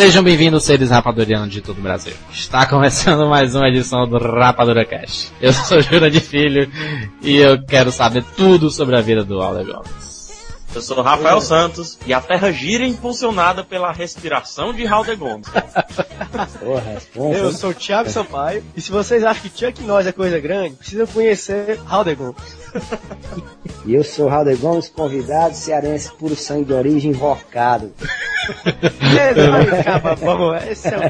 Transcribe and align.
Sejam 0.00 0.22
bem-vindos, 0.22 0.64
seres 0.64 0.88
rapadurianos 0.88 1.52
de 1.52 1.60
todo 1.60 1.76
o 1.76 1.82
Brasil. 1.82 2.14
Está 2.32 2.64
começando 2.64 3.28
mais 3.28 3.54
uma 3.54 3.68
edição 3.68 4.08
do 4.08 4.16
Rapadura 4.16 4.82
Cash. 4.82 5.30
Eu 5.42 5.52
sou 5.52 5.78
Jura 5.82 6.10
de 6.10 6.20
Filho 6.20 6.72
e 7.20 7.36
eu 7.36 7.62
quero 7.66 7.92
saber 7.92 8.24
tudo 8.34 8.70
sobre 8.70 8.96
a 8.96 9.02
vida 9.02 9.22
do 9.22 9.42
Alder 9.42 9.66
Gomes. 9.66 10.09
Eu 10.72 10.80
sou 10.80 11.02
Rafael 11.02 11.40
Santos 11.40 11.98
e 12.06 12.14
a 12.14 12.20
Terra 12.20 12.52
gira 12.52 12.86
impulsionada 12.86 13.64
pela 13.64 13.90
respiração 13.90 14.72
de 14.72 14.86
Halder 14.86 15.16
Gomes. 15.16 15.48
Eu 17.16 17.52
sou 17.52 17.70
o 17.70 17.74
Thiago 17.74 18.08
Sampaio 18.08 18.62
e 18.76 18.80
se 18.80 18.90
vocês 18.90 19.24
acham 19.24 19.42
que 19.42 19.58
Chuck 19.58 19.82
Norris 19.82 20.06
é 20.06 20.12
coisa 20.12 20.38
grande, 20.38 20.76
precisam 20.76 21.06
conhecer 21.06 21.80
Halder 21.86 22.16
Gomes. 22.16 22.60
E 23.86 23.94
eu 23.94 24.04
sou 24.04 24.28
Halder 24.28 24.58
Gomes, 24.58 24.88
convidado 24.88 25.54
cearense 25.54 26.12
puro 26.12 26.36
sangue 26.36 26.66
de 26.66 26.72
origem 26.74 27.10
invocado. 27.12 27.92
Caba 29.84 30.16
bom, 30.16 30.54
esse 30.54 30.88
é 30.88 30.98
o 30.98 31.00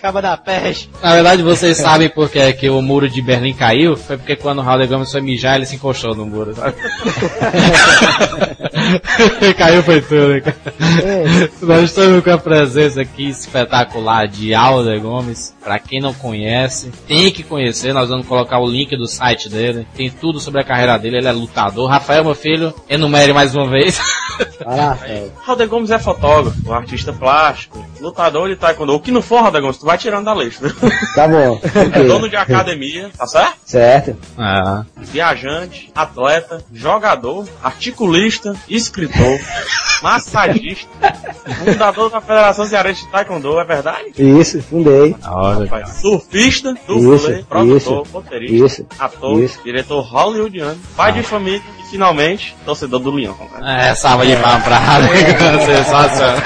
caba 0.00 0.22
da 0.22 0.36
peste. 0.36 0.90
Na 1.02 1.14
verdade, 1.14 1.42
vocês 1.42 1.76
sabem 1.76 2.08
por 2.08 2.30
que 2.30 2.38
é 2.38 2.52
que 2.52 2.68
o 2.68 2.80
muro 2.80 3.08
de 3.08 3.20
Berlim 3.20 3.52
caiu? 3.52 3.96
Foi 3.96 4.16
porque 4.16 4.36
quando 4.36 4.58
o 4.58 4.62
Halder 4.62 4.88
Gomes 4.88 5.10
foi 5.10 5.20
mijar, 5.20 5.56
ele 5.56 5.66
se 5.66 5.76
encostou 5.76 6.14
no 6.14 6.24
muro, 6.26 6.54
sabe? 6.54 6.76
caiu 9.56 9.82
foi 9.82 10.00
tudo, 10.00 10.40
cara. 10.42 10.56
Nós 11.62 11.84
estamos 11.84 12.22
com 12.22 12.30
a 12.30 12.38
presença 12.38 13.00
aqui 13.00 13.28
espetacular 13.28 14.26
de 14.26 14.54
Alder 14.54 15.00
Gomes. 15.00 15.54
Pra 15.62 15.78
quem 15.78 16.00
não 16.00 16.12
conhece, 16.12 16.90
tem 17.06 17.30
que 17.30 17.42
conhecer. 17.42 17.92
Nós 17.92 18.08
vamos 18.08 18.26
colocar 18.26 18.58
o 18.58 18.66
link 18.66 18.96
do 18.96 19.06
site 19.06 19.48
dele. 19.48 19.86
Tem 19.94 20.10
tudo 20.10 20.40
sobre 20.40 20.60
a 20.60 20.64
carreira 20.64 20.98
dele. 20.98 21.18
Ele 21.18 21.28
é 21.28 21.32
lutador. 21.32 21.88
Rafael, 21.88 22.24
meu 22.24 22.34
filho, 22.34 22.74
enumere 22.88 23.32
mais 23.32 23.54
uma 23.54 23.68
vez. 23.68 24.00
Lá, 24.66 24.88
Rafael. 24.90 25.32
Halder 25.46 25.68
Gomes 25.68 25.90
é 25.90 25.98
fotógrafo, 25.98 26.72
artista 26.72 27.12
plástico, 27.12 27.84
lutador 28.00 28.48
de 28.48 28.56
taekwondo. 28.56 28.94
O 28.94 29.00
que 29.00 29.10
não 29.10 29.22
for 29.22 29.42
Halder 29.42 29.60
Gomes, 29.60 29.78
tu 29.78 29.86
vai 29.86 29.98
tirando 29.98 30.24
da 30.24 30.34
lista. 30.34 30.72
Tá 31.14 31.28
bom. 31.28 31.60
É 31.92 32.04
dono 32.04 32.28
de 32.28 32.36
academia, 32.36 33.10
tá 33.16 33.26
certo? 33.26 33.56
Certo. 33.64 34.16
Ah, 34.38 34.84
Viajante, 34.96 35.90
atleta, 35.94 36.64
jogador, 36.72 37.46
articulista, 37.62 38.54
escritor, 38.68 39.38
massagista, 40.02 40.88
fundador 41.64 42.10
da 42.10 42.20
Federação 42.20 42.66
Cearense 42.66 43.04
de 43.04 43.10
Taekwondo, 43.10 43.58
é 43.58 43.64
verdade? 43.64 44.12
Isso, 44.18 44.60
fundei. 44.62 45.14
olha. 45.26 45.86
Surfista, 45.86 46.74
dublê, 46.86 47.42
produtor, 47.48 48.06
roteirista, 48.12 48.84
ator, 48.98 49.40
isso. 49.42 49.58
diretor 49.64 50.00
hollywoodiano, 50.02 50.78
pai 50.96 51.12
de 51.12 51.22
família 51.22 51.62
finalmente 51.92 52.56
torcedor 52.64 53.00
do 53.00 53.10
Leão. 53.10 53.36
né? 53.60 53.90
É, 53.90 53.94
salva 53.94 54.24
de 54.26 54.34
palmas 54.36 54.64
pra 54.64 54.76
Alder 54.78 55.38
Gomes. 55.38 55.64
Sensacional. 55.66 56.36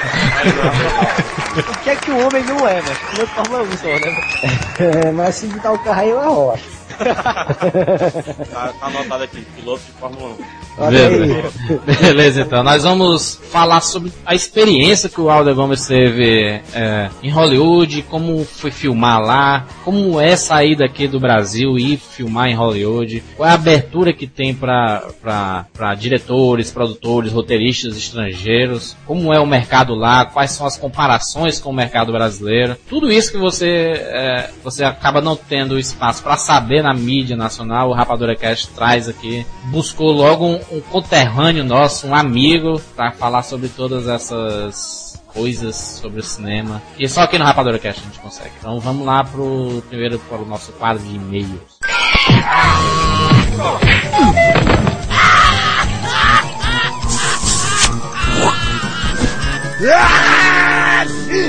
O 1.56 1.78
que 1.84 1.90
é 1.90 1.96
que 1.96 2.10
o 2.10 2.26
homem 2.26 2.42
não 2.44 2.68
é, 2.68 2.82
mas 2.82 2.98
piloto 2.98 3.26
de 3.26 3.34
Fórmula 3.34 3.62
1 3.62 3.76
só, 3.78 3.86
né? 3.86 5.06
É, 5.06 5.10
mas 5.12 5.34
se 5.36 5.46
botar 5.46 5.72
o 5.72 5.78
carro 5.78 6.00
aí, 6.00 6.10
eu 6.10 6.20
arrocho. 6.20 6.75
Tá, 8.50 8.72
tá 8.80 8.86
anotado 8.86 9.24
aqui, 9.24 9.40
piloto 9.56 9.82
de 9.84 9.92
Fórmula 9.92 10.30
1. 10.30 10.66
Olha 10.78 11.08
aí. 11.08 11.18
Beleza. 11.18 11.52
Beleza, 12.00 12.40
então. 12.42 12.62
Nós 12.62 12.82
vamos 12.82 13.40
falar 13.50 13.80
sobre 13.80 14.12
a 14.24 14.34
experiência 14.34 15.08
que 15.08 15.20
o 15.20 15.30
Alder 15.30 15.54
Gomes 15.54 15.86
teve 15.86 16.60
é, 16.74 17.10
em 17.22 17.30
Hollywood, 17.30 18.02
como 18.02 18.44
foi 18.44 18.70
filmar 18.70 19.20
lá, 19.20 19.66
como 19.84 20.20
é 20.20 20.36
sair 20.36 20.76
daqui 20.76 21.08
do 21.08 21.18
Brasil 21.18 21.78
e 21.78 21.96
filmar 21.96 22.48
em 22.48 22.54
Hollywood, 22.54 23.22
qual 23.36 23.48
é 23.48 23.52
a 23.52 23.54
abertura 23.54 24.12
que 24.12 24.26
tem 24.26 24.54
para 24.54 25.94
diretores, 25.98 26.70
produtores, 26.70 27.32
roteiristas 27.32 27.96
estrangeiros, 27.96 28.96
como 29.06 29.32
é 29.32 29.40
o 29.40 29.46
mercado 29.46 29.94
lá, 29.94 30.26
quais 30.26 30.50
são 30.50 30.66
as 30.66 30.76
comparações 30.76 31.58
com 31.58 31.70
o 31.70 31.74
mercado 31.74 32.12
brasileiro. 32.12 32.76
Tudo 32.88 33.10
isso 33.10 33.32
que 33.32 33.38
você, 33.38 33.92
é, 33.96 34.50
você 34.62 34.84
acaba 34.84 35.20
não 35.20 35.36
tendo 35.36 35.78
espaço 35.78 36.22
para 36.22 36.36
saber 36.36 36.82
na 36.86 36.94
mídia 36.94 37.36
nacional, 37.36 37.90
o 37.90 37.92
Rapadura 37.92 38.36
Cast 38.36 38.68
traz 38.68 39.08
aqui. 39.08 39.44
Buscou 39.64 40.12
logo 40.12 40.46
um, 40.46 40.60
um 40.70 40.80
conterrâneo 40.80 41.64
nosso, 41.64 42.06
um 42.06 42.14
amigo, 42.14 42.80
para 42.94 43.10
falar 43.10 43.42
sobre 43.42 43.68
todas 43.68 44.06
essas 44.06 45.20
coisas 45.26 45.74
sobre 45.74 46.20
o 46.20 46.22
cinema. 46.22 46.80
E 46.96 47.08
só 47.08 47.22
aqui 47.22 47.38
no 47.38 47.44
Rapadura 47.44 47.78
Cast 47.78 48.00
a 48.00 48.04
gente 48.04 48.20
consegue. 48.20 48.52
Então 48.60 48.78
vamos 48.78 49.04
lá 49.04 49.24
pro 49.24 49.82
primeiro 49.88 50.18
para 50.20 50.38
o 50.38 50.46
nosso 50.46 50.72
quadro 50.72 51.02
de 51.02 51.16
e-mails. 51.16 51.76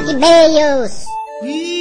E-mails. 0.10 1.77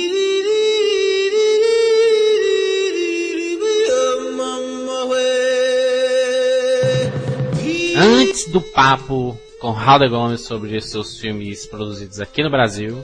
Antes 8.37 8.53
do 8.53 8.61
papo 8.61 9.41
com 9.63 9.71
Halder 9.71 10.11
Gomes 10.11 10.43
sobre 10.43 10.79
seus 10.83 11.19
filmes 11.19 11.65
produzidos 11.65 12.21
aqui 12.21 12.43
no 12.43 12.51
Brasil, 12.51 13.03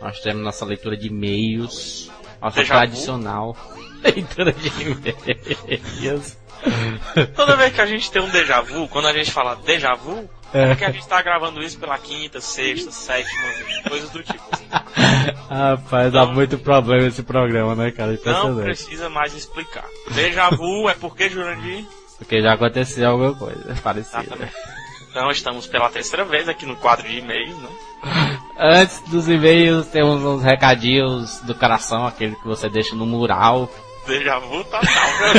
nós 0.00 0.20
temos 0.20 0.42
nossa 0.42 0.64
leitura 0.64 0.96
de 0.96 1.08
e-mails, 1.08 2.10
nossa 2.40 2.62
vu? 2.62 2.66
tradicional 2.66 3.54
leitura 4.02 4.50
de 4.54 4.68
e-mails. 4.68 6.38
Toda 7.36 7.56
vez 7.56 7.74
que 7.74 7.80
a 7.82 7.84
gente 7.84 8.10
tem 8.10 8.22
um 8.22 8.30
déjà 8.30 8.62
vu, 8.62 8.88
quando 8.88 9.08
a 9.08 9.12
gente 9.12 9.30
fala 9.30 9.54
déjà 9.54 9.92
vu, 9.92 10.26
é 10.50 10.68
porque 10.68 10.86
a 10.86 10.90
gente 10.90 11.06
tá 11.06 11.20
gravando 11.20 11.62
isso 11.62 11.78
pela 11.78 11.98
quinta, 11.98 12.40
sexta, 12.40 12.90
sétima, 12.90 13.52
coisas 13.86 14.08
do 14.08 14.22
tipo. 14.22 14.42
Rapaz, 15.50 16.10
dá 16.10 16.24
muito 16.24 16.56
problema 16.56 17.06
esse 17.06 17.22
programa, 17.22 17.74
né, 17.74 17.90
cara? 17.90 18.18
Não 18.24 18.56
precisa 18.62 19.10
mais 19.10 19.34
explicar. 19.34 19.84
Déjà 20.14 20.48
vu 20.48 20.88
é 20.88 20.94
porque, 20.94 21.28
Jurandir? 21.28 21.84
Porque 22.20 22.40
já 22.40 22.52
aconteceu 22.52 23.10
alguma 23.10 23.34
coisa 23.34 23.74
parecida. 23.82 24.20
Exatamente. 24.22 24.52
Então 25.10 25.28
estamos 25.32 25.66
pela 25.66 25.88
terceira 25.90 26.24
vez 26.24 26.48
aqui 26.48 26.64
no 26.64 26.76
quadro 26.76 27.08
de 27.08 27.18
e-mails, 27.18 27.58
né? 27.58 27.68
Antes 28.56 29.00
dos 29.08 29.28
e-mails, 29.28 29.86
temos 29.88 30.22
uns 30.22 30.42
recadinhos 30.44 31.40
do 31.40 31.54
coração, 31.54 32.06
aquele 32.06 32.36
que 32.36 32.46
você 32.46 32.68
deixa 32.68 32.94
no 32.94 33.04
mural. 33.06 33.68
Déjà 34.06 34.38
vu 34.38 34.62
total, 34.64 34.82
né? 34.82 35.32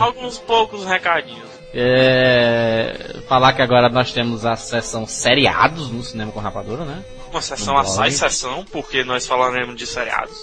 Alguns 0.00 0.38
poucos 0.38 0.84
recadinhos. 0.84 1.46
É, 1.74 3.20
falar 3.28 3.52
que 3.52 3.60
agora 3.62 3.88
nós 3.88 4.12
temos 4.12 4.46
a 4.46 4.56
sessão 4.56 5.06
seriados 5.06 5.90
no 5.90 6.02
Cinema 6.02 6.32
com 6.32 6.40
Rapadura, 6.40 6.84
né? 6.84 7.04
Uma 7.30 7.42
sessão 7.42 7.74
Um 7.74 7.78
assai 7.78 8.08
blog. 8.10 8.12
sessão, 8.18 8.64
porque 8.72 9.04
nós 9.04 9.26
falaremos 9.26 9.76
de 9.76 9.86
seriados. 9.86 10.36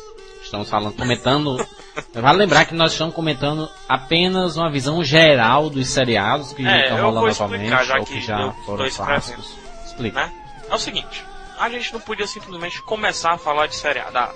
Estamos 0.53 0.69
falando, 0.69 0.93
comentando. 0.95 1.67
Vale 2.13 2.37
lembrar 2.37 2.65
que 2.65 2.75
nós 2.75 2.91
estamos 2.91 3.15
comentando 3.15 3.67
apenas 3.89 4.55
uma 4.55 4.69
visão 4.71 5.03
geral 5.03 5.67
dos 5.67 5.87
seriados 5.87 6.53
que 6.53 6.63
É, 6.63 6.83
estão 6.83 7.01
rolando 7.01 7.27
atualmente 7.27 7.69
já 7.69 7.97
ou 7.97 8.05
que 8.05 8.13
que 8.13 8.21
já 8.21 8.51
foram 8.63 8.87
clássicos. 8.87 9.57
Explica. 9.83 10.19
né? 10.27 10.31
É 10.69 10.75
o 10.75 10.77
seguinte, 10.77 11.25
a 11.57 11.67
gente 11.69 11.91
não 11.91 11.99
podia 11.99 12.27
simplesmente 12.27 12.83
começar 12.83 13.33
a 13.33 13.37
falar 13.39 13.65
de 13.65 13.75
seriado. 13.75 14.15
Ah, 14.15 14.31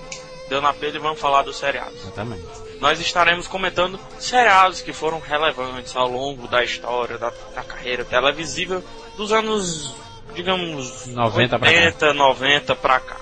deu 0.49 0.59
na 0.59 0.73
pele 0.73 0.97
e 0.97 0.99
vamos 0.99 1.19
falar 1.19 1.43
dos 1.43 1.55
seriados. 1.57 1.93
Exatamente. 2.01 2.43
Nós 2.81 2.99
estaremos 2.99 3.47
comentando 3.47 3.99
seriados 4.17 4.81
que 4.81 4.93
foram 4.93 5.19
relevantes 5.19 5.95
ao 5.95 6.07
longo 6.09 6.47
da 6.47 6.63
história, 6.63 7.19
da, 7.19 7.31
da 7.53 7.61
carreira 7.61 8.03
televisiva 8.03 8.83
dos 9.15 9.31
anos, 9.31 9.93
digamos, 10.33 11.05
90 11.05 11.59
pra 11.59 11.71
cá. 11.71 11.77
80, 11.77 12.13
90 12.15 12.75
pra 12.75 12.99
cá, 12.99 13.17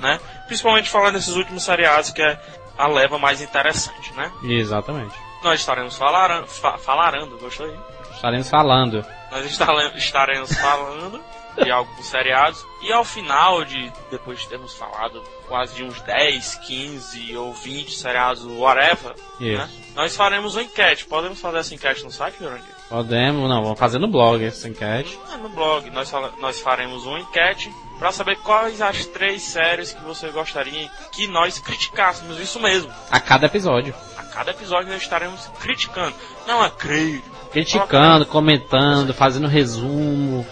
né? 0.00 0.18
Principalmente 0.50 0.90
falando 0.90 1.12
desses 1.14 1.36
últimos 1.36 1.62
seriados 1.62 2.10
que 2.10 2.20
é 2.20 2.36
a 2.76 2.88
leva 2.88 3.20
mais 3.20 3.40
interessante, 3.40 4.12
né? 4.14 4.32
Exatamente. 4.42 5.14
Nós 5.44 5.60
estaremos 5.60 5.96
falarando, 5.96 6.48
fa, 6.48 6.76
falarando, 6.76 7.38
gostou 7.38 7.66
aí? 7.66 7.78
Estaremos 8.12 8.50
falando. 8.50 9.06
Nós 9.30 9.46
estale- 9.46 9.96
estaremos 9.96 10.52
falando 10.52 11.22
de 11.62 11.70
alguns 11.70 12.04
seriados. 12.04 12.66
E 12.82 12.92
ao 12.92 13.04
final 13.04 13.64
de, 13.64 13.92
depois 14.10 14.40
de 14.40 14.48
termos 14.48 14.74
falado 14.74 15.22
quase 15.46 15.76
de 15.76 15.84
uns 15.84 16.00
10, 16.00 16.56
15 16.66 17.36
ou 17.36 17.52
20 17.54 17.92
seriados, 17.96 18.44
whatever, 18.44 19.14
né? 19.56 19.70
Nós 19.94 20.16
faremos 20.16 20.56
uma 20.56 20.64
enquete. 20.64 21.06
Podemos 21.06 21.40
fazer 21.40 21.58
essa 21.58 21.72
enquete 21.74 22.02
no 22.02 22.10
site, 22.10 22.38
Jurandir? 22.40 22.74
Podemos, 22.88 23.48
não, 23.48 23.62
vamos 23.62 23.78
fazer 23.78 24.00
no 24.00 24.08
blog 24.08 24.44
essa 24.44 24.68
enquete. 24.68 25.16
Ah, 25.32 25.36
no 25.36 25.48
blog. 25.48 25.88
Nós, 25.90 26.10
nós 26.40 26.58
faremos 26.60 27.06
uma 27.06 27.20
enquete 27.20 27.72
para 28.00 28.10
saber 28.10 28.36
quais 28.38 28.80
as 28.80 29.04
três 29.06 29.42
séries 29.42 29.92
que 29.92 30.02
você 30.02 30.30
gostaria 30.30 30.90
que 31.12 31.26
nós 31.28 31.58
criticássemos. 31.58 32.40
Isso 32.40 32.58
mesmo. 32.58 32.90
A 33.10 33.20
cada 33.20 33.44
episódio. 33.46 33.94
A 34.16 34.22
cada 34.24 34.50
episódio 34.52 34.90
nós 34.90 35.02
estaremos 35.02 35.46
criticando. 35.60 36.14
Não 36.46 36.64
é 36.64 36.70
crítico. 36.70 37.28
Criticando, 37.52 38.24
comentando, 38.26 39.12
fazendo 39.12 39.46
resumo, 39.46 40.46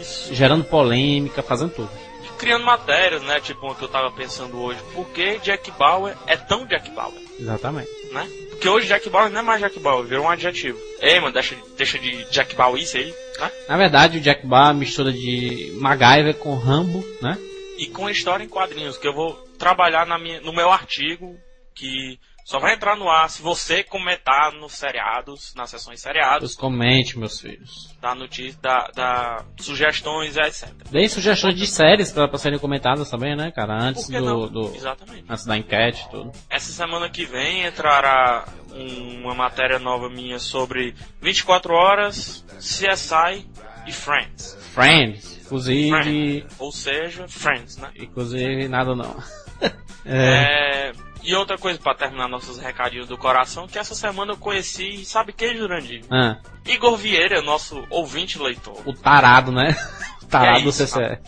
Isso. 0.00 0.32
gerando 0.34 0.64
polêmica, 0.64 1.42
fazendo 1.42 1.72
tudo. 1.74 1.90
criando 2.38 2.64
matérias, 2.64 3.22
né? 3.22 3.38
Tipo 3.40 3.66
uma 3.66 3.74
que 3.74 3.82
eu 3.82 3.88
tava 3.88 4.10
pensando 4.10 4.58
hoje. 4.60 4.80
Por 4.94 5.06
que 5.08 5.38
Jack 5.40 5.70
Bauer 5.72 6.16
é 6.26 6.36
tão 6.36 6.66
Jack 6.66 6.90
Bauer, 6.90 7.20
Exatamente. 7.38 7.88
né? 8.12 8.26
Porque 8.54 8.68
hoje 8.68 8.88
Jack 8.88 9.08
Bauer 9.10 9.30
não 9.30 9.40
é 9.40 9.42
mais 9.42 9.60
Jack 9.60 9.78
Bauer, 9.78 10.06
virou 10.06 10.24
um 10.24 10.30
adjetivo. 10.30 10.78
Ei, 11.00 11.20
mano, 11.20 11.32
deixa, 11.32 11.56
deixa 11.76 11.98
de 11.98 12.24
Jack 12.30 12.54
Bauer 12.54 12.80
isso 12.80 12.96
aí, 12.96 13.14
né? 13.38 13.50
Na 13.68 13.76
verdade, 13.76 14.18
o 14.18 14.20
Jack 14.20 14.46
Bauer 14.46 14.70
é 14.70 14.78
mistura 14.78 15.12
de 15.12 15.72
MacGyver 15.80 16.34
com 16.36 16.56
Rambo, 16.56 17.04
né? 17.20 17.36
E 17.76 17.86
com 17.88 18.08
história 18.08 18.44
em 18.44 18.48
quadrinhos, 18.48 18.96
que 18.96 19.06
eu 19.06 19.14
vou 19.14 19.34
trabalhar 19.58 20.06
na 20.06 20.18
minha, 20.18 20.40
no 20.40 20.52
meu 20.52 20.70
artigo, 20.70 21.36
que 21.74 22.18
só 22.44 22.58
vai 22.58 22.74
entrar 22.74 22.94
no 22.96 23.08
ar 23.08 23.28
se 23.30 23.40
você 23.42 23.82
comentar 23.82 24.52
nos 24.52 24.74
seriados, 24.74 25.54
nas 25.54 25.70
sessões 25.70 26.00
seriados, 26.00 26.50
Os 26.50 26.56
comente, 26.56 27.18
meus 27.18 27.40
filhos. 27.40 27.96
da 28.02 28.14
notícia, 28.14 28.58
da, 28.60 28.88
da 28.94 29.44
sugestões, 29.58 30.36
etc. 30.36 30.68
Deem 30.90 31.08
sugestões 31.08 31.56
de 31.56 31.66
séries 31.66 32.12
pra, 32.12 32.28
pra 32.28 32.38
serem 32.38 32.58
comentadas 32.58 33.08
também, 33.10 33.34
né, 33.34 33.50
cara? 33.50 33.72
Antes 33.82 34.08
do, 34.08 34.48
do- 34.48 34.74
Exatamente. 34.76 35.24
Antes 35.28 35.46
da 35.46 35.56
enquete 35.56 36.04
e 36.06 36.10
tudo. 36.10 36.32
Essa 36.50 36.70
semana 36.72 37.08
que 37.08 37.24
vem 37.24 37.64
entrará 37.66 38.44
um- 38.72 39.22
uma 39.22 39.34
matéria 39.34 39.78
nova 39.78 40.10
minha 40.10 40.38
sobre 40.38 40.94
24 41.22 41.72
horas, 41.74 42.44
CSI 42.58 43.46
e 43.86 43.92
Friends. 43.92 44.56
Friends. 44.74 45.38
Inclusive. 45.44 46.46
Ou 46.58 46.72
seja, 46.72 47.26
Friends, 47.28 47.76
né? 47.78 47.90
Inclusive, 47.96 48.68
nada 48.68 48.94
não. 48.94 49.16
é. 50.04 50.90
É, 50.90 50.92
e 51.24 51.34
outra 51.34 51.56
coisa 51.58 51.78
pra 51.78 51.94
terminar 51.94 52.28
nossos 52.28 52.58
recadinhos 52.58 53.08
do 53.08 53.16
coração, 53.16 53.66
que 53.66 53.78
essa 53.78 53.94
semana 53.94 54.32
eu 54.32 54.36
conheci, 54.36 55.04
sabe 55.04 55.32
quem, 55.32 55.56
Jurandir? 55.56 56.04
Ah, 56.10 56.36
Igor 56.66 56.96
Vieira, 56.96 57.40
nosso 57.42 57.84
ouvinte 57.90 58.38
leitor. 58.38 58.80
o 58.86 58.92
tarado, 58.92 59.50
né? 59.50 59.74
O 60.22 60.26
tarado 60.28 60.58
É 60.58 60.62
do 60.62 60.70
CCE. 60.72 61.18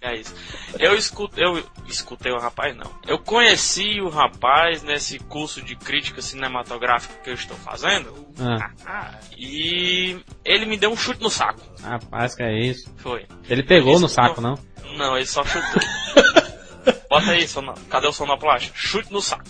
É 0.00 0.14
isso. 0.16 0.32
Eu 0.78 0.94
escutei, 0.94 1.44
eu 1.44 1.60
escutei 1.88 2.30
o 2.30 2.38
rapaz, 2.38 2.76
não. 2.76 2.88
Eu 3.06 3.18
conheci 3.18 4.00
o 4.00 4.08
rapaz 4.08 4.80
nesse 4.82 5.18
curso 5.18 5.60
de 5.60 5.74
crítica 5.74 6.22
cinematográfica 6.22 7.14
que 7.22 7.30
eu 7.30 7.34
estou 7.34 7.56
fazendo. 7.56 8.14
Ah, 8.86 9.18
E 9.36 10.20
ele 10.44 10.66
me 10.66 10.76
deu 10.76 10.90
um 10.92 10.96
chute 10.96 11.20
no 11.20 11.28
saco. 11.28 11.60
rapaz, 11.82 12.34
que 12.36 12.42
é 12.44 12.56
isso. 12.60 12.88
Foi. 12.98 13.26
Ele 13.48 13.64
pegou 13.64 13.92
Isso 13.94 14.02
no 14.02 14.08
saco, 14.08 14.40
não? 14.40 14.54
Não, 14.96 15.16
ele 15.16 15.26
só 15.26 15.44
chutou. 15.44 15.82
Bota 17.08 17.30
aí, 17.30 17.46
sono... 17.46 17.74
cadê 17.88 18.06
o 18.06 18.12
sonoplasta? 18.12 18.70
Chute 18.74 19.12
no 19.12 19.20
saco. 19.20 19.44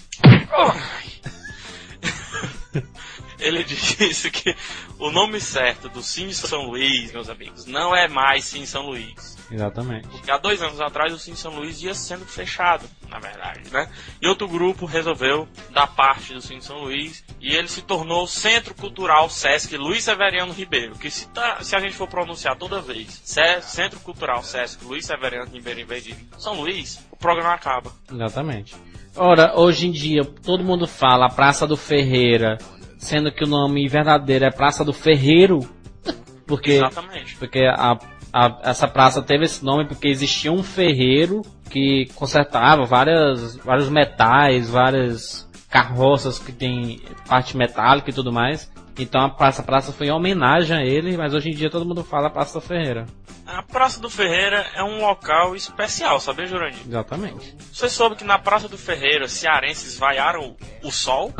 Ele 3.38 3.62
disse 3.64 4.30
que 4.30 4.54
o 4.98 5.10
nome 5.10 5.40
certo 5.40 5.88
do 5.88 6.02
Cine 6.02 6.34
São 6.34 6.66
Luís, 6.66 7.12
meus 7.12 7.28
amigos, 7.28 7.66
não 7.66 7.94
é 7.94 8.08
mais 8.08 8.44
Cine 8.44 8.66
São 8.66 8.86
Luís. 8.86 9.37
Exatamente. 9.50 10.06
Porque 10.08 10.30
há 10.30 10.36
dois 10.38 10.60
anos 10.62 10.80
atrás 10.80 11.12
o 11.12 11.18
Cine 11.18 11.36
São 11.36 11.54
Luís 11.54 11.82
ia 11.82 11.94
sendo 11.94 12.24
fechado, 12.26 12.84
na 13.08 13.18
verdade, 13.18 13.70
né? 13.72 13.88
E 14.20 14.28
outro 14.28 14.46
grupo 14.46 14.84
resolveu 14.84 15.48
dar 15.70 15.86
parte 15.86 16.34
do 16.34 16.40
Cine 16.42 16.60
São 16.60 16.78
Luís 16.80 17.24
e 17.40 17.54
ele 17.54 17.68
se 17.68 17.80
tornou 17.82 18.24
o 18.24 18.28
Centro 18.28 18.74
Cultural 18.74 19.30
Sesc 19.30 19.76
Luiz 19.76 20.04
Severiano 20.04 20.52
Ribeiro, 20.52 20.94
que 20.96 21.10
se, 21.10 21.28
tá- 21.28 21.58
se 21.62 21.74
a 21.74 21.80
gente 21.80 21.94
for 21.94 22.06
pronunciar 22.08 22.56
toda 22.56 22.80
vez, 22.80 23.20
Ce- 23.24 23.60
Centro 23.62 23.98
Cultural 24.00 24.42
Sesc 24.42 24.84
Luiz 24.84 25.06
Severiano 25.06 25.50
Ribeiro 25.50 25.80
em 25.80 25.86
vez 25.86 26.04
de 26.04 26.14
São 26.36 26.54
Luís, 26.60 27.00
o 27.10 27.16
programa 27.16 27.54
acaba. 27.54 27.90
Exatamente. 28.12 28.76
Ora, 29.16 29.58
hoje 29.58 29.86
em 29.88 29.90
dia, 29.90 30.24
todo 30.24 30.62
mundo 30.62 30.86
fala 30.86 31.28
Praça 31.28 31.66
do 31.66 31.76
Ferreira, 31.76 32.58
sendo 32.98 33.32
que 33.32 33.42
o 33.44 33.48
nome 33.48 33.88
verdadeiro 33.88 34.44
é 34.44 34.50
Praça 34.50 34.84
do 34.84 34.92
Ferreiro. 34.92 35.60
Porque, 36.46 36.72
Exatamente. 36.72 37.36
porque 37.36 37.60
a, 37.64 37.98
a- 38.32 38.58
essa 38.62 38.86
praça 38.88 39.22
teve 39.22 39.44
esse 39.44 39.64
nome 39.64 39.86
porque 39.86 40.08
existia 40.08 40.52
um 40.52 40.62
ferreiro 40.62 41.42
que 41.70 42.06
consertava 42.14 42.84
várias, 42.84 43.56
vários 43.56 43.88
metais, 43.88 44.68
várias 44.70 45.48
carroças 45.70 46.38
que 46.38 46.50
tem 46.52 47.00
parte 47.28 47.56
metálica 47.56 48.10
e 48.10 48.12
tudo 48.12 48.32
mais. 48.32 48.70
Então 48.98 49.20
a 49.20 49.28
praça, 49.30 49.62
a 49.62 49.64
praça 49.64 49.92
foi 49.92 50.08
em 50.08 50.10
homenagem 50.10 50.76
a 50.76 50.82
ele, 50.82 51.16
mas 51.16 51.32
hoje 51.34 51.50
em 51.50 51.54
dia 51.54 51.70
todo 51.70 51.84
mundo 51.86 52.02
fala 52.02 52.30
Praça 52.30 52.58
do 52.58 52.64
Ferreira. 52.66 53.06
A 53.46 53.62
Praça 53.62 54.00
do 54.00 54.10
Ferreira 54.10 54.66
é 54.74 54.82
um 54.82 55.00
local 55.00 55.54
especial, 55.56 56.20
sabia, 56.20 56.46
Jurandir? 56.46 56.80
Exatamente. 56.86 57.54
Você 57.72 57.88
soube 57.88 58.16
que 58.16 58.24
na 58.24 58.38
Praça 58.38 58.68
do 58.68 58.76
Ferreira, 58.76 59.26
cearenses 59.28 59.96
vaiaram 59.98 60.54
o 60.82 60.90
sol? 60.90 61.32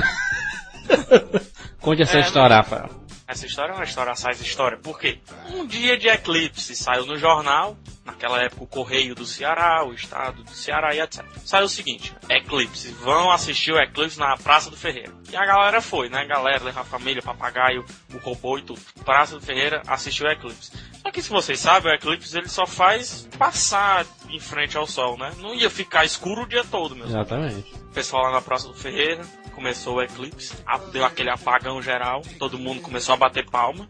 Conte 1.80 2.02
essa 2.02 2.18
É, 2.18 2.20
história, 2.20 2.56
Rafael. 2.56 2.88
Essa 3.28 3.44
história 3.44 3.72
é 3.72 3.74
uma 3.74 3.84
história 3.84 4.10
assaz 4.10 4.40
história. 4.40 4.78
Por 4.78 4.98
quê? 4.98 5.18
Um 5.52 5.66
dia 5.66 5.98
de 5.98 6.08
eclipse 6.08 6.74
saiu 6.74 7.04
no 7.04 7.18
jornal, 7.18 7.76
naquela 8.02 8.40
época 8.40 8.64
o 8.64 8.66
Correio 8.66 9.14
do 9.14 9.26
Ceará, 9.26 9.84
o 9.84 9.92
Estado 9.92 10.42
do 10.42 10.50
Ceará 10.50 10.94
e 10.94 11.00
etc. 11.00 11.22
Saiu 11.44 11.66
o 11.66 11.68
seguinte, 11.68 12.16
eclipse, 12.30 12.90
vão 12.92 13.30
assistir 13.30 13.70
o 13.72 13.78
eclipse 13.78 14.18
na 14.18 14.34
Praça 14.38 14.70
do 14.70 14.78
Ferreira. 14.78 15.12
E 15.30 15.36
a 15.36 15.44
galera 15.44 15.82
foi, 15.82 16.08
né? 16.08 16.22
A 16.22 16.24
galera 16.24 16.70
a 16.70 16.84
família, 16.84 17.20
papagaio, 17.20 17.84
o 18.14 18.16
robô 18.16 18.56
e 18.56 18.62
tudo. 18.62 18.80
Praça 19.04 19.38
do 19.38 19.44
Ferreira 19.44 19.82
assistiu 19.86 20.26
o 20.26 20.30
eclipse. 20.30 20.72
Só 21.02 21.10
que 21.10 21.20
se 21.20 21.28
vocês 21.28 21.60
sabem, 21.60 21.92
o 21.92 21.94
eclipse 21.94 22.34
ele 22.34 22.48
só 22.48 22.66
faz 22.66 23.28
passar 23.38 24.06
em 24.30 24.40
frente 24.40 24.74
ao 24.78 24.86
sol, 24.86 25.18
né? 25.18 25.32
Não 25.36 25.54
ia 25.54 25.68
ficar 25.68 26.06
escuro 26.06 26.44
o 26.44 26.48
dia 26.48 26.64
todo, 26.64 26.96
meu. 26.96 27.06
Exatamente. 27.06 27.74
O 27.74 27.92
pessoal 27.92 28.22
lá 28.22 28.32
na 28.32 28.40
Praça 28.40 28.68
do 28.68 28.74
Ferreira 28.74 29.22
começou 29.58 29.96
o 29.96 30.02
eclipse, 30.02 30.54
deu 30.92 31.04
aquele 31.04 31.30
apagão 31.30 31.82
geral, 31.82 32.22
todo 32.38 32.56
mundo 32.56 32.80
começou 32.80 33.12
a 33.12 33.16
bater 33.16 33.44
palma. 33.50 33.88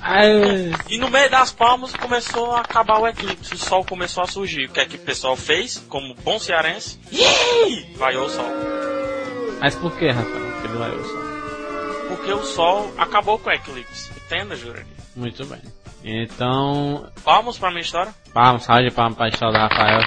Ai, 0.00 0.30
E 0.88 0.96
no 0.96 1.10
meio 1.10 1.28
das 1.30 1.52
palmas 1.52 1.92
começou 1.92 2.52
a 2.52 2.60
acabar 2.60 2.98
o 2.98 3.06
eclipse, 3.06 3.52
o 3.54 3.58
sol 3.58 3.84
começou 3.84 4.22
a 4.22 4.26
surgir. 4.26 4.64
O 4.64 4.70
que 4.72 4.80
é 4.80 4.86
que 4.86 4.96
o 4.96 5.00
pessoal 5.00 5.36
fez? 5.36 5.76
Como 5.90 6.14
bom 6.24 6.38
cearense, 6.38 6.98
Ih! 7.12 7.94
vaiou 7.96 8.24
o 8.26 8.30
sol. 8.30 8.46
mas 9.60 9.74
por 9.74 9.92
que, 9.98 10.08
Rafael? 10.10 10.60
Que 10.62 10.66
ele 10.68 10.78
vai 10.78 10.90
o 10.90 11.04
sol? 11.04 11.28
Porque 12.08 12.32
o 12.32 12.42
sol 12.44 12.94
acabou 12.96 13.38
com 13.38 13.50
o 13.50 13.52
eclipse. 13.52 14.10
Entenda, 14.24 14.56
Jurandir? 14.56 14.86
Muito 15.14 15.44
bem. 15.44 15.60
Então, 16.02 17.10
Palmas 17.22 17.58
pra 17.58 17.68
minha 17.70 17.82
história? 17.82 18.14
palmas, 18.32 18.62
salve 18.64 18.88
de 18.88 18.94
palmas 18.94 19.16
para 19.18 19.26
a 19.26 19.28
história 19.28 19.52
do 19.52 19.68
Rafael. 19.68 20.00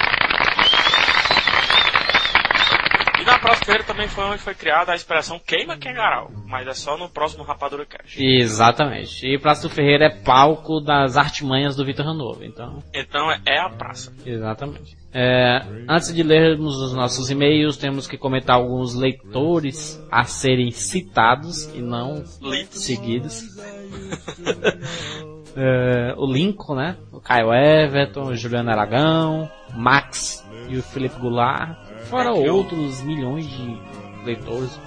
Ferreira 3.71 3.83
também 3.87 4.07
foi 4.07 4.23
onde 4.25 4.37
foi 4.39 4.53
criada 4.53 4.91
a 4.91 4.95
expressão 4.95 5.39
queima 5.39 5.77
Kengarau. 5.77 6.29
Mas 6.45 6.67
é 6.67 6.73
só 6.73 6.97
no 6.97 7.09
próximo 7.09 7.43
Rapadura 7.43 7.85
Cash. 7.85 8.15
Exatamente. 8.17 9.25
E 9.25 9.39
Praça 9.39 9.67
do 9.67 9.73
Ferreira 9.73 10.05
é 10.05 10.09
palco 10.09 10.79
das 10.81 11.17
artimanhas 11.17 11.75
do 11.75 11.85
Vitor 11.85 12.05
Ranovo, 12.05 12.43
então, 12.43 12.83
Então 12.93 13.31
é- 13.31 13.39
é 13.47 13.59
a 13.59 13.69
praça. 13.69 14.13
exatamente. 14.25 14.97
É, 15.13 15.61
antes 15.89 16.13
de 16.13 16.23
lermos 16.23 16.75
os 16.77 16.93
nossos 16.93 17.29
e-mails, 17.29 17.75
temos 17.77 18.07
que 18.07 18.17
comentar 18.17 18.55
alguns 18.55 18.93
leitores 18.95 20.01
a 20.11 20.23
serem 20.23 20.71
citados 20.71 21.65
e 21.75 21.81
não 21.81 22.23
Litos. 22.41 22.83
seguidos. 22.83 23.41
É, 25.53 26.13
o 26.17 26.25
Lincoln, 26.25 26.75
né? 26.75 26.95
O 27.11 27.19
Caio 27.19 27.53
Everton, 27.53 28.29
o 28.29 28.35
Juliano 28.37 28.69
Aragão, 28.71 29.51
o 29.73 29.77
Max 29.77 30.41
e 30.69 30.77
o 30.77 30.81
Felipe 30.81 31.19
Goulart. 31.19 31.77
Fora 32.11 32.29
É 32.37 32.51
outros 32.51 33.01
milhões 33.01 33.47
de 33.49 33.79
leitores. 34.25 34.79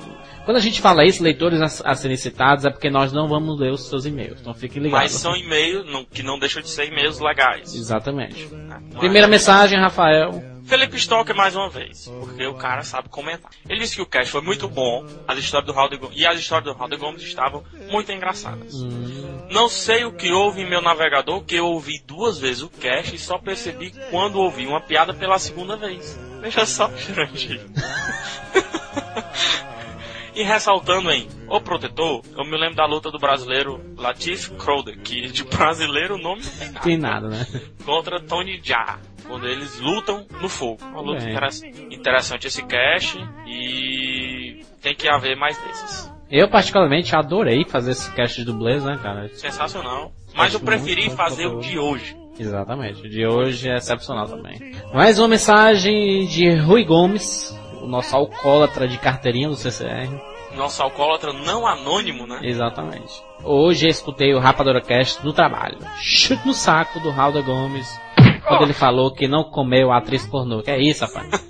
Quando 0.45 0.59
a 0.59 0.61
gente 0.61 0.81
fala 0.83 1.05
isso, 1.07 1.23
leitores 1.23 1.59
a, 1.83 1.91
a 1.91 1.95
serem 1.95 2.19
citados, 2.19 2.67
é 2.67 2.71
porque 2.71 2.91
nós 2.91 3.13
não 3.15 3.27
vamos 3.27 3.59
ler 3.59 3.73
os 3.73 3.89
seus 3.89 4.05
e-mails. 4.05 4.41
Então 4.41 4.53
fiquem 4.53 4.83
Mas 4.83 4.93
ligados. 4.93 5.13
são 5.15 5.35
e-mails 5.35 6.07
que 6.13 6.23
não 6.23 6.39
deixam 6.39 6.61
de 6.61 6.69
ser 6.69 6.87
e-mails 6.87 7.19
legais. 7.19 7.75
Exatamente. 7.75 8.47
né? 8.55 8.79
Primeira 8.99 9.27
Mas- 9.27 9.41
mensagem, 9.41 9.79
Rafael. 9.81 10.53
Felipe 10.67 10.97
Stalker 10.97 11.37
mais 11.37 11.55
uma 11.55 11.69
vez, 11.69 12.11
porque 12.21 12.47
o 12.47 12.55
cara 12.55 12.83
sabe 12.83 13.11
comentar. 13.11 13.51
Ele 13.69 13.81
disse 13.81 13.97
que 13.97 14.03
o 14.03 14.07
cast 14.07 14.31
foi 14.33 14.41
muito 14.41 14.67
bom, 14.67 15.05
as 15.29 15.39
histórias 15.39 15.67
do 15.67 15.75
Raul 15.75 15.91
Gomes, 15.99 16.19
e 16.19 16.27
as 16.27 16.39
histórias 16.39 16.73
do 16.73 16.79
Raul 16.79 16.97
Gomes 16.99 17.23
estavam 17.23 17.63
muito 17.91 18.11
engraçadas. 18.11 18.73
Não 19.51 19.69
sei 19.69 20.07
o 20.07 20.13
que 20.13 20.33
houve 20.33 20.63
em 20.63 20.69
meu 20.69 20.81
navegador, 20.81 21.43
que 21.45 21.55
eu 21.55 21.67
ouvi 21.67 22.03
duas 22.07 22.39
vezes 22.39 22.63
o 22.63 22.71
cast 22.71 23.15
e 23.15 23.19
só 23.19 23.37
percebi 23.39 23.93
quando 24.11 24.37
ouvi 24.41 24.67
uma 24.67 24.81
piada 24.81 25.13
pela 25.13 25.39
segunda 25.39 25.77
vez. 25.77 26.19
Veja 26.45 26.67
só, 26.67 26.91
Jurandir. 26.95 27.61
E 30.35 30.43
ressaltando 30.43 31.11
em 31.11 31.27
O 31.49 31.61
Protetor, 31.61 32.21
eu 32.37 32.45
me 32.45 32.59
lembro 32.59 32.75
da 32.75 32.85
luta 32.85 33.11
do 33.11 33.19
brasileiro 33.19 33.81
Latif 33.97 34.51
Crowder, 34.59 34.99
que 35.01 35.29
de 35.29 35.43
brasileiro 35.45 36.17
o 36.17 36.19
nome 36.19 36.43
não 36.45 36.51
tem 36.53 36.69
nada 36.71 36.81
Tem 36.83 36.99
nada, 36.99 37.29
né? 37.29 37.47
contra 37.85 38.21
Tony 38.21 38.61
Jaa, 38.63 38.99
quando 39.27 39.47
eles 39.47 39.79
lutam 39.81 40.27
no 40.43 40.49
fogo. 40.49 40.85
Uma 40.85 41.01
luta 41.01 41.21
Bem. 41.21 41.31
interessa- 41.31 41.67
interessante 41.67 42.47
esse 42.49 42.63
cast 42.67 43.17
e 43.47 44.63
tem 44.83 44.95
que 44.95 45.09
haver 45.09 45.37
mais 45.37 45.57
desses. 45.57 46.13
Eu 46.31 46.49
particularmente 46.49 47.15
adorei 47.17 47.65
fazer 47.65 47.93
esse 47.93 48.11
cast 48.13 48.37
de 48.37 48.45
dublês, 48.45 48.83
né, 48.85 48.99
cara? 49.03 49.29
Sensacional. 49.35 50.13
Mas 50.35 50.53
eu 50.53 50.61
preferi 50.61 51.09
fazer 51.11 51.47
o 51.47 51.61
de 51.61 51.79
hoje. 51.79 52.17
Exatamente. 52.39 53.07
O 53.07 53.09
de 53.09 53.27
hoje 53.27 53.69
é 53.69 53.77
excepcional 53.77 54.27
também. 54.27 54.75
Mais 54.93 55.19
uma 55.19 55.29
mensagem 55.29 56.27
de 56.27 56.51
Rui 56.57 56.85
Gomes, 56.85 57.57
o 57.81 57.87
nosso 57.87 58.15
alcoólatra 58.17 58.89
de 58.89 58.99
carteirinha 58.99 59.49
do 59.49 59.57
CCR. 59.57 60.09
Nosso 60.57 60.83
alcoólatra 60.83 61.33
não 61.33 61.67
anônimo, 61.67 62.27
né? 62.27 62.41
Exatamente. 62.43 63.23
Hoje 63.43 63.87
eu 63.87 63.91
escutei 63.91 64.33
o 64.35 64.39
Rapadura 64.39 64.81
Cast 64.81 65.25
no 65.25 65.33
trabalho. 65.33 65.79
Chute 66.01 66.47
no 66.47 66.55
saco 66.55 67.01
do 67.01 67.11
Raul 67.11 67.43
Gomes. 67.43 68.01
Quando 68.47 68.63
ele 68.63 68.73
falou 68.73 69.13
que 69.13 69.27
não 69.27 69.45
comeu 69.45 69.91
a 69.91 69.99
atriz 69.99 70.27
pornô. 70.27 70.63
Que 70.63 70.71
é 70.71 70.81
isso, 70.81 71.05
rapaz? 71.05 71.29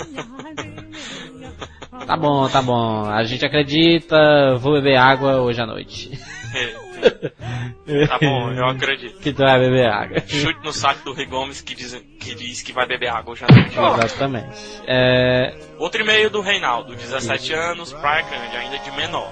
Tá 2.06 2.18
bom, 2.18 2.46
tá 2.48 2.60
bom. 2.60 3.06
A 3.06 3.24
gente 3.24 3.46
acredita, 3.46 4.56
vou 4.58 4.74
beber 4.74 4.96
água 4.96 5.40
hoje 5.40 5.60
à 5.62 5.66
noite. 5.66 6.10
Tá 8.08 8.18
bom, 8.18 8.50
eu 8.52 8.66
acredito. 8.66 9.18
Que 9.20 9.32
tu 9.32 9.42
vai 9.42 9.58
beber 9.58 9.86
água. 9.86 10.20
Chute 10.26 10.60
no 10.64 10.72
saco 10.72 11.04
do 11.04 11.12
Rui 11.12 11.26
Gomes 11.26 11.60
que 11.60 11.74
diz 11.74 11.94
que, 12.18 12.34
diz 12.34 12.62
que 12.62 12.72
vai 12.72 12.86
beber 12.86 13.08
água 13.08 13.34
noite. 13.38 14.04
Exatamente. 14.04 14.56
É, 14.86 15.54
Outro 15.78 16.00
e-mail 16.02 16.30
do 16.30 16.40
Reinaldo, 16.40 16.94
17 16.94 17.52
anos, 17.52 17.92
Praia 17.92 18.22
Grande, 18.22 18.56
ainda 18.56 18.78
de 18.78 18.90
menor. 18.92 19.30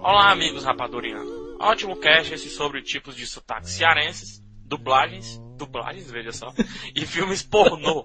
Olá, 0.00 0.30
amigos 0.30 0.64
rapadurianos. 0.64 1.32
Ótimo 1.60 1.96
cast 1.96 2.34
esse 2.34 2.50
sobre 2.50 2.82
tipos 2.82 3.14
de 3.16 3.26
sotaques 3.26 3.70
cearenses, 3.70 4.42
dublagens, 4.66 5.40
dublagens, 5.56 6.10
veja 6.10 6.32
só, 6.32 6.52
e 6.94 7.06
filmes 7.06 7.42
pornô. 7.42 8.04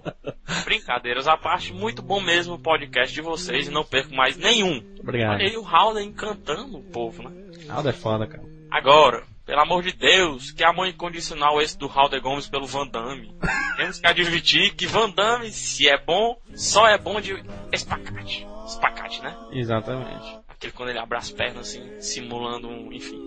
Brincadeiras 0.64 1.26
à 1.26 1.36
parte, 1.36 1.72
muito 1.72 2.00
bom 2.00 2.20
mesmo 2.20 2.54
o 2.54 2.58
podcast 2.58 3.14
de 3.14 3.20
vocês 3.20 3.68
e 3.68 3.70
não 3.70 3.84
perco 3.84 4.14
mais 4.14 4.36
nenhum. 4.36 4.82
obrigado. 5.00 5.34
Olha 5.34 5.48
aí 5.48 5.56
o 5.56 5.64
Howden 5.66 6.08
encantando 6.08 6.78
o 6.78 6.82
povo, 6.82 7.28
né? 7.28 7.30
Aldo 7.68 7.88
é 7.88 7.92
foda, 7.92 8.26
cara. 8.26 8.59
Agora, 8.70 9.24
pelo 9.44 9.62
amor 9.62 9.82
de 9.82 9.92
Deus, 9.92 10.52
que 10.52 10.62
amor 10.62 10.86
incondicional 10.86 11.60
esse 11.60 11.76
do 11.76 11.88
Halder 11.88 12.22
Gomes 12.22 12.48
pelo 12.48 12.66
Van 12.66 12.86
Damme. 12.86 13.34
Temos 13.76 13.98
que 13.98 14.06
admitir 14.06 14.74
que 14.76 14.86
Van 14.86 15.10
Damme, 15.10 15.50
se 15.50 15.88
é 15.88 15.98
bom, 15.98 16.40
só 16.54 16.86
é 16.86 16.96
bom 16.96 17.20
de 17.20 17.42
espacate. 17.72 18.46
Espacate, 18.64 19.20
né? 19.22 19.36
Exatamente. 19.50 20.38
Aquele 20.48 20.72
quando 20.72 20.90
ele 20.90 21.00
abre 21.00 21.18
as 21.18 21.32
pernas 21.32 21.68
assim, 21.68 22.00
simulando 22.00 22.68
um, 22.68 22.92
enfim. 22.92 23.18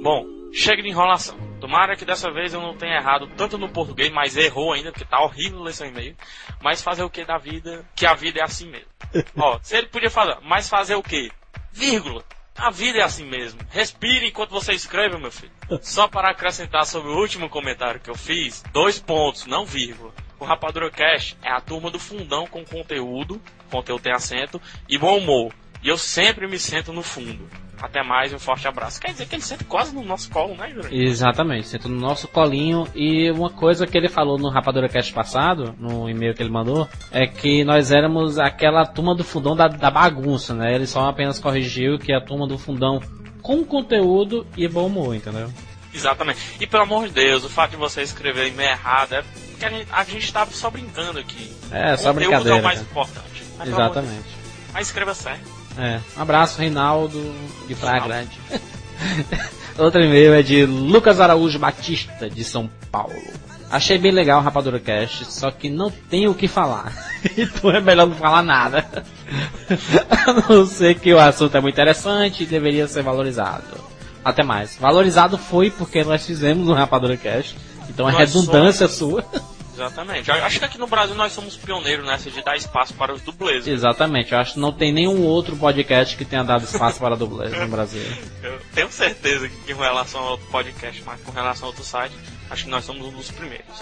Bom, 0.00 0.24
chega 0.52 0.82
de 0.82 0.88
enrolação. 0.88 1.36
Tomara 1.60 1.96
que 1.96 2.04
dessa 2.04 2.30
vez 2.30 2.54
eu 2.54 2.60
não 2.60 2.76
tenha 2.76 2.96
errado 2.96 3.28
tanto 3.36 3.58
no 3.58 3.68
português, 3.68 4.12
mas 4.12 4.36
errou 4.36 4.72
ainda, 4.72 4.92
porque 4.92 5.04
tá 5.04 5.20
horrível 5.20 5.62
ler 5.62 5.72
seu 5.72 5.88
e-mail. 5.88 6.16
Mas 6.62 6.80
fazer 6.80 7.02
o 7.02 7.10
que 7.10 7.24
da 7.24 7.38
vida? 7.38 7.84
Que 7.96 8.06
a 8.06 8.14
vida 8.14 8.38
é 8.38 8.44
assim 8.44 8.70
mesmo. 8.70 8.86
Ó, 9.36 9.58
se 9.60 9.76
ele 9.76 9.88
podia 9.88 10.10
falar, 10.10 10.40
mas 10.42 10.68
fazer 10.68 10.94
o 10.94 11.02
que? 11.02 11.30
Vírgula. 11.72 12.24
A 12.56 12.70
vida 12.70 12.98
é 12.98 13.02
assim 13.02 13.24
mesmo. 13.24 13.60
Respire 13.70 14.28
enquanto 14.28 14.50
você 14.50 14.72
escreve, 14.72 15.16
meu 15.18 15.30
filho. 15.30 15.52
Só 15.80 16.08
para 16.08 16.30
acrescentar 16.30 16.84
sobre 16.86 17.10
o 17.10 17.16
último 17.16 17.48
comentário 17.48 18.00
que 18.00 18.10
eu 18.10 18.14
fiz, 18.14 18.62
dois 18.72 18.98
pontos, 18.98 19.46
não 19.46 19.64
vírgula. 19.64 20.12
O 20.38 20.44
Rapadura 20.44 20.90
Cash 20.90 21.36
é 21.42 21.50
a 21.50 21.60
turma 21.60 21.90
do 21.90 21.98
fundão 21.98 22.46
com 22.46 22.64
conteúdo, 22.64 23.40
conteúdo 23.70 24.02
tem 24.02 24.12
acento, 24.12 24.60
e 24.88 24.96
bom 24.96 25.18
humor. 25.18 25.52
E 25.82 25.88
eu 25.88 25.98
sempre 25.98 26.46
me 26.46 26.58
sento 26.58 26.92
no 26.92 27.02
fundo. 27.02 27.48
Até 27.80 28.02
mais 28.02 28.32
um 28.32 28.38
forte 28.38 28.68
abraço. 28.68 29.00
Quer 29.00 29.12
dizer 29.12 29.26
que 29.26 29.34
ele 29.34 29.42
senta 29.42 29.64
quase 29.64 29.94
no 29.94 30.04
nosso 30.04 30.30
colo, 30.30 30.54
né, 30.54 30.70
Jurandir? 30.70 31.00
Exatamente, 31.00 31.68
senta 31.68 31.88
no 31.88 31.98
nosso 31.98 32.28
colinho. 32.28 32.86
E 32.94 33.30
uma 33.30 33.50
coisa 33.50 33.86
que 33.86 33.96
ele 33.96 34.08
falou 34.08 34.38
no 34.38 34.50
Rapadura 34.50 34.88
Cast 34.88 35.12
passado, 35.12 35.74
no 35.78 36.08
e-mail 36.08 36.34
que 36.34 36.42
ele 36.42 36.50
mandou, 36.50 36.86
é 37.10 37.26
que 37.26 37.64
nós 37.64 37.90
éramos 37.90 38.38
aquela 38.38 38.84
turma 38.84 39.14
do 39.14 39.24
fundão 39.24 39.56
da, 39.56 39.66
da 39.66 39.90
bagunça, 39.90 40.54
né? 40.54 40.74
Ele 40.74 40.86
só 40.86 41.08
apenas 41.08 41.38
corrigiu 41.38 41.98
que 41.98 42.12
é 42.12 42.16
a 42.16 42.20
turma 42.20 42.46
do 42.46 42.58
fundão 42.58 43.00
com 43.40 43.64
conteúdo 43.64 44.46
e 44.56 44.68
bom 44.68 44.86
humor, 44.86 45.14
entendeu? 45.14 45.50
Exatamente. 45.92 46.38
E 46.60 46.66
pelo 46.66 46.82
amor 46.82 47.08
de 47.08 47.14
Deus, 47.14 47.44
o 47.44 47.48
fato 47.48 47.72
de 47.72 47.76
você 47.76 48.02
escrever 48.02 48.48
e-mail 48.48 48.70
errado 48.70 49.14
é 49.14 49.22
porque 49.22 49.64
a 49.64 49.70
gente, 49.70 49.88
a 49.90 50.04
gente 50.04 50.32
tava 50.32 50.50
só 50.52 50.70
brincando 50.70 51.18
aqui. 51.18 51.52
É, 51.70 51.96
só 51.96 52.10
o 52.10 52.14
conteúdo 52.14 52.30
brincadeira. 52.30 52.58
é 52.58 52.60
o 52.60 52.62
mais 52.62 52.78
cara. 52.78 52.90
importante. 52.90 53.44
Mas, 53.58 53.68
Exatamente. 53.68 54.28
Mas 54.72 54.86
escreva 54.86 55.14
certo. 55.14 55.59
É. 55.78 56.00
Um 56.16 56.22
abraço, 56.22 56.60
Reinaldo, 56.60 57.34
de 57.66 57.74
Praia. 57.74 58.00
Grande. 58.00 58.38
Outro 59.78 60.02
e-mail 60.02 60.34
é 60.34 60.42
de 60.42 60.66
Lucas 60.66 61.20
Araújo 61.20 61.58
Batista, 61.58 62.28
de 62.28 62.44
São 62.44 62.68
Paulo. 62.90 63.14
Achei 63.70 63.96
bem 63.98 64.10
legal 64.10 64.40
o 64.40 64.42
Rapadura 64.42 64.80
Cast, 64.80 65.32
só 65.32 65.50
que 65.50 65.70
não 65.70 65.90
tenho 65.90 66.32
o 66.32 66.34
que 66.34 66.48
falar. 66.48 66.92
então 67.38 67.70
é 67.70 67.80
melhor 67.80 68.08
não 68.08 68.16
falar 68.16 68.42
nada. 68.42 68.84
A 70.10 70.52
não 70.52 70.66
ser 70.66 70.98
que 70.98 71.14
o 71.14 71.18
assunto 71.18 71.56
é 71.56 71.60
muito 71.60 71.74
interessante 71.74 72.42
e 72.42 72.46
deveria 72.46 72.88
ser 72.88 73.02
valorizado. 73.02 73.78
Até 74.24 74.42
mais. 74.42 74.76
Valorizado 74.76 75.38
foi 75.38 75.70
porque 75.70 76.02
nós 76.02 76.26
fizemos 76.26 76.68
um 76.68 76.72
Rapadura 76.72 77.16
Cast. 77.16 77.56
Então 77.88 78.08
é 78.08 78.12
redundância 78.12 78.88
sua. 78.88 79.24
Exatamente. 79.80 80.28
Eu 80.28 80.44
Acho 80.44 80.58
que 80.58 80.64
aqui 80.64 80.78
no 80.78 80.86
Brasil 80.86 81.14
nós 81.14 81.32
somos 81.32 81.56
pioneiros 81.56 82.04
nessa 82.06 82.30
de 82.30 82.42
dar 82.42 82.56
espaço 82.56 82.94
para 82.94 83.12
os 83.12 83.22
dublês. 83.22 83.66
Exatamente. 83.66 84.32
Eu 84.32 84.38
acho 84.38 84.54
que 84.54 84.60
não 84.60 84.72
tem 84.72 84.92
nenhum 84.92 85.24
outro 85.24 85.56
podcast 85.56 86.16
que 86.16 86.24
tenha 86.24 86.44
dado 86.44 86.64
espaço 86.64 87.00
para 87.00 87.16
dublês 87.16 87.56
no 87.56 87.68
Brasil. 87.68 88.02
Eu 88.42 88.60
tenho 88.74 88.90
certeza 88.90 89.48
que 89.48 89.74
com 89.74 89.82
relação 89.82 90.20
ao 90.20 90.30
outro 90.32 90.46
podcast, 90.48 91.02
mas 91.04 91.20
com 91.22 91.32
relação 91.32 91.64
ao 91.66 91.70
outro 91.70 91.84
site, 91.84 92.14
acho 92.50 92.64
que 92.64 92.70
nós 92.70 92.84
somos 92.84 93.06
um 93.06 93.10
dos 93.12 93.30
primeiros. 93.30 93.80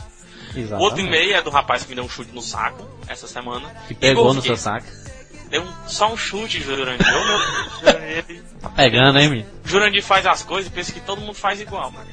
O 0.54 0.58
Exatamente. 0.58 0.82
outro 0.82 1.00
e-mail 1.00 1.34
é 1.34 1.42
do 1.42 1.50
rapaz 1.50 1.82
que 1.82 1.90
me 1.90 1.94
deu 1.94 2.04
um 2.04 2.08
chute 2.08 2.32
no 2.32 2.40
saco 2.40 2.88
essa 3.06 3.26
semana. 3.26 3.68
Que 3.86 3.94
pegou 3.94 4.24
Igor 4.24 4.34
no 4.34 4.42
seu 4.42 4.56
saco. 4.56 4.86
Deu 5.50 5.62
um- 5.62 5.72
só 5.88 6.12
um 6.12 6.16
chute, 6.16 6.60
Jurandir. 6.60 7.06
Ô, 7.06 7.24
meu 7.24 7.38
Jurandir, 7.92 8.42
Tá 8.60 8.68
pegando, 8.70 9.18
hein, 9.18 9.28
menino? 9.30 9.48
Jurandir 9.64 10.02
faz 10.02 10.26
as 10.26 10.42
coisas 10.42 10.70
e 10.70 10.74
pensa 10.74 10.92
que 10.92 11.00
todo 11.00 11.20
mundo 11.20 11.34
faz 11.34 11.60
igual, 11.60 11.90
mano. 11.90 12.06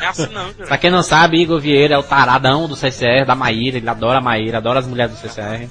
É 0.00 0.06
assim 0.06 0.26
não, 0.26 0.44
Pra 0.44 0.52
Jurandir. 0.52 0.78
quem 0.80 0.90
não 0.90 1.02
sabe, 1.02 1.40
Igor 1.40 1.60
Vieira 1.60 1.94
é 1.94 1.98
o 1.98 2.02
taradão 2.02 2.68
do 2.68 2.76
CCR, 2.76 3.24
da 3.26 3.34
Maíra, 3.34 3.78
ele 3.78 3.88
adora 3.88 4.18
a 4.18 4.22
Maíra, 4.22 4.58
adora 4.58 4.78
as 4.78 4.86
mulheres 4.86 5.12
do 5.14 5.18
CCR. 5.20 5.68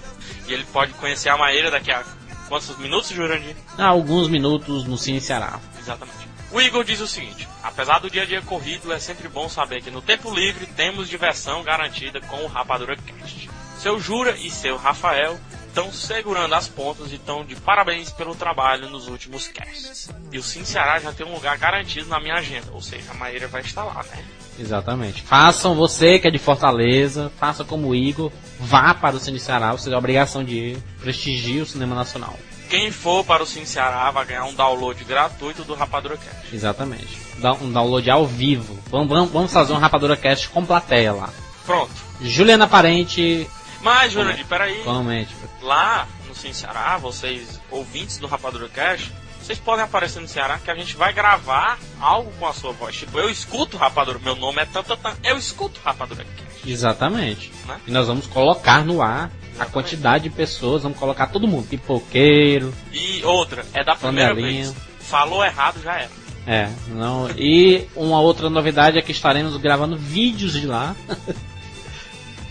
E 0.48 0.54
ele 0.54 0.66
pode 0.74 0.94
conhecer 0.94 1.30
a 1.30 1.38
Maíra 1.38 1.70
daqui 1.72 1.92
a 1.92 2.04
quantos 2.48 2.76
minutos, 2.80 3.10
Jurandir? 3.12 3.56
Há 3.78 3.86
alguns 3.86 4.28
minutos 4.28 4.86
no 4.86 4.98
Cine 4.98 5.22
Ceará. 5.22 5.60
Exatamente. 5.80 6.18
O 6.52 6.60
Igor 6.60 6.84
diz 6.84 7.00
o 7.00 7.08
seguinte: 7.08 7.48
apesar 7.64 8.00
do 8.00 8.10
dia 8.10 8.24
a 8.24 8.26
dia 8.26 8.42
corrido, 8.42 8.92
é 8.92 8.98
sempre 8.98 9.28
bom 9.30 9.48
saber 9.48 9.82
que 9.84 9.92
no 9.92 10.02
tempo 10.02 10.34
livre 10.34 10.66
temos 10.66 11.08
diversão 11.08 11.64
garantida 11.64 12.20
com 12.22 12.38
o 12.44 12.48
Rapadura 12.48 12.96
Cast. 12.98 13.48
Seu 13.78 14.00
Jura 14.00 14.36
e 14.36 14.50
seu 14.50 14.76
Rafael 14.76 15.40
estão 15.70 15.92
segurando 15.94 16.54
as 16.54 16.68
pontas 16.68 17.12
e 17.12 17.16
estão 17.16 17.46
de 17.46 17.56
parabéns 17.56 18.12
pelo 18.12 18.36
trabalho 18.36 18.90
nos 18.90 19.08
últimos 19.08 19.48
casts. 19.48 20.10
E 20.32 20.38
o 20.38 20.44
Sim 20.44 20.66
Ceará 20.66 21.00
já 21.00 21.14
tem 21.14 21.26
um 21.26 21.34
lugar 21.34 21.58
garantido 21.58 22.10
na 22.10 22.20
minha 22.20 22.36
agenda, 22.36 22.68
ou 22.74 22.82
seja, 22.82 23.12
a 23.12 23.14
Maíra 23.14 23.48
vai 23.48 23.62
estar 23.62 23.84
lá, 23.84 24.04
né? 24.12 24.24
Exatamente. 24.60 25.22
Façam 25.24 25.76
você 25.76 26.20
que 26.20 26.28
é 26.28 26.32
de 26.32 26.38
Fortaleza, 26.38 27.32
faça 27.40 27.64
como 27.64 27.90
o 27.90 27.96
Igor, 27.96 28.32
vá 28.60 28.94
para 28.94 29.16
o 29.16 29.20
Cine 29.20 29.40
Ceará, 29.40 29.72
você 29.72 29.86
tem 29.86 29.94
a 29.94 29.98
obrigação 29.98 30.44
de 30.44 30.56
ir, 30.56 30.84
prestigie 31.00 31.62
o 31.62 31.66
cinema 31.66 31.96
nacional. 31.96 32.38
Quem 32.70 32.92
for 32.92 33.24
para 33.24 33.42
o 33.42 33.46
Sim 33.46 33.66
Ceará 33.66 34.12
vai 34.12 34.26
ganhar 34.26 34.46
um 34.46 34.54
download 34.54 35.04
gratuito 35.04 35.64
do 35.64 35.74
Rapadura 35.74 36.18
Cast. 36.18 36.54
Exatamente. 36.54 37.18
Dá 37.40 37.54
um 37.54 37.72
download 37.72 38.10
ao 38.12 38.28
vivo. 38.28 38.78
Vamos, 38.92 39.08
vamos, 39.08 39.32
vamos 39.32 39.54
fazer 39.54 39.74
um 39.74 39.78
Rapadura 39.78 40.16
Cast 40.16 40.50
com 40.50 40.64
plateia 40.64 41.14
lá. 41.14 41.30
Pronto. 41.66 41.92
Juliana 42.22 42.68
Parente, 42.68 43.50
Mas, 43.82 44.12
Jurandir, 44.12 44.46
peraí. 44.46 44.84
comente. 44.84 45.34
lá 45.62 46.08
no 46.28 46.36
Sim 46.36 46.54
Ceará, 46.54 46.98
vocês 46.98 47.60
ouvintes 47.72 48.18
do 48.18 48.28
Rapadura 48.28 48.68
Cash, 48.70 49.10
vocês 49.42 49.58
podem 49.58 49.84
aparecer 49.84 50.20
no 50.20 50.28
Ceará 50.28 50.60
que 50.60 50.70
a 50.70 50.76
gente 50.76 50.96
vai 50.96 51.14
gravar 51.14 51.80
algo 52.00 52.32
com 52.40 52.46
a 52.46 52.54
sua 52.54 52.72
voz. 52.74 52.96
Tipo, 52.96 53.18
eu 53.20 53.30
escuto 53.30 53.78
Rapadura, 53.78 54.20
meu 54.20 54.36
nome 54.36 54.62
é 54.62 54.66
tanto, 54.66 54.98
eu 55.24 55.38
escuto 55.38 55.80
Rapadura 55.84 56.24
Cash. 56.24 56.68
Exatamente. 56.68 57.52
Né? 57.66 57.80
E 57.88 57.92
nós 57.92 58.08
vamos 58.08 58.28
colocar 58.28 58.84
no 58.86 59.02
ar 59.02 59.32
a 59.58 59.66
quantidade 59.66 60.26
de 60.26 60.30
pessoas, 60.30 60.84
vamos 60.84 60.98
colocar 60.98 61.28
todo 61.28 61.48
mundo, 61.48 61.68
pipoqueiro, 61.68 62.74
E 62.92 63.24
outra, 63.24 63.66
é 63.74 63.84
da 63.84 63.96
primeira 63.96 64.36
Panelinha. 64.36 64.66
vez. 64.66 64.76
Falou 65.00 65.44
errado, 65.44 65.82
já 65.82 65.96
era. 65.96 66.12
É, 66.46 66.70
não. 66.90 67.30
E 67.38 67.88
uma 67.96 68.20
outra 68.22 68.50
novidade 68.50 68.98
é 68.98 69.02
que 69.02 69.12
estaremos 69.12 69.56
gravando 69.58 69.98
vídeos 69.98 70.54
de 70.54 70.66
lá. 70.66 70.96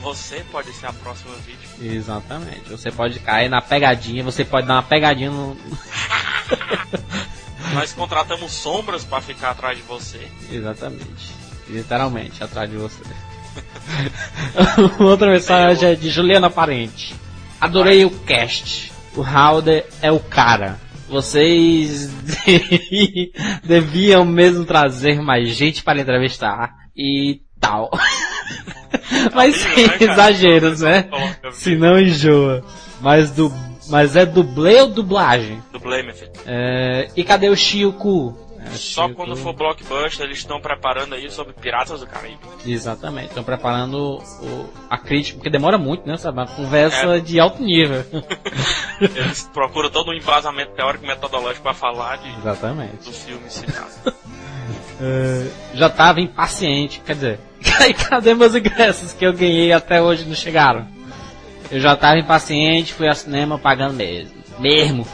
Você 0.00 0.44
pode 0.50 0.72
ser 0.72 0.86
a 0.86 0.92
próxima 0.92 1.34
vídeo. 1.36 1.68
Exatamente. 1.80 2.70
Você 2.70 2.90
pode 2.90 3.18
cair 3.20 3.48
na 3.48 3.60
pegadinha, 3.60 4.22
você 4.22 4.44
pode 4.44 4.66
dar 4.66 4.74
uma 4.74 4.82
pegadinha 4.82 5.30
no. 5.30 5.56
Nós 7.74 7.92
contratamos 7.92 8.52
sombras 8.52 9.04
pra 9.04 9.20
ficar 9.20 9.50
atrás 9.50 9.76
de 9.76 9.84
você. 9.84 10.26
Exatamente. 10.50 11.34
Literalmente, 11.68 12.42
atrás 12.42 12.70
de 12.70 12.76
você. 12.76 13.02
outra 15.02 15.30
mensagem 15.30 15.90
é 15.90 15.94
de 15.94 16.10
Juliana 16.10 16.48
Parente. 16.48 17.14
Adorei 17.60 18.04
o 18.04 18.10
cast. 18.10 18.92
O 19.14 19.20
Halder 19.20 19.86
é 20.00 20.12
o 20.12 20.20
cara. 20.20 20.78
Vocês 21.08 22.10
deviam 23.64 24.24
mesmo 24.24 24.64
trazer 24.64 25.20
mais 25.20 25.48
gente 25.48 25.82
para 25.82 26.00
entrevistar 26.00 26.72
e 26.96 27.40
tal. 27.60 27.90
Mas 29.34 29.56
sem 29.56 29.86
né, 29.86 29.96
exageros, 30.00 30.80
né? 30.80 31.08
Se 31.52 31.76
não 31.76 31.98
enjoa. 31.98 32.64
Mas, 33.00 33.30
du... 33.30 33.52
Mas 33.88 34.16
é 34.16 34.26
dublê 34.26 34.80
ou 34.82 34.88
dublagem? 34.88 35.62
Dublê, 35.72 36.02
meu 36.02 36.14
filho. 36.14 36.30
É, 36.46 37.08
E 37.16 37.24
cadê 37.24 37.48
o 37.48 37.56
Chico? 37.56 38.36
É, 38.60 38.70
Só 38.70 39.08
quando 39.08 39.34
for 39.36 39.54
blockbuster, 39.54 40.26
eles 40.26 40.38
estão 40.38 40.60
preparando 40.60 41.14
aí 41.14 41.30
sobre 41.30 41.54
Piratas 41.54 42.00
do 42.00 42.06
Caribe. 42.06 42.38
Exatamente, 42.66 43.28
estão 43.28 43.42
preparando 43.44 44.18
o- 44.42 44.68
a 44.90 44.98
crítica, 44.98 45.38
porque 45.38 45.48
demora 45.48 45.78
muito, 45.78 46.06
né? 46.06 46.16
Sabe? 46.18 46.38
Uma 46.38 46.46
conversa 46.46 47.18
de 47.20 47.38
alto 47.40 47.62
nível. 47.62 48.04
Eles 49.00 49.48
procuram 49.54 49.88
todo 49.90 50.10
um 50.10 50.14
embasamento 50.14 50.72
teórico 50.72 51.04
e 51.04 51.08
metodológico 51.08 51.62
pra 51.62 51.72
falar 51.72 52.16
de, 52.16 52.28
Exatamente. 52.40 53.04
do 53.04 53.12
filme 53.12 53.48
citado. 53.48 53.88
Já 55.74 55.88
tava 55.88 56.20
impaciente, 56.20 57.00
quer 57.06 57.14
dizer, 57.14 57.40
e 57.86 57.94
cadê 57.94 58.34
meus 58.34 58.54
ingressos 58.54 59.12
que 59.12 59.24
eu 59.26 59.32
ganhei 59.32 59.72
até 59.72 60.00
hoje 60.02 60.24
não 60.24 60.34
chegaram? 60.34 60.86
Eu 61.70 61.80
já 61.80 61.94
tava 61.94 62.18
impaciente, 62.18 62.94
fui 62.94 63.06
ao 63.08 63.14
cinema 63.14 63.58
pagando 63.58 63.94
mesmo. 63.94 64.32
Mesmo. 64.58 65.06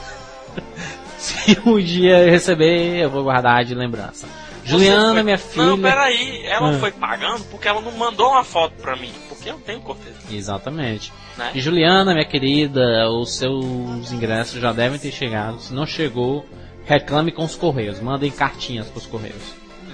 Se 1.19 1.59
um 1.67 1.79
dia 1.81 2.19
eu 2.25 2.31
receber, 2.31 2.97
eu 3.03 3.11
vou 3.11 3.23
guardar 3.25 3.65
de 3.65 3.75
lembrança. 3.75 4.27
Juliana, 4.65 5.13
foi- 5.15 5.23
minha 5.23 5.39
filha. 5.39 5.65
Não, 5.67 5.79
peraí, 5.79 6.43
ela 6.47 6.71
Ah. 6.71 6.79
foi 6.79 6.91
pagando 6.91 7.45
porque 7.51 7.69
ela 7.69 7.81
não 7.83 7.93
mandou 7.93 8.31
uma 8.31 8.45
foto 8.45 8.73
pra 8.81 8.97
mim. 8.97 9.11
Porque 9.29 9.51
eu 9.51 9.59
tenho 9.59 9.81
cortesia, 9.81 10.15
Exatamente. 10.31 11.13
né? 11.37 11.51
E 11.55 11.61
Juliana, 11.61 12.13
minha 12.15 12.25
querida, 12.25 12.81
os 13.11 13.37
seus 13.37 14.11
ingressos 14.13 14.61
já 14.61 14.73
devem 14.73 14.99
ter 14.99 15.13
chegado. 15.13 15.59
Se 15.61 15.75
não 15.75 15.85
chegou, 15.87 16.47
reclame 16.87 17.31
com 17.33 17.45
os 17.45 17.55
correios. 17.55 18.01
Mandem 18.01 18.31
cartinhas 18.31 18.87
pros 18.89 19.05
correios. 19.07 19.43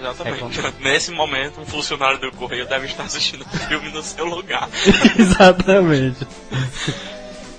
Exatamente. 0.00 0.80
Nesse 0.80 1.10
momento, 1.10 1.60
um 1.60 1.66
funcionário 1.66 2.18
do 2.18 2.32
correio 2.32 2.66
deve 2.66 2.86
estar 2.86 3.04
assistindo 3.04 3.42
o 3.42 3.48
filme 3.48 3.90
no 3.90 4.02
seu 4.02 4.24
lugar. 4.24 4.68
Exatamente. 5.18 6.26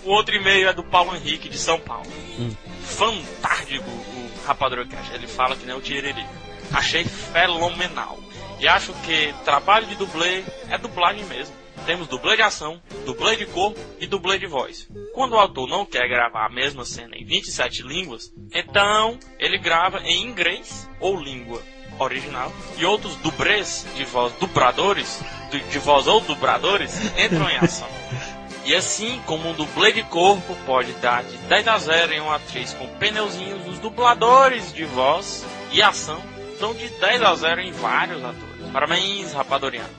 O 0.03 0.09
outro 0.09 0.35
e-mail 0.35 0.67
é 0.67 0.73
do 0.73 0.83
Paulo 0.83 1.15
Henrique, 1.15 1.47
de 1.47 1.57
São 1.57 1.79
Paulo. 1.79 2.07
Hum. 2.39 2.51
Fantástico 2.83 3.89
o 3.89 4.31
Rapadura 4.45 4.85
Cash. 4.85 5.11
Ele 5.13 5.27
fala 5.27 5.55
que 5.55 5.65
nem 5.65 5.75
o 5.75 5.81
Tiriri. 5.81 6.25
Achei 6.73 7.03
fenomenal. 7.03 8.19
E 8.59 8.67
acho 8.67 8.93
que 9.05 9.33
trabalho 9.45 9.85
de 9.85 9.95
dublê 9.95 10.43
é 10.69 10.77
dublagem 10.77 11.23
mesmo. 11.25 11.55
Temos 11.85 12.07
dublê 12.07 12.35
de 12.35 12.43
ação, 12.43 12.79
dublê 13.05 13.35
de 13.35 13.45
corpo 13.47 13.79
e 13.99 14.05
dublê 14.05 14.37
de 14.37 14.45
voz. 14.45 14.87
Quando 15.15 15.33
o 15.33 15.39
autor 15.39 15.67
não 15.67 15.83
quer 15.83 16.07
gravar 16.07 16.45
a 16.45 16.53
mesma 16.53 16.85
cena 16.85 17.15
em 17.15 17.25
27 17.25 17.81
línguas, 17.81 18.31
então 18.53 19.17
ele 19.39 19.57
grava 19.57 19.99
em 20.03 20.23
inglês 20.23 20.87
ou 20.99 21.19
língua 21.19 21.61
original 22.03 22.51
e 22.77 22.85
outros 22.85 23.15
dublês 23.17 23.85
de 23.95 24.05
voz 24.05 24.33
dubradores, 24.39 25.19
de, 25.49 25.59
de 25.59 25.79
voz 25.79 26.07
ou 26.07 26.21
dubradores, 26.21 26.99
entram 27.17 27.49
em 27.49 27.57
ação. 27.57 27.87
E 28.63 28.75
assim 28.75 29.19
como 29.25 29.49
um 29.49 29.53
dublê 29.53 29.91
de 29.91 30.03
corpo 30.03 30.55
pode 30.67 30.91
dar 30.93 31.23
de 31.23 31.35
10 31.35 31.67
a 31.67 31.77
0 31.79 32.13
em 32.13 32.19
uma 32.19 32.35
atriz 32.35 32.75
com 32.75 32.87
pneuzinhos, 32.99 33.67
os 33.67 33.79
dubladores 33.79 34.71
de 34.71 34.85
voz 34.85 35.43
e 35.71 35.81
ação 35.81 36.21
dão 36.59 36.71
de 36.71 36.87
10 36.87 37.23
a 37.23 37.35
0 37.35 37.61
em 37.61 37.71
vários 37.71 38.23
atores. 38.23 38.69
Parabéns, 38.71 39.33
rapadorianos. 39.33 39.89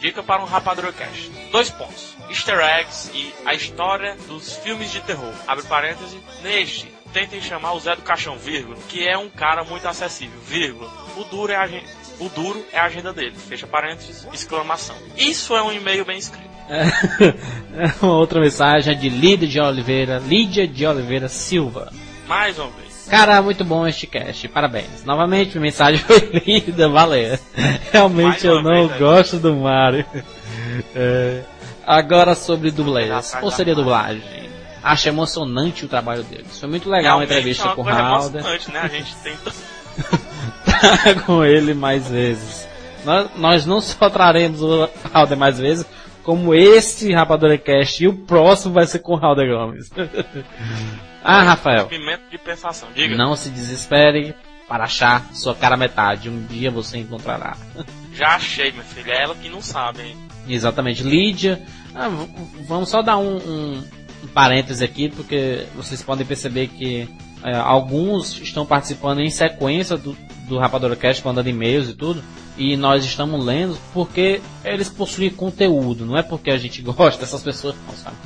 Dica 0.00 0.22
para 0.22 0.42
um 0.42 0.46
Rapadura 0.46 0.92
Cash. 0.92 1.30
Dois 1.50 1.70
pontos. 1.70 2.16
Easter 2.28 2.58
eggs 2.58 3.10
e 3.14 3.34
a 3.44 3.54
história 3.54 4.14
dos 4.26 4.56
filmes 4.56 4.90
de 4.90 5.00
terror. 5.00 5.32
Abre 5.46 5.64
parêntese. 5.64 6.20
Neste, 6.42 6.86
tentem 7.12 7.40
chamar 7.40 7.72
o 7.72 7.80
Zé 7.80 7.96
do 7.96 8.02
Caixão, 8.02 8.36
vírgula, 8.36 8.76
que 8.88 9.06
é 9.06 9.16
um 9.16 9.30
cara 9.30 9.64
muito 9.64 9.86
acessível, 9.88 10.38
vírgula. 10.40 10.90
O 11.16 11.24
duro 11.24 11.50
é 11.52 11.56
a 11.56 11.62
agenda, 11.62 11.84
o 12.20 12.28
duro 12.28 12.64
é 12.72 12.78
a 12.78 12.84
agenda 12.84 13.12
dele. 13.12 13.34
Fecha 13.48 13.66
parênteses, 13.66 14.26
exclamação. 14.32 14.96
Isso 15.16 15.56
é 15.56 15.62
um 15.62 15.72
e-mail 15.72 16.04
bem 16.04 16.18
escrito. 16.18 16.46
É, 17.78 17.92
Uma 18.04 18.14
outra 18.14 18.40
mensagem 18.40 18.92
é 18.92 18.96
de 18.96 19.08
Lídia 19.10 19.46
de 19.46 19.60
Oliveira, 19.60 20.18
Lídia 20.18 20.66
de 20.66 20.86
Oliveira 20.86 21.28
Silva. 21.28 21.92
Mais 22.26 22.58
uma 22.58 22.70
vez. 22.70 23.06
Cara, 23.08 23.40
muito 23.42 23.64
bom 23.64 23.86
este 23.86 24.06
cast, 24.06 24.48
parabéns. 24.48 25.04
Novamente, 25.04 25.50
minha 25.50 25.60
mensagem 25.62 26.00
foi 26.00 26.18
linda, 26.44 26.88
valeu. 26.88 27.38
Realmente 27.92 28.46
eu 28.46 28.62
não 28.62 28.88
vez, 28.88 28.90
né? 28.92 28.98
gosto 28.98 29.36
do 29.38 29.54
Mario. 29.56 30.06
É, 30.94 31.42
agora 31.86 32.34
sobre 32.34 32.70
dublês, 32.70 33.34
ou 33.42 33.50
seria 33.50 33.74
dublagem? 33.74 34.22
Acho 34.82 35.08
emocionante 35.08 35.84
o 35.84 35.88
trabalho 35.88 36.22
deles. 36.24 36.58
Foi 36.58 36.68
muito 36.68 36.88
legal 36.88 37.18
a 37.18 37.24
Realmente 37.24 37.30
entrevista 37.30 37.68
é 37.68 37.74
com 37.74 37.82
o 37.82 37.88
Halder. 37.88 38.40
emocionante, 38.40 38.72
né? 38.72 38.80
A 38.82 38.88
gente 38.88 39.14
tenta 39.16 39.52
com 41.26 41.44
ele 41.44 41.74
mais 41.74 42.08
vezes. 42.08 42.66
Nós, 43.04 43.30
nós 43.36 43.66
não 43.66 43.80
só 43.80 44.10
traremos 44.10 44.62
o 44.62 44.88
Halder 45.12 45.38
mais 45.38 45.58
vezes, 45.58 45.86
como 46.22 46.54
esse 46.54 47.12
Rapadura 47.12 47.56
Cast 47.56 48.02
e 48.02 48.08
o 48.08 48.12
próximo 48.12 48.74
vai 48.74 48.86
ser 48.86 48.98
com 48.98 49.14
o 49.14 49.16
Halder 49.16 49.48
Gomes. 49.48 49.90
ah, 51.22 51.42
Rafael, 51.42 51.86
pimenta 51.86 52.24
de 52.30 52.38
pensação. 52.38 52.88
Diga. 52.94 53.16
não 53.16 53.36
se 53.36 53.48
desespere 53.48 54.34
para 54.66 54.84
achar 54.84 55.24
sua 55.32 55.54
cara 55.54 55.76
metade. 55.76 56.28
Um 56.28 56.44
dia 56.46 56.70
você 56.70 56.98
encontrará. 56.98 57.56
Já 58.12 58.34
achei, 58.34 58.72
minha 58.72 58.82
filha. 58.82 59.12
É 59.12 59.22
ela 59.22 59.34
que 59.34 59.48
não 59.48 59.62
sabe, 59.62 60.02
hein? 60.02 60.16
Exatamente, 60.48 61.02
Lídia. 61.02 61.62
Ah, 61.94 62.08
vamos 62.66 62.88
só 62.88 63.02
dar 63.02 63.18
um, 63.18 63.36
um, 63.36 63.84
um 64.24 64.26
parêntese 64.28 64.82
aqui, 64.82 65.08
porque 65.10 65.66
vocês 65.76 66.02
podem 66.02 66.26
perceber 66.26 66.68
que 66.68 67.08
é, 67.44 67.56
alguns 67.56 68.40
estão 68.40 68.66
participando 68.66 69.20
em 69.20 69.30
sequência 69.30 69.96
do, 69.96 70.16
do 70.48 70.58
Rapadura 70.58 70.96
Cast, 70.96 71.24
mandando 71.24 71.48
e-mails 71.48 71.88
e 71.88 71.94
tudo. 71.94 72.22
E 72.56 72.76
nós 72.76 73.04
estamos 73.04 73.44
lendo 73.44 73.76
porque 73.92 74.40
eles 74.64 74.88
possuem 74.88 75.30
conteúdo, 75.30 76.06
não 76.06 76.16
é 76.16 76.22
porque 76.22 76.50
a 76.50 76.56
gente 76.58 76.80
gosta 76.82 77.20
dessas 77.20 77.42
pessoas, 77.42 77.74
não, 77.86 77.94
sabe? 77.94 78.16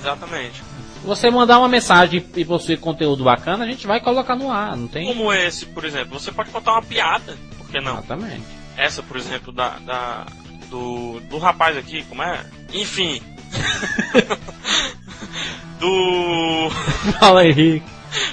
Exatamente. 0.00 0.62
Você 1.04 1.30
mandar 1.30 1.58
uma 1.58 1.68
mensagem 1.68 2.24
e 2.36 2.44
possuir 2.44 2.78
conteúdo 2.80 3.22
bacana, 3.24 3.64
a 3.64 3.68
gente 3.68 3.86
vai 3.86 4.00
colocar 4.00 4.34
no 4.34 4.50
ar, 4.50 4.76
não 4.76 4.88
tem? 4.88 5.06
Como 5.06 5.32
esse, 5.32 5.66
por 5.66 5.84
exemplo, 5.84 6.18
você 6.18 6.32
pode 6.32 6.50
botar 6.50 6.72
uma 6.72 6.82
piada. 6.82 7.36
Por 7.56 7.68
que 7.68 7.80
não? 7.80 7.98
Exatamente. 7.98 8.42
Essa, 8.76 9.02
por 9.02 9.16
exemplo, 9.16 9.52
da, 9.52 9.78
da- 9.78 10.26
do, 10.68 11.20
do 11.30 11.38
rapaz 11.38 11.76
aqui, 11.76 12.02
como 12.04 12.22
é? 12.22 12.44
Enfim. 12.74 13.20
do. 15.78 16.70
Fala 17.20 17.46
Henrique. 17.46 17.86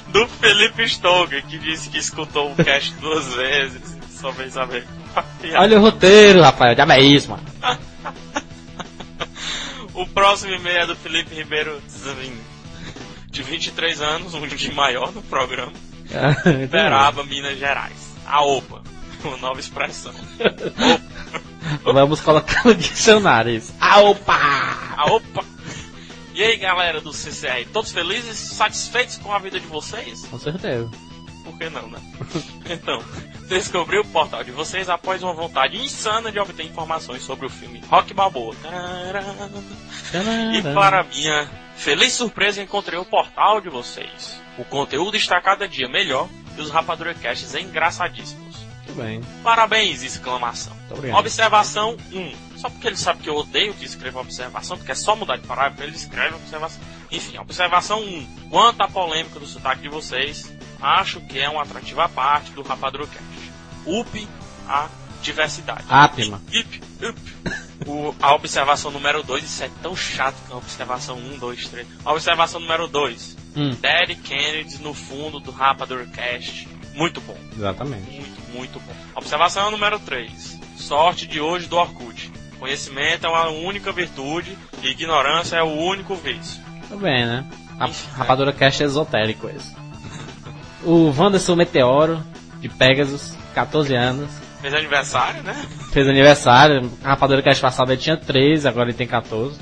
Do 0.07 0.27
Felipe 0.27 0.87
Stoger, 0.87 1.43
que 1.45 1.57
disse 1.57 1.89
que 1.89 1.97
escutou 1.97 2.51
o 2.51 2.55
cast 2.55 2.93
duas 2.95 3.33
vezes. 3.33 3.97
Só 4.09 4.31
veio 4.31 4.51
saber. 4.51 4.85
Olha 5.55 5.77
o 5.77 5.81
roteiro. 5.81 6.39
Já 6.41 6.95
é 6.95 7.01
isso, 7.01 7.31
mano. 7.31 7.43
O 9.93 10.07
próximo 10.07 10.51
e-mail 10.51 10.79
é 10.79 10.87
do 10.87 10.95
Felipe 10.95 11.35
Ribeiro 11.35 11.79
Zavin, 11.87 12.35
de 13.29 13.43
23 13.43 14.01
anos, 14.01 14.33
um 14.33 14.47
de 14.47 14.73
maior 14.73 15.11
no 15.13 15.21
programa. 15.21 15.73
Uberaba, 16.65 17.23
Minas 17.23 17.59
Gerais. 17.59 18.15
A 18.25 18.43
OPA, 18.43 18.81
uma 19.23 19.37
nova 19.37 19.59
expressão. 19.59 20.13
Vamos 21.83 22.21
colocar 22.21 22.65
no 22.65 22.73
dicionário 22.73 23.53
isso. 23.53 23.73
Ah, 23.79 23.99
opa! 24.01 24.35
A 24.97 25.05
OPA! 25.13 25.52
E 26.33 26.43
aí, 26.43 26.57
galera 26.57 26.99
do 26.99 27.13
CCR, 27.13 27.67
todos 27.71 27.91
felizes 27.91 28.37
satisfeitos 28.37 29.17
com 29.17 29.31
a 29.31 29.37
vida 29.39 29.59
de 29.59 29.67
vocês? 29.67 30.25
Com 30.25 30.39
certeza. 30.39 30.89
Por 31.43 31.57
que 31.57 31.69
não, 31.69 31.87
né? 31.89 31.99
Então, 32.69 33.03
descobri 33.47 33.99
o 33.99 34.05
portal 34.05 34.43
de 34.43 34.51
vocês 34.51 34.89
após 34.89 35.21
uma 35.21 35.33
vontade 35.33 35.77
insana 35.77 36.31
de 36.31 36.39
obter 36.39 36.65
informações 36.65 37.21
sobre 37.21 37.45
o 37.45 37.49
filme 37.49 37.81
Rock 37.89 38.13
Balboa. 38.13 38.55
E 40.57 40.61
para 40.73 41.03
minha 41.03 41.49
feliz 41.75 42.13
surpresa, 42.13 42.61
encontrei 42.61 42.97
o 42.97 43.05
portal 43.05 43.59
de 43.61 43.69
vocês. 43.69 44.41
O 44.57 44.63
conteúdo 44.63 45.17
está 45.17 45.41
cada 45.41 45.67
dia 45.67 45.89
melhor 45.89 46.29
e 46.57 46.61
os 46.61 46.71
Rapadura 46.71 47.13
Casts 47.13 47.53
engraçadíssimos. 47.53 48.55
Muito 48.85 48.93
bem. 48.93 49.21
Parabéns! 49.43 50.03
Exclamação. 50.03 50.75
Observação 51.17 51.97
1. 52.11 52.33
Só 52.63 52.69
porque 52.69 52.87
ele 52.87 52.95
sabe 52.95 53.21
que 53.21 53.29
eu 53.29 53.35
odeio 53.35 53.73
que 53.73 53.83
escreva 53.83 54.21
observação, 54.21 54.77
porque 54.77 54.93
é 54.93 54.95
só 54.95 55.17
mudar 55.17 55.35
de 55.35 55.45
parágrafo, 55.45 55.83
ele 55.83 55.97
escreve 55.97 56.35
observação. 56.35 56.81
Enfim, 57.11 57.37
observação 57.37 58.01
1. 58.01 58.47
Quanto 58.49 58.79
à 58.79 58.87
polêmica 58.87 59.37
do 59.37 59.45
sotaque 59.45 59.81
de 59.81 59.89
vocês, 59.89 60.49
acho 60.81 61.19
que 61.19 61.39
é 61.39 61.49
um 61.49 61.59
atrativo 61.59 61.99
à 61.99 62.07
parte 62.07 62.51
do 62.51 62.61
Rapadura 62.61 63.05
Cast. 63.05 63.51
UP 63.85 64.27
a 64.65 64.87
diversidade. 65.21 65.83
Ápima. 65.89 66.41
Ip, 66.53 66.81
up. 67.05 67.19
O, 67.85 68.15
a 68.21 68.33
observação 68.33 68.91
número 68.91 69.21
2, 69.23 69.43
isso 69.43 69.61
é 69.61 69.69
tão 69.81 69.93
chato 69.93 70.37
que 70.45 70.53
é 70.53 70.55
a 70.55 70.57
observação 70.57 71.17
1, 71.17 71.39
2, 71.39 71.67
3. 71.67 71.87
A 72.05 72.13
observação 72.13 72.61
número 72.61 72.87
2. 72.87 73.37
Hum, 73.57 73.71
Daddy 73.81 74.15
Kennedy 74.15 74.77
no 74.77 74.93
fundo 74.93 75.41
do 75.41 75.51
Rapadura 75.51 76.05
Cast. 76.05 76.65
Muito 76.93 77.19
bom. 77.19 77.37
exatamente. 77.57 78.09
Muito, 78.09 78.51
muito 78.53 78.79
bom. 78.79 78.95
Observação 79.15 79.69
número 79.69 79.99
3. 79.99 80.61
Sorte 80.77 81.27
de 81.27 81.41
hoje 81.41 81.67
do 81.67 81.75
Orkut. 81.75 82.31
Conhecimento 82.63 83.25
é 83.25 83.29
uma 83.29 83.49
única 83.49 83.91
virtude 83.91 84.57
e 84.81 84.87
ignorância 84.87 85.57
é 85.57 85.61
o 85.61 85.67
único 85.67 86.15
vício. 86.15 86.63
Muito 86.79 86.95
bem, 86.95 87.25
né? 87.25 87.45
A 87.77 87.89
Rapadura 88.15 88.53
Cash 88.53 88.79
é 88.79 88.85
esotérico 88.85 89.49
esse. 89.49 89.75
O 90.81 91.13
Wanderson 91.13 91.57
Meteoro, 91.57 92.23
de 92.61 92.69
Pegasus, 92.69 93.35
14 93.53 93.93
anos. 93.93 94.31
Fez 94.61 94.73
aniversário, 94.73 95.43
né? 95.43 95.53
Fez 95.91 96.07
aniversário. 96.07 96.89
A 97.03 97.09
Rapadura 97.09 97.41
Cash 97.41 97.59
passada 97.59 97.91
ele 97.91 98.01
tinha 98.01 98.15
13, 98.15 98.65
agora 98.65 98.87
ele 98.87 98.97
tem 98.97 99.07
14. 99.07 99.59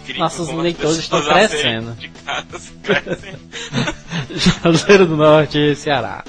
Incrível 0.00 0.22
Nossos 0.22 0.48
leitores 0.48 0.96
estão 0.96 1.20
crescendo. 1.20 1.92
de 1.92 2.08
casa, 2.08 2.72
crescem. 2.82 3.34
Juazeiro 4.62 5.04
do 5.04 5.14
Norte, 5.14 5.76
Ceará. 5.76 6.24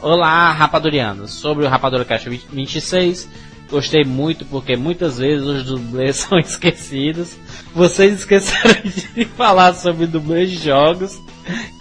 Olá, 0.00 0.52
rapadurianos. 0.52 1.32
Sobre 1.32 1.66
o 1.66 1.68
Rapadura 1.68 2.04
Caixa 2.04 2.30
26, 2.30 3.28
gostei 3.70 4.04
muito 4.04 4.44
porque 4.46 4.76
muitas 4.76 5.18
vezes 5.18 5.46
os 5.46 5.64
dublês 5.64 6.16
são 6.28 6.38
esquecidos. 6.38 7.36
Vocês 7.74 8.20
esqueceram 8.20 8.82
de 9.14 9.24
falar 9.24 9.74
sobre 9.74 10.06
dublês 10.06 10.50
de 10.50 10.56
jogos 10.56 11.20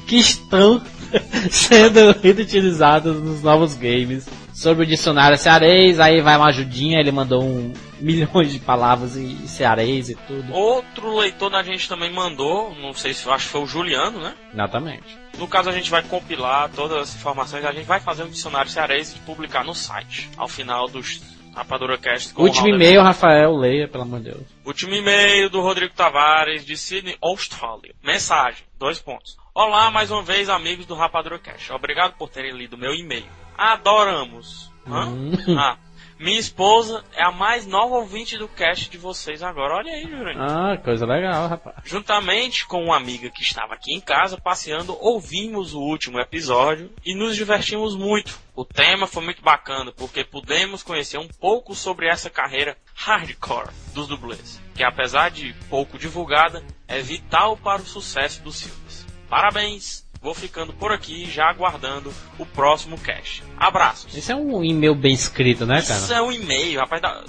que 0.08 0.17
estão 0.17 0.82
sendo 1.50 2.10
utilizados 2.10 3.22
nos 3.22 3.41
novos 3.43 3.76
games. 3.76 4.28
Sobre 4.54 4.84
o 4.84 4.88
dicionário 4.88 5.38
cearês, 5.38 6.00
aí 6.00 6.22
vai 6.22 6.38
uma 6.38 6.48
ajudinha, 6.48 7.00
ele 7.00 7.12
mandou 7.12 7.43
um 7.43 7.74
milhões 8.00 8.52
de 8.52 8.60
palavras 8.60 9.15
em 9.15 9.48
cearês 9.48 10.10
e 10.10 10.15
tudo. 10.15 10.54
Outro 10.54 11.17
leitor 11.17 11.50
da 11.50 11.63
gente 11.63 11.88
também 11.88 12.12
mandou, 12.12 12.76
não 12.76 12.93
sei 12.93 13.13
se 13.13 13.28
acho 13.30 13.46
que 13.46 13.52
foi 13.52 13.62
o 13.62 13.65
Juliano, 13.65 14.19
né? 14.19 14.36
Exatamente. 14.54 15.17
No 15.38 15.48
caso, 15.48 15.69
a 15.69 15.74
gente 15.74 15.89
vai 15.89 16.04
compilar 16.04 16.69
todas 16.69 16.98
as 16.98 17.15
informações, 17.15 17.65
a 17.65 17.72
gente 17.72 17.86
vai 17.86 18.00
fazer 18.00 18.24
um 18.24 18.30
dicionário 18.30 18.69
cearense 18.69 19.15
e 19.15 19.19
publicar 19.22 19.63
no 19.63 19.74
site, 19.74 20.30
ao 20.38 20.48
final 20.48 20.88
dos 20.88 21.22
Rapadura 21.56 21.98
Cast. 21.98 22.34
com 22.34 22.44
Último 22.44 22.68
e-mail, 22.68 23.02
Rafael, 23.02 23.56
leia, 23.56 23.88
pelo 23.88 24.04
amor 24.04 24.20
de 24.20 24.32
Deus. 24.32 24.44
Último 24.66 24.94
e-mail 24.96 25.50
do 25.50 25.62
Rodrigo 25.62 25.94
Tavares, 25.94 26.66
de 26.66 26.76
Sydney, 26.76 27.16
Austrália. 27.22 27.94
Mensagem, 28.04 28.66
dois 28.80 29.00
pontos. 29.00 29.38
Olá, 29.54 29.92
mais 29.92 30.10
uma 30.10 30.24
vez, 30.24 30.50
amigos 30.50 30.86
do 30.86 30.96
Rapadura 30.96 31.38
Cash. 31.38 31.70
Obrigado 31.70 32.18
por 32.18 32.30
terem 32.30 32.54
lido 32.54 32.78
meu 32.78 32.94
e-mail. 32.94 33.26
Adoramos. 33.56 34.72
Hã? 34.88 35.06
Hum. 35.06 35.32
Ah, 35.58 35.78
minha 36.23 36.39
esposa 36.39 37.03
é 37.13 37.21
a 37.21 37.31
mais 37.31 37.67
nova 37.67 37.95
ouvinte 37.95 38.38
do 38.38 38.47
cast 38.47 38.89
de 38.89 38.97
vocês 38.97 39.43
agora. 39.43 39.75
Olha 39.75 39.91
aí, 39.91 40.09
Jurandir. 40.09 40.41
Ah, 40.41 40.77
coisa 40.77 41.05
legal, 41.05 41.49
rapaz. 41.49 41.75
Juntamente 41.83 42.65
com 42.65 42.86
uma 42.86 42.95
amiga 42.95 43.29
que 43.29 43.41
estava 43.41 43.73
aqui 43.73 43.93
em 43.93 43.99
casa 43.99 44.38
passeando, 44.39 44.97
ouvimos 45.01 45.73
o 45.73 45.81
último 45.81 46.19
episódio 46.19 46.89
e 47.05 47.13
nos 47.13 47.36
divertimos 47.36 47.93
muito. 47.95 48.39
O 48.55 48.63
tema 48.63 49.05
foi 49.05 49.21
muito 49.21 49.43
bacana 49.43 49.91
porque 49.91 50.23
pudemos 50.23 50.81
conhecer 50.81 51.17
um 51.17 51.27
pouco 51.27 51.75
sobre 51.75 52.07
essa 52.07 52.29
carreira 52.29 52.77
hardcore 52.95 53.73
dos 53.93 54.07
dublês, 54.07 54.62
que 54.73 54.83
apesar 54.83 55.29
de 55.29 55.53
pouco 55.69 55.97
divulgada, 55.97 56.63
é 56.88 57.01
vital 57.01 57.57
para 57.57 57.81
o 57.81 57.86
sucesso 57.86 58.41
dos 58.41 58.62
filmes. 58.62 59.05
Parabéns! 59.27 60.03
Vou 60.21 60.33
ficando 60.33 60.71
por 60.71 60.93
aqui 60.93 61.29
já 61.29 61.49
aguardando 61.49 62.13
o 62.39 62.45
próximo 62.45 62.97
cast. 62.97 63.43
Abraços! 63.63 64.15
Isso 64.15 64.32
é 64.32 64.36
um 64.36 64.63
e-mail 64.63 64.93
bem 64.93 65.13
escrito, 65.13 65.65
né, 65.65 65.82
cara? 65.82 65.99
Isso 65.99 66.13
é 66.13 66.21
um 66.21 66.32
e-mail, 66.32 66.80
rapaz. 66.82 67.02
Da... 67.02 67.23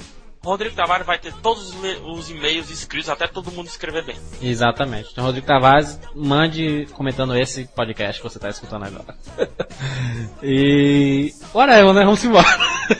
Rodrigo 0.44 0.75
Tavares 0.75 1.07
vai 1.07 1.18
ter 1.18 1.33
todos 1.35 1.73
os 2.05 2.31
e-mails 2.31 2.68
escritos 2.68 3.09
até 3.09 3.27
todo 3.27 3.51
mundo 3.51 3.66
escrever 3.66 4.05
bem. 4.05 4.16
Exatamente. 4.42 5.09
Então, 5.12 5.25
Rodrigo 5.25 5.47
Tavares, 5.47 5.99
mande 6.14 6.87
comentando 6.92 7.35
esse 7.37 7.64
podcast 7.68 8.20
que 8.20 8.29
você 8.29 8.37
está 8.37 8.51
escutando 8.51 8.85
agora. 8.85 9.16
e. 10.42 11.33
Whatever, 11.55 11.94
né? 11.94 12.05
Vamos 12.05 12.25
embora. 12.25 12.47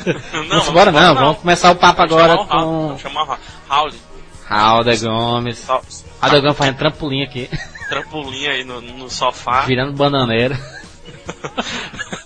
vamos 0.49 0.68
embora, 0.68 0.92
não. 0.92 1.14
Vamos 1.14 1.38
começar 1.38 1.73
o 1.73 1.77
papo 1.77 2.03
agora 2.03 2.37
Vamos 2.37 2.49
chamar 2.49 2.61
Raul, 2.61 2.73
com 2.73 2.87
Vamos 2.87 3.03
chamar 3.03 3.25
Raul. 3.68 3.90
Raul 4.47 4.85
Gomes. 4.85 5.66
Raul 6.20 6.40
Gomes 6.40 6.57
fazendo 6.57 6.79
trampolim 6.79 7.25
aqui, 7.25 7.51
Trampolim 7.88 8.47
aí 8.47 8.64
no, 8.64 8.81
no 8.81 9.11
sofá. 9.11 9.62
virando 9.62 9.92
bananeira. 9.92 10.59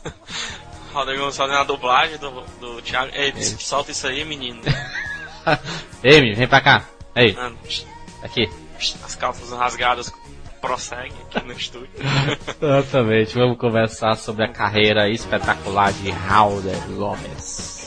Rodrigo 0.92 1.30
fazendo 1.32 1.58
a 1.58 1.64
dublagem 1.64 2.18
do, 2.18 2.30
do 2.60 2.82
Thiago. 2.82 3.10
Ei, 3.14 3.32
solta 3.42 3.90
isso 3.90 4.06
aí, 4.06 4.24
menino. 4.24 4.60
Ei, 6.02 6.20
menino, 6.20 6.36
vem 6.36 6.48
pra 6.48 6.60
cá. 6.60 6.84
Ei, 7.14 7.36
Ah, 7.38 7.52
aqui. 8.22 8.48
As 9.04 9.14
calças 9.16 9.50
rasgadas 9.50 10.12
prosseguem 10.60 11.12
aqui 11.30 11.46
no 11.46 11.52
estúdio. 11.52 11.90
Exatamente. 12.60 13.34
Vamos 13.34 13.58
conversar 13.58 14.16
sobre 14.16 14.44
a 14.44 14.52
carreira 14.52 15.08
espetacular 15.08 15.92
de 15.92 16.10
Raul 16.10 16.62
Gomes. 16.96 17.77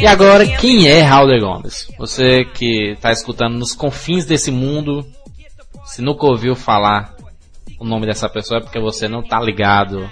E 0.00 0.06
agora, 0.06 0.46
quem 0.56 0.88
é 0.88 1.00
Raul 1.02 1.38
Gomes? 1.38 1.88
Você 1.98 2.44
que 2.44 2.92
está 2.92 3.12
escutando 3.12 3.58
nos 3.58 3.74
confins 3.74 4.24
desse 4.24 4.50
mundo, 4.50 5.06
se 5.84 6.02
nunca 6.02 6.26
ouviu 6.26 6.54
falar 6.54 7.14
o 7.78 7.84
nome 7.84 8.06
dessa 8.06 8.28
pessoa 8.28 8.58
é 8.58 8.62
porque 8.62 8.80
você 8.80 9.06
não 9.06 9.22
tá 9.22 9.40
ligado 9.40 10.08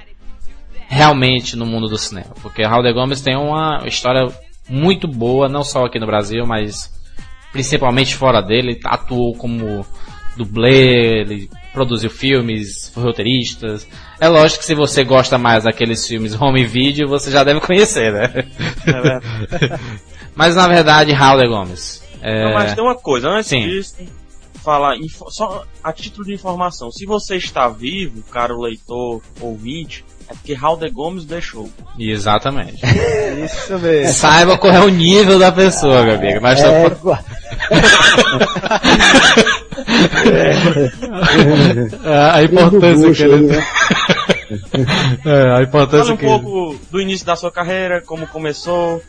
realmente 0.86 1.56
no 1.56 1.66
mundo 1.66 1.88
do 1.88 1.98
cinema. 1.98 2.34
Porque 2.42 2.62
Raul 2.62 2.92
Gomes 2.92 3.22
tem 3.22 3.36
uma 3.36 3.82
história 3.86 4.28
muito 4.68 5.08
boa, 5.08 5.48
não 5.48 5.62
só 5.64 5.84
aqui 5.84 5.98
no 5.98 6.06
Brasil, 6.06 6.44
mas 6.46 6.92
principalmente 7.52 8.14
fora 8.14 8.40
dele. 8.40 8.72
Ele 8.72 8.80
atuou 8.84 9.34
como 9.34 9.84
dublê, 10.36 11.20
ele 11.20 11.50
produziu 11.74 12.08
filmes, 12.08 12.88
foi 12.94 13.02
roteirista. 13.02 13.66
É 14.20 14.28
lógico 14.28 14.60
que 14.60 14.64
se 14.64 14.74
você 14.74 15.04
gosta 15.04 15.36
mais 15.36 15.64
daqueles 15.64 16.06
filmes 16.06 16.40
home 16.40 16.64
video, 16.64 17.08
você 17.08 17.30
já 17.30 17.42
deve 17.42 17.60
conhecer, 17.60 18.12
né? 18.12 18.46
Mas 20.34 20.56
na 20.56 20.66
verdade, 20.68 21.12
Raul 21.12 21.46
Gomes. 21.48 22.02
É... 22.22 22.44
Não, 22.44 22.54
mas 22.54 22.74
tem 22.74 22.82
uma 22.82 22.94
coisa, 22.94 23.28
antes 23.28 23.50
Sim. 23.50 23.68
disso, 23.68 23.96
falar, 24.64 24.96
só 25.28 25.64
a 25.82 25.92
título 25.92 26.24
de 26.24 26.32
informação, 26.32 26.90
se 26.90 27.04
você 27.04 27.36
está 27.36 27.68
vivo, 27.68 28.22
caro 28.30 28.58
leitor, 28.58 29.20
ouvinte, 29.40 30.02
é 30.28 30.34
porque 30.34 30.54
Raul 30.54 30.76
de 30.76 30.90
Gomes 30.90 31.24
deixou. 31.24 31.68
Exatamente. 31.98 32.80
Isso 33.44 33.78
mesmo. 33.78 34.12
Saiba 34.12 34.56
qual 34.58 34.72
é 34.72 34.80
o 34.80 34.88
nível 34.88 35.38
da 35.38 35.52
pessoa, 35.52 36.02
meu 36.04 36.14
amigo. 36.14 36.40
Nós 36.40 36.60
É, 36.60 36.90
pô, 36.90 37.16
É, 42.04 42.30
a 42.32 42.42
importância 42.42 43.02
que 43.02 43.08
bucho 43.08 43.24
aí, 43.24 43.32
ele... 43.32 43.46
né? 43.46 43.66
É, 45.24 45.56
a 45.56 45.62
importância 45.62 46.04
Fala 46.04 46.14
um 46.14 46.16
que 46.16 46.24
pouco 46.24 46.78
do 46.90 47.00
início 47.00 47.26
da 47.26 47.34
sua 47.34 47.50
carreira, 47.50 48.00
como 48.00 48.26
começou, 48.26 49.02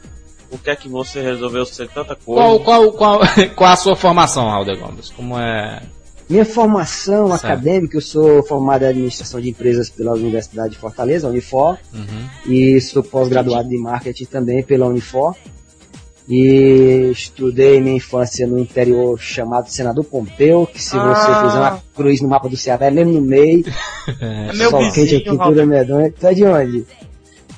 o 0.50 0.58
que 0.58 0.70
é 0.70 0.76
que 0.76 0.88
você 0.88 1.22
resolveu 1.22 1.66
ser 1.66 1.88
tanta 1.90 2.16
Qual, 2.16 2.60
coisa. 2.60 2.64
qual, 2.64 2.92
qual, 2.94 3.20
qual 3.56 3.72
a 3.72 3.76
sua 3.76 3.96
formação, 3.96 4.50
Raul 4.50 4.66
Gomes? 4.78 5.10
Como 5.12 5.40
é... 5.40 5.82
Minha 6.28 6.44
formação 6.46 7.28
Certo. 7.30 7.46
acadêmica, 7.46 7.98
eu 7.98 8.02
sou 8.02 8.42
formado 8.44 8.84
em 8.84 8.88
administração 8.88 9.40
de 9.40 9.50
empresas 9.50 9.90
pela 9.90 10.14
Universidade 10.14 10.72
de 10.74 10.78
Fortaleza, 10.80 11.28
Unifor, 11.28 11.78
Uhum. 11.94 12.52
e 12.52 12.82
sou 12.82 13.04
pós-graduado 13.04 13.72
em 13.74 13.78
marketing 13.80 14.26
também 14.26 14.64
pela 14.64 14.88
Unifor. 14.88 15.36
E 16.28 17.12
estudei 17.12 17.80
minha 17.80 17.98
infância 17.98 18.48
no 18.48 18.58
interior 18.58 19.20
chamado 19.20 19.70
Senador 19.70 20.04
Pompeu, 20.04 20.66
que 20.66 20.82
se 20.82 20.98
Ah. 20.98 21.14
você 21.14 21.46
fizer 21.46 21.60
uma 21.60 21.84
cruz 21.96 22.20
no 22.22 22.28
mapa 22.28 22.50
do 22.50 22.58
Ceará, 22.58 22.88
é 22.88 22.92
mesmo 22.92 23.14
no 23.14 23.22
meio, 23.22 23.64
É 24.20 24.52
meu 24.54 24.72
sol 24.72 24.80
quente, 24.80 25.02
vizinho, 25.02 25.20
a 25.20 25.24
pintura 25.32 25.56
Raul. 25.58 25.68
medonha. 25.68 26.12
Tu 26.12 26.26
é 26.26 26.34
de 26.34 26.44
onde? 26.44 26.86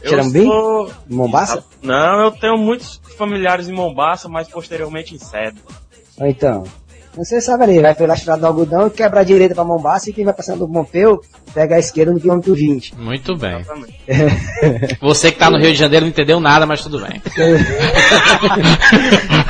Eu 0.01 0.10
Xerambim? 0.10 0.45
sou... 0.45 0.91
Mombasa? 1.10 1.63
Não, 1.82 2.23
eu 2.25 2.32
tenho 2.32 2.58
muitos 2.58 2.99
familiares 3.17 3.69
em 3.69 3.73
Mombasa, 3.73 4.27
mas 4.27 4.49
posteriormente 4.49 5.15
em 5.15 5.17
Cedo. 5.17 5.62
Então, 6.19 6.65
você 7.17 7.41
sabe 7.41 7.63
ali, 7.63 7.80
vai 7.82 7.95
pela 7.95 8.13
estrada 8.13 8.41
do 8.41 8.47
algodão, 8.47 8.89
quebra 8.89 9.21
a 9.21 9.23
direita 9.23 9.56
pra 9.56 9.63
Mombasa 9.63 10.10
e 10.10 10.13
quem 10.13 10.23
vai 10.23 10.34
passando 10.34 10.60
do 10.60 10.67
Pompeu, 10.71 11.19
pega 11.53 11.75
a 11.75 11.80
esquerda 11.80 12.13
no 12.13 12.19
quilômetro 12.19 12.53
20. 12.53 12.95
Muito 12.97 13.36
bem. 13.36 13.60
Exatamente. 13.60 14.97
Você 15.01 15.32
que 15.32 15.39
tá 15.39 15.49
no 15.49 15.58
Rio 15.58 15.71
de 15.71 15.77
Janeiro 15.80 16.06
não 16.06 16.12
entendeu 16.12 16.39
nada, 16.39 16.65
mas 16.65 16.82
tudo 16.82 16.99
bem. 16.99 17.21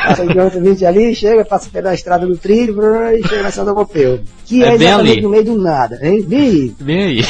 Passa 0.07 0.23
o 0.23 0.27
quilômetro 0.27 0.61
20 0.63 0.85
ali, 0.85 1.15
chega, 1.15 1.43
passa 1.45 1.69
pela 1.69 1.93
estrada 1.93 2.25
do 2.25 2.37
trilho 2.37 2.75
brrr, 2.75 3.15
e 3.19 3.27
chega 3.27 3.43
na 3.43 3.51
São 3.51 3.65
Pompeu. 3.73 4.21
Que 4.45 4.63
É 4.63 4.67
é, 4.67 4.77
bem 4.77 4.87
exatamente 4.87 5.11
ali. 5.13 5.21
no 5.21 5.29
meio 5.29 5.43
do 5.43 5.57
nada, 5.57 5.99
hein? 6.01 6.23
Bem, 6.25 6.75
Vem 6.79 7.03
aí. 7.03 7.21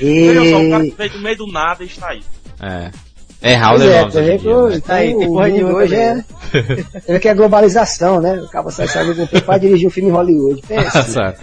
Veja 0.00 0.50
só, 0.50 0.58
o 0.62 0.70
cara 0.70 0.86
e... 0.86 0.90
que 0.90 0.96
veio 0.96 1.10
do 1.12 1.20
meio 1.20 1.36
do 1.36 1.46
nada 1.46 1.84
e 1.84 1.86
está 1.86 2.08
aí. 2.08 2.22
É. 2.60 2.90
É 3.48 3.54
Raul 3.54 3.82
é, 3.82 4.00
Gomes 4.00 4.14
hoje 4.16 4.24
em 4.24 4.28
tem, 4.28 4.38
dia, 4.38 4.50
pô, 4.54 4.68
né? 4.68 4.76
então, 4.76 4.96
Aí, 4.96 5.06
tem 5.06 5.16
o 5.16 5.18
porra 5.30 5.46
mundo 5.46 5.54
nenhuma 5.54 5.74
hoje 5.78 5.94
é... 5.94 6.24
Ele 7.08 7.18
quer 7.20 7.34
globalização, 7.36 8.20
né? 8.20 8.34
O 8.40 8.48
cara 8.48 8.70
sai 8.70 8.88
sabe 8.88 9.14
do 9.14 9.26
para 9.42 9.58
dirigir 9.58 9.86
um 9.86 9.90
filme 9.90 10.10
em 10.10 10.12
Hollywood. 10.12 10.62
Tá 10.66 10.68
Pensa. 10.68 11.34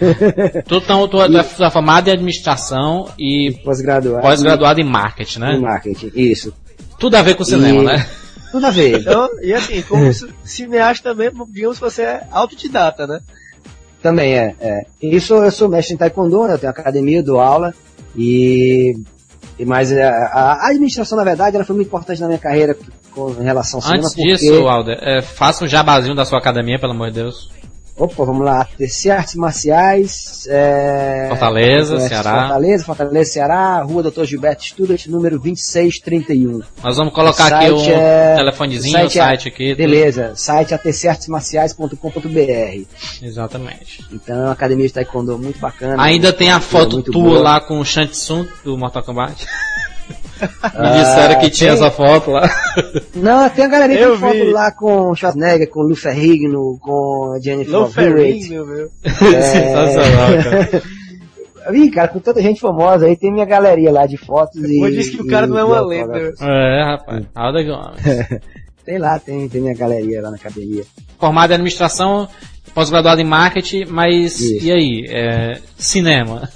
Tu, 0.66 0.74
então, 0.76 1.08
tu 1.08 1.22
é 1.22 1.42
tu 1.42 1.64
é 1.64 1.70
formado 1.70 2.08
em 2.08 2.12
administração 2.12 3.08
e 3.18 3.58
Pós-graduado. 3.64 4.22
pós-graduado 4.22 4.80
em 4.80 4.84
marketing, 4.84 5.38
Em 5.38 5.40
né? 5.42 5.58
marketing, 5.58 6.10
isso. 6.14 6.52
Tudo 6.98 7.16
a 7.16 7.22
ver 7.22 7.34
com 7.36 7.44
cinema, 7.44 7.80
E- 7.82 7.84
né? 7.86 8.06
Tudo 8.52 8.66
a 8.66 8.70
ver. 8.70 9.00
Então, 9.00 9.28
e 9.42 9.52
assim, 9.54 9.82
como 9.82 10.12
ci- 10.12 10.28
cineasta 10.44 11.10
também, 11.10 11.30
digamos 11.52 11.78
que 11.78 11.84
você 11.84 12.02
é 12.02 12.20
autodidata, 12.30 13.06
né? 13.06 13.20
Também 14.02 14.34
é. 14.36 14.54
é. 14.60 14.82
Isso 15.02 15.34
eu 15.34 15.50
sou 15.50 15.68
mestre 15.68 15.94
em 15.94 15.96
taekwondo, 15.96 16.46
né? 16.46 16.54
eu 16.54 16.58
tenho 16.58 16.70
academia, 16.70 17.22
dou 17.22 17.40
aula 17.40 17.72
e, 18.16 18.94
e 19.58 19.64
mas 19.64 19.92
é, 19.92 20.04
a, 20.04 20.68
administração 20.68 21.16
na 21.16 21.24
verdade 21.24 21.56
ela 21.56 21.64
foi 21.64 21.76
muito 21.76 21.88
importante 21.88 22.20
na 22.20 22.26
minha 22.26 22.38
carreira 22.38 22.76
com 23.12 23.26
relação 23.32 23.78
ao 23.78 23.82
cinema 23.82 24.04
Antes 24.04 24.14
porque 24.14 24.32
disso, 24.32 24.66
Alder, 24.66 24.98
é, 25.00 25.22
faça 25.22 25.64
um 25.64 25.68
jabazinho 25.68 26.16
da 26.16 26.24
sua 26.24 26.38
academia, 26.38 26.78
pelo 26.78 26.92
amor 26.92 27.10
de 27.10 27.22
Deus. 27.22 27.48
Opa 27.96 28.24
vamos 28.24 28.44
lá 28.44 28.66
TC 28.76 29.10
Artes 29.10 29.34
Marciais 29.36 30.46
é, 30.50 31.26
Fortaleza, 31.28 31.96
é, 31.96 32.08
Ceará. 32.08 32.40
Fortaleza 32.40 32.84
Fortaleza 32.84 33.30
Ceará 33.32 33.82
Rua 33.82 34.02
Dr 34.02 34.24
Gilberto 34.24 34.64
Student 34.64 35.06
número 35.06 35.38
2631 35.38 36.60
Nós 36.82 36.96
vamos 36.96 37.14
colocar 37.14 37.52
O 37.52 37.54
aqui 37.56 37.70
um 37.72 37.78
site 37.78 37.92
é- 37.92 38.34
telefonezinho, 38.36 38.96
o 38.96 38.98
o 38.98 39.02
site 39.10 39.18
é- 39.18 39.22
site 39.24 39.48
aqui. 39.48 39.68
tudo. 39.70 39.76
beleza 39.78 40.32
site 40.34 40.74
atcartesmarciais.com.br 40.74 42.84
Exatamente. 43.22 44.04
então 44.12 44.36
é 44.36 44.40
uma 44.44 44.52
academia 44.52 44.86
de 44.86 44.92
taekwondo 44.92 45.38
muito 45.38 45.58
bacana 45.60 46.02
Ainda 46.02 46.32
tem 46.32 46.50
a 46.50 46.60
foto 46.60 46.96
muito 46.96 47.12
tua 47.12 47.22
boa. 47.22 47.40
lá 47.40 47.60
com 47.60 47.78
o 47.78 47.84
Shang 47.84 48.08
Tsung 48.10 48.46
do 48.64 48.76
Mortal 48.76 49.02
Kombat. 49.02 49.46
Me 50.78 50.90
disseram 51.00 51.40
que 51.40 51.50
tinha 51.50 51.70
tem- 51.74 51.78
essa 51.78 51.90
foto 51.90 52.30
lá. 52.30 52.48
Não, 53.14 53.48
tem 53.50 53.64
a 53.64 53.68
galeria 53.68 53.98
Eu 54.00 54.14
de 54.14 54.20
foto 54.20 54.32
vi. 54.34 54.52
lá 54.52 54.70
com 54.72 55.10
o 55.10 55.14
Schwarzenegger, 55.14 55.68
com 55.70 55.80
o 55.80 55.84
Lou 55.84 55.96
Ferrigno, 55.96 56.78
com 56.80 57.34
a 57.36 57.40
Jennifer 57.40 57.74
Hewitt. 57.74 57.92
Ferrigno, 57.94 58.66
meu. 58.66 58.90
Sensacional, 59.04 60.42
cara. 60.42 60.82
Ih, 61.72 61.90
cara, 61.90 62.08
com 62.08 62.18
tanta 62.20 62.42
gente 62.42 62.60
famosa 62.60 63.06
aí, 63.06 63.16
tem 63.16 63.32
minha 63.32 63.46
galeria 63.46 63.90
lá 63.90 64.04
de 64.06 64.18
fotos 64.18 64.56
e... 64.62 64.66
Depois 64.74 64.94
disse 64.94 65.12
que 65.12 65.22
o 65.22 65.26
cara 65.26 65.46
não 65.46 65.58
é 65.58 65.64
uma 65.64 65.80
lenda. 65.80 66.34
É, 66.42 66.84
rapaz. 66.84 67.24
Alda 67.34 67.62
Gomes. 67.62 68.02
Tem 68.84 68.98
lá, 68.98 69.18
tem, 69.18 69.48
tem 69.48 69.62
minha 69.62 69.72
galeria 69.74 70.20
lá 70.20 70.28
na 70.30 70.36
academia. 70.36 70.84
Formado 71.18 71.50
em 71.52 71.54
administração, 71.54 72.28
pós-graduado 72.74 73.18
em 73.18 73.24
marketing, 73.24 73.86
mas 73.86 74.38
Isso. 74.38 74.62
e 74.62 74.70
aí? 74.70 75.06
É, 75.08 75.58
cinema. 75.78 76.46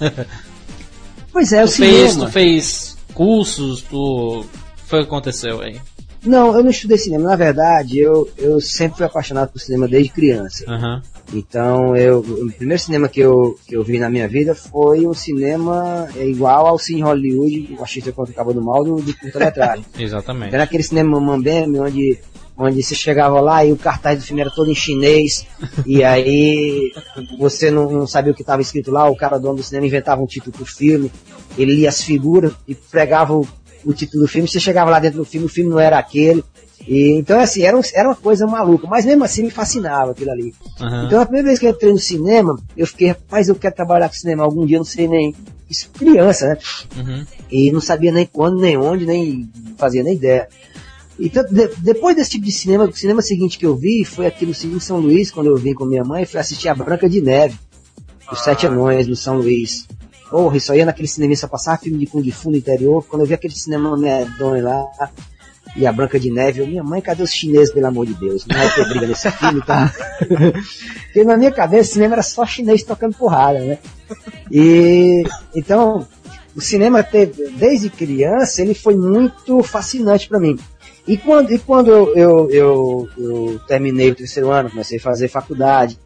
Pois 1.33 1.51
é, 1.51 1.63
o 1.63 1.67
tu, 1.67 1.71
fez, 1.71 2.11
cinema. 2.11 2.25
tu 2.27 2.31
fez 2.31 2.88
cursos, 3.19 3.81
tu. 3.81 4.45
Foi 4.87 4.99
o 4.99 5.01
que 5.01 5.09
aconteceu 5.09 5.59
aí? 5.59 5.77
Não, 6.25 6.55
eu 6.55 6.63
não 6.63 6.69
estudei 6.69 6.97
cinema. 6.97 7.29
Na 7.29 7.35
verdade, 7.35 7.99
eu, 7.99 8.29
eu 8.37 8.61
sempre 8.61 8.97
fui 8.97 9.05
apaixonado 9.05 9.51
por 9.51 9.59
cinema 9.59 9.89
desde 9.89 10.09
criança. 10.09 10.63
Aham. 10.69 11.01
Então, 11.33 11.97
eu, 11.97 12.19
o 12.19 12.51
primeiro 12.53 12.81
cinema 12.81 13.09
que 13.09 13.19
eu, 13.19 13.59
que 13.67 13.75
eu 13.75 13.83
vi 13.83 13.99
na 13.99 14.09
minha 14.09 14.27
vida 14.27 14.55
foi 14.55 15.05
um 15.05 15.13
cinema 15.13 16.07
é, 16.15 16.25
igual 16.25 16.65
ao 16.65 16.79
Cine 16.79 17.01
Hollywood, 17.01 17.75
o 17.77 17.81
Artista 17.81 18.11
contra 18.13 18.31
o 18.31 18.35
Cabo 18.35 18.53
do 18.53 18.61
Mal, 18.61 18.83
do, 18.85 18.95
do 18.95 19.13
curta-metragem. 19.13 19.85
Exatamente. 19.99 20.55
Era 20.55 20.63
aquele 20.63 20.83
cinema 20.83 21.19
Mambembe, 21.19 21.77
onde, 21.77 22.19
onde 22.59 22.83
você 22.83 22.93
chegava 22.93 23.39
lá 23.39 23.63
e 23.65 23.71
o 23.71 23.77
cartaz 23.77 24.19
do 24.19 24.25
filme 24.25 24.41
era 24.41 24.51
todo 24.51 24.69
em 24.69 24.75
chinês, 24.75 25.45
e 25.85 26.03
aí 26.03 26.91
você 27.37 27.71
não, 27.71 27.89
não 27.89 28.05
sabia 28.07 28.31
o 28.31 28.35
que 28.35 28.41
estava 28.41 28.61
escrito 28.61 28.91
lá, 28.91 29.09
o 29.09 29.15
cara 29.15 29.37
dono 29.37 29.55
do 29.55 29.63
cinema 29.63 29.87
inventava 29.87 30.21
um 30.21 30.25
título 30.27 30.51
pro 30.55 30.65
filme, 30.65 31.11
ele 31.57 31.73
lia 31.75 31.89
as 31.89 32.01
figuras 32.01 32.51
e 32.67 32.75
pregava 32.75 33.33
o, 33.33 33.47
o 33.85 33.93
título 33.93 34.23
do 34.23 34.27
filme, 34.29 34.47
você 34.47 34.59
chegava 34.59 34.89
lá 34.91 34.99
dentro 34.99 35.19
do 35.19 35.25
filme, 35.25 35.45
o 35.45 35.49
filme 35.49 35.69
não 35.69 35.79
era 35.79 35.97
aquele. 35.97 36.43
E, 36.87 37.17
então, 37.19 37.39
assim, 37.39 37.61
era, 37.63 37.77
um- 37.77 37.81
era 37.93 38.07
uma 38.09 38.15
coisa 38.15 38.47
maluca, 38.47 38.87
mas 38.87 39.05
mesmo 39.05 39.23
assim 39.23 39.43
me 39.43 39.51
fascinava 39.51 40.11
aquilo 40.11 40.31
ali. 40.31 40.53
Aham. 40.79 41.05
Então, 41.05 41.21
a 41.21 41.25
primeira 41.25 41.47
vez 41.47 41.59
que 41.59 41.65
eu 41.67 41.71
entrei 41.71 41.91
no 41.91 41.99
cinema, 41.99 42.57
eu 42.75 42.87
fiquei, 42.87 43.09
rapaz, 43.09 43.47
eu 43.49 43.55
quero 43.55 43.75
trabalhar 43.75 44.07
com 44.07 44.15
cinema 44.15 44.43
algum 44.43 44.65
dia, 44.65 44.77
eu 44.77 44.79
não 44.79 44.85
sei 44.85 45.07
nem. 45.07 45.35
Isso, 45.69 45.89
criança, 45.91 46.47
né? 46.47 46.57
Uhum. 46.97 47.25
E 47.51 47.71
não 47.71 47.79
sabia 47.81 48.11
nem 48.11 48.25
quando, 48.25 48.59
nem 48.59 48.75
onde, 48.75 49.05
nem 49.05 49.47
fazia 49.77 50.01
nem 50.01 50.15
ideia. 50.15 50.47
Então, 51.19 51.43
de- 51.43 51.69
depois 51.79 52.15
desse 52.15 52.31
tipo 52.31 52.45
de 52.45 52.51
cinema, 52.51 52.85
o 52.85 52.93
cinema 52.93 53.21
seguinte 53.21 53.57
que 53.57 53.65
eu 53.65 53.75
vi 53.75 54.05
foi 54.05 54.25
aqui 54.25 54.45
no 54.45 54.53
Cine 54.53 54.79
São 54.79 54.99
Luís, 54.99 55.29
quando 55.31 55.47
eu 55.47 55.57
vim 55.57 55.73
com 55.73 55.85
minha 55.85 56.03
mãe, 56.03 56.25
fui 56.25 56.39
assistir 56.39 56.69
a 56.69 56.75
Branca 56.75 57.09
de 57.09 57.21
Neve, 57.21 57.57
Os 58.31 58.39
Sete 58.43 58.65
Anões, 58.67 59.07
no 59.07 59.15
São 59.15 59.37
Luís. 59.37 59.85
Porra, 60.29 60.57
isso 60.57 60.71
aí 60.71 60.79
ia 60.79 60.85
naquele 60.85 61.07
cinema, 61.07 61.35
só 61.35 61.47
passava 61.47 61.77
filme 61.81 61.97
de 61.97 62.05
Kung 62.05 62.29
Fu 62.31 62.51
no 62.51 62.57
interior, 62.57 63.03
quando 63.07 63.23
eu 63.23 63.27
vi 63.27 63.33
aquele 63.33 63.53
cinema 63.53 63.97
medonho 63.97 64.63
lá, 64.63 64.85
e 65.75 65.85
a 65.85 65.91
Branca 65.91 66.19
de 66.19 66.31
Neve, 66.31 66.61
eu, 66.61 66.67
minha 66.67 66.83
mãe, 66.83 67.01
cadê 67.01 67.21
os 67.21 67.31
chineses, 67.31 67.73
pelo 67.73 67.87
amor 67.87 68.05
de 68.05 68.13
Deus? 68.13 68.45
Não 68.45 68.55
vai 68.57 68.73
ter 68.73 68.87
briga 68.87 69.07
nesse 69.07 69.29
filme, 69.33 69.61
tá? 69.65 69.91
Porque 71.05 71.23
na 71.23 71.35
minha 71.35 71.51
cabeça 71.51 71.89
o 71.91 71.93
cinema 71.93 72.15
era 72.15 72.23
só 72.23 72.45
chinês 72.45 72.81
tocando 72.83 73.15
porrada, 73.15 73.59
né? 73.59 73.77
E, 74.51 75.23
então, 75.55 76.07
o 76.55 76.61
cinema 76.61 77.03
teve, 77.03 77.49
desde 77.51 77.89
criança, 77.89 78.61
ele 78.61 78.73
foi 78.73 78.95
muito 78.95 79.61
fascinante 79.63 80.27
para 80.27 80.39
mim. 80.39 80.57
E 81.09 81.17
quando, 81.17 81.51
e 81.51 81.57
quando 81.57 81.89
eu, 81.89 82.15
eu, 82.15 82.49
eu, 82.51 83.09
eu 83.17 83.59
terminei 83.67 84.11
o 84.11 84.15
terceiro 84.15 84.51
ano, 84.51 84.69
comecei 84.69 84.99
a 84.99 85.01
fazer 85.01 85.27
faculdade 85.27 85.97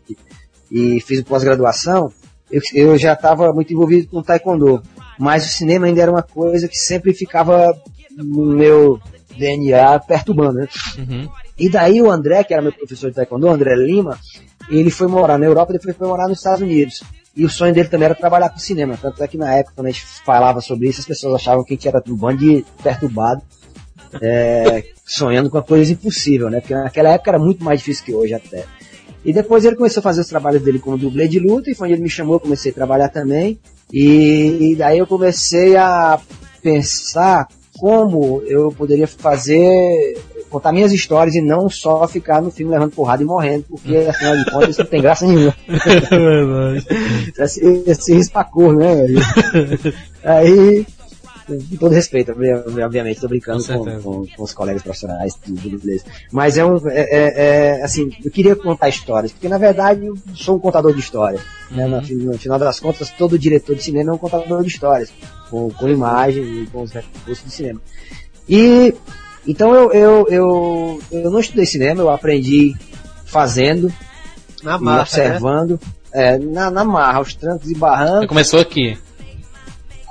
e 0.72 1.02
fiz 1.02 1.22
pós-graduação, 1.24 2.10
eu, 2.50 2.62
eu 2.74 2.98
já 2.98 3.12
estava 3.12 3.52
muito 3.52 3.74
envolvido 3.74 4.08
com 4.08 4.24
taekwondo. 4.24 4.82
Mas 5.20 5.46
o 5.46 5.50
cinema 5.50 5.88
ainda 5.88 6.02
era 6.02 6.10
uma 6.10 6.24
coisa 6.24 6.70
que 6.70 6.78
sempre 6.78 7.14
ficava 7.14 7.78
no 8.16 8.46
meu 8.46 8.98
DNA 9.38 10.00
perturbando, 10.00 10.60
né? 10.60 10.70
Uhum. 10.98 11.30
E 11.60 11.70
daí 11.70 12.02
o 12.02 12.10
André, 12.10 12.42
que 12.46 12.54
era 12.54 12.64
meu 12.64 12.72
professor 12.72 13.10
de 13.10 13.18
taekwondo, 13.18 13.50
André 13.50 13.76
Lima, 13.76 14.18
ele 14.70 14.90
foi 14.90 15.08
morar 15.08 15.38
na 15.38 15.46
Europa 15.46 15.74
e 15.74 15.78
depois 15.80 15.98
foi 15.98 16.08
morar 16.08 16.30
nos 16.30 16.38
Estados 16.38 16.62
Unidos. 16.62 17.04
E 17.36 17.44
o 17.44 17.50
sonho 17.50 17.74
dele 17.74 17.90
também 17.90 18.06
era 18.06 18.16
trabalhar 18.16 18.48
com 18.48 18.58
cinema. 18.58 18.98
Tanto 19.02 19.22
é 19.22 19.28
que 19.28 19.38
na 19.38 19.54
época, 19.54 19.74
quando 19.76 19.88
a 19.88 19.92
gente 19.92 20.06
falava 20.24 20.62
sobre 20.62 20.88
isso, 20.88 21.02
as 21.02 21.06
pessoas 21.06 21.36
achavam 21.36 21.66
que 21.66 21.74
a 21.74 21.76
gente 21.76 21.90
era 21.90 22.02
um 22.08 22.16
bando 22.16 22.38
de 22.38 22.66
perturbado, 22.82 23.42
é, 24.22 24.84
sonhando 25.06 25.50
com 25.50 25.58
uma 25.58 25.64
coisa 25.64 25.92
impossível, 25.92 26.50
né? 26.50 26.60
Porque 26.60 26.74
naquela 26.74 27.10
época 27.10 27.32
era 27.32 27.40
muito 27.40 27.64
mais 27.64 27.80
difícil 27.80 28.06
que 28.06 28.14
hoje 28.14 28.34
até. 28.34 28.66
E 29.26 29.32
depois 29.32 29.64
ele 29.64 29.76
começou 29.76 30.02
a 30.02 30.04
fazer 30.04 30.22
os 30.22 30.28
trabalhos 30.28 30.62
dele 30.62 30.80
como 30.80 30.98
dublê 30.98 31.28
de 31.28 31.40
luta, 31.40 31.70
e 31.70 31.76
foi 31.76 31.88
onde 31.88 31.96
ele 31.96 32.04
me 32.04 32.10
chamou, 32.10 32.36
eu 32.36 32.40
comecei 32.40 32.72
a 32.72 32.76
trabalhar 32.76 33.10
também. 33.10 33.58
E, 33.92 34.72
e 34.72 34.76
daí 34.76 34.98
eu 34.98 35.08
comecei 35.08 35.76
a 35.78 36.20
pensar 36.62 37.48
como 37.80 38.42
eu 38.46 38.72
poderia 38.72 39.08
fazer, 39.08 40.18
contar 40.50 40.72
minhas 40.72 40.92
histórias 40.92 41.36
e 41.36 41.42
não 41.42 41.70
só 41.70 42.08
ficar 42.08 42.42
no 42.42 42.52
filme 42.52 42.72
levando 42.72 42.92
porrada 42.92 43.24
e 43.24 43.26
morrendo, 43.26 43.66
porque 43.68 43.96
afinal 44.10 44.38
de 44.38 44.46
contas 44.46 44.70
isso 44.70 44.82
não 44.82 44.90
tem 44.90 45.02
graça 45.02 45.26
nenhuma. 45.26 45.56
É 45.68 46.18
verdade. 46.18 46.86
Esse, 47.38 47.84
esse 47.88 48.14
rispacor, 48.14 48.76
né? 48.76 48.96
velho? 48.96 49.20
Aí, 50.24 50.86
com 51.46 51.78
todo 51.78 51.92
respeito, 51.94 52.32
obvi- 52.32 52.52
obviamente, 52.84 53.20
tô 53.22 53.28
brincando 53.28 53.64
Com 53.64 53.74
com, 53.86 54.02
com- 54.02 54.28
com 54.36 54.44
os 54.44 54.54
colegas 54.54 54.82
profissionais 54.82 55.36
do 55.46 55.54
do 55.54 55.68
inglês. 55.68 56.04
Mas 56.32 56.58
é 56.58 56.66
um, 56.66 56.78
é, 56.90 57.02
é- 57.02 57.34
é, 57.80 57.84
assim, 57.84 58.10
eu 58.24 58.32
queria 58.32 58.56
contar 58.56 58.90
histórias, 58.90 59.32
porque 59.32 59.48
na 59.50 59.58
verdade 59.58 60.06
eu 60.06 60.18
sou 60.36 60.56
um 60.56 60.60
contador 60.60 60.94
de 60.94 61.00
histórias. 61.00 61.42
né? 61.72 61.88
No, 61.88 62.02
fi- 62.04 62.14
no 62.16 62.38
final 62.38 62.58
das 62.60 62.80
contas, 62.80 63.10
todo 63.12 63.38
diretor 63.40 63.76
de 63.76 63.84
cinema 63.84 64.12
é 64.12 64.14
um 64.14 64.18
contador 64.18 64.62
de 64.62 64.70
histórias, 64.70 65.12
com, 65.50 65.70
com 65.72 65.88
imagem 65.90 66.44
e 66.64 66.68
com 66.68 66.82
os 66.84 66.92
recursos 66.92 67.44
de 67.46 67.52
cinema. 67.52 67.82
E, 68.48 68.94
então 69.48 69.74
eu, 69.74 69.92
eu, 69.92 70.28
eu, 70.30 71.02
eu 71.12 71.32
não 71.32 71.40
estudei 71.40 71.66
cinema, 71.66 72.02
eu 72.02 72.10
aprendi 72.10 72.76
fazendo, 73.26 73.92
Na 74.62 74.78
marcha, 74.78 75.18
né? 75.18 75.24
observando, 75.26 75.80
é, 76.14 76.38
na, 76.38 76.70
na 76.70 76.84
marra, 76.84 77.18
aos 77.20 77.34
trancos 77.34 77.70
e 77.72 77.76
barrancos. 77.76 78.28
Começou 78.28 78.60
aqui. 78.60 78.98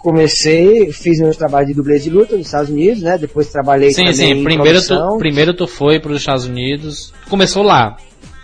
Comecei, 0.02 0.92
fiz 0.92 1.20
meus 1.20 1.36
trabalhos 1.36 1.68
de 1.68 1.74
dublê 1.74 1.98
de 1.98 2.10
luta 2.10 2.36
nos 2.36 2.46
Estados 2.46 2.68
Unidos, 2.70 3.02
né? 3.02 3.16
Depois 3.16 3.46
trabalhei 3.48 3.90
Sim, 3.92 4.02
também 4.02 4.14
sim. 4.14 4.24
em 4.32 4.42
Primeiro 4.44 4.62
produção. 4.82 5.12
tu, 5.12 5.18
primeiro 5.18 5.54
tu 5.54 5.66
foi 5.68 6.00
para 6.00 6.10
os 6.12 6.18
Estados 6.18 6.44
Unidos. 6.44 7.12
Começou 7.30 7.62
lá. 7.62 7.96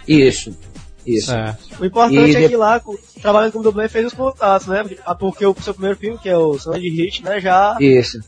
Isso, 0.06 0.56
isso. 1.04 1.26
Certo. 1.32 1.58
O 1.80 1.84
importante 1.84 2.30
E 2.30 2.36
é 2.36 2.40
de- 2.42 2.48
que 2.48 2.56
lá, 2.56 2.80
trabalhando 3.20 3.52
como 3.52 3.64
dublê, 3.64 3.88
fez 3.88 4.06
os 4.06 4.12
contatos, 4.14 4.68
né? 4.68 4.82
Porque- 4.84 4.98
Porque 5.18 5.46
o 5.46 5.54
seu 5.60 5.74
primeiro 5.74 5.98
filme, 5.98 6.18
que 6.18 6.28
é 6.28 6.36
o 6.38 6.56
Sonho 6.58 6.80
de 6.80 6.88
Hit, 6.90 7.24
né? 7.24 7.40
Já 7.40 7.76
Isso. 7.80 8.20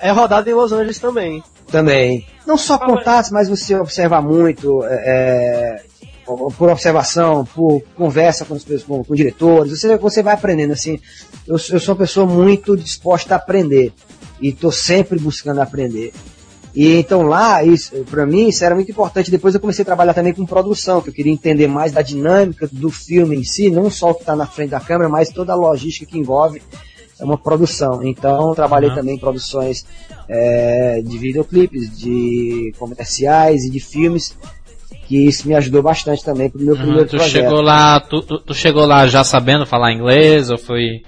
é 0.00 0.10
rodado 0.10 0.48
em 0.48 0.54
Los 0.54 0.72
Angeles 0.72 0.98
também. 0.98 1.42
Também. 1.70 2.26
Não 2.46 2.56
só 2.56 2.78
contatos, 2.78 3.30
mas 3.30 3.50
você 3.50 3.74
observa 3.76 4.22
muito, 4.22 4.82
é, 4.84 4.94
é, 4.94 5.82
por 6.36 6.68
observação, 6.70 7.44
por 7.54 7.82
conversa 7.96 8.44
com, 8.44 8.54
pessoas, 8.54 8.82
com, 8.82 9.02
com 9.04 9.14
diretores, 9.14 9.78
você, 9.78 9.96
você 9.96 10.22
vai 10.22 10.34
aprendendo 10.34 10.72
assim. 10.72 10.98
Eu, 11.46 11.58
sou- 11.58 11.76
eu 11.76 11.80
sou 11.80 11.94
uma 11.94 11.98
pessoa 12.00 12.26
muito 12.26 12.76
disposta 12.76 13.34
a 13.34 13.36
aprender 13.38 13.92
e 14.40 14.48
estou 14.50 14.70
sempre 14.72 15.18
buscando 15.18 15.60
aprender. 15.60 16.12
E 16.74 16.94
então 16.96 17.22
lá, 17.22 17.64
isso, 17.64 17.92
para 18.10 18.24
mim, 18.26 18.48
isso 18.48 18.64
era 18.64 18.74
muito 18.74 18.90
importante. 18.92 19.30
Depois 19.30 19.54
eu 19.54 19.60
comecei 19.60 19.82
a 19.82 19.86
trabalhar 19.86 20.14
também 20.14 20.34
com 20.34 20.44
produção, 20.46 21.00
que 21.00 21.08
eu 21.08 21.12
queria 21.14 21.32
entender 21.32 21.66
mais 21.66 21.90
da 21.92 22.02
dinâmica 22.02 22.68
do 22.70 22.90
filme 22.90 23.36
em 23.36 23.42
si, 23.42 23.70
não 23.70 23.90
só 23.90 24.10
o 24.10 24.14
que 24.14 24.20
está 24.20 24.36
na 24.36 24.46
frente 24.46 24.70
da 24.70 24.78
câmera, 24.80 25.08
mas 25.08 25.30
toda 25.30 25.52
a 25.52 25.56
logística 25.56 26.06
que 26.06 26.18
envolve 26.18 26.62
uma 27.20 27.36
produção. 27.38 28.04
Então 28.04 28.54
trabalhei 28.54 28.90
Uhum. 28.90 28.94
também 28.94 29.16
em 29.16 29.18
produções 29.18 29.84
é, 30.28 31.02
de 31.04 31.18
videoclipes, 31.18 31.98
de 31.98 32.72
comerciais 32.78 33.64
e 33.64 33.70
de 33.70 33.80
filmes, 33.80 34.36
que 35.08 35.26
isso 35.26 35.48
me 35.48 35.54
ajudou 35.54 35.82
bastante 35.82 36.22
também 36.22 36.50
pro 36.50 36.60
meu 36.60 36.74
Uhum, 36.74 36.80
primeiro 36.80 37.06
tu 37.08 37.16
projeto. 37.16 37.32
chegou 37.32 37.62
lá, 37.62 37.98
tu, 37.98 38.20
tu, 38.20 38.38
tu 38.40 38.54
chegou 38.54 38.84
lá 38.86 39.06
já 39.06 39.24
sabendo 39.24 39.64
falar 39.66 39.92
inglês 39.92 40.50
ou 40.50 40.58
foi 40.58 41.02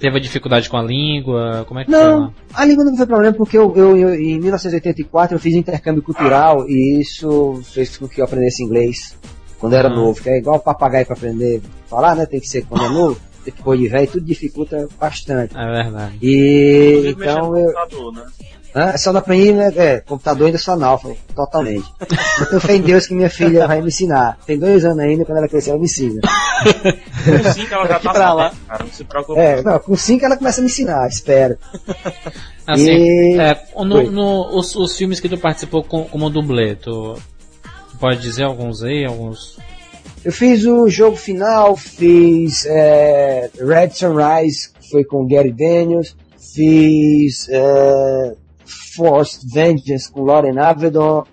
teve 0.00 0.18
dificuldade 0.18 0.68
com 0.70 0.76
a 0.78 0.82
língua? 0.82 1.64
Como 1.68 1.78
é 1.78 1.84
que 1.84 1.90
foi 1.90 2.00
Não, 2.00 2.20
lá? 2.20 2.32
a 2.54 2.64
língua 2.64 2.84
não 2.84 2.96
foi 2.96 3.06
problema 3.06 3.34
porque 3.36 3.56
eu, 3.58 3.72
eu- 3.76 3.96
eu- 3.96 4.14
em 4.14 4.40
1984 4.40 5.36
eu 5.36 5.38
fiz 5.40 5.54
intercâmbio 5.54 6.02
cultural 6.02 6.66
e 6.68 6.98
isso 7.00 7.60
fez 7.62 7.96
com 7.96 8.08
que 8.08 8.20
eu 8.20 8.24
aprendesse 8.24 8.64
inglês 8.64 9.16
quando 9.60 9.74
eu 9.74 9.78
era 9.78 9.88
novo, 9.88 10.20
que 10.20 10.28
é 10.30 10.38
igual 10.38 10.58
papagaio 10.58 11.04
para 11.06 11.14
aprender 11.14 11.60
a 11.84 11.88
falar, 11.88 12.16
né? 12.16 12.26
Tem 12.26 12.40
que 12.40 12.48
ser 12.48 12.64
quando 12.66 12.84
é 12.84 12.88
novo, 12.88 13.20
tem 13.44 13.52
que 13.54 13.62
pôr 13.62 13.76
de 13.76 13.86
velho, 13.86 14.08
tudo 14.10 14.24
dificulta 14.26 14.88
bastante. 14.98 15.54
É 15.56 15.66
verdade. 15.82 16.16
E 16.20 17.14
então 17.16 17.56
eu, 17.56 17.66
computador, 17.66 18.12
né? 18.14 18.24
Hã? 18.74 18.96
Só 18.96 19.12
não 19.12 19.20
aprendi, 19.20 19.52
né? 19.52 19.70
É, 19.76 20.00
computador 20.00 20.46
ainda 20.46 20.58
sou 20.58 20.72
analfa, 20.74 21.10
totalmente. 21.34 21.84
Eu 22.50 22.58
fé 22.60 22.76
em 22.76 22.80
Deus 22.80 23.06
que 23.06 23.12
minha 23.14 23.28
filha 23.28 23.66
vai 23.66 23.80
me 23.82 23.88
ensinar. 23.88 24.38
Tem 24.46 24.58
dois 24.58 24.84
anos 24.84 24.98
ainda, 25.00 25.24
quando 25.26 25.38
ela 25.38 25.48
crescer, 25.48 25.70
ela 25.70 25.78
me 25.78 25.84
ensina. 25.84 26.20
Com 26.22 27.52
5 27.52 27.74
ela 27.74 27.86
já 27.88 27.98
tá 28.00 28.12
Pra 28.12 28.32
lá. 28.32 28.52
cara, 28.68 28.84
não 28.84 28.92
se 28.92 29.04
preocupe. 29.04 29.38
É, 29.38 29.60
não, 29.62 29.78
com 29.78 29.94
cinco 29.96 30.24
ela 30.24 30.36
começa 30.36 30.60
a 30.60 30.62
me 30.62 30.70
ensinar, 30.70 31.06
espero. 31.08 31.58
Assim, 32.66 32.90
E- 32.90 33.38
é, 33.38 33.60
no, 33.76 34.10
no- 34.10 34.58
os, 34.58 34.74
os 34.74 34.96
filmes 34.96 35.20
que 35.20 35.28
tu 35.28 35.36
participou 35.36 35.82
com, 35.82 36.04
como 36.04 36.30
dublê, 36.30 36.74
tu, 36.76 37.14
tu 37.90 37.96
pode 37.98 38.20
dizer 38.20 38.44
alguns 38.44 38.82
aí, 38.82 39.04
alguns. 39.04 39.58
Eu 40.24 40.32
fiz 40.32 40.64
o 40.64 40.88
jogo 40.88 41.16
final, 41.16 41.76
fiz 41.76 42.64
é, 42.66 43.50
Red 43.58 43.90
Sunrise, 43.90 44.70
que 44.80 44.88
foi 44.90 45.04
com 45.04 45.24
o 45.24 45.28
Gary 45.28 45.52
Daniels, 45.52 46.16
fiz 46.54 47.48
é, 47.50 48.32
Forced 48.94 49.48
Vengeance 49.52 50.10
com 50.10 50.22
Lauren 50.22 50.58
Avedon. 50.58 51.24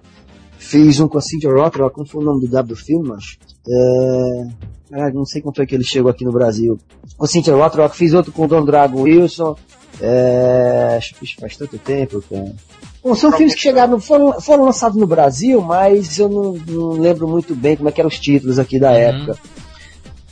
Fiz 0.58 1.00
um 1.00 1.08
com 1.08 1.18
a 1.18 1.22
Cynthia 1.22 1.50
Rothrock, 1.50 1.96
como 1.96 2.08
foi 2.08 2.22
o 2.22 2.26
nome 2.26 2.42
do 2.42 2.48
W 2.48 2.76
filme, 2.76 3.14
acho? 3.14 3.38
É... 3.68 4.48
Caralho, 4.90 5.16
não 5.16 5.26
sei 5.26 5.42
quanto 5.42 5.58
foi 5.58 5.66
que 5.66 5.76
ele 5.76 5.84
chegou 5.84 6.12
aqui 6.12 6.26
no 6.26 6.32
Brasil. 6.32 6.78
Com 7.18 7.26
Cynthia 7.26 7.56
Rothrock, 7.56 7.96
fiz 7.96 8.14
outro 8.14 8.32
com 8.32 8.44
o 8.44 8.48
Don 8.48 8.66
Dragon 8.66 9.02
Wilson. 9.02 9.56
É... 10.02 10.96
Acho 10.98 11.16
que 11.16 11.36
faz 11.40 11.56
tanto 11.56 11.78
tempo, 11.78 12.22
cara. 12.30 12.54
Bom, 13.02 13.16
são 13.16 13.32
filmes 13.32 13.56
que 13.56 13.62
chegaram, 13.62 14.00
foram, 14.00 14.42
foram 14.42 14.66
lançados 14.66 14.98
no 14.98 15.08
Brasil, 15.08 15.62
mas 15.62 16.20
eu 16.20 16.28
não, 16.28 16.54
não 16.68 16.90
lembro 17.00 17.28
muito 17.28 17.56
bem 17.56 17.78
como 17.78 17.88
é 17.88 17.92
que 17.92 18.02
eram 18.02 18.10
os 18.10 18.20
títulos 18.20 18.60
aqui 18.60 18.78
da 18.78 18.92
época. 18.92 19.38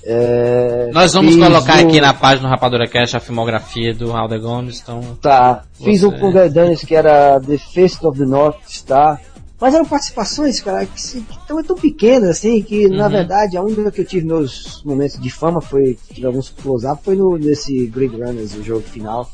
É, 0.10 0.90
Nós 0.94 1.14
vamos 1.14 1.36
colocar 1.36 1.84
um- 1.84 1.88
aqui 1.88 2.00
na 2.00 2.14
página 2.14 2.48
do 2.48 2.52
Rapadura 2.52 2.88
Cash 2.88 3.14
a 3.16 3.20
filmografia 3.20 3.94
do 3.94 4.14
Alder 4.16 4.40
Gomes, 4.40 4.80
então. 4.82 5.02
Tá, 5.22 5.64
fiz 5.84 6.02
um 6.02 6.12
com 6.12 6.30
o 6.30 6.32
Guy 6.32 6.48
Daniels 6.50 6.80
que 6.86 6.96
era 6.96 7.42
The 7.42 7.58
Fist 7.58 8.02
of 8.06 8.18
the 8.18 8.26
North 8.26 8.56
Star. 8.70 9.20
Mas 9.60 9.74
eram 9.74 9.86
participações, 9.86 10.62
cara, 10.62 10.86
que, 10.86 11.02
se- 11.02 11.20
que 11.22 11.48
tão, 11.48 11.62
tão 11.64 11.76
pequenas, 11.76 12.30
assim, 12.30 12.62
que 12.62 12.88
na 12.88 13.06
Uhum. 13.06 13.10
verdade 13.12 13.58
a 13.58 13.62
única 13.64 13.92
que 13.92 14.02
eu 14.02 14.06
tive 14.06 14.26
meus 14.28 14.84
momentos 14.86 15.20
de 15.20 15.30
fama 15.32 15.60
foi, 15.60 15.98
tive 16.14 16.28
alguns 16.28 16.50
close-up, 16.52 17.02
foi 17.04 17.16
no, 17.16 17.36
nesse 17.38 17.88
Grid 17.88 18.16
Runners, 18.16 18.54
o 18.56 18.64
jogo 18.64 18.84
final, 18.84 19.28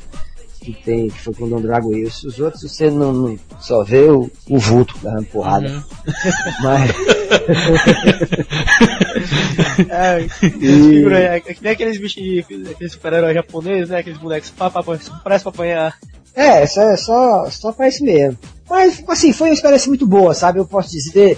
que 0.62 0.72
tem, 0.72 1.10
que 1.10 1.20
foi 1.20 1.34
com 1.34 1.44
o 1.44 1.50
Don 1.50 1.60
Drago 1.62 1.94
e 1.94 2.06
os, 2.06 2.24
os 2.24 2.40
outros 2.40 2.64
você 2.64 2.90
não, 2.90 3.12
não- 3.12 3.38
só 3.60 3.84
vê 3.84 4.10
o, 4.10 4.32
o 4.50 4.58
vulto 4.58 4.96
dando 5.04 5.26
porrada. 5.26 5.68
Uhum. 5.68 5.84
Mas, 6.64 6.92
É, 9.90 10.10
aí, 10.16 10.30
é 11.38 11.40
que 11.40 11.64
nem 11.64 11.72
aqueles 11.74 12.00
bichinhos, 12.00 12.48
de- 12.48 12.70
aqueles 12.72 12.94
super-heróis 12.94 13.34
japoneses, 13.34 13.90
né? 13.90 14.00
Aqueles 14.00 14.20
bonecos 14.20 14.50
pá, 14.52 14.70
pá, 14.70 14.84
pá, 14.84 14.98
parece 15.24 15.44
pra 15.44 15.52
apanhar. 15.52 15.98
É, 16.36 16.66
só, 16.66 16.96
só, 16.96 17.50
só 17.50 17.72
pra 17.72 17.88
isso 17.88 18.04
mesmo. 18.04 18.38
Mas, 18.70 19.04
assim, 19.08 19.32
foi 19.34 19.50
uma 19.50 19.54
experiência 19.54 19.88
muito 19.90 20.06
boa, 20.08 20.34
sabe? 20.34 20.60
Eu 20.60 20.66
posso 20.66 20.90
dizer 20.92 21.38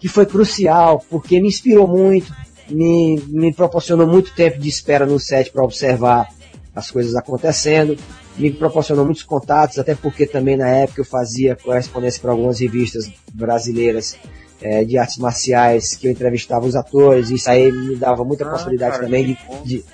que 0.00 0.08
foi 0.08 0.26
crucial, 0.26 1.04
porque 1.08 1.40
me 1.40 1.48
inspirou 1.48 1.86
muito, 1.86 2.32
me, 2.68 3.20
me 3.28 3.52
proporcionou 3.52 4.06
muito 4.06 4.34
tempo 4.34 4.58
de 4.58 4.68
espera 4.68 5.06
no 5.06 5.18
set 5.20 5.50
para 5.52 5.64
observar 5.64 6.28
as 6.74 6.90
coisas 6.90 7.14
acontecendo, 7.14 7.96
me 8.36 8.50
proporcionou 8.50 9.04
muitos 9.04 9.22
contatos, 9.22 9.78
até 9.78 9.94
porque 9.94 10.26
também 10.26 10.56
na 10.56 10.68
época 10.68 11.00
eu 11.00 11.04
fazia 11.04 11.54
correspondência 11.56 12.20
para 12.20 12.32
algumas 12.32 12.58
revistas 12.58 13.08
brasileiras 13.32 14.16
eh, 14.60 14.84
de 14.84 14.96
artes 14.98 15.18
marciais, 15.18 15.94
que 15.96 16.06
eu 16.06 16.12
entrevistava 16.12 16.66
os 16.66 16.74
atores, 16.76 17.30
e 17.30 17.34
isso 17.34 17.50
aí 17.50 17.70
me 17.72 17.96
dava 17.96 18.24
muita 18.24 18.46
Ah, 18.46 18.50
possibilidade 18.50 18.92
cara, 18.92 19.04
também 19.04 19.26
de, 19.26 19.38
de 19.64 19.84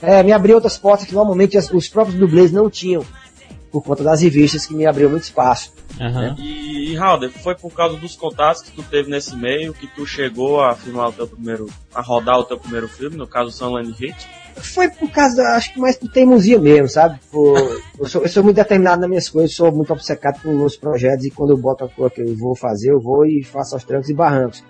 é, 0.00 0.22
me 0.22 0.32
abriu 0.32 0.54
outras 0.56 0.78
portas 0.78 1.06
que 1.06 1.14
normalmente 1.14 1.56
as- 1.58 1.70
os 1.70 1.88
próprios 1.88 2.18
dublês 2.18 2.52
não 2.52 2.68
tinham, 2.70 3.04
por 3.70 3.82
conta 3.82 4.02
das 4.02 4.20
revistas 4.22 4.64
que 4.66 4.74
me 4.74 4.86
abriu 4.86 5.10
muito 5.10 5.24
espaço. 5.24 5.72
Aham. 6.00 6.36
E, 6.38 6.92
e 6.92 6.96
Halder, 6.96 7.30
foi 7.30 7.54
por 7.54 7.72
causa 7.72 7.96
dos 7.96 8.14
contatos 8.14 8.62
que 8.62 8.70
tu 8.70 8.82
teve 8.82 9.10
nesse 9.10 9.34
meio 9.36 9.74
que 9.74 9.86
tu 9.88 10.06
chegou 10.06 10.60
a 10.62 10.74
filmar 10.74 11.08
o 11.08 11.12
teu 11.12 11.26
primeiro, 11.26 11.66
a 11.94 12.00
rodar 12.00 12.38
o 12.38 12.44
teu 12.44 12.58
primeiro 12.58 12.88
filme, 12.88 13.16
no 13.16 13.26
caso 13.26 13.50
Sunland 13.50 13.90
Hit? 13.98 14.16
Foi 14.60 14.88
por 14.88 15.10
causa, 15.10 15.36
da, 15.36 15.56
acho 15.56 15.72
que 15.72 15.80
mais 15.80 15.96
por 15.96 16.10
teimosia 16.10 16.58
mesmo, 16.58 16.88
sabe? 16.88 17.18
Por- 17.30 17.80
eu, 17.98 18.06
sou, 18.06 18.22
eu 18.22 18.28
sou 18.28 18.42
muito 18.42 18.56
determinado 18.56 19.00
nas 19.00 19.08
minhas 19.08 19.28
coisas, 19.28 19.54
sou 19.54 19.72
muito 19.72 19.92
obcecado 19.92 20.40
por 20.40 20.52
meus 20.52 20.76
projetos 20.76 21.24
e 21.24 21.30
quando 21.30 21.50
eu 21.50 21.56
boto 21.56 21.84
a 21.84 21.88
coisa 21.88 22.14
que 22.14 22.20
eu 22.20 22.36
vou 22.36 22.54
fazer, 22.54 22.90
eu 22.90 23.00
vou 23.00 23.24
e 23.26 23.42
faço 23.42 23.74
aos 23.74 23.84
trancos 23.84 24.08
e 24.08 24.14
barrancos. 24.14 24.62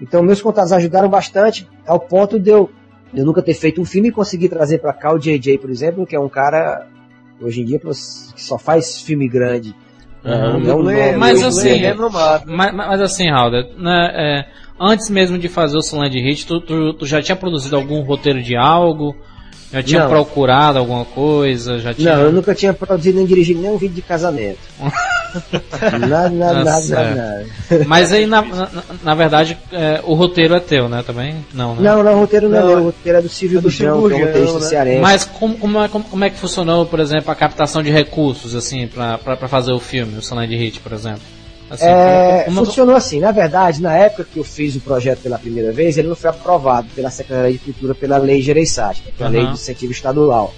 Então 0.00 0.22
meus 0.22 0.42
contatos 0.42 0.72
ajudaram 0.72 1.08
bastante 1.08 1.68
ao 1.86 2.00
ponto 2.00 2.38
de 2.38 2.50
eu, 2.50 2.70
de 3.12 3.20
eu 3.20 3.24
nunca 3.26 3.42
ter 3.42 3.54
feito 3.54 3.80
um 3.80 3.84
filme 3.84 4.08
e 4.08 4.12
conseguir 4.12 4.48
trazer 4.48 4.78
pra 4.78 4.92
cá 4.92 5.12
o 5.14 5.18
JJ, 5.18 5.58
por 5.58 5.70
exemplo, 5.70 6.06
que 6.06 6.16
é 6.16 6.20
um 6.20 6.28
cara, 6.28 6.86
hoje 7.40 7.60
em 7.60 7.64
dia, 7.64 7.78
que 7.78 7.88
só 7.94 8.58
faz 8.58 9.00
filme 9.00 9.28
grande. 9.28 9.74
Aham. 10.24 10.68
É, 10.68 11.14
um 11.14 11.18
Mas 11.18 11.42
assim, 11.42 11.74
renomado. 11.74 12.44
Mas, 12.46 12.74
mas 12.74 13.00
assim, 13.00 13.28
Halder, 13.28 13.66
né, 13.76 14.10
é, 14.14 14.46
antes 14.78 15.10
mesmo 15.10 15.38
de 15.38 15.48
fazer 15.48 15.76
o 15.76 15.82
Sunland 15.82 16.16
Hit, 16.16 16.46
tu, 16.46 16.60
tu, 16.60 16.94
tu 16.94 17.06
já 17.06 17.20
tinha 17.20 17.36
produzido 17.36 17.76
algum 17.76 18.02
roteiro 18.02 18.42
de 18.42 18.56
algo? 18.56 19.16
Já 19.72 19.82
tinha 19.82 20.02
Não. 20.02 20.08
procurado 20.10 20.78
alguma 20.78 21.04
coisa? 21.04 21.78
Já 21.78 21.94
tinha... 21.94 22.14
Não, 22.14 22.24
eu 22.24 22.32
nunca 22.32 22.54
tinha 22.54 22.74
produzido 22.74 23.16
nem 23.16 23.26
dirigido 23.26 23.60
nenhum 23.62 23.78
vídeo 23.78 23.94
de 23.94 24.02
casamento. 24.02 24.58
nada, 26.08 26.28
nada, 26.28 26.64
Tá 26.64 26.64
nada, 26.64 27.14
nada. 27.14 27.46
Mas 27.86 28.12
aí, 28.12 28.26
na, 28.26 28.42
na, 28.42 28.68
na 29.02 29.14
verdade, 29.14 29.56
é, 29.72 30.02
o 30.04 30.12
roteiro 30.12 30.54
é 30.54 30.60
teu, 30.60 30.90
né? 30.90 31.02
Também? 31.06 31.36
Não, 31.54 31.74
né? 31.74 31.80
Não, 31.82 32.02
não, 32.02 32.16
o 32.16 32.20
roteiro 32.20 32.50
não, 32.50 32.58
é 32.58 32.60
Não, 32.60 32.68
meu, 32.68 32.78
o 32.78 32.84
roteiro 32.84 33.18
é 33.18 33.22
do 33.22 33.30
Silvio 33.30 33.58
é 33.58 33.60
do 33.62 33.64
Bujão, 33.64 34.00
Silvio 34.00 34.08
que 34.08 34.14
é 34.14 34.24
um 34.24 34.26
roteirista 34.26 34.58
né? 34.58 34.66
cearense. 34.66 35.00
Mas 35.00 35.24
como, 35.24 35.56
como, 35.56 35.82
é, 35.82 35.88
como, 35.88 36.04
como 36.04 36.24
é 36.24 36.28
que 36.28 36.36
funcionou, 36.36 36.84
por 36.84 37.00
exemplo, 37.00 37.30
a 37.30 37.34
captação 37.34 37.82
de 37.82 37.90
recursos, 37.90 38.54
assim, 38.54 38.86
pra, 38.86 39.16
pra, 39.16 39.36
pra 39.38 39.48
fazer 39.48 39.72
o 39.72 39.80
filme, 39.80 40.18
o 40.18 40.22
Sunland 40.22 40.54
Hit, 40.54 40.80
por 40.80 40.92
exemplo? 40.92 41.22
Assim, 41.72 41.84
É, 41.86 42.42
como- 42.44 42.56
como- 42.56 42.66
funcionou 42.66 42.94
assim, 42.94 43.18
na 43.18 43.32
verdade, 43.32 43.80
na 43.80 43.96
época 43.96 44.26
que 44.30 44.38
eu 44.38 44.44
fiz 44.44 44.76
o 44.76 44.80
projeto 44.80 45.20
pela 45.20 45.38
primeira 45.38 45.72
vez, 45.72 45.96
ele 45.96 46.08
não 46.08 46.14
foi 46.14 46.28
aprovado 46.28 46.86
pela 46.94 47.10
Secretaria 47.10 47.52
de 47.52 47.58
Cultura 47.58 47.94
pela 47.94 48.18
Lei 48.18 48.42
Gereissati, 48.42 49.02
que 49.16 49.22
é 49.22 49.26
a 49.26 49.28
Lei 49.30 49.40
Aham. 49.40 49.48
de 49.52 49.54
Incentivo 49.58 49.90
Estadual. 49.92 50.52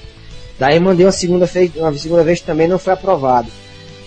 Daí 0.58 0.80
mandei 0.80 1.06
uma 1.06 1.12
segunda 1.12 1.46
vez, 1.46 1.70
uma 1.76 1.92
segunda 1.96 2.24
vez 2.24 2.40
também 2.40 2.66
não 2.66 2.78
foi 2.80 2.92
aprovado. 2.94 3.48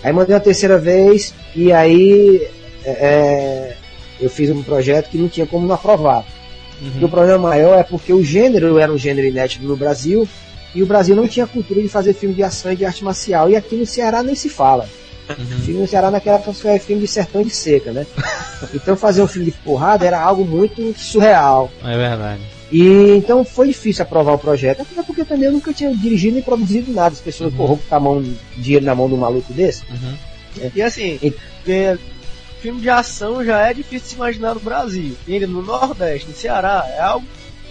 Aí 0.02 0.12
mandei 0.12 0.34
uma 0.34 0.40
terceira 0.40 0.76
vez 0.78 1.32
e 1.56 1.72
aí 1.72 2.46
é, 2.84 2.90
é, 2.90 3.76
eu 4.20 4.28
fiz 4.28 4.50
um 4.50 4.62
projeto 4.62 5.08
que 5.08 5.16
não 5.16 5.28
tinha 5.28 5.46
como 5.46 5.66
não 5.66 5.74
aprovar. 5.74 6.24
Uhum. 6.80 7.06
O 7.06 7.08
problema 7.08 7.38
maior 7.38 7.78
é 7.78 7.82
porque 7.82 8.12
o 8.12 8.22
gênero 8.22 8.78
era 8.78 8.92
um 8.92 8.98
gênero 8.98 9.26
inédito 9.26 9.64
no 9.64 9.76
Brasil 9.76 10.28
e 10.74 10.82
o 10.82 10.86
Brasil 10.86 11.16
não 11.16 11.26
tinha 11.26 11.46
cultura 11.46 11.80
de 11.82 11.88
fazer 11.88 12.12
filme 12.12 12.34
de 12.34 12.42
ação 12.42 12.70
e 12.72 12.76
de 12.76 12.84
arte 12.84 13.02
marcial. 13.02 13.48
E 13.50 13.56
aqui 13.56 13.74
no 13.76 13.86
Ceará 13.86 14.22
nem 14.22 14.34
se 14.34 14.48
fala. 14.50 14.86
Uhum. 15.36 15.58
Filme 15.60 15.80
no 15.80 15.86
Ceará 15.88 16.10
naquela 16.10 16.36
época 16.36 16.68
era 16.68 16.80
filme 16.80 17.02
de 17.02 17.08
sertão 17.08 17.40
e 17.42 17.44
de 17.44 17.50
seca, 17.50 17.92
né? 17.92 18.06
Então 18.74 18.96
fazer 18.96 19.22
um 19.22 19.26
filme 19.26 19.50
de 19.50 19.56
porrada 19.58 20.04
era 20.06 20.20
algo 20.20 20.44
muito 20.44 20.94
surreal. 20.98 21.70
É 21.84 21.96
verdade. 21.96 22.40
E 22.72 23.12
então 23.16 23.44
foi 23.44 23.68
difícil 23.68 24.02
aprovar 24.02 24.32
o 24.34 24.38
projeto, 24.38 24.82
até 24.82 25.02
porque 25.02 25.24
também 25.24 25.46
eu 25.46 25.52
nunca 25.52 25.72
tinha 25.72 25.94
dirigido 25.94 26.34
nem 26.34 26.42
produzido 26.42 26.92
nada. 26.92 27.14
As 27.14 27.20
pessoas 27.20 27.52
uhum. 27.54 27.76
com 27.78 27.94
a 27.94 28.00
mão, 28.00 28.22
dinheiro 28.56 28.84
na 28.84 28.94
mão 28.94 29.08
de 29.08 29.14
um 29.14 29.18
maluco 29.18 29.52
desse. 29.52 29.82
Uhum. 29.90 30.70
E 30.74 30.82
assim, 30.82 31.18
E- 31.22 31.30
porque 31.30 31.98
filme 32.60 32.80
de 32.80 32.90
ação 32.90 33.44
já 33.44 33.68
é 33.68 33.72
difícil 33.72 34.00
de 34.00 34.08
se 34.08 34.14
imaginar 34.16 34.54
no 34.54 34.60
Brasil. 34.60 35.16
E 35.26 35.34
ainda 35.34 35.46
no 35.46 35.62
Nordeste, 35.62 36.28
no 36.28 36.34
Ceará, 36.34 36.84
é 36.88 37.00
algo 37.00 37.26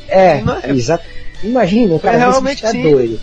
É, 0.07 0.41
Não 0.41 0.57
é. 0.57 0.69
exato. 0.71 1.03
Imagina, 1.43 1.95
o 1.95 1.99
cara 1.99 2.15
É, 2.15 2.19
realmente 2.19 2.65
é 2.65 2.71
sim. 2.71 2.81
doido. 2.81 3.19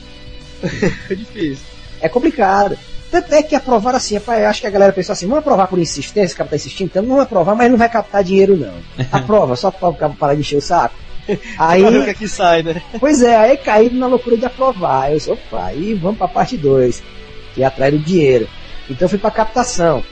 difícil. 1.09 1.65
É 2.01 2.09
complicado. 2.09 2.77
Tanto 3.23 3.33
é 3.33 3.43
que 3.45 3.55
aprovaram 3.55 3.97
assim, 3.97 4.17
rapaz, 4.17 4.43
eu 4.43 4.49
acho 4.49 4.61
que 4.61 4.67
a 4.67 4.71
galera 4.71 4.93
pensou 4.93 5.13
assim, 5.13 5.27
vamos 5.27 5.39
aprovar 5.39 5.69
por 5.69 5.79
insistência, 5.79 6.35
o 6.35 6.37
cara 6.37 6.51
tá 6.51 6.57
insistindo, 6.57 6.87
então 6.89 7.03
não 7.03 7.11
vamos 7.11 7.25
aprovar, 7.25 7.55
mas 7.55 7.71
não 7.71 7.79
vai 7.79 7.89
captar 7.89 8.25
dinheiro 8.25 8.57
não. 8.57 8.75
Aprova, 9.13 9.55
só 9.55 9.71
para 9.71 9.89
o 9.89 9.95
cara 9.95 10.13
parar 10.19 10.35
de 10.35 10.41
encher 10.41 10.57
o 10.57 10.61
saco. 10.61 10.97
Aí, 11.57 11.85
o 11.85 12.03
que 12.05 12.11
é 12.11 12.15
que 12.15 12.27
sai, 12.29 12.65
né? 12.65 12.83
pois 12.99 13.23
é, 13.23 13.37
aí 13.37 13.57
caíram 13.57 13.97
na 13.97 14.07
loucura 14.09 14.37
de 14.37 14.45
aprovar. 14.45 15.11
Eu 15.13 15.17
disse, 15.17 15.31
opa, 15.31 15.65
aí 15.67 15.95
vamos 15.95 16.19
pra 16.19 16.27
parte 16.29 16.57
2, 16.57 17.03
que 17.55 17.63
é 17.63 17.67
atrás 17.67 17.93
do 17.95 18.01
dinheiro. 18.01 18.49
Então 18.91 19.07
eu 19.07 19.09
fui 19.09 19.19
pra 19.19 19.31
captação. 19.31 20.03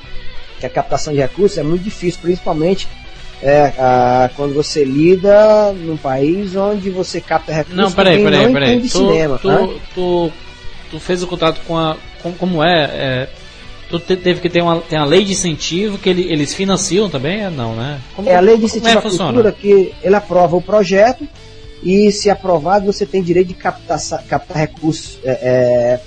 Que 0.61 0.65
a 0.67 0.71
captação 0.71 1.13
de 1.13 1.19
recursos 1.19 1.59
é 1.59 1.63
muito 1.65 1.83
difícil, 1.83 2.21
principalmente 2.23 2.87
é, 3.43 3.73
a- 3.77 4.31
quando 4.37 4.55
você 4.55 4.85
lida 4.85 5.73
num 5.73 5.97
país 5.97 6.55
onde 6.55 6.89
você 6.89 7.21
capta 7.21 7.53
recursos 7.53 7.77
Não, 7.83 7.91
peraí, 7.93 8.23
peraí, 8.25 8.45
não 8.47 8.53
peraí. 8.53 8.81
Tu, 8.89 8.99
tu, 9.43 9.81
tu, 9.95 10.33
tu 10.93 11.01
fez 11.01 11.21
o 11.23 11.27
contato 11.27 11.61
com 11.67 11.77
a. 11.77 11.97
Com, 12.23 12.33
como 12.33 12.63
é? 12.63 12.85
é 12.85 13.29
tu 13.91 13.99
te- 13.99 14.17
teve 14.17 14.41
que 14.41 14.49
ter 14.49 14.63
uma, 14.63 14.81
tem 14.81 14.99
a 14.99 15.05
lei 15.05 15.25
de 15.25 15.33
incentivo 15.33 15.99
que 15.99 16.09
ele, 16.09 16.23
eles 16.33 16.55
financiam 16.55 17.11
também? 17.11 17.43
É, 17.43 17.51
Não, 17.51 17.75
né? 17.75 18.01
Como, 18.17 18.29
É 18.29 18.35
a 18.37 18.41
lei 18.41 18.55
de 18.57 18.63
como 18.63 18.67
incentivo 18.67 18.89
é 18.89 18.93
à 18.99 19.03
que 19.03 19.09
funciona? 19.09 19.33
cultura 19.33 19.53
que 19.53 19.93
ele 20.03 20.15
aprova 20.15 20.57
o 20.57 20.63
projeto 20.63 21.27
e 21.83 22.11
se 22.13 22.31
aprovado 22.31 22.87
você 22.87 23.05
tem 23.05 23.23
direito 23.23 23.49
de 23.49 23.55
captar, 23.55 23.99
captar 24.29 24.57
recursos 24.57 25.19
é, 25.25 25.31
é, 25.31 26.01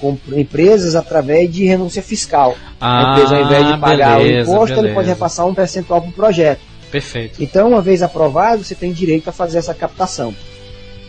com 0.00 0.18
empresas 0.32 0.94
através 0.96 1.50
de 1.52 1.64
renúncia 1.64 2.02
fiscal. 2.02 2.56
a 2.80 3.12
empresa 3.12 3.36
ao 3.36 3.44
invés 3.44 3.66
de 3.66 3.78
pagar 3.78 4.14
Ah, 4.14 4.18
beleza, 4.18 4.50
o 4.50 4.52
imposto, 4.54 4.72
ele 4.72 4.80
beleza. 4.80 4.94
pode 4.96 5.08
repassar 5.08 5.46
um 5.46 5.54
percentual 5.54 6.00
para 6.02 6.10
o 6.10 6.12
projeto. 6.12 6.60
Perfeito. 6.90 7.40
Então, 7.42 7.68
uma 7.68 7.80
vez 7.80 8.02
aprovado, 8.02 8.64
você 8.64 8.74
tem 8.74 8.92
direito 8.92 9.28
a 9.28 9.32
fazer 9.32 9.58
essa 9.58 9.72
captação. 9.72 10.34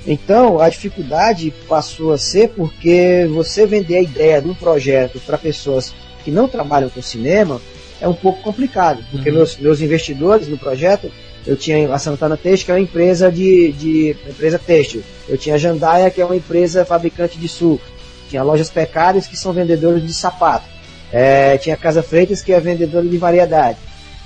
Então, 0.05 0.59
a 0.59 0.67
dificuldade 0.69 1.53
passou 1.67 2.11
a 2.11 2.17
ser 2.17 2.49
porque 2.49 3.27
você 3.31 3.65
vender 3.65 3.97
a 3.97 4.01
ideia 4.01 4.41
de 4.41 4.49
um 4.49 4.53
projeto 4.53 5.19
para 5.25 5.37
pessoas 5.37 5.93
que 6.23 6.31
não 6.31 6.47
trabalham 6.47 6.89
com 6.89 7.01
cinema 7.01 7.61
é 7.99 8.07
um 8.07 8.13
pouco 8.13 8.41
complicado, 8.41 9.03
porque 9.11 9.29
Uhum. 9.29 9.35
meus, 9.35 9.57
meus 9.57 9.79
investidores 9.79 10.47
no 10.47 10.57
projeto, 10.57 11.11
eu 11.45 11.55
tinha 11.55 11.93
a 11.93 11.99
Santana 11.99 12.35
Têxtil, 12.35 12.65
que 12.65 12.71
é 12.71 12.75
uma 12.75 12.81
empresa 12.81 13.31
de, 13.31 13.71
de 13.73 14.15
empresa 14.27 14.59
têxtil. 14.59 15.03
Eu 15.27 15.37
tinha 15.37 15.55
a 15.55 15.57
Jandaia, 15.57 16.09
que 16.09 16.21
é 16.21 16.25
uma 16.25 16.35
empresa 16.35 16.83
fabricante 16.83 17.37
de 17.37 17.47
suco. 17.47 17.83
Tinha 18.29 18.43
lojas 18.43 18.69
pecárias, 18.69 19.27
que 19.27 19.37
são 19.37 19.53
vendedores 19.53 20.05
de 20.05 20.13
sapato. 20.13 20.65
É, 21.11 21.57
tinha 21.57 21.75
a 21.75 21.77
Casa 21.77 22.01
Freitas, 22.01 22.41
que 22.41 22.53
é 22.53 22.59
vendedora 22.59 23.05
de 23.05 23.17
variedade. 23.17 23.77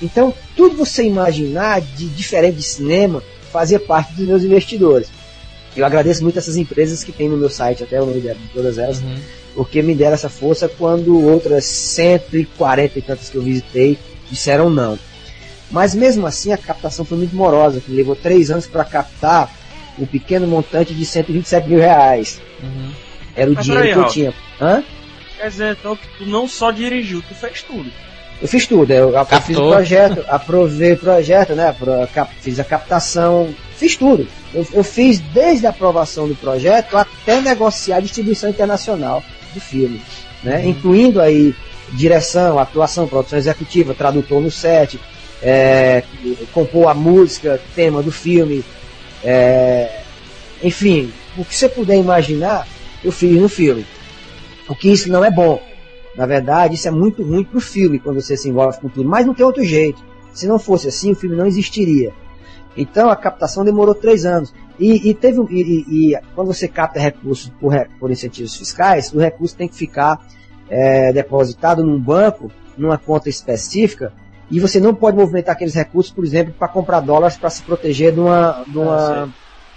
Então, 0.01 0.33
tudo 0.55 0.75
você 0.75 1.03
imaginar 1.03 1.81
de 1.81 2.05
diferente 2.07 2.57
de 2.57 2.63
cinema 2.63 3.23
fazia 3.51 3.79
parte 3.79 4.13
dos 4.13 4.27
meus 4.27 4.43
investidores. 4.43 5.07
Eu 5.75 5.85
agradeço 5.85 6.23
muito 6.23 6.39
essas 6.39 6.55
empresas 6.55 7.03
que 7.03 7.11
tem 7.11 7.27
no 7.27 7.37
meu 7.37 7.49
site, 7.49 7.83
até 7.83 8.01
o 8.01 8.05
nome 8.05 8.21
de 8.21 8.33
todas 8.53 8.77
elas, 8.77 9.01
porque 9.53 9.81
me 9.81 9.93
deram 9.93 10.13
essa 10.13 10.29
força 10.29 10.69
quando 10.69 11.21
outras 11.21 11.65
140 11.65 12.99
e 12.99 13.01
tantas 13.01 13.29
que 13.29 13.35
eu 13.35 13.41
visitei 13.41 13.97
disseram 14.29 14.69
não. 14.69 14.97
Mas 15.69 15.93
mesmo 15.95 16.25
assim 16.25 16.53
a 16.53 16.57
captação 16.57 17.03
foi 17.03 17.17
muito 17.17 17.35
morosa, 17.35 17.81
que 17.81 17.91
levou 17.91 18.15
três 18.15 18.49
anos 18.51 18.67
para 18.67 18.85
captar 18.85 19.51
o 19.97 20.05
pequeno 20.05 20.47
montante 20.47 20.93
de 20.93 21.05
127 21.05 21.67
mil 21.67 21.79
reais. 21.79 22.41
Era 23.35 23.51
o 23.51 23.53
Mas 23.55 23.65
dinheiro 23.65 23.87
peraí, 23.87 24.01
que 24.01 24.07
eu 24.07 24.11
tinha. 24.13 24.33
Hã? 24.61 24.83
Quer 25.37 25.49
dizer, 25.49 25.77
então 25.79 25.95
que 25.95 26.07
tu 26.17 26.25
não 26.25 26.47
só 26.47 26.71
dirigiu, 26.71 27.21
tu 27.21 27.35
fez 27.35 27.61
tudo. 27.61 27.91
Eu 28.41 28.47
fiz 28.47 28.67
tudo, 28.67 28.91
eu, 28.91 29.13
fiz 29.41 29.57
o 29.57 29.69
projeto, 29.69 30.25
aprovei 30.27 30.93
o 30.93 30.97
projeto, 30.97 31.55
né? 31.55 31.73
fiz 32.41 32.59
a 32.59 32.63
captação, 32.63 33.53
fiz 33.77 33.95
tudo. 33.95 34.27
Eu, 34.53 34.67
eu 34.73 34.83
fiz 34.83 35.19
desde 35.19 35.65
a 35.65 35.69
aprovação 35.69 36.27
do 36.27 36.35
projeto 36.35 36.97
até 36.97 37.39
negociar 37.39 37.97
a 37.97 38.01
distribuição 38.01 38.49
internacional 38.49 39.23
do 39.53 39.59
filme, 39.61 40.01
né? 40.43 40.65
Incluindo 40.65 41.21
aí 41.21 41.55
direção, 41.93 42.59
atuação, 42.59 43.07
produção 43.07 43.39
executiva, 43.39 43.93
tradutor 43.93 44.41
no 44.41 44.51
set, 44.51 44.99
é, 45.41 46.03
compor 46.53 46.89
a 46.89 46.93
música, 46.93 47.59
tema 47.73 48.03
do 48.03 48.11
filme, 48.11 48.63
é, 49.23 50.01
enfim, 50.63 51.11
o 51.37 51.45
que 51.45 51.55
você 51.55 51.69
puder 51.69 51.97
imaginar, 51.97 52.67
eu 53.03 53.11
fiz 53.11 53.39
no 53.39 53.49
filme. 53.49 53.85
O 54.67 54.75
que 54.75 54.91
isso 54.91 55.11
não 55.11 55.23
é 55.23 55.29
bom. 55.29 55.61
Na 56.17 56.25
verdade, 56.25 56.75
isso 56.75 56.87
é 56.87 56.91
muito 56.91 57.23
ruim 57.23 57.43
pro 57.43 57.59
filme 57.59 57.99
quando 57.99 58.21
você 58.21 58.37
se 58.37 58.49
envolve 58.49 58.79
com 58.79 58.87
tudo, 58.87 59.07
mas 59.09 59.25
não 59.25 59.33
tem 59.33 59.45
outro 59.45 59.63
jeito. 59.63 60.01
Se 60.33 60.47
não 60.47 60.57
fosse 60.59 60.87
assim, 60.87 61.11
o 61.11 61.15
filme 61.15 61.35
não 61.35 61.45
existiria. 61.45 62.13
Então 62.77 63.09
a 63.09 63.15
captação 63.15 63.63
demorou 63.63 63.95
três 63.95 64.25
anos. 64.25 64.53
E, 64.77 65.09
e 65.09 65.13
teve 65.13 65.41
e, 65.49 66.11
e- 66.13 66.19
quando 66.33 66.47
você 66.47 66.67
capta 66.67 66.99
recursos 66.99 67.49
por, 67.59 67.73
por 67.99 68.11
incentivos 68.11 68.55
fiscais, 68.55 69.13
o 69.13 69.19
recurso 69.19 69.55
tem 69.55 69.67
que 69.67 69.75
ficar 69.75 70.19
é, 70.69 71.13
depositado 71.13 71.83
num 71.83 71.99
banco, 71.99 72.51
numa 72.77 72.97
conta 72.97 73.29
específica, 73.29 74.11
e 74.51 74.59
você 74.59 74.79
não 74.79 74.93
pode 74.93 75.17
movimentar 75.17 75.55
aqueles 75.55 75.73
recursos, 75.73 76.11
por 76.11 76.23
exemplo, 76.25 76.53
para 76.57 76.67
comprar 76.67 76.99
dólares 76.99 77.37
para 77.37 77.49
se 77.49 77.63
proteger 77.63 78.13
de 78.13 78.19
uma, 78.19 78.63
de 78.67 78.77
uma, 78.77 79.29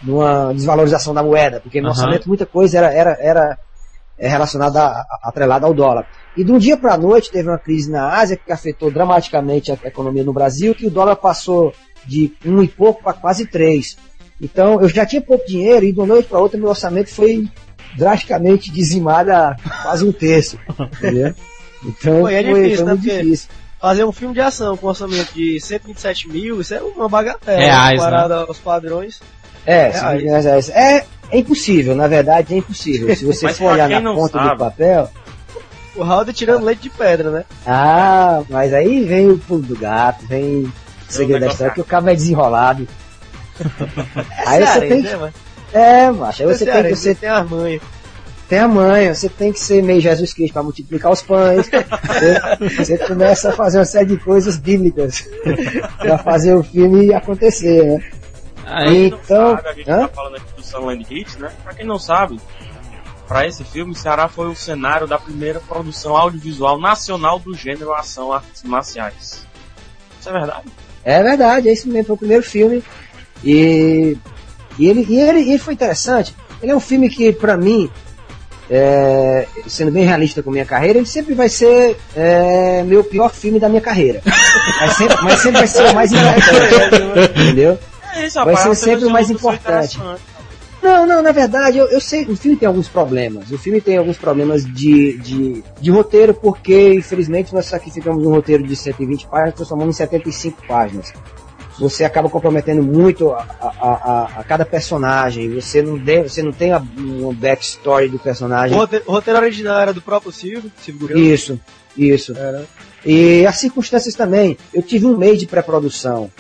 de 0.03 0.11
uma 0.11 0.53
desvalorização 0.53 1.15
da 1.15 1.23
moeda, 1.23 1.61
porque 1.61 1.81
no 1.81 1.89
Aham. 1.89 1.97
orçamento 1.97 2.29
muita 2.29 2.45
coisa 2.45 2.79
era, 2.79 2.93
era, 2.93 3.17
era 3.21 3.59
é, 4.19 4.29
relacionada, 4.29 4.83
a- 4.83 5.07
atrelada 5.25 5.67
ao 5.67 5.73
dólar. 5.75 6.07
E 6.37 6.43
de 6.45 6.53
um 6.53 6.59
dia 6.59 6.77
para 6.77 6.95
a 6.95 6.99
noite 6.99 7.31
teve 7.31 7.49
uma 7.49 7.59
crise 7.59 7.91
na 7.91 8.09
Ásia 8.19 8.37
que 8.37 8.53
afetou 8.53 8.91
dramaticamente 8.91 9.71
a 9.73 9.79
economia 9.85 10.25
no 10.25 10.33
Brasil, 10.33 10.75
que 10.75 10.87
o 10.87 10.91
dólar 10.91 11.17
passou 11.17 11.73
de 12.07 12.33
um 12.45 12.63
e 12.63 12.69
pouco 12.69 13.03
para 13.03 13.13
quase 13.13 13.47
três. 13.47 13.97
Então 14.41 14.81
eu 14.81 14.89
já 14.89 15.05
tinha 15.05 15.21
pouco 15.21 15.47
dinheiro 15.47 15.85
e 15.85 15.93
de 15.93 15.99
uma 15.99 16.07
noite 16.07 16.29
para 16.29 16.39
outra 16.39 16.59
meu 16.59 16.69
orçamento 16.69 17.11
foi 17.11 17.49
drasticamente 17.97 18.71
dizimado 18.71 19.31
a 19.33 19.57
quase 19.83 20.05
um 20.07 20.13
terço. 20.13 20.59
Entendeu? 20.79 21.35
Então 21.85 22.29
e 22.31 22.35
é 22.35 22.43
foi, 22.43 22.55
difícil, 22.63 22.77
foi 22.77 22.85
né? 22.87 22.93
muito 22.93 23.03
Porque- 23.05 23.23
difícil. 23.23 23.49
Fazer 23.81 24.03
um 24.03 24.11
filme 24.11 24.35
de 24.35 24.41
ação 24.41 24.77
com 24.77 24.89
orçamento 24.89 25.33
de 25.33 25.61
127 25.61 26.29
mil, 26.29 26.61
isso 26.61 26.75
é 26.75 26.81
uma 26.83 27.09
bagatela. 27.09 27.61
Reais, 27.61 28.01
comparado 28.01 28.35
aos 28.35 28.59
padrões. 28.59 29.21
É, 29.71 29.91
É, 29.93 30.71
é, 30.73 30.97
é, 30.97 31.05
é 31.31 31.39
impossível, 31.39 31.95
na 31.95 32.07
verdade 32.09 32.55
é 32.55 32.59
impossível. 32.59 33.15
Se 33.15 33.25
você 33.25 33.49
for 33.53 33.73
olhar 33.73 33.89
na 33.89 34.01
não 34.01 34.15
ponta 34.15 34.39
do 34.39 34.45
sabe- 34.45 34.59
papel, 34.59 35.11
O 35.97 36.03
Howard 36.03 36.33
tirando 36.33 36.65
leite 36.65 36.83
de 36.83 36.91
pedra, 36.91 37.31
né? 37.31 37.45
Ah, 37.67 38.43
mas 38.49 38.73
aí 38.73 39.05
vem 39.05 39.31
o 39.31 39.39
pulo 39.39 39.63
do 39.63 39.77
gato, 39.77 40.25
vem 40.27 40.63
o 40.63 40.73
segredo 41.09 41.41
da 41.41 41.49
história, 41.49 41.75
que 41.75 41.81
o 41.81 41.85
cabo 41.85 42.09
é 42.09 42.15
desenrolado. 42.15 42.87
aí 44.47 44.65
você 44.65 44.81
tem 44.81 45.03
né, 45.03 45.33
que. 45.73 45.77
É, 45.77 46.11
macho, 46.11 46.43
aí 46.43 46.49
É 46.49 46.53
você 46.55 46.65
tem, 46.65 46.75
cearense, 46.75 46.95
que, 46.95 47.01
você 47.01 47.15
tem 47.15 47.29
as 47.29 47.51
manhas. 47.51 47.83
tem 48.49 48.59
a 48.61 48.69
manha, 48.69 49.15
você 49.15 49.29
tem 49.29 49.53
que 49.53 49.61
ser 49.61 49.83
meio 49.83 50.01
Jesus 50.01 50.33
Cristo 50.33 50.53
para 50.55 50.63
multiplicar 50.63 51.13
os 51.13 51.21
pães. 51.23 51.69
você, 51.69 52.77
você 52.77 52.99
começa 52.99 53.51
a 53.51 53.53
fazer 53.53 53.79
uma 53.79 53.85
série 53.85 54.07
de 54.07 54.17
coisas 54.19 54.57
bíblicas 54.57 55.29
para 55.99 56.17
fazer 56.19 56.55
o 56.55 56.63
filme 56.63 57.13
acontecer, 57.13 57.85
né? 57.85 58.03
Aí, 58.71 59.07
Então, 59.07 59.57
sabe, 59.57 59.69
a 59.69 59.73
gente 59.73 59.91
hã? 59.91 60.01
tá 60.01 60.09
falando 60.09 60.37
aqui 60.37 60.47
do 60.57 60.63
Sunland 60.63 61.07
Hits, 61.11 61.37
né? 61.37 61.51
Pra 61.65 61.75
quem 61.75 61.87
não 61.87 61.99
sabe, 61.99 62.39
pra 63.27 63.47
esse 63.47 63.65
filme, 63.65 63.95
Ceará 63.95 64.29
foi 64.29 64.49
o 64.49 64.55
cenário 64.55 65.07
da 65.07 65.19
primeira 65.19 65.61
produção 65.61 66.17
audiovisual 66.17 66.79
nacional 66.81 67.39
do 67.39 67.55
gênero 67.55 67.93
ação 67.95 68.33
artes 68.33 68.63
marciais. 68.63 69.47
Isso 70.21 70.29
é 70.29 70.33
verdade? 70.33 70.67
É 71.05 71.23
verdade, 71.23 71.69
é 71.69 71.73
isso 71.73 71.89
mesmo, 71.89 72.07
foi 72.07 72.15
o 72.15 72.19
primeiro 72.19 72.43
filme. 72.43 72.83
E, 73.43 74.17
e, 74.79 74.87
ele, 74.89 75.07
e 75.09 75.21
ele, 75.21 75.41
ele 75.41 75.59
foi 75.59 75.75
interessante. 75.75 76.35
Ele 76.63 76.73
é 76.73 76.77
um 76.77 76.81
filme 76.81 77.09
que, 77.09 77.33
pra 77.33 77.57
mim, 77.57 77.89
é, 78.71 79.47
sendo 79.67 79.91
bem 79.93 80.05
realista 80.05 80.43
com 80.43 80.51
a 80.51 80.53
minha 80.53 80.65
carreira, 80.67 80.99
ele 80.99 81.07
sempre 81.07 81.35
vai 81.35 81.49
ser 81.49 81.97
é, 82.17 82.83
meu 82.83 83.03
pior 83.05 83.33
filme 83.33 83.59
da 83.61 83.69
minha 83.69 83.81
carreira. 83.81 84.21
Mas 84.81 84.97
sempre, 84.97 85.17
mas 85.23 85.41
sempre 85.41 85.59
vai 85.59 85.67
ser 85.69 85.91
o 85.91 85.95
mais 85.95 86.11
importante. 86.13 87.41
Entendeu? 87.41 87.79
Isso, 88.25 88.45
Vai 88.45 88.57
ser 88.57 88.69
uma 88.69 88.75
sempre 88.75 89.05
o 89.07 89.11
mais 89.11 89.31
importante. 89.31 89.97
interessante. 89.97 90.23
Não, 90.81 91.05
não, 91.05 91.21
na 91.23 91.33
verdade, 91.33 91.77
eu, 91.79 91.87
eu 91.89 92.01
sei, 92.01 92.25
o 92.27 92.37
filme 92.37 92.57
tem 92.57 92.69
alguns 92.69 92.89
problemas. 92.89 93.51
O 93.51 93.59
filme 93.59 93.81
tem 93.81 93.97
alguns 93.97 94.17
problemas 94.17 94.65
de, 94.65 95.19
de, 95.19 95.65
de 95.81 95.91
roteiro, 95.91 96.33
porque, 96.35 96.95
infelizmente, 96.95 97.53
nós 97.53 97.67
sacrificamos 97.67 98.25
um 98.25 98.31
roteiro 98.31 98.63
de 98.63 98.77
120 98.77 99.27
páginas, 99.27 99.55
transformamos 99.55 99.97
em 99.97 99.99
75 99.99 100.63
páginas. 100.69 101.13
Você 101.81 102.05
acaba 102.05 102.29
comprometendo 102.29 102.83
muito 102.83 103.31
a, 103.33 103.45
a, 103.61 103.69
a, 103.71 104.23
a 104.41 104.45
cada 104.45 104.65
personagem. 104.65 105.53
Você 105.55 105.81
não, 105.83 105.99
tem, 105.99 106.23
você 106.23 106.43
não 106.43 106.53
tem 106.53 106.73
a, 106.73 106.79
um 106.99 107.33
backstory 107.35 108.09
do 108.09 108.17
O 108.17 108.21
personagem. 108.21 108.77
roteiro, 108.77 109.05
o 109.07 109.13
roteiro 109.13 109.39
original 109.41 109.81
era 109.81 109.93
do 109.93 110.03
próprio 110.03 110.33
Silvio, 110.33 110.71
Silvio. 110.81 111.17
Isso, 111.17 111.59
isso. 111.97 112.37
Era. 112.37 112.65
E 113.05 113.47
as 113.47 113.57
circunstâncias 113.59 114.15
também. 114.15 114.57
Eu 114.75 114.83
tive 114.83 115.07
um 115.07 115.17
mês 115.17 115.39
de 115.39 115.47
pré-produção. 115.47 116.31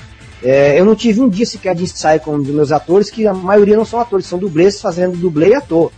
É, 0.43 0.78
eu 0.78 0.84
não 0.84 0.95
tive 0.95 1.20
um 1.20 1.28
dia 1.28 1.45
sequer 1.45 1.74
de 1.74 1.82
ensaio 1.84 2.20
com 2.20 2.34
um 2.36 2.43
dos 2.43 2.55
meus 2.55 2.70
atores, 2.72 3.11
que 3.11 3.26
a 3.26 3.34
maioria 3.34 3.76
não 3.76 3.84
são 3.84 3.99
atores, 4.01 4.26
são 4.26 4.39
dublês 4.39 4.80
fazendo 4.80 5.16
dublê 5.16 5.49
e 5.51 5.55
ator. 5.55 5.91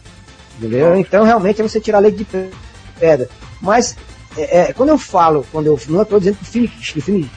Entendeu? 0.58 0.96
Então 0.96 1.24
realmente 1.24 1.60
é 1.60 1.68
você 1.68 1.80
tirar 1.80 1.98
leite 1.98 2.18
de 2.18 2.24
pe- 2.24 2.50
pedra. 2.98 3.28
Mas 3.60 3.96
é, 4.36 4.60
é, 4.60 4.72
quando 4.72 4.88
eu 4.90 4.98
falo, 4.98 5.44
quando 5.52 5.66
eu 5.66 5.78
não 5.88 6.02
estou 6.02 6.18
dizendo 6.18 6.36
que 6.36 6.42
o 6.42 6.46
filme, 6.46 6.68
que 6.68 6.98
o 6.98 7.02
filme 7.02 7.30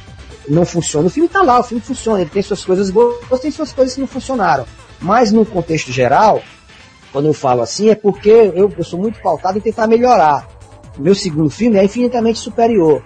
não 0.48 0.66
funciona, 0.66 1.08
o 1.08 1.10
filme 1.10 1.28
está 1.28 1.42
lá, 1.42 1.60
o 1.60 1.64
filme 1.64 1.82
funciona, 1.82 2.22
ele 2.22 2.30
tem 2.30 2.42
suas 2.42 2.64
coisas 2.64 2.90
boas, 2.90 3.40
tem 3.42 3.52
suas 3.52 3.72
coisas 3.74 3.94
que 3.96 4.00
não 4.02 4.08
funcionaram. 4.08 4.66
Mas 5.02 5.32
no 5.32 5.46
contexto 5.46 5.92
geral, 5.92 6.42
quando 7.12 7.26
eu 7.28 7.34
falo 7.34 7.62
assim, 7.62 7.90
é 7.90 7.96
porque 7.96 8.30
eu, 8.30 8.72
eu 8.78 8.84
sou 8.84 9.00
muito 9.00 9.22
pautado 9.22 9.58
em 9.58 9.62
tentar 9.62 9.88
melhorar. 9.88 10.48
Meu 10.98 11.16
segundo 11.16 11.50
filme 11.50 11.78
é 11.78 11.84
infinitamente 11.84 12.40
superior 12.40 13.02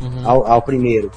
Uhum. 0.00 0.26
ao, 0.26 0.46
ao 0.46 0.62
primeiro. 0.62 1.10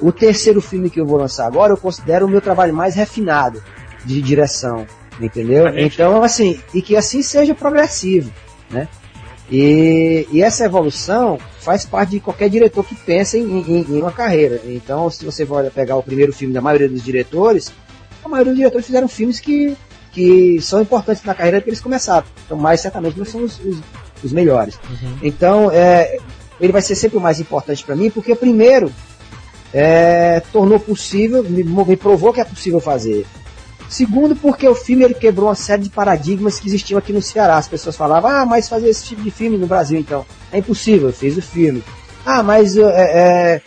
O 0.00 0.10
terceiro 0.12 0.60
filme 0.60 0.88
que 0.90 1.00
eu 1.00 1.06
vou 1.06 1.18
lançar 1.18 1.46
agora, 1.46 1.72
eu 1.72 1.76
considero 1.76 2.26
o 2.26 2.28
meu 2.28 2.40
trabalho 2.40 2.72
mais 2.74 2.94
refinado 2.94 3.62
de 4.04 4.20
direção, 4.22 4.86
entendeu? 5.20 5.66
Então, 5.86 6.22
assim, 6.22 6.58
e 6.72 6.80
que 6.80 6.96
assim 6.96 7.22
seja 7.22 7.54
progressivo, 7.54 8.30
né? 8.70 8.88
E, 9.50 10.28
e 10.30 10.42
essa 10.42 10.64
evolução 10.64 11.38
faz 11.58 11.84
parte 11.84 12.10
de 12.10 12.20
qualquer 12.20 12.48
diretor 12.48 12.84
que 12.84 12.94
pensa 12.94 13.36
em, 13.36 13.42
em- 13.42 13.86
em 13.88 14.00
uma 14.00 14.12
carreira. 14.12 14.60
Então, 14.64 15.10
se 15.10 15.24
você 15.24 15.44
for 15.44 15.68
pegar 15.70 15.96
o 15.96 16.02
primeiro 16.02 16.32
filme 16.32 16.54
da 16.54 16.60
maioria 16.60 16.88
dos 16.88 17.02
diretores, 17.02 17.72
a 18.24 18.28
maioria 18.28 18.52
dos 18.52 18.58
diretores 18.58 18.86
fizeram 18.86 19.08
filmes 19.08 19.40
que, 19.40 19.76
que 20.12 20.60
são 20.62 20.80
importantes 20.80 21.22
na 21.24 21.34
carreira 21.34 21.60
que 21.60 21.68
eles 21.68 21.80
começaram. 21.80 22.24
Então, 22.46 22.56
mais 22.56 22.80
certamente 22.80 23.18
não 23.18 23.24
são 23.24 23.42
os, 23.42 23.58
os, 23.58 23.78
os 24.22 24.32
melhores. 24.32 24.78
Então, 25.20 25.68
é, 25.72 26.18
ele 26.60 26.72
vai 26.72 26.80
ser 26.82 26.94
sempre 26.94 27.18
o 27.18 27.20
mais 27.20 27.40
importante 27.40 27.84
para 27.84 27.96
mim, 27.96 28.08
porque 28.08 28.34
primeiro 28.36 28.92
é, 29.72 30.42
tornou 30.52 30.78
possível, 30.80 31.42
me, 31.42 31.62
me 31.62 31.96
provou 31.96 32.32
que 32.32 32.40
é 32.40 32.44
possível 32.44 32.80
fazer. 32.80 33.26
Segundo, 33.88 34.36
porque 34.36 34.68
o 34.68 34.74
filme 34.74 35.02
ele 35.04 35.14
quebrou 35.14 35.48
uma 35.48 35.54
série 35.56 35.82
de 35.82 35.90
paradigmas 35.90 36.60
que 36.60 36.68
existiam 36.68 36.96
aqui 36.96 37.12
no 37.12 37.20
Ceará. 37.20 37.56
As 37.56 37.66
pessoas 37.66 37.96
falavam, 37.96 38.30
ah, 38.30 38.46
mas 38.46 38.68
fazer 38.68 38.88
esse 38.88 39.04
tipo 39.04 39.20
de 39.20 39.32
filme 39.32 39.58
no 39.58 39.66
Brasil, 39.66 39.98
então. 39.98 40.24
É 40.52 40.58
impossível, 40.58 41.08
eu 41.08 41.12
fiz 41.12 41.36
o 41.36 41.42
filme. 41.42 41.82
Ah, 42.24 42.40
mas 42.40 42.76
é, 42.76 42.82
é, 42.82 43.62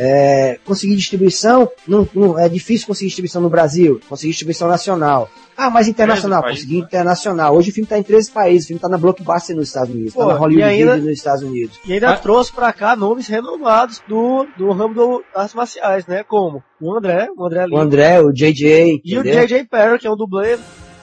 é, 0.00 0.58
conseguir 0.64 0.94
distribuição, 0.94 1.68
não, 1.86 2.08
não- 2.14 2.38
é 2.38 2.48
difícil 2.48 2.86
conseguir 2.86 3.08
distribuição 3.08 3.42
no 3.42 3.50
Brasil, 3.50 4.00
conseguir 4.08 4.30
distribuição 4.30 4.68
nacional. 4.68 5.28
Ah, 5.56 5.68
mas 5.70 5.88
internacional, 5.88 6.40
13 6.42 6.46
países, 6.54 6.64
consegui 6.64 6.80
né? 6.80 6.86
internacional. 6.86 7.56
Hoje 7.56 7.70
o 7.70 7.74
filme 7.74 7.84
está 7.86 7.98
em 7.98 8.02
13 8.04 8.30
países, 8.30 8.64
o 8.64 8.66
filme 8.68 8.78
está 8.78 8.88
na 8.88 8.96
Blockbuster 8.96 9.56
nos 9.56 9.66
Estados 9.66 9.90
Unidos, 9.92 10.10
está 10.12 10.22
Pô, 10.22 10.28
na 10.32 10.38
Hollywood 10.38 10.60
e 10.60 10.70
ainda- 10.70 10.96
nos 10.98 11.08
Estados 11.08 11.42
Unidos. 11.42 11.80
E 11.84 11.92
ainda 11.94 12.10
Ah. 12.10 12.16
trouxe 12.16 12.52
pra 12.52 12.72
cá 12.72 12.94
nomes 12.94 13.26
renomados 13.26 14.00
do, 14.08 14.46
do 14.56 14.70
ramo 14.70 14.94
do, 14.94 15.24
das 15.34 15.42
artes 15.42 15.54
marciais, 15.56 16.06
né? 16.06 16.22
Como 16.22 16.62
o 16.80 16.96
André, 16.96 17.26
o 17.36 17.44
André 17.44 17.64
O 17.64 17.66
Lima. 17.66 17.82
André, 17.82 18.20
o 18.20 18.32
JJ, 18.32 19.00
E 19.04 19.16
o 19.16 19.20
entendeu? 19.20 19.40
J.J. 19.48 19.64
Perry, 19.64 19.98
que 19.98 20.06
é 20.06 20.10
um 20.12 20.16
dublê 20.16 20.56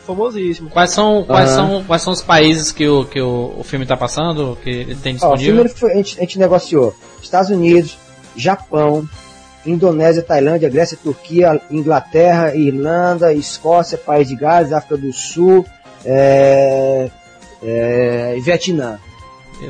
famosíssimo. 0.05 0.69
Quais 0.69 0.91
são, 0.91 1.23
quais 1.25 1.49
Aham. 1.51 1.67
são, 1.67 1.83
quais 1.83 2.01
são 2.01 2.13
os 2.13 2.21
países 2.21 2.71
que 2.71 2.87
o, 2.87 3.03
que 3.05 3.19
o, 3.19 3.55
o 3.57 3.63
filme 3.63 3.85
tá 3.85 3.97
passando, 3.97 4.57
que 4.63 4.69
ele 4.69 4.95
tem 4.95 5.17
Ó, 5.21 5.33
o 5.33 5.37
filme 5.37 5.63
disponível? 5.63 5.89
a, 5.89 5.95
gente, 5.97 6.17
a 6.17 6.21
gente 6.21 6.39
negociou 6.39 6.95
Estados 7.21 7.49
Unidos, 7.49 7.97
Japão, 8.36 9.07
Indonésia, 9.65 10.21
Tailândia, 10.21 10.69
Grécia, 10.69 10.97
Turquia, 11.01 11.59
Inglaterra, 11.71 12.55
Irlanda, 12.55 13.33
Escócia, 13.33 13.97
País 13.97 14.27
de 14.27 14.36
Gales, 14.36 14.71
África 14.71 14.97
do 14.97 15.11
Sul, 15.11 15.65
é, 16.03 17.09
é, 17.63 18.38
Vietnã. 18.41 18.99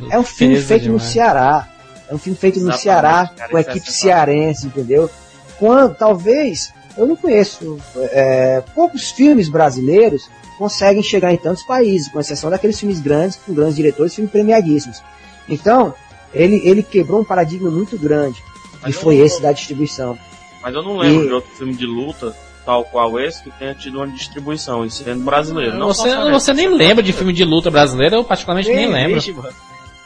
É 0.09 0.20
um 0.20 0.24
filme 0.24 0.59
feito 0.59 0.84
no 0.89 0.97
demais. 0.97 1.11
Ceará. 1.11 1.68
É 2.09 2.13
um 2.13 2.18
filme 2.18 2.38
feito 2.38 2.59
no 2.59 2.70
Exatamente, 2.70 2.84
Ceará, 2.84 3.32
cara, 3.36 3.49
com 3.49 3.57
a 3.57 3.59
é 3.59 3.63
equipe 3.63 3.91
cearense, 3.91 4.68
entendeu? 4.68 5.09
Quando, 5.57 5.95
talvez, 5.95 6.72
eu 6.95 7.07
não 7.07 7.16
conheço, 7.16 7.80
é, 8.11 8.61
poucos 8.76 9.09
filmes 9.11 9.49
brasileiros 9.49 10.30
conseguem 10.57 11.01
chegar 11.01 11.34
em 11.34 11.38
tantos 11.38 11.63
países, 11.63 12.07
com 12.07 12.20
exceção 12.20 12.49
daqueles 12.49 12.80
filmes 12.80 12.99
grandes, 12.99 13.38
com 13.38 13.53
grandes 13.53 13.76
diretores, 13.76 14.13
filmes 14.13 14.32
premiadíssimos. 14.32 15.01
Então, 15.49 15.93
ele, 16.34 16.61
ele 16.63 16.84
quebrou 16.84 17.22
um 17.22 17.26
paradigma 17.26 17.72
muito 17.72 17.97
grande, 17.97 18.41
Mas 18.82 18.95
e 18.95 18.97
foi 18.97 19.17
não- 19.17 19.26
esse 19.26 19.41
da 19.41 19.51
distribuição. 19.51 20.17
Mas 20.61 20.73
eu 20.73 20.84
não 20.84 20.97
lembro 20.97 21.23
E- 21.23 21.28
de 21.28 21.34
outro 21.34 21.51
filme 21.55 21.73
de 21.76 21.86
luta, 21.86 22.36
tal 22.65 22.84
qual 22.86 23.19
esse, 23.19 23.43
que 23.43 23.51
tenha 23.51 23.73
tido 23.76 23.97
uma 23.97 24.07
distribuição, 24.07 24.86
e 24.86 24.89
sendo 24.91 25.23
brasileiro. 25.23 25.78
Não 25.78 25.88
Você, 25.88 26.09
só 26.09 26.32
você 26.32 26.53
nem 26.53 26.67
lembra 26.67 27.03
de 27.03 27.13
filme 27.13 27.32
de 27.34 27.43
luta 27.43 27.69
brasileiro, 27.69 28.15
eu 28.15 28.23
particularmente 28.23 28.69
nem 28.73 28.88
lembro. 28.91 29.11
existe, 29.17 29.34
mano. 29.34 29.53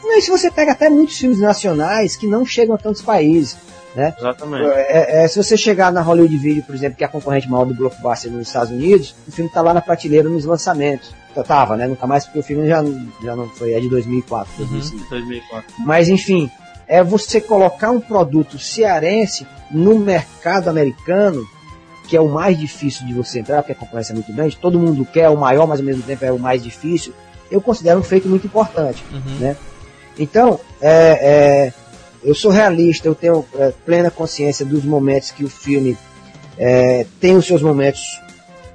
Mas 0.03 0.23
se 0.25 0.31
você 0.31 0.49
pega 0.51 0.71
até 0.73 0.89
muitos 0.89 1.17
filmes 1.17 1.39
nacionais 1.39 2.15
que 2.15 2.25
não 2.27 2.45
chegam 2.45 2.75
a 2.75 2.77
tantos 2.77 3.01
países. 3.01 3.57
Exatamente. 3.95 4.65
É, 4.67 5.23
é, 5.23 5.27
se 5.27 5.41
você 5.41 5.57
chegar 5.57 5.91
na 5.91 6.01
Hollywood 6.01 6.37
Video, 6.37 6.63
por 6.63 6.75
exemplo, 6.75 6.97
que 6.97 7.03
é 7.03 7.07
a 7.07 7.09
concorrente 7.09 7.49
maior 7.49 7.65
do 7.65 7.73
Blockbuster 7.73 8.31
nos 8.31 8.47
Estados 8.47 8.71
Unidos, 8.71 9.15
o 9.27 9.31
filme 9.31 9.49
tá 9.51 9.61
lá 9.61 9.73
na 9.73 9.81
prateleira 9.81 10.29
nos 10.29 10.45
lançamentos. 10.45 11.11
Tá- 11.33 11.43
Tava, 11.43 11.75
né? 11.77 11.87
Não 11.87 11.95
tá 11.95 12.07
mais 12.07 12.25
porque 12.25 12.39
o 12.39 12.43
filme 12.43 12.67
já, 12.67 12.83
já 13.23 13.35
não 13.35 13.47
foi, 13.49 13.73
é 13.73 13.79
de 13.79 13.89
2004, 13.89 14.51
2005. 14.57 15.09
2004. 15.09 15.73
Mas 15.79 16.07
enfim, 16.09 16.49
é 16.89 17.03
você 17.03 17.39
colocar 17.39 17.91
um 17.91 18.01
produto 18.01 18.57
cearense 18.57 19.45
no 19.69 19.99
mercado 19.99 20.67
americano, 20.69 21.47
que 22.07 22.17
é 22.17 22.19
o 22.19 22.27
mais 22.27 22.57
difícil 22.59 23.05
de 23.05 23.13
você 23.13 23.39
entrar, 23.39 23.61
porque 23.61 23.73
a 23.73 23.75
concorrência 23.75 24.11
é 24.11 24.15
muito 24.15 24.33
grande, 24.33 24.57
todo 24.57 24.79
mundo 24.79 25.05
quer 25.05 25.29
o 25.29 25.37
maior, 25.37 25.67
mas 25.67 25.79
ao 25.79 25.85
mesmo 25.85 26.01
tempo 26.01 26.25
é 26.25 26.31
o 26.31 26.39
mais 26.39 26.63
difícil. 26.63 27.13
Eu 27.51 27.61
considero 27.61 27.99
um 27.99 28.03
feito 28.03 28.27
muito 28.27 28.47
importante. 28.47 29.03
Uhum. 29.11 29.55
Então, 30.17 30.59
é, 30.81 30.91
é, 30.91 31.73
eu 32.23 32.33
sou 32.33 32.49
realista, 32.49 33.07
eu 33.07 33.13
tenho 33.13 33.45
é, 33.55 33.71
plena 33.85 34.09
consciência 34.09 34.65
dos 34.65 34.83
momentos 34.83 35.29
que 35.29 35.43
o 35.43 35.49
filme 35.49 35.95
é, 36.57 37.05
tem 37.19 37.37
os 37.37 37.45
seus 37.45 37.61
momentos 37.61 38.01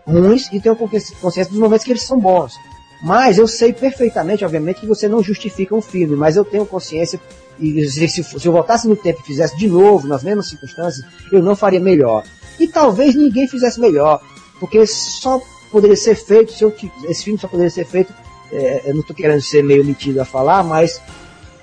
ruins 0.06 0.48
e 0.52 0.60
tenho 0.60 0.76
consci- 0.76 1.14
consciência 1.16 1.50
dos 1.50 1.60
momentos 1.60 1.84
que 1.84 1.90
eles 1.90 2.02
são 2.04 2.18
bons. 2.18 2.54
Mas 3.02 3.36
eu 3.36 3.48
sei 3.48 3.72
perfeitamente, 3.72 4.44
obviamente, 4.44 4.80
que 4.80 4.86
você 4.86 5.08
não 5.08 5.22
justifica 5.22 5.74
um 5.74 5.82
filme, 5.82 6.14
mas 6.16 6.36
eu 6.36 6.44
tenho 6.44 6.64
consciência 6.64 7.20
e 7.58 7.88
se, 7.88 8.08
se, 8.08 8.46
eu 8.46 8.52
voltasse 8.52 8.88
no 8.88 8.96
tempo 8.96 9.20
e 9.22 9.26
fizesse 9.26 9.56
de 9.56 9.68
novo, 9.68 10.06
nas 10.06 10.22
mesmas 10.22 10.48
circunstâncias, 10.48 11.06
eu 11.30 11.42
não 11.42 11.54
faria 11.54 11.80
melhor. 11.80 12.24
E 12.58 12.68
talvez 12.68 13.14
ninguém 13.14 13.48
fizesse 13.48 13.80
melhor, 13.80 14.20
porque 14.58 14.86
só 14.86 15.40
poderia 15.70 15.96
ser 15.96 16.14
feito, 16.14 16.52
se 16.52 16.62
eu, 16.62 16.74
esse 17.08 17.24
filme 17.24 17.38
só 17.38 17.48
poderia 17.48 17.70
ser 17.70 17.84
feito, 17.84 18.12
é, 18.52 18.82
eu 18.86 18.94
não 18.94 19.00
estou 19.00 19.14
querendo 19.14 19.40
ser 19.40 19.62
meio 19.62 19.84
metido 19.84 20.20
a 20.20 20.24
falar, 20.24 20.62
mas 20.62 21.00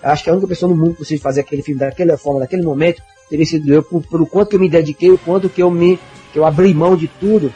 acho 0.04 0.24
que 0.24 0.30
a 0.30 0.34
única 0.34 0.48
pessoa 0.48 0.70
no 0.70 0.76
mundo 0.76 0.96
possível 0.96 1.18
de 1.18 1.24
fazer 1.24 1.42
aquele 1.42 1.62
filme 1.62 1.80
daquela 1.80 2.18
forma, 2.18 2.42
daquele 2.42 2.64
momento, 2.64 3.02
teria 3.30 3.46
sido 3.46 3.74
eu, 3.74 3.84
por, 3.84 4.28
quanto 4.28 4.50
que 4.50 4.56
eu 4.56 4.60
me 4.60 4.70
dediquei, 4.70 5.12
o 5.12 5.18
quanto 5.18 5.50
que 5.50 5.62
eu 5.62 5.72
me 5.72 6.00
que 6.34 6.40
eu 6.40 6.46
abri 6.46 6.74
mão 6.74 6.96
de 6.96 7.08
tudo 7.08 7.54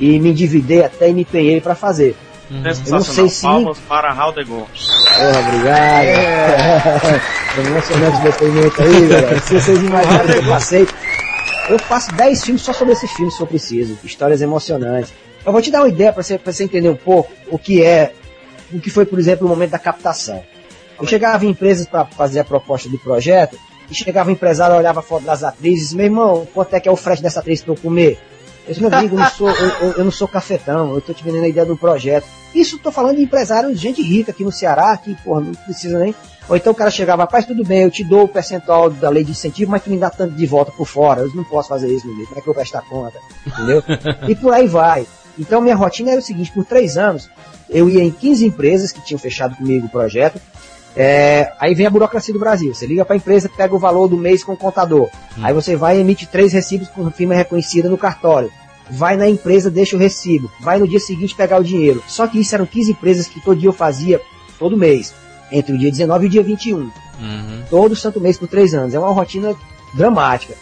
e 0.00 0.18
me 0.18 0.30
endividei 0.30 0.82
até 0.84 1.08
e 1.08 1.14
me 1.14 1.22
empenhei 1.22 1.60
para 1.60 1.74
fazer. 1.74 2.16
Uhum. 2.50 2.62
Sensacional. 2.62 3.02
sei 3.02 3.28
se- 3.28 3.42
Palmas 3.42 3.78
para 3.88 4.12
Haldegon. 4.12 4.66
Porra, 4.66 5.40
obrigado. 5.48 6.06
Foi 7.54 7.64
emocionante 7.64 8.20
depoimento 8.22 8.82
aí, 8.82 9.06
galera. 9.08 9.40
Se 9.40 9.54
vocês 9.60 9.78
imaginarem 9.82 10.32
que 10.32 10.38
eu 10.38 10.48
passei, 10.52 10.88
eu 11.68 11.78
faço 11.78 12.12
10 12.14 12.44
filmes 12.44 12.62
só 12.62 12.72
sobre 12.72 12.92
esse 12.92 13.08
filme, 13.08 13.30
se 13.32 13.38
for 13.38 13.46
preciso. 13.46 13.98
Histórias 14.04 14.40
emocionantes. 14.42 15.12
Eu 15.44 15.52
vou 15.52 15.60
te 15.62 15.70
dar 15.70 15.80
uma 15.80 15.88
ideia 15.88 16.12
para 16.12 16.22
você, 16.22 16.38
pra 16.38 16.52
você 16.52 16.64
entender 16.64 16.88
um 16.88 16.96
pouco 16.96 17.32
o 17.48 17.58
que 17.58 17.82
é, 17.82 18.12
o 18.72 18.80
que 18.80 18.90
foi, 18.90 19.04
por 19.06 19.18
exemplo, 19.18 19.46
o 19.46 19.48
momento 19.50 19.70
da 19.70 19.78
captação. 19.78 20.42
Eu 21.00 21.06
chegava 21.06 21.44
em 21.44 21.50
empresas 21.50 21.86
para 21.86 22.04
fazer 22.06 22.40
a 22.40 22.44
proposta 22.44 22.88
do 22.88 22.98
projeto, 22.98 23.58
e 23.90 23.94
chegava 23.94 24.28
o 24.28 24.32
empresário, 24.32 24.74
olhava 24.76 24.98
a 25.00 25.02
foto 25.02 25.24
das 25.24 25.44
atrizes, 25.44 25.92
meu 25.92 26.06
irmão, 26.06 26.46
quanto 26.52 26.74
é 26.74 26.80
que 26.80 26.88
é 26.88 26.92
o 26.92 26.96
frete 26.96 27.22
dessa 27.22 27.38
atriz 27.40 27.62
para 27.62 27.72
eu 27.72 27.76
comer? 27.76 28.18
Eu 28.66 28.74
disse, 28.74 28.80
meu 28.80 28.92
amigo, 28.92 29.14
eu 29.14 29.20
não 29.20 29.30
sou, 29.30 29.48
eu, 29.48 29.92
eu- 29.92 30.04
não 30.04 30.10
sou 30.10 30.26
cafetão, 30.26 30.92
eu 30.94 31.00
tô 31.00 31.12
te 31.12 31.22
vendendo 31.22 31.44
a 31.44 31.48
ideia 31.48 31.64
do 31.64 31.76
projeto. 31.76 32.26
Isso 32.54 32.78
tô 32.78 32.90
falando 32.90 33.16
de 33.16 33.22
empresário, 33.22 33.70
de 33.72 33.76
gente 33.80 34.02
rica 34.02 34.32
aqui 34.32 34.42
no 34.42 34.50
Ceará, 34.50 34.96
que, 34.96 35.14
porra, 35.22 35.42
não 35.42 35.52
precisa 35.54 35.98
nem. 35.98 36.14
Ou 36.48 36.56
então 36.56 36.72
o 36.72 36.76
cara 36.76 36.90
chegava, 36.90 37.22
rapaz, 37.22 37.44
tudo 37.44 37.64
bem, 37.64 37.82
eu 37.82 37.90
te 37.90 38.02
dou 38.02 38.24
o 38.24 38.28
percentual 38.28 38.88
da 38.90 39.08
lei 39.08 39.22
de 39.24 39.30
incentivo, 39.32 39.70
mas 39.70 39.82
tu 39.82 39.90
me 39.90 39.98
dá 39.98 40.10
tanto 40.10 40.34
de 40.34 40.46
volta 40.46 40.72
por 40.72 40.86
fora. 40.86 41.22
Eu 41.22 41.30
não 41.34 41.44
posso 41.44 41.68
fazer 41.68 41.88
isso, 41.88 42.06
meu 42.06 42.14
amigo. 42.14 42.28
Como 42.28 42.38
é 42.40 42.42
que 42.42 42.48
eu 42.48 42.54
vou 42.54 42.60
prestar 42.62 42.82
conta? 42.82 43.18
Entendeu? 43.46 43.82
e 44.28 44.34
por 44.34 44.52
aí 44.52 44.66
vai. 44.66 45.06
Então 45.38 45.60
minha 45.60 45.76
rotina 45.76 46.10
era 46.12 46.20
o 46.20 46.22
seguinte, 46.24 46.50
por 46.52 46.64
três 46.64 46.96
anos, 46.96 47.28
eu 47.68 47.88
ia 47.90 48.02
em 48.02 48.10
15 48.10 48.46
empresas 48.46 48.90
que 48.90 49.00
tinham 49.04 49.18
fechado 49.18 49.54
comigo 49.56 49.86
o 49.86 49.90
projeto. 49.90 50.40
É, 50.96 51.52
aí 51.60 51.74
vem 51.74 51.86
a 51.86 51.90
burocracia 51.90 52.32
do 52.32 52.40
Brasil. 52.40 52.74
Você 52.74 52.86
liga 52.86 53.04
para 53.04 53.14
a 53.14 53.18
empresa, 53.18 53.50
pega 53.54 53.74
o 53.74 53.78
valor 53.78 54.08
do 54.08 54.16
mês 54.16 54.42
com 54.42 54.54
o 54.54 54.56
contador. 54.56 55.10
Aí 55.42 55.52
você 55.52 55.76
vai 55.76 55.98
e 55.98 56.00
emite 56.00 56.26
três 56.26 56.52
recibos 56.52 56.88
com 56.88 57.10
firma 57.10 57.34
reconhecida 57.34 57.88
no 57.88 57.98
cartório. 57.98 58.50
Vai 58.90 59.16
na 59.16 59.28
empresa, 59.28 59.70
deixa 59.70 59.94
o 59.96 59.98
recibo. 59.98 60.50
Vai 60.60 60.78
no 60.78 60.88
dia 60.88 61.00
seguinte 61.00 61.34
pegar 61.34 61.58
o 61.60 61.64
dinheiro. 61.64 62.02
Só 62.08 62.26
que 62.26 62.40
isso 62.40 62.54
eram 62.54 62.64
15 62.64 62.92
empresas 62.92 63.26
que 63.26 63.40
todo 63.40 63.58
dia 63.58 63.68
eu 63.68 63.72
fazia, 63.74 64.20
todo 64.58 64.76
mês. 64.76 65.12
Entre 65.52 65.74
o 65.74 65.78
dia 65.78 65.90
19 65.90 66.24
e 66.24 66.28
o 66.28 66.30
dia 66.30 66.42
21 66.42 66.90
Uhum. 67.18 67.62
todo 67.70 67.96
santo 67.96 68.20
mês 68.20 68.36
por 68.38 68.46
três 68.48 68.74
anos. 68.74 68.94
É 68.94 68.98
uma 68.98 69.10
rotina 69.12 69.54
dramática. 69.94 70.54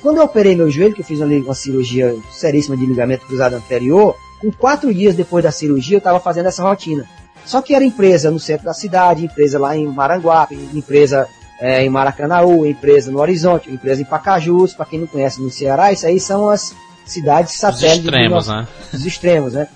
Quando 0.00 0.18
eu 0.18 0.24
operei 0.24 0.54
meu 0.54 0.70
joelho, 0.70 0.94
que 0.94 1.02
eu 1.02 1.04
fiz 1.04 1.20
uma 1.20 1.54
cirurgia 1.54 2.16
seríssima 2.30 2.76
de 2.76 2.86
ligamento 2.86 3.26
cruzado 3.26 3.54
anterior, 3.56 4.16
com 4.40 4.50
quatro 4.50 4.92
dias 4.94 5.14
depois 5.16 5.44
da 5.44 5.50
cirurgia 5.50 5.96
eu 5.96 5.98
estava 5.98 6.20
fazendo 6.20 6.46
essa 6.46 6.62
rotina. 6.62 7.04
Só 7.48 7.62
que 7.62 7.74
era 7.74 7.82
empresa 7.82 8.30
no 8.30 8.38
centro 8.38 8.66
da 8.66 8.74
cidade, 8.74 9.24
empresa 9.24 9.58
lá 9.58 9.74
em 9.74 9.86
Maranguape, 9.86 10.54
empresa 10.74 11.26
é, 11.58 11.82
em 11.82 11.88
Maracanaú, 11.88 12.66
empresa 12.66 13.10
no 13.10 13.18
Horizonte, 13.20 13.70
empresa 13.72 14.02
em 14.02 14.04
Pacajus. 14.04 14.74
Para 14.74 14.84
quem 14.84 15.00
não 15.00 15.06
conhece 15.06 15.40
no 15.40 15.50
Ceará, 15.50 15.90
isso 15.90 16.06
aí 16.06 16.20
são 16.20 16.50
as 16.50 16.74
cidades 17.06 17.54
Os 17.54 17.58
satélites 17.58 18.00
do 18.02 18.08
extremos, 18.10 18.46
nosso- 18.46 18.52
né? 18.60 18.68
os 18.92 19.06
extremos, 19.06 19.52
né? 19.54 19.66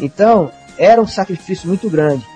Então, 0.00 0.50
era 0.76 1.00
um 1.00 1.06
sacrifício 1.06 1.68
muito 1.68 1.88
grande. 1.88 2.26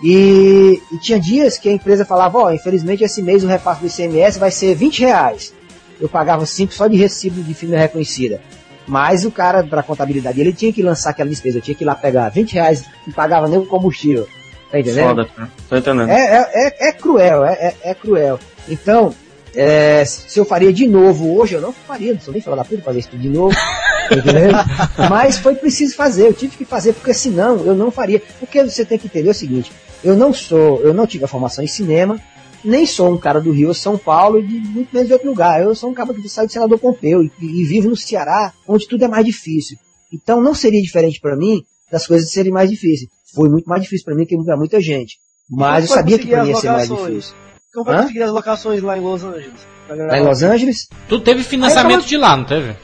E, 0.00 0.80
e 0.92 0.98
tinha 0.98 1.18
dias 1.18 1.58
que 1.58 1.68
a 1.68 1.72
empresa 1.72 2.04
falava, 2.04 2.38
ó, 2.38 2.52
infelizmente 2.52 3.02
esse 3.02 3.20
mês 3.22 3.42
o 3.42 3.48
repasse 3.48 3.80
do 3.80 3.86
ICMS 3.88 4.38
vai 4.38 4.52
ser 4.52 4.76
20 4.76 5.00
reais. 5.00 5.52
Eu 6.00 6.08
pagava 6.08 6.46
5 6.46 6.72
só 6.72 6.86
de 6.86 6.96
recibo 6.96 7.42
de 7.42 7.52
firma 7.52 7.76
reconhecida. 7.78 8.40
Mas 8.86 9.24
o 9.24 9.30
cara, 9.30 9.64
para 9.64 9.82
contabilidade, 9.82 10.40
ele 10.40 10.52
tinha 10.52 10.72
que 10.72 10.82
lançar 10.82 11.10
aquela 11.10 11.28
despesa, 11.28 11.58
eu 11.58 11.62
tinha 11.62 11.74
que 11.74 11.84
ir 11.84 11.86
lá 11.86 11.94
pegar 11.94 12.28
20 12.28 12.52
reais, 12.52 12.84
não 13.06 13.12
pagava 13.12 13.48
nem 13.48 13.58
o 13.58 13.66
combustível. 13.66 14.28
Tá 14.70 14.80
entendendo? 14.80 15.08
Foda, 15.08 15.24
cara. 15.24 15.50
Tô 15.68 15.76
entendendo. 15.76 16.10
É, 16.10 16.14
é, 16.14 16.68
é, 16.68 16.88
é 16.88 16.92
cruel, 16.92 17.44
é, 17.44 17.52
é, 17.52 17.76
é 17.90 17.94
cruel. 17.94 18.38
Então, 18.68 19.14
é, 19.54 20.04
se 20.04 20.38
eu 20.38 20.44
faria 20.44 20.72
de 20.72 20.86
novo 20.86 21.36
hoje, 21.36 21.54
eu 21.54 21.60
não 21.60 21.72
faria, 21.72 22.12
não 22.12 22.20
sou 22.20 22.32
nem 22.32 22.42
falar 22.42 22.56
da 22.56 22.64
puta 22.64 22.82
fazer 22.82 22.98
isso 22.98 23.08
tudo 23.10 23.22
de 23.22 23.28
novo. 23.28 23.56
tá? 23.56 25.08
Mas 25.08 25.38
foi 25.38 25.54
preciso 25.54 25.96
fazer, 25.96 26.26
eu 26.26 26.34
tive 26.34 26.56
que 26.56 26.64
fazer, 26.64 26.92
porque 26.92 27.14
senão 27.14 27.64
eu 27.64 27.74
não 27.74 27.90
faria. 27.90 28.22
Porque 28.38 28.62
você 28.62 28.84
tem 28.84 28.98
que 28.98 29.06
entender 29.06 29.30
o 29.30 29.34
seguinte, 29.34 29.72
eu 30.04 30.14
não 30.14 30.32
sou, 30.32 30.80
eu 30.82 30.92
não 30.92 31.06
tive 31.06 31.24
a 31.24 31.28
formação 31.28 31.64
em 31.64 31.68
cinema, 31.68 32.20
nem 32.64 32.86
sou 32.86 33.12
um 33.12 33.18
cara 33.18 33.40
do 33.40 33.50
Rio 33.52 33.68
ou 33.68 33.74
São 33.74 33.96
Paulo, 33.98 34.38
e 34.38 34.46
de 34.46 34.58
muito 34.68 34.88
menos 34.92 35.08
de 35.08 35.12
outro 35.12 35.28
lugar. 35.28 35.62
Eu 35.62 35.74
sou 35.74 35.90
um 35.90 35.94
cara 35.94 36.12
que 36.14 36.28
sai 36.28 36.46
do 36.46 36.52
senador 36.52 36.78
Pompeu 36.78 37.22
e, 37.22 37.30
e 37.40 37.64
vivo 37.64 37.88
no 37.88 37.96
Ceará, 37.96 38.52
onde 38.66 38.86
tudo 38.88 39.04
é 39.04 39.08
mais 39.08 39.24
difícil. 39.24 39.76
Então 40.12 40.40
não 40.40 40.54
seria 40.54 40.80
diferente 40.82 41.20
para 41.20 41.36
mim 41.36 41.62
das 41.90 42.06
coisas 42.06 42.30
serem 42.30 42.52
mais 42.52 42.70
difíceis. 42.70 43.08
Foi 43.34 43.48
muito 43.48 43.66
mais 43.68 43.82
difícil 43.82 44.04
para 44.04 44.14
mim 44.14 44.24
que 44.24 44.36
para 44.42 44.56
muita 44.56 44.80
gente. 44.80 45.18
Mas 45.48 45.88
eu 45.88 45.94
sabia 45.94 46.18
que 46.18 46.26
para 46.26 46.42
mim 46.42 46.50
ia 46.50 46.56
ser 46.56 46.70
mais 46.70 46.88
difícil. 46.88 47.34
Como 47.72 47.84
foi 47.86 47.94
Hã? 47.94 48.00
conseguir 48.02 48.22
as 48.22 48.30
locações 48.32 48.82
lá 48.82 48.96
em 48.96 49.00
Los 49.02 49.22
Angeles? 49.22 49.66
Lá 49.88 50.18
em 50.18 50.22
Los 50.24 50.42
Angeles? 50.42 50.88
Tu 51.08 51.20
teve 51.20 51.42
financiamento 51.42 51.98
tava- 51.98 52.08
de 52.08 52.16
lá, 52.16 52.36
não 52.36 52.44
teve? 52.44 52.74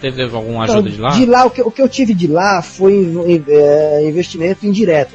Teve 0.00 0.22
alguma 0.22 0.64
ajuda 0.64 0.80
Então, 0.88 0.92
de 0.92 1.00
lá? 1.00 1.10
De 1.10 1.26
lá, 1.26 1.44
o 1.44 1.50
que, 1.50 1.60
o 1.60 1.70
que 1.70 1.82
eu 1.82 1.88
tive 1.88 2.14
de 2.14 2.26
lá 2.26 2.62
foi 2.62 3.06
é, 3.48 4.08
investimento 4.08 4.66
indireto. 4.66 5.14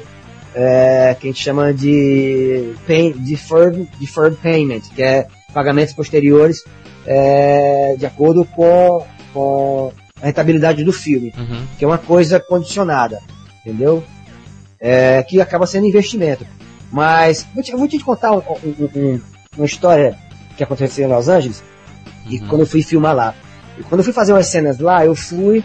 É, 0.58 1.14
que 1.20 1.26
a 1.26 1.30
gente 1.30 1.42
chama 1.42 1.74
de 1.74 2.72
pay, 2.86 3.12
deferred, 3.12 3.86
deferred 4.00 4.38
payment, 4.38 4.80
que 4.94 5.02
é 5.02 5.26
pagamentos 5.52 5.92
posteriores 5.92 6.64
é, 7.06 7.94
de 7.98 8.06
acordo 8.06 8.42
com, 8.46 9.04
com 9.34 9.92
a 10.22 10.24
rentabilidade 10.24 10.82
do 10.82 10.94
filme, 10.94 11.30
Uhum. 11.36 11.66
que 11.78 11.84
é 11.84 11.86
uma 11.86 11.98
coisa 11.98 12.40
condicionada, 12.40 13.20
entendeu? 13.60 14.02
É, 14.80 15.22
que 15.24 15.40
acaba 15.42 15.66
sendo 15.66 15.86
investimento. 15.86 16.46
Mas 16.90 17.46
vou 17.54 17.62
te, 17.62 17.72
eu 17.72 17.78
vou 17.78 17.86
te 17.86 17.98
contar 17.98 18.32
um- 18.32 18.38
um- 18.64 18.88
um- 18.96 19.20
uma 19.58 19.66
história 19.66 20.16
que 20.56 20.64
aconteceu 20.64 21.06
em 21.06 21.12
Los 21.12 21.28
Angeles, 21.28 21.62
e 22.26 22.38
Uhum. 22.38 22.48
quando 22.48 22.60
eu 22.62 22.66
fui 22.66 22.82
filmar 22.82 23.14
lá. 23.14 23.34
E 23.78 23.82
quando 23.82 24.00
eu 24.00 24.04
fui 24.04 24.12
fazer 24.14 24.32
umas 24.32 24.46
cenas 24.46 24.78
lá, 24.78 25.04
eu 25.04 25.14
fui 25.14 25.62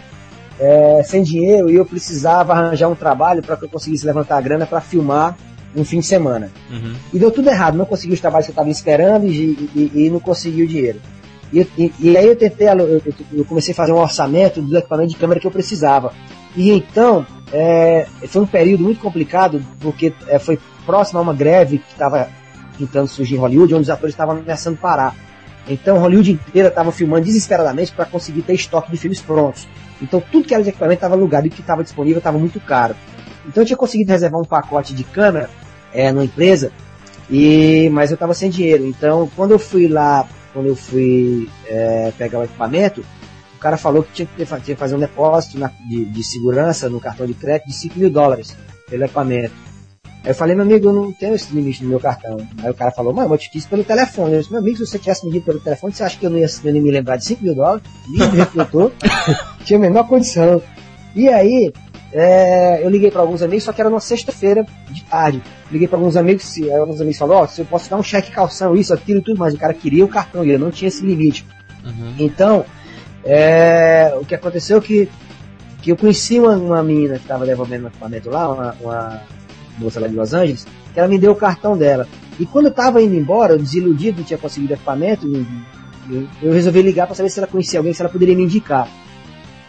é, 0.62 1.01
sem 1.03 1.24
dinheiro 1.24 1.70
e 1.72 1.76
eu 1.76 1.86
precisava 1.86 2.53
arranjar 2.53 2.88
um 2.88 2.93
trabalho 2.95 3.41
para 3.41 3.57
que 3.57 3.66
eu 3.66 3.70
conseguisse 3.70 4.05
levantar 4.05 4.38
a 4.38 4.41
grana 4.41 4.66
para 4.68 4.80
filmar 4.80 5.36
um 5.76 5.84
fim 5.84 5.99
de 5.99 6.05
semana. 6.05 6.51
Uhum. 6.70 6.93
E 7.12 7.18
deu 7.18 7.32
tudo 7.32 7.49
errado, 7.49 7.76
não 7.78 7.86
consegui 7.86 8.14
os 8.14 8.20
trabalhos 8.22 8.45
que 8.45 8.51
eu 8.51 8.53
estava 8.53 8.70
esperando 8.70 9.26
e, 9.26 9.70
e- 9.76 9.91
e 10.05 10.09
não 10.09 10.20
consegui 10.20 10.64
o 10.64 10.68
dinheiro. 10.68 11.01
E, 11.51 11.68
e- 11.99 12.18
aí 12.18 12.28
eu 12.28 12.36
tentei, 12.36 12.68
eu, 12.70 12.78
eu- 12.78 13.01
eu 13.34 13.45
comecei 13.45 13.74
a 13.74 13.76
fazer 13.76 13.91
um 13.91 13.97
orçamento 13.97 14.62
do 14.62 14.78
equipamento 14.78 15.09
de 15.09 15.16
câmera 15.18 15.39
que 15.39 15.47
eu 15.47 15.51
precisava. 15.51 16.14
E 16.55 16.72
então, 16.72 17.26
é, 17.51 18.05
foi 18.28 18.41
um 18.41 18.45
período 18.45 18.84
muito 18.84 18.99
complicado, 19.01 19.62
porque 19.80 20.14
é, 20.28 20.38
foi 20.38 20.59
próximo 20.86 21.20
a 21.20 21.22
uma 21.24 21.34
greve 21.34 21.80
que 21.80 21.91
estava 21.91 22.28
tentando 22.78 23.07
surgir 23.07 23.36
em 23.36 23.39
Hollywood, 23.39 23.74
onde 23.74 23.84
os 23.84 23.89
atores 23.89 24.14
estavam 24.14 24.36
ameaçando 24.38 24.78
parar. 24.78 25.16
Então, 25.68 25.99
Hollywood 25.99 26.32
inteira 26.32 26.70
estava 26.70 26.91
filmando 26.91 27.26
desesperadamente 27.26 27.91
para 27.91 28.05
conseguir 28.05 28.41
ter 28.41 28.53
estoque 28.53 28.91
de 28.91 28.97
filmes 28.97 29.22
prontos. 29.22 29.68
Então, 30.01 30.22
tudo 30.32 30.47
que 30.47 30.53
era 30.53 30.64
de 30.64 30.70
equipamento 30.70 30.95
estava 30.95 31.16
alugado 31.16 31.45
e 31.45 31.49
o 31.49 31.51
que 31.51 31.62
estava 31.62 31.84
disponível 31.84 32.18
estava 32.18 32.38
muito 32.38 32.59
caro. 32.59 32.95
Então, 33.47 33.62
eu 33.62 33.68
tinha 33.68 33.78
conseguido 33.78 34.12
reservar 34.12 34.41
um 34.41 34.45
pacote 34.45 34.93
de 34.93 35.03
câmera 35.03 35.49
é, 35.93 36.12
numa 36.12 36.26
empresa, 36.26 36.72
e 37.30 37.89
mas 37.91 38.12
eu 38.12 38.16
estava 38.16 38.34
sem 38.34 38.49
dinheiro. 38.49 38.86
Então, 38.86 39.30
quando 39.36 39.51
eu 39.51 39.59
fui 39.59 39.88
lá, 39.88 40.28
quando 40.53 40.68
eu 40.68 40.76
fui 40.76 41.49
é, 41.68 42.12
pegar 42.18 42.39
o 42.39 42.43
equipamento, 42.43 43.03
o 43.55 43.59
cara 43.59 43.78
falou 43.78 44.03
que 44.03 44.12
tinha 44.12 44.26
que, 44.26 44.36
ter, 44.36 44.45
tinha 44.45 44.76
que 44.76 44.76
fazer 44.76 44.95
um 44.95 44.99
depósito 44.99 45.59
na, 45.59 45.72
de, 45.88 46.05
de 46.05 46.24
segurança 46.24 46.89
no 46.89 46.99
cartão 46.99 47.26
de 47.26 47.34
crédito 47.34 47.68
de 47.68 47.74
5 47.74 47.99
mil 47.99 48.09
dólares 48.09 48.55
pelo 48.89 49.05
equipamento. 49.05 49.53
Aí 50.24 50.32
eu 50.32 50.36
falei, 50.36 50.56
meu 50.56 50.64
amigo, 50.64 50.88
eu 50.88 50.94
não 50.94 51.12
tenho 51.12 51.34
esse 51.34 51.54
limite 51.54 51.84
no 51.84 51.90
meu 51.90 52.00
cartão. 52.00 52.38
Aí 52.64 52.70
o 52.70 52.74
cara 52.76 52.92
falou, 52.92 53.12
mano, 53.12 53.34
eu 53.34 53.38
te 53.38 53.50
disse 53.52 53.68
pelo 53.68 53.84
telefone. 53.84 54.34
Eu 54.34 54.40
disse, 54.40 54.52
meu 54.52 54.62
amigo, 54.62 54.78
se 54.78 54.86
você 54.86 55.00
tivesse 55.00 55.26
medido 55.26 55.46
pelo 55.46 55.60
telefone, 55.60 55.94
você 55.94 56.04
acha 56.04 56.18
que 56.18 56.26
eu 56.26 56.30
não 56.30 56.38
ia, 56.38 56.46
eu 56.46 56.70
não 56.70 56.76
ia 56.76 56.82
me 56.82 56.92
lembrar 56.92 57.18
de 57.18 57.26
5 57.26 57.44
mil 57.44 57.56
dólares? 57.56 57.84
Me 58.08 58.20
refletou. 58.20 58.92
Tinha 59.66 59.80
a 59.80 59.82
menor 59.82 60.08
condição. 60.08 60.62
E 61.16 61.28
aí, 61.28 61.74
é, 62.14 62.86
eu 62.86 62.90
liguei 62.90 63.10
para 63.10 63.22
alguns 63.22 63.42
amigos, 63.42 63.64
só 63.64 63.74
que 63.74 63.82
era 63.82 63.90
numa 63.90 64.00
sexta-feira 64.00 64.66
de 64.92 65.04
tarde. 65.06 65.42
Liguei 65.72 65.88
para 65.88 65.98
alguns 65.98 66.16
amigos, 66.16 66.56
e 66.58 66.72
alguns 66.72 67.02
amigos 67.02 67.18
falaram, 67.18 67.42
ó, 67.42 67.44
oh, 67.44 67.48
se 67.48 67.62
eu 67.62 67.66
posso 67.66 67.90
dar 67.90 67.98
um 67.98 68.04
cheque 68.04 68.32
calção, 68.32 68.76
isso, 68.76 68.94
aquilo 68.94 69.20
e 69.20 69.24
tudo 69.24 69.40
mais. 69.40 69.56
O 69.56 69.58
cara 69.58 69.74
queria 69.74 70.06
o 70.06 70.08
cartão, 70.08 70.44
ele 70.44 70.58
não 70.58 70.70
tinha 70.70 70.90
esse 70.90 71.04
limite. 71.04 71.46
Uhum. 71.84 72.14
Então, 72.20 72.64
é, 73.26 74.16
o 74.22 74.26
que 74.26 74.36
aconteceu 74.36 74.78
é 74.78 74.82
que, 74.82 75.10
que 75.82 75.92
eu 75.92 75.98
conheci 75.98 76.40
uma, 76.40 76.56
uma 76.56 76.84
menina 76.84 77.16
que 77.16 77.24
estava 77.24 77.46
devolvendo 77.46 77.86
um 77.86 77.88
equipamento 77.88 78.30
lá, 78.30 78.52
uma, 78.52 78.76
uma 78.82 79.22
moça 79.78 80.00
lá 80.00 80.08
de 80.08 80.16
Los 80.16 80.34
Angeles, 80.34 80.66
que 80.94 81.00
ela 81.00 81.08
me 81.08 81.18
deu 81.18 81.32
o 81.32 81.36
cartão 81.36 81.78
dela. 81.78 82.08
E 82.40 82.46
quando 82.46 82.68
eu 82.68 82.72
tava 82.72 83.02
indo 83.02 83.16
embora, 83.16 83.54
eu 83.54 83.58
desiludido, 83.58 84.20
não 84.20 84.26
tinha 84.26 84.38
conseguido 84.38 84.74
equipamento, 84.74 85.28
eu, 86.10 86.28
eu 86.42 86.52
resolvi 86.52 86.82
ligar 86.82 87.06
para 87.06 87.16
saber 87.16 87.30
se 87.30 87.40
ela 87.40 87.48
conhecia 87.48 87.80
alguém, 87.80 87.94
se 87.94 88.02
ela 88.02 88.10
poderia 88.10 88.36
me 88.36 88.44
indicar. 88.44 88.88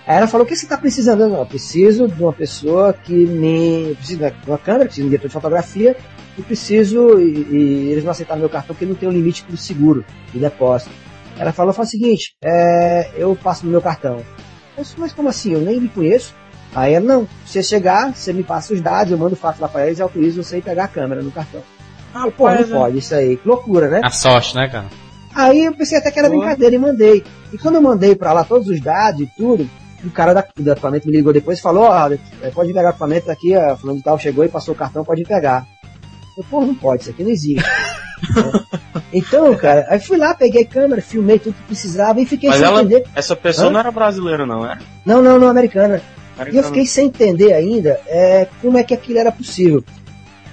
Aí 0.07 0.17
ela 0.17 0.27
falou: 0.27 0.45
O 0.45 0.49
que 0.49 0.57
você 0.57 0.65
está 0.65 0.77
precisando? 0.77 1.23
Eu 1.23 1.47
preciso 1.47 2.09
de 2.09 2.23
uma 2.23 2.33
pessoa 2.33 2.93
que 2.93 3.13
me. 3.13 3.95
preciso 3.97 4.19
de 4.19 4.33
uma 4.47 4.59
câmera, 4.59 4.87
preciso 4.87 5.03
de 5.03 5.07
um 5.07 5.11
diretor 5.11 5.29
de 5.29 5.35
fotografia, 5.35 5.97
e 6.37 6.43
preciso. 6.43 7.21
E, 7.21 7.47
e 7.51 7.89
eles 7.93 8.05
não 8.05 8.11
aceitaram 8.11 8.41
meu 8.41 8.51
cartão 8.51 8.75
porque 8.75 8.87
não 8.87 8.95
tem 8.95 9.09
um 9.09 9.13
limite 9.13 9.45
para 9.45 9.55
o 9.55 9.57
seguro 9.57 10.05
de 10.33 10.41
depósito. 10.41 10.91
Ela 11.39 11.53
falou: 11.53 11.73
Fala 11.73 11.87
o 11.87 11.91
seguinte, 11.91 12.35
é, 12.43 13.11
eu 13.17 13.37
passo 13.37 13.65
no 13.65 13.71
meu 13.71 13.81
cartão. 13.81 14.23
Eu 14.77 14.83
disse, 14.83 14.99
mas 14.99 15.13
como 15.13 15.29
assim? 15.29 15.53
Eu 15.53 15.61
nem 15.61 15.81
me 15.81 15.89
conheço. 15.89 16.35
Aí 16.75 16.95
ela, 16.95 17.05
não, 17.05 17.29
você 17.45 17.63
chegar, 17.63 18.15
você 18.15 18.33
me 18.33 18.43
passa 18.43 18.73
os 18.73 18.81
dados, 18.81 19.13
eu 19.13 19.19
mando 19.19 19.35
o 19.35 19.39
fato 19.39 19.61
lá 19.61 19.69
pra 19.69 19.87
eles 19.87 19.99
e 19.99 20.03
autorizo 20.03 20.43
você 20.43 20.59
ir 20.59 20.63
pegar 20.63 20.85
a 20.85 20.89
câmera 20.89 21.23
no 21.23 21.31
cartão. 21.31 21.63
Ah, 22.15 22.31
pô, 22.31 22.51
não 22.51 22.69
pode, 22.69 22.99
isso 22.99 23.15
aí. 23.15 23.37
Que 23.37 23.49
loucura, 23.49 23.89
né? 23.89 24.01
A 24.03 24.11
sorte, 24.11 24.55
né, 24.55 24.69
cara? 24.69 24.87
Aí 25.35 25.65
eu 25.65 25.75
pensei 25.75 25.99
até 25.99 26.11
que 26.11 26.19
era 26.19 26.29
Pô. 26.29 26.37
brincadeira 26.39 26.75
e 26.75 26.79
mandei. 26.79 27.25
E 27.53 27.59
quando 27.59 27.77
eu 27.77 27.83
mandei 27.83 28.15
pra 28.15 28.33
lá 28.33 28.45
todos 28.45 28.69
os 28.69 28.81
dados 28.81 29.23
e 29.23 29.27
tudo, 29.37 29.69
o 30.05 30.11
cara 30.11 30.35
da, 30.35 30.45
do 30.55 30.71
equipamento 30.71 31.07
me 31.07 31.13
ligou 31.15 31.33
depois 31.33 31.59
e 31.59 31.63
falou, 31.63 31.85
ó, 31.85 32.09
oh, 32.09 32.51
pode 32.53 32.73
pegar 32.73 32.89
o 32.89 32.91
equipamento 32.91 33.31
aqui, 33.31 33.55
a 33.55 33.77
fulano 33.77 33.99
de 33.99 34.05
tal 34.05 34.19
chegou 34.19 34.45
e 34.45 34.49
passou 34.49 34.75
o 34.75 34.77
cartão, 34.77 35.05
pode 35.05 35.23
pegar. 35.25 35.67
Eu, 36.37 36.45
pô, 36.45 36.61
não 36.61 36.75
pode, 36.75 37.03
isso 37.03 37.11
aqui 37.11 37.23
não 37.23 37.31
existe. 37.31 37.65
Então, 39.13 39.55
cara, 39.57 39.87
aí 39.91 40.01
fui 40.01 40.17
lá, 40.17 40.35
peguei 40.35 40.65
câmera, 40.65 41.03
filmei 41.03 41.39
tudo 41.39 41.55
que 41.55 41.63
precisava 41.65 42.19
e 42.21 42.25
fiquei 42.25 42.49
Mas 42.49 42.59
sem 42.59 42.67
ela, 42.67 42.81
entender. 42.81 43.05
Essa 43.15 43.37
pessoa 43.37 43.69
Hã? 43.69 43.71
não 43.71 43.81
era 43.81 43.91
brasileira, 43.91 44.47
não, 44.47 44.65
era? 44.65 44.79
Não, 45.05 45.21
não, 45.21 45.39
não, 45.39 45.49
americana. 45.49 46.01
E 46.51 46.57
eu 46.57 46.63
fiquei 46.65 46.87
sem 46.87 47.07
entender 47.07 47.53
ainda 47.53 48.01
é, 48.07 48.49
como 48.61 48.79
é 48.79 48.83
que 48.83 48.95
aquilo 48.95 49.19
era 49.19 49.31
possível. 49.31 49.85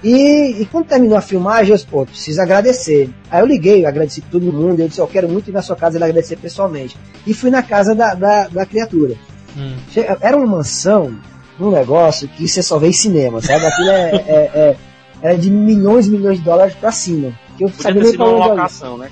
E, 0.04 0.62
e 0.62 0.66
quando 0.66 0.86
terminou 0.88 1.18
a 1.18 1.22
filmagem, 1.22 1.72
eu 1.72 1.76
disse, 1.76 1.88
pô, 1.88 2.06
preciso 2.06 2.42
agradecer. 2.42 3.10
Aí 3.30 3.42
eu 3.42 3.46
liguei, 3.46 3.84
eu 3.84 3.88
agradeci 3.88 4.22
todo 4.22 4.52
mundo, 4.52 4.80
eu 4.80 4.88
disse, 4.88 5.00
eu 5.00 5.08
quero 5.08 5.28
muito 5.28 5.50
ir 5.50 5.54
na 5.54 5.62
sua 5.62 5.76
casa 5.76 5.98
e 5.98 6.04
agradecer 6.04 6.38
pessoalmente. 6.38 6.98
E 7.28 7.34
fui 7.34 7.50
na 7.50 7.62
casa 7.62 7.94
da, 7.94 8.14
da, 8.14 8.48
da 8.48 8.66
criatura. 8.66 9.16
Hum. 9.58 9.76
Era 10.22 10.38
uma 10.38 10.46
mansão, 10.46 11.14
um 11.60 11.72
negócio 11.72 12.30
que 12.30 12.48
você 12.48 12.64
só 12.64 12.78
vê 12.78 12.88
em 12.88 12.94
cinema, 12.94 13.42
sabe? 13.42 13.66
Aquilo 13.66 13.90
é, 13.90 14.10
é, 14.16 14.52
é 14.54 14.76
era 15.22 15.38
de 15.38 15.52
milhões 15.52 16.08
e 16.08 16.12
milhões 16.12 16.38
de 16.38 16.44
dólares 16.44 16.74
pra 16.76 16.92
cima. 16.92 17.34
Que 17.58 17.66
eu 17.66 17.70
Podia 17.70 17.84
sabia 17.84 18.04
nem 18.04 18.14
pra 18.16 18.26
onde 18.26 18.48
locação, 18.48 18.98
né? 18.98 19.10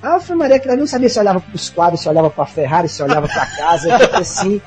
Ah, 0.00 0.14
eu 0.14 0.20
fui 0.20 0.36
Maria 0.36 0.60
que 0.60 0.68
não 0.68 0.86
sabia 0.86 1.08
se 1.08 1.18
olhava 1.18 1.40
pros 1.40 1.70
quadros, 1.70 2.00
se 2.00 2.08
olhava 2.08 2.30
pra 2.30 2.46
Ferrari, 2.46 2.88
se 2.88 3.02
olhava 3.02 3.26
pra 3.26 3.44
casa, 3.44 3.96
assim. 4.14 4.60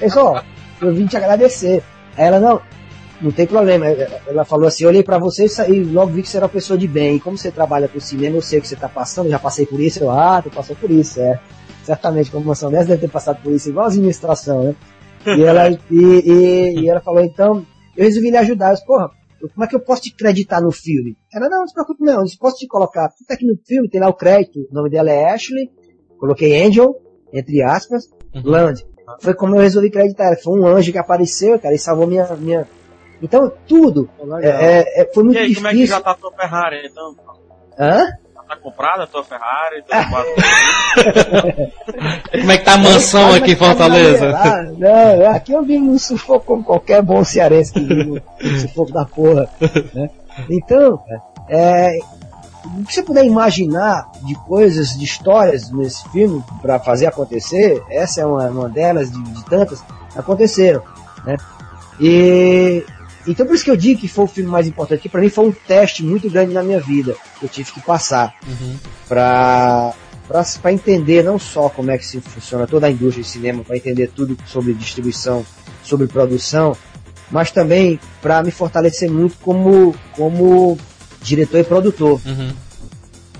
Eu 0.00 0.06
disse, 0.06 0.18
ó, 0.18 0.40
eu 0.80 0.94
vim 0.94 1.06
te 1.06 1.16
agradecer. 1.16 1.82
Aí 2.16 2.24
ela, 2.24 2.40
não, 2.40 2.60
não 3.20 3.30
tem 3.30 3.46
problema. 3.46 3.86
Ela 3.86 4.44
falou 4.44 4.66
assim, 4.66 4.84
eu 4.84 4.90
olhei 4.90 5.02
pra 5.02 5.18
você 5.18 5.46
e 5.68 5.82
logo 5.84 6.12
vi 6.12 6.22
que 6.22 6.28
você 6.28 6.36
era 6.36 6.46
uma 6.46 6.52
pessoa 6.52 6.78
de 6.78 6.88
bem. 6.88 7.16
E 7.16 7.20
como 7.20 7.36
você 7.36 7.50
trabalha 7.50 7.88
com 7.88 8.00
cinema, 8.00 8.36
eu 8.36 8.42
sei 8.42 8.58
o 8.58 8.62
que 8.62 8.68
você 8.68 8.76
tá 8.76 8.88
passando, 8.88 9.30
já 9.30 9.38
passei 9.38 9.66
por 9.66 9.80
isso. 9.80 10.02
Eu, 10.02 10.10
ah, 10.10 10.40
tu 10.42 10.50
passou 10.50 10.76
por 10.76 10.90
isso, 10.90 11.20
é. 11.20 11.40
Certamente, 11.84 12.30
como 12.30 12.44
uma 12.44 12.54
dessa 12.54 12.88
deve 12.88 12.98
ter 12.98 13.10
passado 13.10 13.42
por 13.42 13.52
isso, 13.52 13.70
igual 13.70 13.86
a 13.86 13.88
administração, 13.88 14.64
né? 14.64 14.76
E 15.26 15.42
ela, 15.42 15.70
e, 15.70 15.78
e, 15.90 16.80
e 16.80 16.88
ela 16.88 17.00
falou, 17.00 17.22
então, 17.22 17.66
eu 17.96 18.04
resolvi 18.04 18.30
lhe 18.30 18.36
ajudar. 18.36 18.68
Eu 18.68 18.74
disse, 18.74 18.86
porra, 18.86 19.10
como 19.54 19.64
é 19.64 19.66
que 19.66 19.76
eu 19.76 19.80
posso 19.80 20.02
te 20.02 20.14
creditar 20.14 20.62
no 20.62 20.70
filme? 20.70 21.16
Ela, 21.32 21.48
não, 21.48 21.60
não 21.60 21.66
se 21.66 21.74
preocupe 21.74 22.04
não, 22.04 22.20
eu 22.20 22.26
posso 22.38 22.56
te 22.56 22.66
colocar, 22.66 23.08
tudo 23.10 23.30
aqui 23.30 23.46
no 23.46 23.56
filme, 23.64 23.88
tem 23.88 24.00
lá 24.00 24.08
o 24.08 24.14
crédito, 24.14 24.60
o 24.70 24.74
nome 24.74 24.90
dela 24.90 25.10
é 25.10 25.32
Ashley, 25.32 25.70
coloquei 26.18 26.64
Angel, 26.64 26.94
entre 27.32 27.62
aspas, 27.62 28.04
uhum. 28.34 28.42
Land. 28.44 28.84
Foi 29.20 29.34
como 29.34 29.56
eu 29.56 29.60
resolvi 29.60 29.90
creditar, 29.90 30.36
foi 30.42 30.58
um 30.58 30.66
anjo 30.66 30.92
que 30.92 30.98
apareceu, 30.98 31.58
cara, 31.58 31.74
e 31.74 31.78
salvou 31.78 32.06
minha, 32.06 32.26
minha... 32.36 32.66
Então, 33.20 33.52
tudo, 33.66 34.08
é, 34.40 34.48
é, 34.48 35.02
é, 35.02 35.10
foi 35.12 35.24
muito 35.24 35.36
e 35.36 35.40
aí, 35.40 35.48
difícil. 35.48 35.62
como 35.64 35.74
é 35.74 35.80
que 35.80 35.86
já 35.86 36.00
tá 36.00 36.12
a 36.12 36.14
tua 36.14 36.32
Ferrari, 36.32 36.86
então? 36.86 37.16
Hã? 37.78 38.06
tá 38.48 38.56
comprada 38.56 39.04
a 39.04 39.06
tua 39.06 39.22
Ferrari? 39.22 39.84
Como 42.32 42.50
é 42.50 42.58
que 42.58 42.64
tá 42.64 42.74
a 42.74 42.78
mansão 42.78 43.34
aqui 43.34 43.52
em 43.52 43.56
Fortaleza? 43.56 44.32
Não, 44.78 45.30
aqui 45.30 45.52
eu 45.52 45.62
vivo 45.62 45.84
no 45.84 45.98
sufoco 45.98 46.46
como 46.46 46.64
qualquer 46.64 47.02
bom 47.02 47.22
cearense 47.22 47.74
que 47.74 47.80
vive 47.80 48.04
no 48.04 48.22
sufoco 48.60 48.90
da 48.92 49.04
porra. 49.04 49.48
Né? 49.94 50.08
Então, 50.48 50.98
é, 51.48 51.98
o 52.76 52.84
que 52.84 52.92
você 52.92 53.02
puder 53.02 53.24
imaginar 53.24 54.10
de 54.22 54.34
coisas, 54.34 54.98
de 54.98 55.04
histórias 55.04 55.70
nesse 55.70 56.06
filme 56.10 56.42
para 56.60 56.78
fazer 56.78 57.06
acontecer, 57.06 57.82
essa 57.90 58.20
é 58.20 58.26
uma, 58.26 58.46
uma 58.48 58.68
delas, 58.68 59.10
de, 59.10 59.22
de 59.22 59.44
tantas, 59.46 59.82
aconteceram. 60.14 60.82
Né? 61.24 61.36
E 62.00 62.84
então 63.26 63.46
por 63.46 63.54
isso 63.54 63.64
que 63.64 63.70
eu 63.70 63.76
digo 63.76 64.00
que 64.00 64.08
foi 64.08 64.24
o 64.24 64.28
filme 64.28 64.50
mais 64.50 64.66
importante, 64.66 65.02
que 65.02 65.08
para 65.08 65.20
mim 65.20 65.28
foi 65.28 65.46
um 65.48 65.52
teste 65.52 66.04
muito 66.04 66.30
grande 66.30 66.54
na 66.54 66.62
minha 66.62 66.80
vida, 66.80 67.14
que 67.38 67.44
eu 67.44 67.48
tive 67.48 67.72
que 67.72 67.80
passar 67.80 68.34
uhum. 68.46 68.76
para 69.08 69.94
para 70.60 70.72
entender 70.72 71.24
não 71.24 71.38
só 71.38 71.70
como 71.70 71.90
é 71.90 71.96
que 71.96 72.04
se 72.04 72.20
funciona 72.20 72.66
toda 72.66 72.86
a 72.86 72.90
indústria 72.90 73.24
de 73.24 73.30
cinema, 73.30 73.64
para 73.64 73.78
entender 73.78 74.08
tudo 74.14 74.36
sobre 74.46 74.74
distribuição, 74.74 75.44
sobre 75.82 76.06
produção, 76.06 76.76
mas 77.30 77.50
também 77.50 77.98
para 78.20 78.42
me 78.42 78.50
fortalecer 78.50 79.10
muito 79.10 79.36
como 79.38 79.94
como 80.12 80.76
diretor 81.22 81.58
e 81.58 81.64
produtor, 81.64 82.20
uhum. 82.24 82.50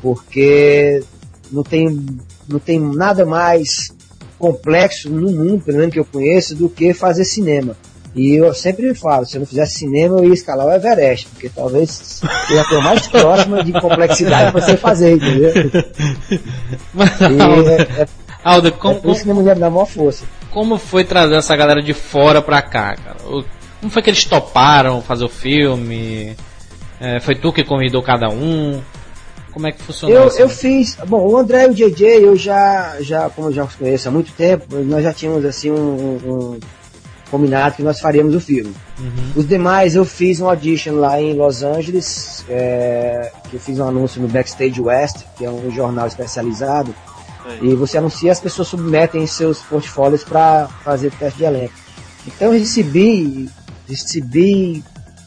porque 0.00 1.02
não 1.50 1.62
tem 1.62 2.06
não 2.48 2.58
tem 2.58 2.78
nada 2.80 3.26
mais 3.26 3.92
complexo 4.38 5.10
no 5.10 5.30
mundo, 5.30 5.64
pelo 5.64 5.78
menos 5.78 5.92
que 5.92 5.98
eu 5.98 6.04
conheço, 6.04 6.54
do 6.54 6.68
que 6.68 6.94
fazer 6.94 7.24
cinema. 7.24 7.76
E 8.14 8.34
eu 8.34 8.52
sempre 8.54 8.94
falo, 8.94 9.26
se 9.26 9.36
eu 9.36 9.40
não 9.40 9.46
fizesse 9.46 9.80
cinema, 9.80 10.18
eu 10.18 10.24
ia 10.24 10.34
escalar 10.34 10.66
o 10.66 10.72
Everest, 10.72 11.28
porque 11.28 11.48
talvez 11.48 12.22
seja 12.48 12.62
a 12.62 12.80
mais 12.80 13.06
próxima 13.06 13.62
de 13.62 13.72
complexidade 13.72 14.50
pra 14.50 14.60
você 14.60 14.76
fazer, 14.76 15.16
entendeu? 15.16 15.52
Mas, 16.94 17.20
Aldo, 17.22 17.68
é, 17.68 17.82
é, 17.82 18.08
Aldo, 18.42 18.72
como, 18.72 19.00
é 19.48 19.54
maior 19.54 19.86
força. 19.86 20.24
Como 20.50 20.78
foi 20.78 21.04
trazer 21.04 21.34
essa 21.34 21.54
galera 21.54 21.82
de 21.82 21.92
fora 21.92 22.40
pra 22.40 22.62
cá, 22.62 22.96
cara? 22.96 23.18
Como 23.80 23.92
foi 23.92 24.02
que 24.02 24.10
eles 24.10 24.24
toparam 24.24 25.02
fazer 25.02 25.24
o 25.24 25.28
filme? 25.28 26.34
É, 27.01 27.20
foi 27.20 27.34
tu 27.34 27.53
que 27.53 27.64
convidou 27.64 28.03
cada 28.03 28.28
um? 28.28 28.80
Como 29.53 29.66
é 29.66 29.72
que 29.72 29.82
funcionou 29.82 30.16
eu, 30.16 30.28
isso? 30.28 30.40
Eu 30.40 30.49
fiz. 30.49 30.96
Bom, 31.07 31.26
o 31.26 31.36
André 31.36 31.64
e 31.64 31.68
o 31.68 31.74
JJ, 31.74 32.07
eu 32.22 32.36
já, 32.36 32.96
já 33.01 33.30
como 33.30 33.49
eu 33.49 33.53
já 33.53 33.64
os 33.64 33.74
conheço 33.74 34.09
há 34.09 34.11
muito 34.11 34.32
tempo, 34.32 34.76
nós 34.76 35.03
já 35.03 35.12
tínhamos 35.12 35.44
assim 35.44 35.70
um, 35.70 35.76
um 35.76 36.61
combinado 37.30 37.76
que 37.76 37.82
nós 37.82 38.01
faríamos 38.01 38.34
o 38.34 38.40
filme. 38.40 38.74
Uhum. 38.99 39.32
Os 39.36 39.46
demais 39.46 39.94
eu 39.94 40.05
fiz 40.05 40.40
um 40.40 40.49
audition 40.49 40.94
lá 40.94 41.20
em 41.20 41.34
Los 41.34 41.62
Angeles, 41.62 42.44
é, 42.49 43.30
que 43.49 43.57
eu 43.57 43.61
fiz 43.61 43.78
um 43.78 43.88
anúncio 43.88 44.20
no 44.20 44.28
Backstage 44.28 44.80
West, 44.80 45.24
que 45.36 45.44
é 45.44 45.51
um 45.51 45.70
jornal 45.70 46.07
especializado, 46.07 46.94
e 47.62 47.74
você 47.74 47.96
anuncia, 47.96 48.30
as 48.30 48.40
pessoas 48.40 48.68
submetem 48.68 49.26
seus 49.26 49.61
portfólios 49.61 50.22
para 50.22 50.68
fazer 50.84 51.11
teste 51.12 51.38
de 51.38 51.44
elenco. 51.44 51.72
Então 52.26 52.53
eu 52.53 52.59
recebi, 52.59 53.49
recebi 53.88 54.84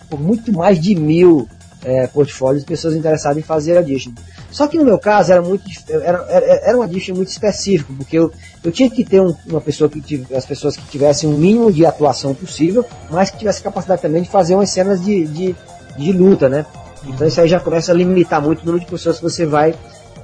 por 0.10 0.20
muito 0.20 0.54
mais 0.54 0.80
de 0.80 0.94
mil 0.94 1.50
é, 1.84 2.08
portfólios 2.08 2.64
de 2.64 2.68
pessoas 2.68 2.94
interessadas 2.94 3.38
em 3.38 3.42
fazer 3.42 3.78
audition. 3.78 4.12
Só 4.52 4.68
que 4.68 4.78
no 4.78 4.86
meu 4.86 5.00
caso 5.00 5.32
era 5.32 5.42
muito 5.42 5.64
era, 5.90 6.26
era, 6.30 6.46
era 6.70 6.78
um 6.78 6.82
muito 6.86 7.30
específico, 7.30 7.94
porque 7.94 8.18
eu, 8.18 8.32
eu 8.64 8.72
tinha 8.72 8.90
que 8.90 9.04
ter 9.04 9.22
um- 9.22 9.36
uma 9.48 9.62
pessoa 9.62 9.90
que 9.90 10.00
tive, 10.02 10.36
as 10.36 10.46
pessoas 10.46 10.76
que 10.78 10.84
tivessem 10.88 11.30
um 11.30 11.38
mínimo 11.38 11.72
de 11.72 11.86
atuação 11.86 12.34
possível, 12.36 12.86
mas 13.10 13.30
que 13.30 13.38
tivesse 13.38 13.62
capacidade 13.62 14.02
também 14.02 14.22
de 14.22 14.30
fazer 14.30 14.56
umas 14.56 14.70
cenas 14.70 15.04
de, 15.04 15.26
de, 15.28 15.56
de 15.98 16.12
luta, 16.12 16.48
né? 16.50 16.66
Então 17.08 17.26
isso 17.28 17.42
aí 17.42 17.48
já 17.48 17.60
começa 17.60 17.92
a 17.92 17.96
limitar 17.96 18.42
muito 18.42 18.62
o 18.62 18.66
número 18.66 18.84
de 18.86 18.90
pessoas 18.92 19.18
que 19.18 19.24
você 19.24 19.46
vai, 19.46 19.74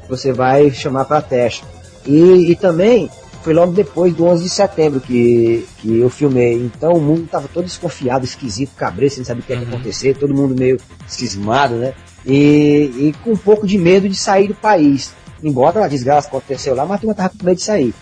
você 0.07 0.31
vai 0.31 0.69
chamar 0.71 1.05
para 1.05 1.21
teste. 1.21 1.63
E, 2.05 2.51
e 2.51 2.55
também 2.55 3.09
foi 3.47 3.53
logo 3.53 3.71
depois 3.71 4.13
do 4.13 4.25
11 4.25 4.43
de 4.43 4.49
setembro 4.49 4.99
que, 4.99 5.65
que 5.77 5.99
eu 5.99 6.09
filmei. 6.09 6.55
Então 6.55 6.91
o 6.91 6.99
mundo 6.99 7.29
tava 7.31 7.47
todo 7.47 7.63
desconfiado, 7.63 8.25
esquisito, 8.25 8.75
cabreiro, 8.75 9.15
sem 9.15 9.23
saber 9.23 9.39
o 9.39 9.43
que 9.43 9.53
ia 9.53 9.61
acontecer, 9.61 10.17
todo 10.17 10.35
mundo 10.35 10.53
meio 10.53 10.77
cismado, 11.07 11.75
né? 11.75 11.93
E, 12.25 12.91
e 12.97 13.15
com 13.23 13.31
um 13.31 13.37
pouco 13.37 13.65
de 13.65 13.77
medo 13.77 14.09
de 14.09 14.17
sair 14.17 14.49
do 14.49 14.53
país. 14.53 15.13
Embora 15.41 15.85
a 15.85 15.87
desgraça 15.87 16.27
aconteceu 16.27 16.75
lá, 16.75 16.85
mas 16.85 16.97
a 16.97 16.99
turma 16.99 17.15
tava 17.15 17.29
com 17.29 17.45
medo 17.45 17.55
de 17.55 17.63
sair. 17.63 17.93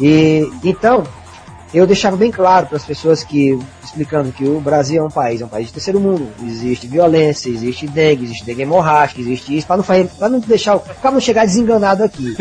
E 0.00 0.50
então, 0.64 1.04
eu 1.74 1.86
deixava 1.86 2.16
bem 2.16 2.30
claro 2.30 2.66
para 2.66 2.76
as 2.76 2.84
pessoas 2.84 3.22
que, 3.24 3.58
explicando 3.84 4.32
que 4.32 4.44
o 4.44 4.60
Brasil 4.60 5.02
é 5.02 5.04
um 5.06 5.10
país, 5.10 5.40
é 5.40 5.44
um 5.44 5.48
país 5.48 5.66
de 5.66 5.72
terceiro 5.74 6.00
mundo, 6.00 6.28
existe 6.42 6.86
violência, 6.86 7.48
existe 7.50 7.86
dengue, 7.86 8.24
existe 8.24 8.44
dengue 8.44 8.62
hemorrágica, 8.62 9.20
existe 9.20 9.56
isso, 9.56 9.66
para 9.66 9.76
não, 9.76 9.84
fazer- 9.84 10.08
pra 10.18 10.28
não 10.28 10.38
deixar, 10.38 10.78
para 10.78 11.10
não 11.10 11.20
chegar 11.20 11.44
desenganado 11.44 12.02
aqui. 12.04 12.34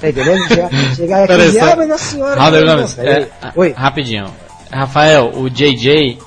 Tá 0.00 0.08
entendendo? 0.10 0.46
Chegar, 0.94 1.24
aqui 1.24 1.32
e 1.32 1.36
dizer, 1.38 1.60
ah, 1.60 1.74
mas 1.76 1.88
nossa 1.88 2.04
senhora. 2.04 2.36
Não, 2.50 2.76
não, 2.76 2.88
peraí. 2.88 3.22
é, 3.24 3.28
Oi. 3.56 3.74
rapidinho. 3.76 4.26
Rafael, 4.70 5.32
o 5.34 5.48
JJ, 5.50 6.18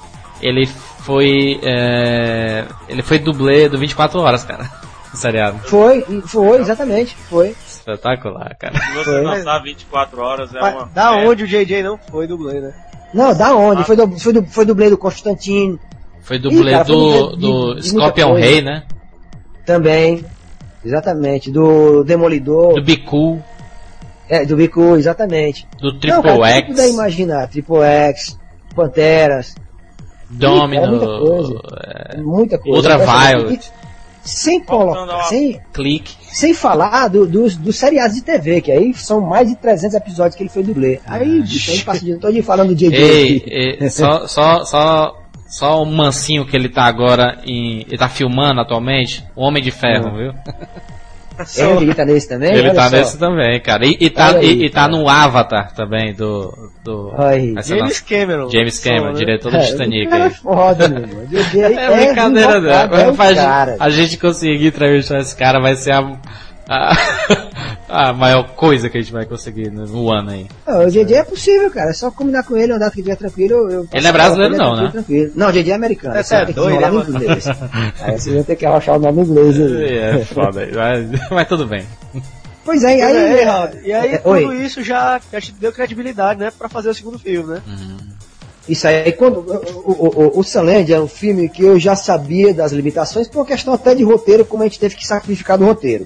ele 0.42 0.66
foi. 1.06 1.60
é, 1.64 2.66
ele 2.90 3.02
foi 3.04 3.20
dublê 3.20 3.70
do 3.70 3.78
24 3.80 4.20
horas, 4.20 4.44
cara. 4.44 4.70
Seriado. 5.14 5.60
Foi, 5.66 6.06
foi, 6.26 6.60
exatamente, 6.62 7.16
foi. 7.30 7.56
Espetacular, 7.82 8.56
cara. 8.58 8.74
Se 8.80 8.92
você 8.94 9.04
Foi. 9.04 9.24
passar 9.24 9.60
24 9.64 10.22
horas 10.22 10.56
é 10.56 10.60
Mas 10.62 10.76
uma. 10.76 10.86
da 10.88 11.18
é, 11.20 11.28
onde 11.28 11.44
o 11.44 11.48
JJ 11.48 11.84
não 11.84 11.98
foi 11.98 12.28
dublê, 12.28 12.60
né? 12.62 12.74
Não, 13.14 13.36
da 13.36 13.56
onde? 13.56 13.84
Foi, 13.84 13.96
do, 13.96 14.20
foi, 14.20 14.34
do, 14.34 14.44
foi 14.46 14.66
dublê 14.66 14.90
do 14.90 14.98
Constantino 14.98 15.78
Foi 16.22 16.40
dublê 16.40 16.70
Ih, 16.70 16.74
cara, 16.74 16.86
foi 16.86 16.96
do, 16.96 17.36
do 17.36 17.52
muita 17.68 17.82
Scorpion. 17.82 18.34
Rei, 18.34 18.62
né? 18.62 18.84
também. 19.66 20.24
Exatamente, 20.84 21.52
do 21.52 22.04
Demolidor, 22.04 22.74
Do 22.74 22.84
Bicu, 22.84 23.40
é, 24.28 24.44
do 24.46 24.56
Bicu, 24.56 24.96
exatamente. 24.96 25.68
do 25.80 25.92
Não, 25.92 26.00
Triple 26.00 26.22
cara, 26.24 26.34
tudo 26.36 26.46
X, 26.46 26.68
puder 26.70 26.90
imaginar, 26.90 27.48
Triple 27.50 27.82
X, 27.84 28.40
Panteras, 28.76 29.56
Domino, 30.28 30.74
Ih, 30.74 30.80
cara, 30.80 30.90
muita 30.90 31.06
coisa. 31.06 31.62
é, 32.14 32.18
muita 32.18 32.58
coisa. 32.58 32.78
Ultraviolet. 32.78 33.72
Sem 34.24 34.60
colocar, 34.62 35.24
sem, 35.24 35.60
Clique. 35.74 36.16
sem 36.22 36.54
falar 36.54 37.08
do- 37.08 37.26
dos, 37.26 37.56
dos 37.58 37.76
seriados 37.76 38.16
de 38.16 38.22
TV, 38.22 38.62
que 38.62 38.72
aí 38.72 38.94
são 38.94 39.20
mais 39.22 39.50
de 39.50 39.56
300 39.56 39.96
episódios 39.96 40.36
que 40.36 40.44
ele 40.44 40.50
foi 40.50 40.64
dublê. 40.64 41.00
Aí, 41.06 41.42
bicho, 41.42 41.72
aí 41.72 41.82
passa 41.82 42.02
o 42.02 42.06
dia 42.06 42.18
todo 42.20 42.44
falando 42.44 42.70
do 42.70 42.76
JJ 42.76 42.96
Ei, 42.96 43.90
só, 43.90 44.28
só, 44.28 44.64
só, 44.64 45.18
só 45.48 45.82
o 45.82 45.86
mansinho 45.86 46.46
que 46.46 46.56
ele 46.56 46.70
tá 46.70 46.84
agora 46.86 47.42
em. 47.46 47.82
Ele 47.82 47.98
tá 47.98 48.08
filmando 48.08 48.62
atualmente, 48.62 49.24
o 49.36 49.44
Homem 49.44 49.62
de 49.62 49.72
Ferro, 49.72 50.16
viu? 50.16 50.34
É, 51.58 51.72
ele 51.82 51.94
tá 51.94 52.06
nesse 52.06 52.28
também? 52.28 52.52
Ele 52.52 52.62
Olha 52.70 52.74
tá 52.74 52.90
só. 52.90 52.96
nesse 52.96 53.18
também, 53.18 53.60
cara. 53.62 53.86
E, 53.86 53.98
e 54.00 54.10
tá, 54.10 54.36
aí, 54.38 54.46
e, 54.46 54.66
e 54.66 54.70
tá 54.70 54.88
no 54.88 55.08
Avatar 55.10 55.74
também, 55.74 56.14
do. 56.14 56.54
do 56.84 57.12
James 57.70 57.82
nossa- 57.94 58.04
Cameron. 58.04 58.50
James 58.50 58.80
Cameron, 58.80 59.12
né? 59.14 59.20
diretor 59.20 59.52
do 59.52 59.58
É, 59.58 59.62
Titanic 59.62 60.10
cara 60.10 60.24
é 60.24 60.28
aí. 60.28 60.34
foda, 60.34 60.88
meu 60.90 61.00
irmão. 61.02 61.24
É 61.32 62.06
brincadeira 62.06 62.60
é 62.60 63.14
cara. 63.36 63.78
A 63.80 63.90
gente 63.90 64.18
conseguir 64.18 64.68
entrevistar 64.68 65.20
esse 65.20 65.36
cara 65.36 65.60
vai 65.60 65.76
ser 65.76 65.92
a, 65.94 66.12
a, 66.72 66.94
a 68.10 68.14
maior 68.14 68.48
coisa 68.56 68.90
que 68.90 68.98
a 68.98 69.02
gente 69.02 69.12
vai 69.12 69.26
conseguir 69.26 69.70
no, 69.70 69.86
no 69.86 70.12
ano 70.12 70.32
aí. 70.32 70.48
Não, 70.66 70.86
o 70.86 70.90
JJ 70.90 71.16
é 71.16 71.24
possível, 71.24 71.70
cara. 71.70 71.90
É 71.90 71.94
só 71.94 72.10
combinar 72.10 72.44
com 72.44 72.56
ele, 72.56 72.72
andar 72.72 72.90
que 72.90 73.02
tiver 73.02 73.18
tranquilo. 73.18 73.70
Eu, 73.70 73.88
Ele 73.92 74.08
é 74.08 74.12
brasileiro 74.12 74.56
não, 74.56 74.76
né? 74.76 74.90
Tranquilo. 74.92 75.32
Não, 75.36 75.50
o 75.50 75.52
JJ 75.52 75.72
é 75.72 75.76
americano. 75.76 76.16
É, 76.16 76.24
Você 76.24 76.36
vai 76.36 76.46
ter 76.46 76.54
que 76.54 76.60
doido, 76.60 76.80
né, 76.80 77.20
inglês. 77.20 77.46
Aí 78.02 78.20
você 78.20 78.34
vai 78.34 78.44
ter 78.44 78.56
que 78.56 78.66
arrochar 78.66 78.96
o 78.96 79.00
nome 79.00 79.22
em 79.22 79.26
inglês 79.26 79.60
aí. 79.60 79.98
É, 79.98 80.26
foda 80.26 80.62
aí. 80.62 80.72
Mas, 80.82 81.30
mas 81.30 81.48
tudo 81.48 81.68
bem. 81.68 81.86
Pois 82.64 82.84
é, 82.84 82.98
e 82.98 83.02
aí... 83.02 83.16
é, 83.16 83.44
Raul, 83.44 83.70
e 83.84 83.94
aí 83.94 84.12
é, 84.14 84.18
tudo 84.18 84.30
oi. 84.32 84.56
isso 84.64 84.84
já, 84.84 85.20
já 85.32 85.42
te 85.42 85.52
deu 85.52 85.72
credibilidade, 85.72 86.40
né? 86.40 86.52
Pra 86.58 86.70
fazer 86.70 86.90
o 86.90 86.94
segundo 86.94 87.20
filme, 87.20 87.56
né? 87.56 87.62
Isso 88.70 88.88
aí, 88.88 89.12
quando 89.12 89.40
o, 89.40 89.92
o, 89.92 90.36
o, 90.36 90.40
o 90.40 90.44
Sunland 90.44 90.94
é 90.94 91.00
um 91.00 91.08
filme 91.08 91.50
que 91.50 91.64
eu 91.64 91.80
já 91.80 91.96
sabia 91.96 92.54
das 92.54 92.72
limitações, 92.72 93.28
por 93.28 93.40
uma 93.40 93.46
questão 93.46 93.74
até 93.74 93.96
de 93.96 94.04
roteiro, 94.04 94.46
como 94.46 94.64
a 94.64 94.68
gente 94.68 94.80
teve 94.80 94.96
que 94.96 95.06
sacrificar 95.06 95.58
do 95.58 95.66
roteiro. 95.66 96.06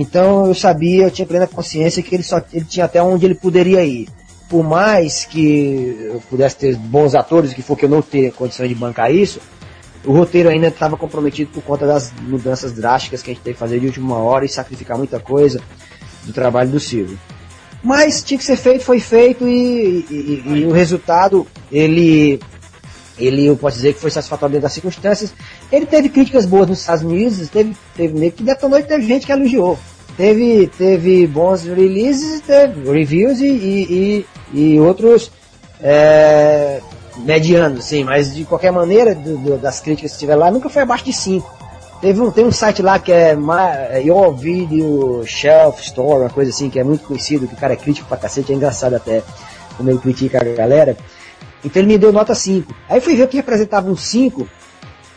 Então 0.00 0.46
eu 0.46 0.54
sabia, 0.54 1.04
eu 1.04 1.10
tinha 1.10 1.26
plena 1.26 1.46
consciência 1.46 2.02
que 2.02 2.14
ele 2.14 2.22
só 2.22 2.40
ele 2.52 2.64
tinha 2.64 2.86
até 2.86 3.02
onde 3.02 3.26
ele 3.26 3.34
poderia 3.34 3.84
ir. 3.84 4.08
Por 4.48 4.64
mais 4.64 5.24
que 5.26 5.96
eu 6.12 6.22
pudesse 6.28 6.56
ter 6.56 6.74
bons 6.76 7.14
atores, 7.14 7.52
que 7.52 7.62
for 7.62 7.76
que 7.76 7.84
eu 7.84 7.88
não 7.88 8.00
ter 8.02 8.32
condições 8.32 8.68
de 8.68 8.74
bancar 8.74 9.14
isso, 9.14 9.38
o 10.04 10.12
roteiro 10.12 10.48
ainda 10.48 10.68
estava 10.68 10.96
comprometido 10.96 11.50
por 11.52 11.62
conta 11.62 11.86
das 11.86 12.10
mudanças 12.22 12.72
drásticas 12.72 13.22
que 13.22 13.30
a 13.30 13.34
gente 13.34 13.42
teve 13.42 13.54
que 13.54 13.60
fazer 13.60 13.78
de 13.78 13.86
última 13.86 14.16
hora 14.16 14.44
e 14.44 14.48
sacrificar 14.48 14.96
muita 14.96 15.20
coisa 15.20 15.60
do 16.24 16.32
trabalho 16.32 16.70
do 16.70 16.80
Silvio. 16.80 17.18
Mas 17.82 18.22
tinha 18.22 18.38
que 18.38 18.44
ser 18.44 18.56
feito, 18.56 18.82
foi 18.84 19.00
feito 19.00 19.46
e, 19.46 20.04
e- 20.10 20.42
e 20.46 20.66
o 20.66 20.72
resultado, 20.72 21.46
ele, 21.70 22.40
ele, 23.20 23.46
eu 23.46 23.56
posso 23.56 23.76
dizer 23.76 23.94
que 23.94 24.00
foi 24.00 24.10
satisfatório 24.10 24.52
dentro 24.54 24.64
das 24.64 24.72
circunstâncias. 24.72 25.32
Ele 25.70 25.86
teve 25.86 26.08
críticas 26.08 26.46
boas 26.46 26.68
nos 26.68 26.80
Estados 26.80 27.04
Unidos, 27.04 27.48
teve, 27.48 27.76
teve 27.96 28.18
meio 28.18 28.32
que 28.32 28.42
detonou 28.42 28.78
e 28.78 28.82
teve 28.82 29.02
gente 29.06 29.26
que 29.26 29.32
elogiou. 29.32 29.78
Teve, 30.16 30.66
teve 30.76 31.26
bons 31.26 31.62
releases, 31.64 32.40
teve 32.42 32.90
reviews 32.90 33.40
e, 33.40 33.46
e, 33.46 34.26
e, 34.52 34.60
e 34.74 34.80
outros 34.80 35.30
é, 35.82 36.80
medianos, 37.18 37.84
sim, 37.84 38.04
mas 38.04 38.34
de 38.34 38.44
qualquer 38.44 38.70
maneira, 38.70 39.14
do- 39.14 39.36
do- 39.38 39.58
das 39.58 39.80
críticas 39.80 40.12
que 40.12 40.18
tiver 40.18 40.34
lá, 40.36 40.50
nunca 40.50 40.68
foi 40.68 40.82
abaixo 40.82 41.04
de 41.04 41.12
5. 41.12 41.58
Teve 42.00 42.20
um, 42.20 42.30
tem 42.30 42.44
um 42.46 42.52
site 42.52 42.80
lá 42.82 42.98
que 42.98 43.12
é 43.12 43.36
é 43.90 44.02
Your 44.02 44.34
Video 44.34 45.22
Shelf 45.26 45.82
Store, 45.82 46.20
uma 46.22 46.30
coisa 46.30 46.50
assim, 46.50 46.70
que 46.70 46.78
é 46.78 46.84
muito 46.84 47.04
conhecido, 47.06 47.46
que 47.46 47.54
o 47.54 47.56
cara 47.58 47.74
é 47.74 47.76
crítico 47.76 48.08
pra 48.08 48.16
cacete, 48.16 48.52
é 48.52 48.54
engraçado 48.54 48.94
até 48.94 49.22
como 49.76 49.90
ele 49.90 49.98
critica 49.98 50.40
a 50.40 50.44
galera. 50.44 50.96
Então 51.64 51.80
ele 51.82 51.88
me 51.92 51.98
deu 51.98 52.12
nota 52.12 52.34
5. 52.34 52.74
Aí 52.88 53.00
fui 53.00 53.14
ver 53.16 53.28
que 53.28 53.36
representava 53.36 53.88
um 53.90 53.96
5 53.96 54.48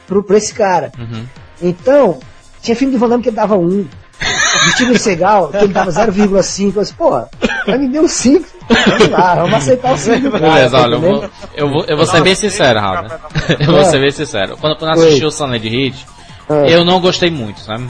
pro, 0.07 0.23
pra 0.23 0.37
esse 0.37 0.53
cara. 0.53 0.91
Uhum. 0.97 1.25
Então, 1.61 2.19
tinha 2.61 2.75
filme 2.75 2.93
do 2.93 2.99
Van 2.99 3.09
Damme 3.09 3.23
que 3.23 3.29
ele 3.29 3.35
dava 3.35 3.55
1. 3.55 3.61
Um. 3.61 3.87
Do 4.63 4.69
Steven 4.71 4.97
Seagal, 4.97 5.49
que 5.49 5.57
ele 5.57 5.73
dava 5.73 5.91
0,5. 5.91 6.73
Eu 6.75 6.81
disse, 6.81 6.93
pô, 6.93 7.09
mas 7.67 7.79
me 7.79 7.87
deu 7.89 8.07
5. 8.07 8.45
Vamos 8.69 9.09
lá, 9.09 9.35
vamos 9.35 9.53
aceitar 9.55 9.93
o 9.93 9.97
5 9.97 10.19
do 10.21 10.31
cara. 10.31 10.53
Beleza, 10.53 10.77
tá 10.77 10.83
olha, 10.83 10.93
eu 10.93 10.97
entendendo? 10.99 11.19
vou, 11.21 11.29
eu 11.55 11.69
vou, 11.69 11.85
eu 11.85 11.97
vou 11.97 12.05
ser 12.05 12.21
bem 12.21 12.35
sincero, 12.35 12.79
Raul. 12.79 13.07
Eu 13.59 13.65
vou 13.71 13.85
ser 13.85 13.99
bem 13.99 14.11
sincero. 14.11 14.57
Quando, 14.57 14.77
eu 14.81 14.89
assisti 14.91 15.25
o 15.25 15.31
Sunland 15.31 15.67
Hit, 15.67 16.05
Ah. 16.49 16.53
eu 16.67 16.85
não 16.85 16.99
gostei 17.01 17.31
muito, 17.31 17.59
sabe? 17.61 17.89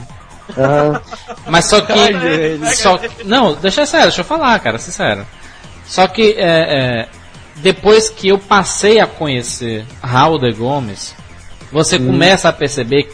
Aham. 0.58 1.02
Mas 1.48 1.66
só 1.66 1.82
que. 1.82 1.94
só, 2.76 3.00
não, 3.26 3.54
deixa 3.56 3.86
sério, 3.86 4.08
deixa 4.08 4.22
eu 4.22 4.26
falar, 4.26 4.60
cara, 4.60 4.78
sincero. 4.78 5.26
Só 5.86 6.08
que 6.08 6.36
é, 6.38 7.02
é, 7.02 7.10
depois 7.58 8.10
que 8.10 8.28
eu 8.30 8.38
passei 8.38 9.00
a 9.00 9.08
conhecer 9.08 9.86
Raul 10.02 10.40
de 10.40 10.52
Gomes, 10.52 11.16
você 11.72 11.98
começa 11.98 12.50
a 12.50 12.54
perceber 12.54 13.12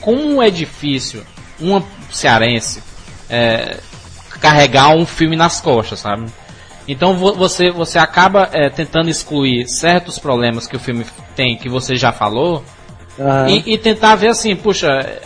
como 0.00 0.42
é 0.42 0.50
difícil 0.50 1.22
uma 1.60 1.82
cearense 2.10 2.82
é, 3.28 3.78
carregar 4.40 4.90
um 4.90 5.04
filme 5.04 5.36
nas 5.36 5.60
costas, 5.60 6.00
sabe? 6.00 6.26
Então 6.86 7.14
vo- 7.16 7.34
você, 7.34 7.70
você 7.70 7.98
acaba 7.98 8.48
é, 8.52 8.70
tentando 8.70 9.10
excluir 9.10 9.68
certos 9.68 10.18
problemas 10.18 10.66
que 10.66 10.76
o 10.76 10.80
filme 10.80 11.04
tem, 11.36 11.56
que 11.56 11.68
você 11.68 11.96
já 11.96 12.12
falou, 12.12 12.64
Aham. 13.18 13.48
e, 13.48 13.74
e 13.74 13.78
tentar 13.78 14.14
ver 14.14 14.28
assim, 14.28 14.54
puxa, 14.56 15.20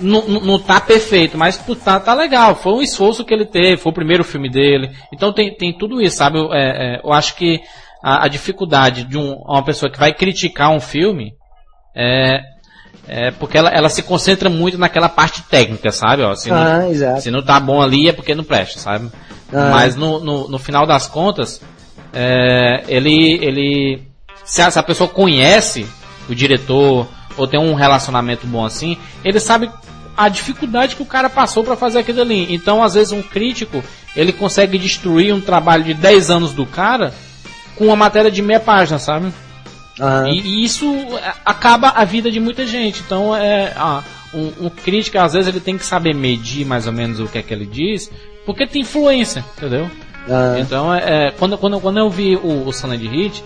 não, 0.00 0.26
não- 0.26 0.40
não 0.40 0.58
tá 0.58 0.80
perfeito, 0.80 1.36
mas 1.38 1.56
tá, 1.84 2.00
tá 2.00 2.14
legal. 2.14 2.54
Foi 2.54 2.72
um 2.72 2.82
esforço 2.82 3.24
que 3.24 3.32
ele 3.34 3.46
teve, 3.46 3.76
foi 3.76 3.90
o 3.90 3.94
primeiro 3.94 4.24
filme 4.24 4.48
dele. 4.50 4.90
Então 5.12 5.32
tem, 5.32 5.54
tem 5.54 5.72
tudo 5.76 6.00
isso, 6.00 6.16
sabe? 6.16 6.38
Eu, 6.38 6.52
é, 6.52 6.96
é, 6.96 7.00
eu 7.04 7.12
acho 7.12 7.34
que 7.36 7.60
a, 8.02 8.24
a 8.24 8.28
dificuldade 8.28 9.04
de 9.04 9.16
um- 9.18 9.34
uma 9.46 9.62
pessoa 9.64 9.90
que 9.90 9.98
vai 9.98 10.12
criticar 10.14 10.70
um 10.70 10.80
filme 10.80 11.32
é, 11.94 12.40
é 13.08 13.30
porque 13.32 13.58
ela, 13.58 13.68
ela 13.70 13.88
se 13.88 14.02
concentra 14.02 14.48
muito 14.48 14.78
naquela 14.78 15.08
parte 15.08 15.42
técnica, 15.42 15.90
sabe? 15.90 16.22
Ó, 16.22 16.34
se, 16.34 16.48
não, 16.50 16.56
Ah, 16.56 16.88
exato. 16.88 17.20
se 17.22 17.30
não 17.30 17.42
tá 17.42 17.58
bom 17.60 17.80
ali 17.82 18.08
é 18.08 18.12
porque 18.12 18.34
não 18.34 18.44
presta, 18.44 18.78
sabe? 18.78 19.10
Ah. 19.52 19.70
Mas 19.70 19.96
no, 19.96 20.20
no, 20.20 20.48
no 20.48 20.58
final 20.58 20.86
das 20.86 21.06
contas, 21.06 21.60
é, 22.12 22.84
ele, 22.88 23.38
ele 23.44 24.02
se 24.44 24.62
a, 24.62 24.70
se 24.70 24.78
a 24.78 24.82
pessoa 24.82 25.08
conhece 25.08 25.86
o 26.28 26.34
diretor 26.34 27.06
ou 27.40 27.46
tem 27.48 27.58
um 27.58 27.74
relacionamento 27.74 28.46
bom 28.46 28.64
assim, 28.64 28.96
ele 29.24 29.40
sabe 29.40 29.70
a 30.16 30.28
dificuldade 30.28 30.96
que 30.96 31.02
o 31.02 31.06
cara 31.06 31.30
passou 31.30 31.64
para 31.64 31.76
fazer 31.76 32.00
aquilo 32.00 32.20
ali. 32.20 32.52
Então, 32.52 32.82
às 32.82 32.94
vezes, 32.94 33.12
um 33.12 33.22
crítico 33.22 33.82
ele 34.14 34.32
consegue 34.32 34.76
destruir 34.76 35.34
um 35.34 35.40
trabalho 35.40 35.84
de 35.84 35.94
10 35.94 36.30
anos 36.30 36.52
do 36.52 36.66
cara 36.66 37.14
com 37.76 37.86
uma 37.86 37.96
matéria 37.96 38.30
de 38.30 38.42
meia 38.42 38.60
página, 38.60 38.98
sabe? 38.98 39.32
Aham. 39.98 40.28
E, 40.28 40.40
e 40.40 40.64
isso 40.64 40.84
é, 41.18 41.32
acaba 41.44 41.88
a 41.88 42.04
vida 42.04 42.30
de 42.30 42.38
muita 42.38 42.66
gente. 42.66 43.00
Então, 43.00 43.34
é, 43.34 43.72
ah, 43.76 44.02
um, 44.34 44.66
um 44.66 44.70
crítico, 44.70 45.18
às 45.18 45.32
vezes, 45.32 45.48
ele 45.48 45.60
tem 45.60 45.78
que 45.78 45.84
saber 45.84 46.14
medir 46.14 46.66
mais 46.66 46.86
ou 46.86 46.92
menos 46.92 47.20
o 47.20 47.26
que 47.26 47.38
é 47.38 47.42
que 47.42 47.54
ele 47.54 47.66
diz, 47.66 48.10
porque 48.44 48.66
tem 48.66 48.82
influência, 48.82 49.44
entendeu? 49.56 49.90
Aham. 50.28 50.58
Então, 50.58 50.94
é, 50.94 51.28
é, 51.28 51.30
quando, 51.30 51.56
quando, 51.56 51.80
quando 51.80 51.98
eu 51.98 52.10
vi 52.10 52.36
o, 52.36 52.66
o 52.66 52.72
Silent 52.72 53.00
Hit, 53.02 53.42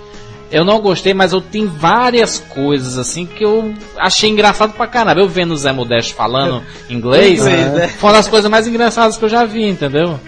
eu 0.54 0.64
não 0.64 0.80
gostei, 0.80 1.12
mas 1.12 1.32
eu 1.32 1.40
tenho 1.40 1.68
várias 1.68 2.38
coisas 2.38 2.96
assim 2.96 3.26
que 3.26 3.44
eu 3.44 3.74
achei 3.98 4.30
engraçado 4.30 4.72
pra 4.72 4.86
caramba. 4.86 5.20
Eu 5.20 5.28
vendo 5.28 5.52
o 5.52 5.56
Zé 5.56 5.72
Modesto 5.72 6.14
falando 6.14 6.62
inglês, 6.88 7.40
Inglês, 7.40 7.72
né? 7.72 7.88
foi 7.88 8.08
uma 8.10 8.16
das 8.16 8.28
coisas 8.28 8.50
mais 8.50 8.66
engraçadas 8.66 9.16
que 9.16 9.24
eu 9.24 9.28
já 9.28 9.44
vi, 9.44 9.64
entendeu? 9.68 10.18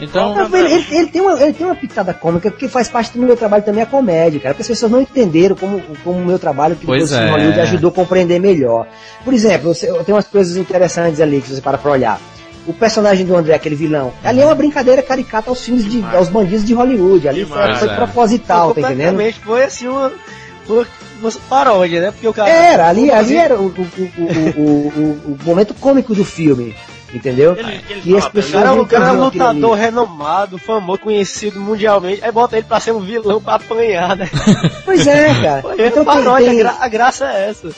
Então, 0.00 0.34
Não, 0.34 0.56
ele, 0.58 0.72
ele- 0.72 0.86
ele 0.90 1.06
tem 1.08 1.20
uma, 1.20 1.32
ele 1.42 1.52
tem 1.52 1.66
uma 1.66 1.76
pitada 1.76 2.14
cômica, 2.14 2.50
porque 2.50 2.66
faz 2.66 2.88
parte 2.88 3.12
do 3.12 3.18
meu 3.24 3.36
trabalho 3.36 3.62
também 3.62 3.82
a 3.82 3.86
comédia, 3.86 4.40
cara. 4.40 4.54
Porque 4.54 4.62
as 4.62 4.68
pessoas 4.68 4.90
não 4.90 5.02
entenderam 5.02 5.54
como, 5.54 5.82
como 6.02 6.18
o 6.18 6.24
meu 6.24 6.38
trabalho 6.38 6.74
que 6.76 6.86
Pois 6.86 7.10
depois 7.10 7.28
é. 7.28 7.30
Hollywood 7.30 7.60
ajudou 7.60 7.90
a 7.90 7.92
compreender 7.92 8.40
melhor. 8.40 8.86
Por 9.22 9.34
exemplo, 9.34 9.74
você, 9.74 9.92
tem 10.04 10.14
umas 10.14 10.26
coisas 10.26 10.56
interessantes 10.56 11.20
ali 11.20 11.42
que 11.42 11.48
você 11.50 11.60
para 11.60 11.76
pra 11.76 11.90
olhar. 11.92 12.18
O 12.66 12.72
personagem 12.72 13.26
do 13.26 13.34
André, 13.36 13.54
aquele 13.54 13.74
vilão, 13.74 14.12
ali 14.22 14.40
é 14.40 14.44
uma 14.46 14.54
brincadeira 14.54 15.02
caricata 15.02 15.50
aos 15.50 15.64
filmes 15.64 15.84
de. 15.84 16.00
aos 16.14 16.28
bandidos 16.28 16.64
de 16.64 16.72
Hollywood. 16.74 17.28
Ali 17.28 17.44
foi, 17.44 17.58
Demais, 17.58 17.78
foi 17.80 17.88
é. 17.88 17.94
proposital, 17.96 18.72
tá 18.74 18.80
entendendo? 18.82 19.18
Foi 19.44 19.64
assim 19.64 19.88
uma, 19.88 20.12
foi 20.64 20.86
uma 21.20 21.32
paródia, 21.48 22.00
né? 22.00 22.10
Porque 22.12 22.28
o 22.28 22.32
cara. 22.32 22.48
Era, 22.48 22.88
ali, 22.88 23.10
ali 23.10 23.36
era 23.36 23.58
o, 23.58 23.66
o, 23.66 23.68
o, 23.68 24.60
o, 24.60 24.62
o, 24.62 25.32
o 25.32 25.38
momento 25.44 25.74
cômico 25.74 26.14
do 26.14 26.24
filme. 26.24 26.74
Entendeu? 27.14 27.54
Ele, 27.58 27.80
ele 27.90 28.02
E 28.06 28.16
as 28.16 28.20
fala, 28.24 28.30
O 28.30 28.32
pessoas- 28.32 28.62
cara, 28.62 28.72
o 28.80 28.86
cara 28.86 29.04
é 29.04 29.08
um 29.08 29.10
ali. 29.12 29.20
lutador 29.38 29.74
renomado, 29.76 30.56
famoso, 30.56 30.98
conhecido 31.00 31.60
mundialmente. 31.60 32.24
Aí 32.24 32.32
bota 32.32 32.56
ele 32.56 32.64
pra 32.66 32.80
ser 32.80 32.92
um 32.92 33.00
vilão 33.00 33.38
pra 33.38 33.56
apanhar, 33.56 34.16
né? 34.16 34.30
Pois 34.82 35.06
é, 35.06 35.26
cara. 35.42 35.62
Então 35.78 36.06
paródia, 36.06 36.48
tem- 36.48 36.60
a, 36.60 36.62
gra- 36.62 36.76
a 36.80 36.88
graça 36.88 37.26
é 37.30 37.50
essa. 37.50 37.68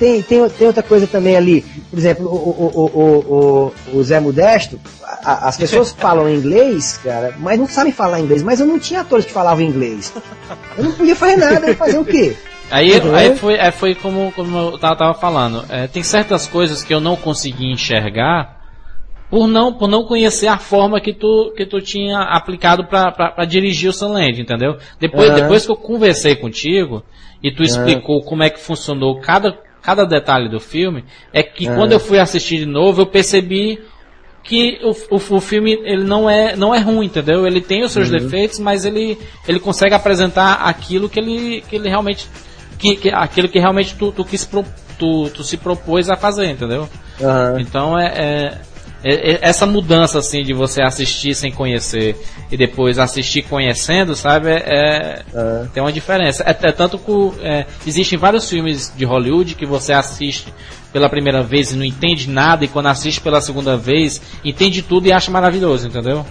Tem, 0.00 0.22
tem, 0.22 0.48
tem 0.48 0.66
outra 0.66 0.82
coisa 0.82 1.06
também 1.06 1.36
ali. 1.36 1.60
Por 1.90 1.98
exemplo, 1.98 2.26
o, 2.26 2.70
o, 2.74 3.72
o, 3.92 3.98
o, 3.98 4.02
Zé 4.02 4.18
Modesto, 4.18 4.80
as 5.22 5.58
pessoas 5.58 5.92
falam 5.96 6.26
inglês, 6.26 6.98
cara, 7.04 7.34
mas 7.38 7.58
não 7.58 7.68
sabem 7.68 7.92
falar 7.92 8.18
inglês. 8.18 8.42
Mas 8.42 8.60
eu 8.60 8.66
não 8.66 8.78
tinha 8.78 9.02
atores 9.02 9.26
que 9.26 9.32
falavam 9.32 9.62
inglês. 9.62 10.10
Eu 10.78 10.84
não 10.84 10.92
podia 10.92 11.14
fazer 11.14 11.36
nada, 11.36 11.66
eu 11.66 11.72
ia 11.72 11.76
fazer 11.76 11.98
o 11.98 12.04
quê? 12.04 12.34
Aí, 12.70 12.98
Uhum. 12.98 13.14
aí 13.14 13.36
foi, 13.36 13.58
foi 13.72 13.94
como, 13.94 14.32
como 14.32 14.56
eu 14.56 14.78
tava, 14.78 15.12
falando. 15.12 15.66
É, 15.68 15.86
tem 15.86 16.02
certas 16.02 16.46
coisas 16.46 16.82
que 16.82 16.94
eu 16.94 17.00
não 17.00 17.14
consegui 17.14 17.70
enxergar 17.70 18.58
por 19.28 19.46
não, 19.46 19.74
por 19.74 19.88
não 19.88 20.04
conhecer 20.04 20.46
a 20.46 20.56
forma 20.56 21.00
que 21.00 21.12
tu, 21.12 21.52
que 21.56 21.66
tu 21.66 21.80
tinha 21.80 22.20
aplicado 22.20 22.86
pra 22.86 23.44
dirigir 23.44 23.90
o 23.90 23.92
Sunland, 23.92 24.40
entendeu? 24.40 24.76
Depois, 24.98 25.30
Aham. 25.30 25.40
depois 25.40 25.66
que 25.66 25.72
eu 25.72 25.76
conversei 25.76 26.36
contigo 26.36 27.02
e 27.42 27.52
tu 27.52 27.62
explicou 27.62 28.22
como 28.22 28.42
é 28.42 28.50
que 28.50 28.60
funcionou 28.60 29.20
cada, 29.20 29.58
cada 29.82 30.04
detalhe 30.04 30.48
do 30.48 30.60
filme, 30.60 31.04
é 31.32 31.42
que 31.42 31.66
Aham. 31.66 31.76
quando 31.76 31.92
eu 31.92 32.00
fui 32.00 32.18
assistir 32.18 32.58
de 32.58 32.66
novo 32.66 33.02
eu 33.02 33.06
percebi 33.06 33.80
que 34.42 34.78
o, 34.82 35.16
o, 35.16 35.36
o 35.36 35.40
filme 35.40 35.72
ele 35.84 36.04
não 36.04 36.28
é 36.28 36.56
não 36.56 36.74
é 36.74 36.78
ruim, 36.78 37.06
entendeu? 37.06 37.46
Ele 37.46 37.60
tem 37.60 37.82
os 37.84 37.92
seus 37.92 38.10
defeitos, 38.10 38.58
mas 38.58 38.84
ele 38.84 39.18
ele 39.46 39.60
consegue 39.60 39.94
apresentar 39.94 40.54
aquilo 40.54 41.08
que 41.08 41.20
ele 41.20 41.62
que 41.68 41.76
ele 41.76 41.88
realmente 41.88 42.28
que, 42.78 42.96
que 42.96 43.10
aquilo 43.10 43.48
que 43.48 43.58
realmente 43.58 43.94
tu, 43.94 44.10
tu 44.10 44.24
quis 44.24 44.44
pro, 44.44 44.64
tu, 44.98 45.28
tu 45.30 45.44
se 45.44 45.56
propôs 45.56 46.08
a 46.08 46.16
fazer, 46.16 46.46
entendeu? 46.46 46.88
Aham. 47.20 47.60
Então 47.60 47.98
é, 47.98 48.06
é- 48.06 48.12
é- 48.14 48.18
é- 48.18 48.60
essa 49.02 49.64
mudança 49.66 50.18
assim 50.18 50.42
de 50.42 50.52
você 50.52 50.82
assistir 50.82 51.34
sem 51.34 51.50
conhecer 51.50 52.16
e 52.50 52.56
depois 52.56 52.98
assistir 52.98 53.42
conhecendo, 53.42 54.14
sabe? 54.14 54.50
É, 54.50 54.54
é- 54.54 55.24
Aham. 55.34 55.70
tem 55.72 55.82
uma 55.82 55.92
diferença. 55.92 56.42
É, 56.44 56.50
é 56.50 56.72
tanto 56.72 56.98
que 56.98 57.12
é, 57.42 57.66
existem 57.86 58.18
vários 58.18 58.48
filmes 58.48 58.92
de 58.94 59.04
Hollywood 59.04 59.54
que 59.54 59.64
você 59.64 59.92
assiste 59.92 60.52
pela 60.92 61.08
primeira 61.08 61.42
vez 61.42 61.72
e 61.72 61.76
não 61.76 61.84
entende 61.84 62.28
nada 62.28 62.64
e 62.64 62.68
quando 62.68 62.86
assiste 62.86 63.20
pela 63.20 63.40
segunda 63.40 63.76
vez 63.76 64.20
entende 64.44 64.82
tudo 64.82 65.06
e 65.06 65.12
acha 65.12 65.30
maravilhoso, 65.30 65.86
entendeu? 65.86 66.26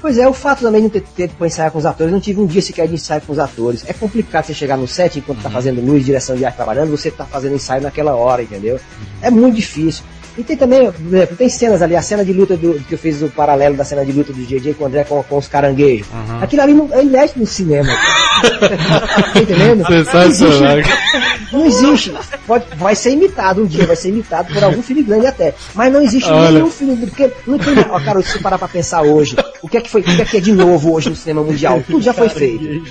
Pois 0.00 0.16
é, 0.16 0.26
o 0.26 0.32
fato 0.32 0.62
também 0.62 0.80
de 0.80 0.84
não 0.86 0.90
ter 0.90 1.02
tempo 1.02 1.34
para 1.36 1.46
ensaiar 1.46 1.70
com 1.70 1.78
os 1.78 1.84
atores, 1.84 2.10
não 2.10 2.20
tive 2.20 2.40
um 2.40 2.46
dia 2.46 2.62
sequer 2.62 2.88
de 2.88 2.94
ensaio 2.94 3.20
com 3.20 3.32
os 3.32 3.38
atores. 3.38 3.84
É 3.86 3.92
complicado 3.92 4.46
você 4.46 4.54
chegar 4.54 4.78
no 4.78 4.88
set 4.88 5.18
enquanto 5.18 5.42
tá 5.42 5.50
fazendo 5.50 5.80
luz, 5.82 6.06
direção 6.06 6.34
de 6.34 6.44
arte 6.44 6.56
trabalhando, 6.56 6.90
você 6.90 7.10
tá 7.10 7.26
fazendo 7.26 7.56
ensaio 7.56 7.82
naquela 7.82 8.14
hora, 8.16 8.42
entendeu? 8.42 8.80
É 9.20 9.30
muito 9.30 9.56
difícil. 9.56 10.02
E 10.38 10.44
tem 10.44 10.56
também, 10.56 10.90
por 10.90 11.14
exemplo, 11.14 11.36
tem 11.36 11.48
cenas 11.48 11.82
ali, 11.82 11.96
a 11.96 12.02
cena 12.02 12.24
de 12.24 12.32
luta 12.32 12.56
do, 12.56 12.74
que 12.80 12.94
eu 12.94 12.98
fiz 12.98 13.20
o 13.22 13.28
paralelo 13.28 13.76
da 13.76 13.84
cena 13.84 14.04
de 14.04 14.12
luta 14.12 14.32
do 14.32 14.42
JJ 14.42 14.74
com 14.74 14.84
o 14.84 14.86
André 14.86 15.04
com, 15.04 15.22
com 15.22 15.38
os 15.38 15.48
caranguejos. 15.48 16.06
Aquilo 16.40 16.62
ali 16.62 16.74
não, 16.74 16.88
é 16.92 17.02
inédito 17.02 17.38
no 17.38 17.46
cinema. 17.46 17.88
tá 19.32 19.40
entendendo? 19.40 19.86
Sensacional. 19.86 20.76
Não 21.52 21.66
existe, 21.66 22.10
não 22.12 22.20
existe. 22.20 22.38
Pode, 22.46 22.64
vai 22.76 22.94
ser 22.94 23.10
imitado 23.10 23.62
um 23.62 23.66
dia, 23.66 23.86
vai 23.86 23.96
ser 23.96 24.08
imitado 24.08 24.52
por 24.52 24.62
algum 24.62 24.82
filme 24.82 25.02
grande 25.02 25.26
até. 25.26 25.54
Mas 25.74 25.92
não 25.92 26.00
existe 26.00 26.30
Olha. 26.30 26.50
nenhum 26.52 26.70
filme. 26.70 27.06
Porque 27.06 27.30
não 27.46 27.58
tem. 27.58 27.74
Ó, 27.90 28.00
cara, 28.00 28.22
se 28.22 28.32
você 28.32 28.38
parar 28.38 28.58
pra 28.58 28.68
pensar 28.68 29.02
hoje, 29.02 29.36
o 29.62 29.68
que 29.68 29.76
é 29.76 29.80
que 29.80 29.90
foi, 29.90 30.00
o 30.00 30.04
que 30.04 30.22
é 30.22 30.24
que 30.24 30.36
é 30.36 30.40
de 30.40 30.52
novo 30.52 30.92
hoje 30.92 31.10
no 31.10 31.16
cinema 31.16 31.42
mundial? 31.42 31.82
Tudo 31.86 32.02
já 32.02 32.12
foi 32.14 32.28
feito. 32.28 32.82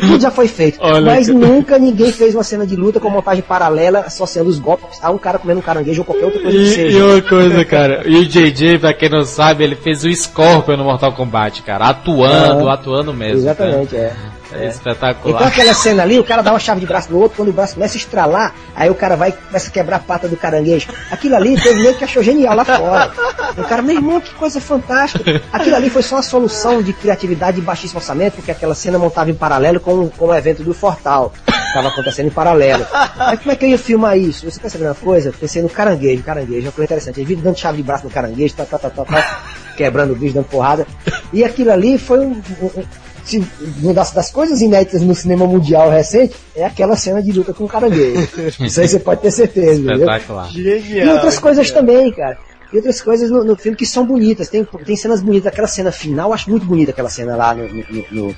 Tudo 0.00 0.20
já 0.20 0.30
foi 0.30 0.48
feito. 0.48 0.78
Olha, 0.80 1.00
mas 1.04 1.26
cara. 1.26 1.38
nunca 1.38 1.78
ninguém 1.78 2.12
fez 2.12 2.34
uma 2.34 2.44
cena 2.44 2.66
de 2.66 2.76
luta 2.76 3.00
com 3.00 3.10
montagem 3.10 3.42
paralela, 3.42 4.00
associando 4.00 4.48
os 4.48 4.58
golpes 4.58 4.98
a 5.02 5.10
um 5.10 5.18
cara 5.18 5.38
comendo 5.38 5.60
um 5.60 5.62
caranguejo 5.62 6.00
ou 6.02 6.04
qualquer 6.04 6.26
outra 6.26 6.40
coisa 6.42 6.56
que 6.56 6.64
E, 6.64 6.68
seja. 6.74 6.98
e 6.98 7.02
uma 7.02 7.20
coisa, 7.22 7.64
cara, 7.64 8.02
e 8.06 8.16
o 8.16 8.24
JJ, 8.26 8.78
pra 8.78 8.92
quem 8.94 9.08
não 9.08 9.24
sabe, 9.24 9.64
ele 9.64 9.74
fez 9.76 10.04
o 10.04 10.12
Scorpion 10.14 10.76
no 10.76 10.84
Mortal 10.84 11.12
Kombat, 11.12 11.62
cara, 11.62 11.86
atuando, 11.88 12.68
Ah, 12.68 12.74
atuando 12.74 13.12
mesmo. 13.12 13.38
Exatamente, 13.38 13.96
é. 13.96 14.08
cara. 14.08 14.34
É 14.43 14.43
espetacular. 14.62 15.34
Então 15.36 15.46
aquela 15.46 15.74
cena 15.74 16.02
ali, 16.02 16.18
o 16.18 16.24
cara 16.24 16.42
dá 16.42 16.52
uma 16.52 16.58
chave 16.58 16.80
de 16.80 16.86
braço 16.86 17.10
no 17.10 17.18
outro, 17.18 17.36
quando 17.36 17.48
o 17.48 17.52
braço 17.52 17.74
começa 17.74 17.94
a 17.96 17.98
estralar, 17.98 18.54
aí 18.74 18.90
o 18.90 18.94
cara 18.94 19.16
vai 19.16 19.30
e 19.30 19.32
começa 19.32 19.68
a 19.68 19.70
quebrar 19.72 19.96
a 19.96 20.00
pata 20.00 20.28
do 20.28 20.36
caranguejo. 20.36 20.88
Aquilo 21.10 21.36
ali 21.36 21.60
teve 21.60 21.80
meio 21.82 21.94
que 21.96 22.04
achou 22.04 22.22
genial 22.22 22.54
lá 22.54 22.64
fora. 22.64 23.12
O 23.56 23.64
cara, 23.64 23.82
meu 23.82 23.94
irmão, 23.96 24.20
que 24.20 24.32
coisa 24.34 24.60
fantástica. 24.60 25.40
Aquilo 25.52 25.76
ali 25.76 25.90
foi 25.90 26.02
só 26.02 26.16
uma 26.16 26.22
solução 26.22 26.82
de 26.82 26.92
criatividade 26.92 27.58
e 27.58 27.62
baixíssimo 27.62 27.98
orçamento, 28.00 28.34
porque 28.34 28.50
aquela 28.50 28.74
cena 28.74 28.98
montava 28.98 29.30
em 29.30 29.34
paralelo 29.34 29.80
com, 29.80 30.08
com 30.10 30.26
o 30.26 30.34
evento 30.34 30.62
do 30.62 30.74
Fortal. 30.74 31.32
Estava 31.46 31.88
acontecendo 31.88 32.26
em 32.26 32.30
paralelo. 32.30 32.86
Aí 33.18 33.36
como 33.36 33.50
é 33.50 33.56
que 33.56 33.64
eu 33.64 33.70
ia 33.70 33.78
filmar 33.78 34.16
isso? 34.16 34.48
Você 34.48 34.60
quer 34.60 34.68
saber 34.68 34.84
uma 34.86 34.94
coisa? 34.94 35.32
Pensei 35.32 35.60
no 35.60 35.68
caranguejo, 35.68 36.22
caranguejo, 36.22 36.66
uma 36.66 36.72
coisa 36.72 36.84
interessante. 36.84 37.18
Ele 37.18 37.26
vive 37.26 37.42
dando 37.42 37.58
chave 37.58 37.78
de 37.78 37.82
braço 37.82 38.04
no 38.04 38.10
caranguejo, 38.10 38.54
tá, 38.54 38.64
tá, 38.64 38.78
tá, 38.78 38.90
tá, 38.90 39.04
tá, 39.04 39.40
quebrando 39.76 40.12
o 40.12 40.16
bicho, 40.16 40.34
dando 40.34 40.44
porrada. 40.46 40.86
E 41.32 41.42
aquilo 41.42 41.72
ali 41.72 41.98
foi 41.98 42.20
um- 42.20 42.40
um- 42.62 42.84
se- 43.24 43.44
uma 43.82 43.92
das, 43.94 44.10
das 44.12 44.30
coisas 44.30 44.60
inéditas 44.60 45.02
no 45.02 45.14
cinema 45.14 45.46
mundial 45.46 45.90
recente 45.90 46.34
é 46.54 46.64
aquela 46.64 46.96
cena 46.96 47.22
de 47.22 47.32
luta 47.32 47.52
com 47.54 47.64
o 47.64 47.68
caranguejo. 47.68 48.28
Isso 48.60 48.80
aí 48.80 48.88
você 48.88 48.98
pode 48.98 49.20
ter 49.22 49.30
certeza? 49.30 49.80
Espetacular. 49.92 50.50
Genial. 50.50 51.06
E 51.06 51.10
outras 51.10 51.38
coisas 51.38 51.66
genial. 51.66 51.84
também, 51.84 52.12
cara. 52.12 52.38
E 52.72 52.76
outras 52.76 53.00
coisas 53.00 53.30
no, 53.30 53.44
no 53.44 53.56
filme 53.56 53.76
que 53.76 53.86
são 53.86 54.04
bonitas. 54.04 54.48
Tem, 54.48 54.64
tem 54.84 54.96
cenas 54.96 55.20
bonitas. 55.22 55.46
Aquela 55.46 55.68
cena 55.68 55.92
final, 55.92 56.32
acho 56.32 56.50
muito 56.50 56.66
bonita 56.66 56.90
aquela 56.90 57.08
cena 57.10 57.36
lá 57.36 57.54
no, 57.54 57.68
no, 58.10 58.36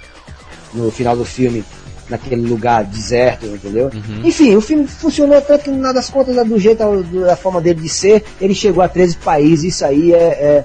no- 0.74 0.91
final 0.91 1.16
do 1.16 1.24
filme. 1.24 1.64
Naquele 2.09 2.47
lugar 2.49 2.84
deserto, 2.84 3.47
entendeu? 3.47 3.91
Enfim, 4.22 4.55
o 4.55 4.61
filme 4.61 4.87
funcionou 4.87 5.41
tanto 5.41 5.64
que, 5.64 5.70
nada 5.72 5.95
das 5.95 6.09
contas, 6.09 6.37
do 6.47 6.57
jeito, 6.57 6.78
da 7.03 7.34
forma 7.34 7.61
dele 7.61 7.80
de 7.80 7.89
ser, 7.89 8.22
ele 8.41 8.55
chegou 8.55 8.80
a 8.80 8.89
13 8.89 9.16
países. 9.16 9.74
Isso 9.74 9.84
aí 9.84 10.12
é, 10.12 10.16
é, 10.16 10.64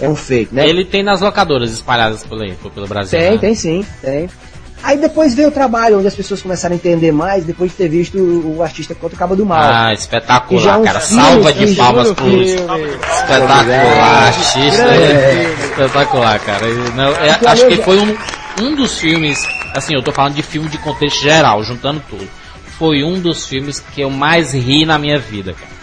é 0.00 0.08
um 0.08 0.16
feito, 0.16 0.54
né? 0.54 0.68
Ele 0.68 0.84
tem 0.84 1.02
nas 1.02 1.20
locadoras 1.20 1.72
espalhadas 1.72 2.24
por- 2.24 2.70
pelo 2.70 2.86
Brasil. 2.86 3.18
Tem, 3.18 3.30
né? 3.32 3.38
tem 3.38 3.54
sim, 3.54 3.84
tem. 4.02 4.28
Aí 4.82 4.98
depois 4.98 5.34
veio 5.34 5.48
o 5.48 5.50
trabalho, 5.50 5.98
onde 5.98 6.06
as 6.06 6.14
pessoas 6.14 6.42
começaram 6.42 6.74
a 6.74 6.76
entender 6.76 7.10
mais, 7.10 7.44
depois 7.44 7.70
de 7.70 7.76
ter 7.76 7.88
visto 7.88 8.18
o, 8.18 8.62
artista 8.62 8.94
contra 8.94 9.16
o 9.16 9.18
Cabo 9.18 9.34
do 9.34 9.44
Mal. 9.44 9.58
Ah, 9.60 9.90
é 9.90 9.94
espetacular, 9.94 10.78
um 10.78 10.84
cara. 10.84 11.00
Salva 11.00 11.52
de 11.52 11.74
palmas 11.74 12.12
pro. 12.12 12.42
Espetacular, 12.42 14.26
artista. 14.26 14.84
Grande 14.84 15.62
Espetacular, 15.64 16.38
cara. 16.40 16.66
Não, 16.94 17.10
é, 17.16 17.30
acho 17.46 17.66
que 17.66 17.76
foi 17.78 17.98
um, 17.98 18.16
um 18.62 18.74
dos 18.76 18.98
filmes, 18.98 19.42
assim, 19.74 19.94
eu 19.94 20.02
tô 20.02 20.12
falando 20.12 20.34
de 20.34 20.42
filme 20.42 20.68
de 20.68 20.78
contexto 20.78 21.20
geral, 21.20 21.64
juntando 21.64 22.02
tudo. 22.08 22.28
Foi 22.78 23.02
um 23.02 23.18
dos 23.18 23.46
filmes 23.46 23.80
que 23.80 24.02
eu 24.02 24.10
mais 24.10 24.52
ri 24.52 24.84
na 24.84 24.98
minha 24.98 25.18
vida, 25.18 25.54
cara. 25.54 25.75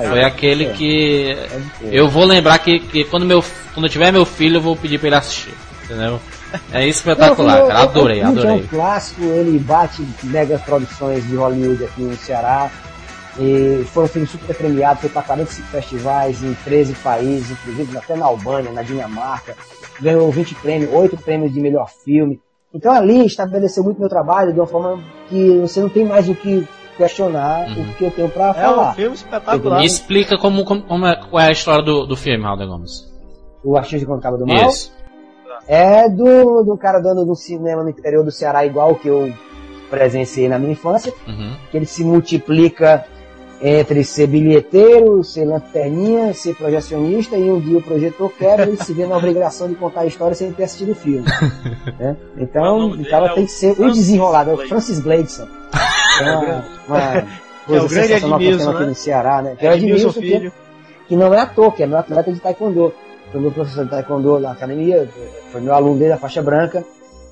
Aí, 0.00 0.08
Foi 0.08 0.22
aquele 0.24 0.66
é. 0.66 0.72
que 0.72 1.36
ser. 1.80 1.94
eu 1.94 2.08
vou 2.08 2.24
lembrar 2.24 2.58
que, 2.58 2.78
que 2.80 3.04
quando, 3.04 3.24
meu, 3.26 3.42
quando 3.74 3.86
eu 3.86 3.90
tiver 3.90 4.12
meu 4.12 4.24
filho, 4.26 4.56
eu 4.56 4.60
vou 4.60 4.76
pedir 4.76 4.98
pra 4.98 5.08
ele 5.08 5.16
assistir. 5.16 5.54
Entendeu? 5.84 6.20
É 6.72 6.86
espetacular, 6.86 7.58
cara. 7.66 7.72
eu- 7.72 7.76
Adorei, 7.88 8.22
adorei. 8.22 8.50
É 8.50 8.54
um 8.54 8.66
clássico, 8.66 9.22
ele 9.22 9.58
bate 9.58 10.04
mega 10.24 10.58
produções 10.58 11.26
de 11.26 11.36
Hollywood 11.36 11.84
aqui 11.84 12.02
no 12.02 12.16
Ceará. 12.16 12.70
E 13.38 13.84
foi 13.92 14.04
um 14.04 14.08
filme 14.08 14.26
super 14.26 14.56
premiado, 14.56 15.00
foi 15.00 15.10
para 15.10 15.20
45 15.22 15.68
festivais 15.68 16.42
em 16.42 16.54
13 16.64 16.94
países, 16.94 17.50
inclusive 17.50 17.98
até 17.98 18.16
na 18.16 18.24
Albânia, 18.24 18.72
na 18.72 18.82
Dinamarca. 18.82 19.54
Ganhou 20.00 20.30
20 20.30 20.54
prêmios, 20.56 20.90
8 20.92 21.16
prêmios 21.18 21.52
de 21.52 21.60
melhor 21.60 21.88
filme. 22.04 22.40
Então 22.72 22.92
ali 22.92 23.26
estabeleceu 23.26 23.84
muito 23.84 24.00
meu 24.00 24.08
trabalho 24.08 24.52
de 24.52 24.58
uma 24.60 24.66
forma 24.66 25.00
que 25.28 25.58
você 25.60 25.80
não 25.80 25.88
tem 25.90 26.04
mais 26.04 26.28
o 26.28 26.34
que 26.34 26.66
questionar 26.96 27.68
Uhum. 27.68 27.82
o 27.90 27.94
que 27.94 28.04
eu 28.04 28.10
tenho 28.10 28.28
para 28.28 28.46
É 28.46 28.50
um 28.50 28.54
falar. 28.74 28.94
filme 28.94 29.14
espetacular. 29.14 29.78
Me 29.80 29.86
explica 29.86 30.36
como, 30.38 30.64
como, 30.64 30.82
como 30.82 31.06
é, 31.06 31.16
qual 31.16 31.42
é 31.42 31.48
a 31.48 31.52
história 31.52 31.84
do, 31.84 32.06
do 32.06 32.16
filme, 32.16 32.44
Alder 32.44 32.66
Gomes. 32.66 33.04
O 33.64 33.76
Artista 33.76 34.06
Quando 34.06 34.18
Acaba 34.20 34.36
do 34.38 34.46
Mal. 34.46 34.68
Isso. 34.68 34.92
É 35.68 36.08
do, 36.08 36.62
do 36.62 36.76
cara 36.76 37.00
dono 37.00 37.24
do 37.24 37.34
cinema 37.34 37.82
no 37.82 37.90
interior 37.90 38.24
do 38.24 38.30
Ceará, 38.30 38.64
igual 38.64 38.94
que 38.94 39.08
eu 39.08 39.32
presenciei 39.90 40.48
na 40.48 40.58
minha 40.58 40.72
infância, 40.72 41.12
Uhum. 41.26 41.52
que 41.70 41.76
ele 41.76 41.86
se 41.86 42.04
multiplica 42.04 43.04
entre 43.60 44.04
ser 44.04 44.26
bilheteiro, 44.26 45.24
ser 45.24 45.46
lanterninha, 45.46 46.34
ser 46.34 46.54
projecionista 46.54 47.36
e 47.38 47.50
um 47.50 47.58
dia 47.58 47.78
o 47.78 47.82
projetor 47.82 48.30
quebra 48.32 48.68
e 48.68 48.76
se 48.76 48.92
vê 48.92 49.06
na 49.06 49.16
obrigação 49.18 49.66
de 49.68 49.74
contar 49.76 50.02
a 50.02 50.06
história 50.06 50.34
sem 50.34 50.52
ter 50.52 50.64
assistido 50.64 50.92
o 50.92 50.94
filme. 50.94 51.24
né? 51.98 52.16
O 52.36 52.42
Então, 52.42 52.94
então 52.96 53.18
ela 53.18 53.28
dele 53.28 53.32
é 53.32 53.34
tem 53.34 53.44
o 53.44 53.46
que 53.46 53.52
ser 53.52 53.70
o 53.72 53.76
Francis 53.76 53.96
desenrolado, 53.98 54.50
é 54.50 54.54
o. 54.54 54.68
Francis 54.68 55.00
Bladeson. 55.00 55.46
É 56.88 56.92
uma, 56.92 56.98
uma 57.76 57.80
coisa 57.80 57.84
o 57.84 57.88
grande 57.88 58.06
sensacional 58.08 58.38
que 58.38 58.44
nós 58.50 58.58
temos 58.58 58.68
aqui 58.74 58.80
né? 58.84 58.86
no 58.88 58.94
Ceará, 58.94 59.42
né? 59.42 59.56
Que 59.58 59.66
é 59.66 59.74
Edmilson 59.74 60.08
Edmilson, 60.08 60.20
que, 60.20 60.26
Filho. 60.38 60.52
que 61.08 61.16
não 61.16 61.34
é 61.34 61.40
ator, 61.40 61.72
que 61.74 61.82
é 61.82 61.86
meu 61.86 61.98
atleta 61.98 62.32
de 62.32 62.38
taekwondo. 62.40 62.94
Foi 63.32 63.40
meu 63.40 63.50
professor 63.50 63.84
de 63.84 63.90
taekwondo 63.90 64.38
na 64.38 64.52
academia, 64.52 65.08
foi 65.50 65.60
meu 65.60 65.74
aluno 65.74 65.98
dele, 65.98 66.12
a 66.12 66.16
faixa 66.16 66.40
branca, 66.40 66.84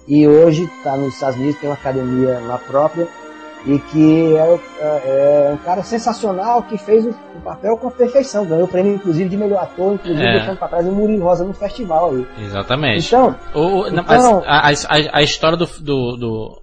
e 0.09 0.27
hoje 0.27 0.65
está 0.65 0.97
nos 0.97 1.15
Estados 1.15 1.37
Unidos, 1.37 1.61
tem 1.61 1.69
uma 1.71 1.77
academia 1.77 2.41
lá 2.49 2.59
própria, 2.59 3.07
e 3.65 3.79
que 3.79 4.37
é, 4.37 4.59
é- 4.81 5.49
é 5.49 5.51
um 5.55 5.57
cara 5.59 5.85
sensacional 5.85 6.65
que 6.65 6.77
fez 6.77 7.07
o, 7.07 7.11
o 7.11 7.41
papel 7.45 7.77
com 7.79 7.89
perfeição. 7.91 8.45
Ganhou 8.45 8.65
o 8.65 8.69
prêmio, 8.69 8.97
inclusive, 8.97 9.29
de 9.29 9.37
melhor 9.37 9.63
ator, 9.63 9.95
inclusive 9.95 10.21
É. 10.27 10.33
deixando 10.33 10.59
pra 10.59 10.67
trás 10.69 10.85
o 10.87 10.91
Murilo 10.93 11.23
Rosa 11.23 11.45
no 11.45 11.55
festival 11.55 12.11
aí. 12.11 12.27
Exatamente. 12.45 13.07
Então, 13.07 13.35
O, 13.55 13.87
Então- 13.87 14.05
mas 14.07 14.85
a, 14.85 14.97
a, 14.97 15.19
a 15.19 15.23
história 15.23 15.57
do, 15.57 15.65
do, 15.81 16.17
do- 16.17 16.59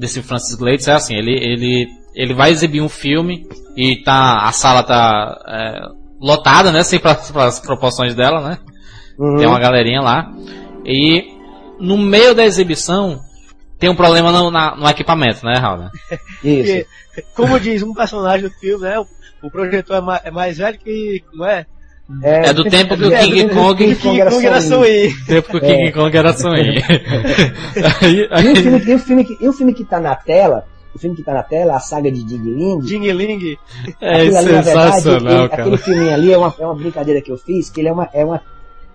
desse 0.00 0.22
Francis 0.22 0.54
Glades 0.56 0.88
é 0.88 0.92
assim, 0.92 1.14
ele, 1.14 1.32
ele, 1.32 1.88
ele 2.14 2.34
vai 2.34 2.50
exibir 2.50 2.80
um 2.80 2.88
filme 2.88 3.46
e 3.76 4.02
tá, 4.02 4.46
a 4.48 4.52
sala 4.52 4.82
tá 4.82 5.38
é, 5.46 5.80
lotada, 6.20 6.72
né? 6.72 6.82
Sem 6.82 6.98
para 6.98 7.18
as 7.46 7.60
proporções 7.60 8.14
dela, 8.14 8.40
né? 8.48 8.58
uhum, 9.18 9.36
Tem 9.36 9.46
uma 9.46 9.60
galerinha 9.60 10.00
lá. 10.00 10.32
E 10.84 11.24
no 11.78 11.96
meio 11.98 12.34
da 12.34 12.44
exibição 12.44 13.20
tem 13.78 13.88
um 13.90 13.94
problema 13.94 14.32
no, 14.32 14.50
na- 14.50 14.74
no 14.76 14.88
equipamento, 14.88 15.44
né, 15.44 15.56
Raul? 15.58 15.88
isso. 16.42 16.86
Porque, 17.14 17.26
como 17.34 17.60
diz 17.60 17.82
um 17.82 17.94
personagem 17.94 18.48
do 18.48 18.54
filme, 18.54 18.84
né? 18.84 18.98
O, 18.98 19.06
o 19.42 19.50
projetor 19.50 19.96
é 19.96 20.00
mais, 20.00 20.20
é 20.24 20.30
mais 20.30 20.58
velho 20.58 20.78
que. 20.78 21.22
Como 21.30 21.44
é? 21.44 21.66
É 22.22 22.52
do 22.52 22.64
tempo 22.64 22.96
que 22.96 23.04
o 23.04 23.12
É, 23.12 23.18
King 23.20 23.48
Kong- 23.54 23.76
King 23.76 23.94
Kong 23.96 24.20
era 24.20 24.30
Kong 24.30 24.46
I. 24.88 25.14
Tempo 25.26 25.48
que 25.50 25.56
o 25.56 25.60
King 25.60 25.86
É. 25.88 25.92
Kong 25.92 26.16
era 26.16 26.32
sonho. 26.32 26.72
aí, 28.02 28.28
E 28.44 28.52
o 28.52 28.56
filme, 28.56 28.82
e 28.84 28.94
o 28.94 28.98
filme, 28.98 29.24
que, 29.24 29.36
e 29.40 29.48
o 29.48 29.52
filme 29.52 29.74
que 29.74 29.84
tá 29.84 30.00
na 30.00 30.14
tela, 30.14 30.64
o 30.94 30.98
filme 30.98 31.14
que 31.16 31.22
tá 31.22 31.32
na 31.34 31.42
tela, 31.42 31.76
a 31.76 31.80
saga 31.80 32.10
de 32.10 32.24
Ding 32.24 32.42
Ling, 32.42 32.80
Ding 32.80 33.12
Ling. 33.12 33.56
é 34.00 34.14
ali, 34.20 34.30
verdade, 34.30 34.64
sensacional, 34.64 35.40
ele- 35.40 35.48
cara. 35.48 35.62
aquele 35.62 35.76
filminho 35.78 36.12
ali 36.14 36.32
é 36.32 36.38
uma, 36.38 36.54
é 36.58 36.64
uma 36.64 36.74
brincadeira 36.74 37.20
que 37.20 37.30
eu 37.30 37.38
fiz, 37.38 37.70
que 37.70 37.80
ele 37.80 37.88
é 37.88 37.92
uma, 37.92 38.08
é 38.12 38.24
uma 38.24 38.40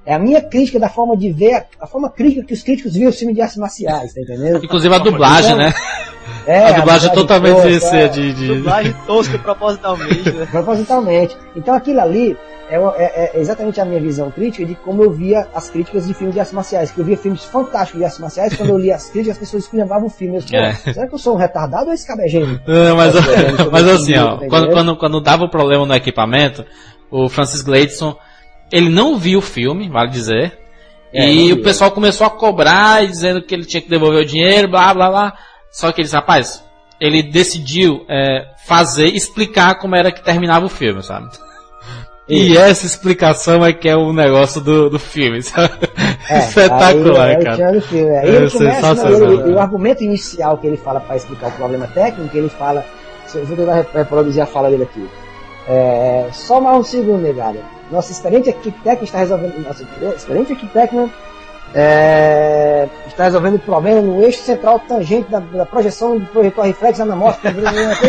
é 0.07 0.13
a 0.13 0.19
minha 0.19 0.39
crítica 0.39 0.79
da 0.79 0.87
forma 0.87 1.17
de 1.17 1.31
ver, 1.31 1.53
a, 1.55 1.65
a 1.81 1.87
forma 1.87 2.11
crítica 2.11 2.45
que 2.45 2.53
os 2.53 2.61
críticos 2.61 2.93
viam 2.93 3.09
o 3.09 3.13
filme 3.13 3.33
de 3.33 3.41
artes 3.41 3.57
marciais, 3.57 4.13
tá 4.13 4.21
entendendo? 4.21 4.63
Inclusive 4.63 4.93
a 4.93 4.99
dublagem, 4.99 5.53
Então, 5.53 5.65
né? 5.65 5.73
É, 6.47 6.67
a 6.67 6.71
dublagem 6.73 7.11
totalmente 7.11 7.55
tosca, 7.79 7.97
é, 7.97 8.07
de, 8.07 8.33
de... 8.33 8.47
Dublagem 8.55 8.95
tosca 9.07 9.39
propositalmente, 9.39 10.31
né? 10.31 10.45
Propositalmente. 10.51 11.35
Então 11.55 11.73
aquilo 11.73 12.01
ali 12.01 12.37
é, 12.69 12.79
uma- 12.79 12.93
é- 12.97 13.31
é 13.35 13.39
exatamente 13.39 13.79
a 13.79 13.85
minha 13.85 13.99
visão 13.99 14.31
crítica 14.31 14.65
de 14.65 14.75
como 14.75 15.03
eu 15.03 15.11
via 15.11 15.47
as 15.53 15.69
críticas 15.69 16.07
de 16.07 16.13
filmes 16.13 16.33
de 16.33 16.39
artes 16.39 16.53
marciais. 16.53 16.91
Que 16.91 16.99
eu 16.99 17.05
via 17.05 17.17
filmes 17.17 17.43
fantásticos 17.45 17.99
de 17.99 18.05
artes 18.05 18.19
marciais, 18.19 18.55
quando 18.55 18.69
eu 18.69 18.77
lia 18.77 18.95
as 18.95 19.09
críticas, 19.09 19.35
as 19.37 19.39
pessoas 19.39 19.63
esculhambavam 19.63 20.07
o 20.07 20.09
filme. 20.09 20.37
Eu 20.37 20.59
É. 20.59 20.73
será 20.73 21.07
que 21.07 21.13
eu 21.13 21.19
sou 21.19 21.35
um 21.35 21.37
retardado 21.37 21.87
ou 21.87 21.93
esse 21.93 22.05
cara 22.07 22.23
é 22.25 22.27
gênio? 22.27 22.59
Não, 22.67 22.95
mas, 22.97 23.13
Tá 23.13 23.21
mas 23.71 23.87
assim, 23.87 24.17
ó, 24.17 24.37
quando, 24.49 24.69
quando, 24.71 24.97
quando 24.97 25.21
dava 25.21 25.43
o 25.43 25.49
problema 25.49 25.85
no 25.85 25.93
equipamento, 25.95 26.65
o 27.11 27.29
Francis 27.29 27.61
Gladson, 27.61 28.15
ele 28.71 28.89
não 28.89 29.17
viu 29.17 29.39
o 29.39 29.41
filme, 29.41 29.89
vale 29.89 30.09
dizer, 30.09 30.57
É, 31.13 31.31
e 31.31 31.53
o 31.53 31.61
pessoal 31.63 31.91
começou 31.91 32.27
a 32.27 32.29
cobrar, 32.29 33.05
dizendo 33.05 33.41
que 33.41 33.53
ele 33.55 33.63
tinha 33.63 33.79
que 33.81 33.89
devolver 33.89 34.21
o 34.23 34.25
dinheiro, 34.25 34.67
blá 34.67 34.93
blá 34.93 35.09
blá. 35.09 35.33
Só 35.71 35.89
que 35.91 36.01
ele 36.01 36.05
disse, 36.05 36.15
rapaz, 36.15 36.61
ele 36.99 37.23
decidiu 37.23 38.05
é, 38.09 38.45
fazer, 38.65 39.05
explicar 39.07 39.75
como 39.75 39.95
era 39.95 40.11
que 40.11 40.21
terminava 40.23 40.65
o 40.65 40.69
filme, 40.69 41.01
sabe? 41.03 41.27
E 42.27 42.57
essa 42.57 42.85
explicação 42.87 43.63
é 43.63 43.71
que 43.71 43.87
é 43.87 43.95
o 43.95 44.11
negócio 44.11 44.59
do, 44.61 44.89
do 44.89 44.99
filme? 44.99 45.39
É, 46.27 46.39
Espetacular, 46.39 47.27
aí, 47.27 47.35
aí 47.35 47.43
cara. 47.43 47.71
no 47.71 47.81
filme. 47.81 48.09
Aí 48.17 48.25
É 48.27 48.35
ele 48.37 48.49
começa, 48.49 48.59
né, 48.63 48.73
sensacional. 48.95 49.31
ele- 49.31 49.53
o 49.53 49.59
argumento 49.59 50.03
inicial 50.03 50.57
que 50.57 50.65
ele 50.65 50.75
fala 50.77 50.99
para 50.99 51.15
explicar 51.17 51.49
o 51.49 51.51
problema 51.51 51.85
técnico, 51.85 52.35
ele 52.35 52.49
fala, 52.49 52.83
eu 53.35 53.45
vou 53.45 53.55
tentar 53.55 53.75
re- 53.75 53.85
reproduzir 53.93 54.41
a 54.41 54.47
fala 54.47 54.71
dele 54.71 54.83
aqui. 54.83 55.07
É, 55.67 56.27
só 56.33 56.59
mais 56.59 56.77
um 56.79 56.83
segundo, 56.83 57.21
negada. 57.21 57.59
Nosso 57.91 58.11
experiente 58.11 58.49
arquiteto 58.49 59.03
está 59.03 59.19
resolvendo, 59.19 59.63
nosso 59.63 59.85
experiente 60.15 60.53
arquiteto 60.53 61.11
é, 61.75 62.87
está 63.05 63.25
resolvendo 63.25 63.55
o 63.55 63.59
problema 63.59 64.01
no 64.01 64.23
eixo 64.23 64.41
central 64.41 64.79
tangente 64.79 65.29
da, 65.29 65.39
da 65.39 65.65
projeção 65.65 66.17
do 66.17 66.25
projetor 66.27 66.65
reflexo 66.65 67.01
anamórfico, 67.01 67.47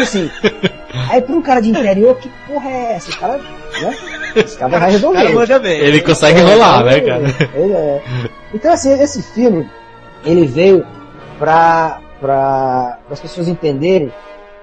assim. 0.00 0.30
Aí 1.10 1.20
para 1.20 1.34
um 1.34 1.42
cara 1.42 1.60
de 1.60 1.70
interior, 1.70 2.16
que 2.16 2.30
porra 2.46 2.70
é 2.70 2.92
essa? 2.94 3.10
O 3.10 3.18
cara, 3.18 3.38
né? 3.38 3.96
Esse 4.36 4.56
cara 4.56 4.78
vai 4.78 4.90
resolver. 4.92 5.58
bem. 5.58 5.78
Ele 5.80 6.00
consegue 6.00 6.38
É, 6.38 6.42
enrolar, 6.42 6.84
né, 6.84 7.00
cara? 7.00 7.22
ele 7.54 7.72
é. 7.72 8.02
Então, 8.54 8.72
assim, 8.72 8.92
esse 9.02 9.20
filme, 9.22 9.68
ele 10.24 10.46
veio 10.46 10.86
para 11.38 12.00
para 12.20 12.98
as 13.10 13.20
pessoas 13.20 13.46
entenderem 13.46 14.10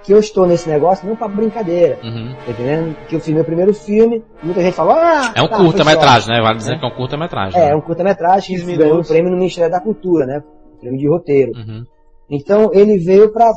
que 0.03 0.13
eu 0.13 0.19
estou 0.19 0.45
nesse 0.45 0.67
negócio 0.69 1.07
não 1.07 1.15
para 1.15 1.27
brincadeira, 1.29 1.97
Uhum. 2.03 2.35
tá 2.45 2.51
entendendo? 2.51 2.95
Que 3.07 3.15
o 3.15 3.19
filme 3.19 3.39
é 3.39 3.41
o 3.43 3.45
primeiro 3.45 3.73
filme, 3.73 4.23
muita 4.43 4.61
gente 4.61 4.73
falou, 4.75 4.93
ah, 4.93 5.31
É 5.35 5.41
um 5.41 5.47
tá, 5.47 5.57
curta-metragem, 5.57 6.29
né? 6.29 6.41
Vale 6.41 6.57
dizer 6.57 6.73
É. 6.75 6.77
que 6.79 6.85
é 6.85 6.87
um 6.87 6.95
curta-metragem. 6.95 7.59
É, 7.59 7.65
é 7.65 7.69
né? 7.69 7.75
um 7.75 7.81
curta-metragem 7.81 8.55
15 8.57 8.71
que 8.71 8.77
ganhou 8.77 8.99
um 8.99 9.03
prêmio 9.03 9.31
no 9.31 9.37
Ministério 9.37 9.71
da 9.71 9.79
Cultura, 9.79 10.25
né? 10.25 10.43
Prêmio 10.79 10.99
de 10.99 11.07
roteiro. 11.09 11.51
Uhum. 11.55 11.85
Então, 12.29 12.69
ele 12.73 12.97
veio 12.97 13.31
para 13.31 13.51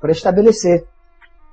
para 0.00 0.10
estabelecer. 0.12 0.84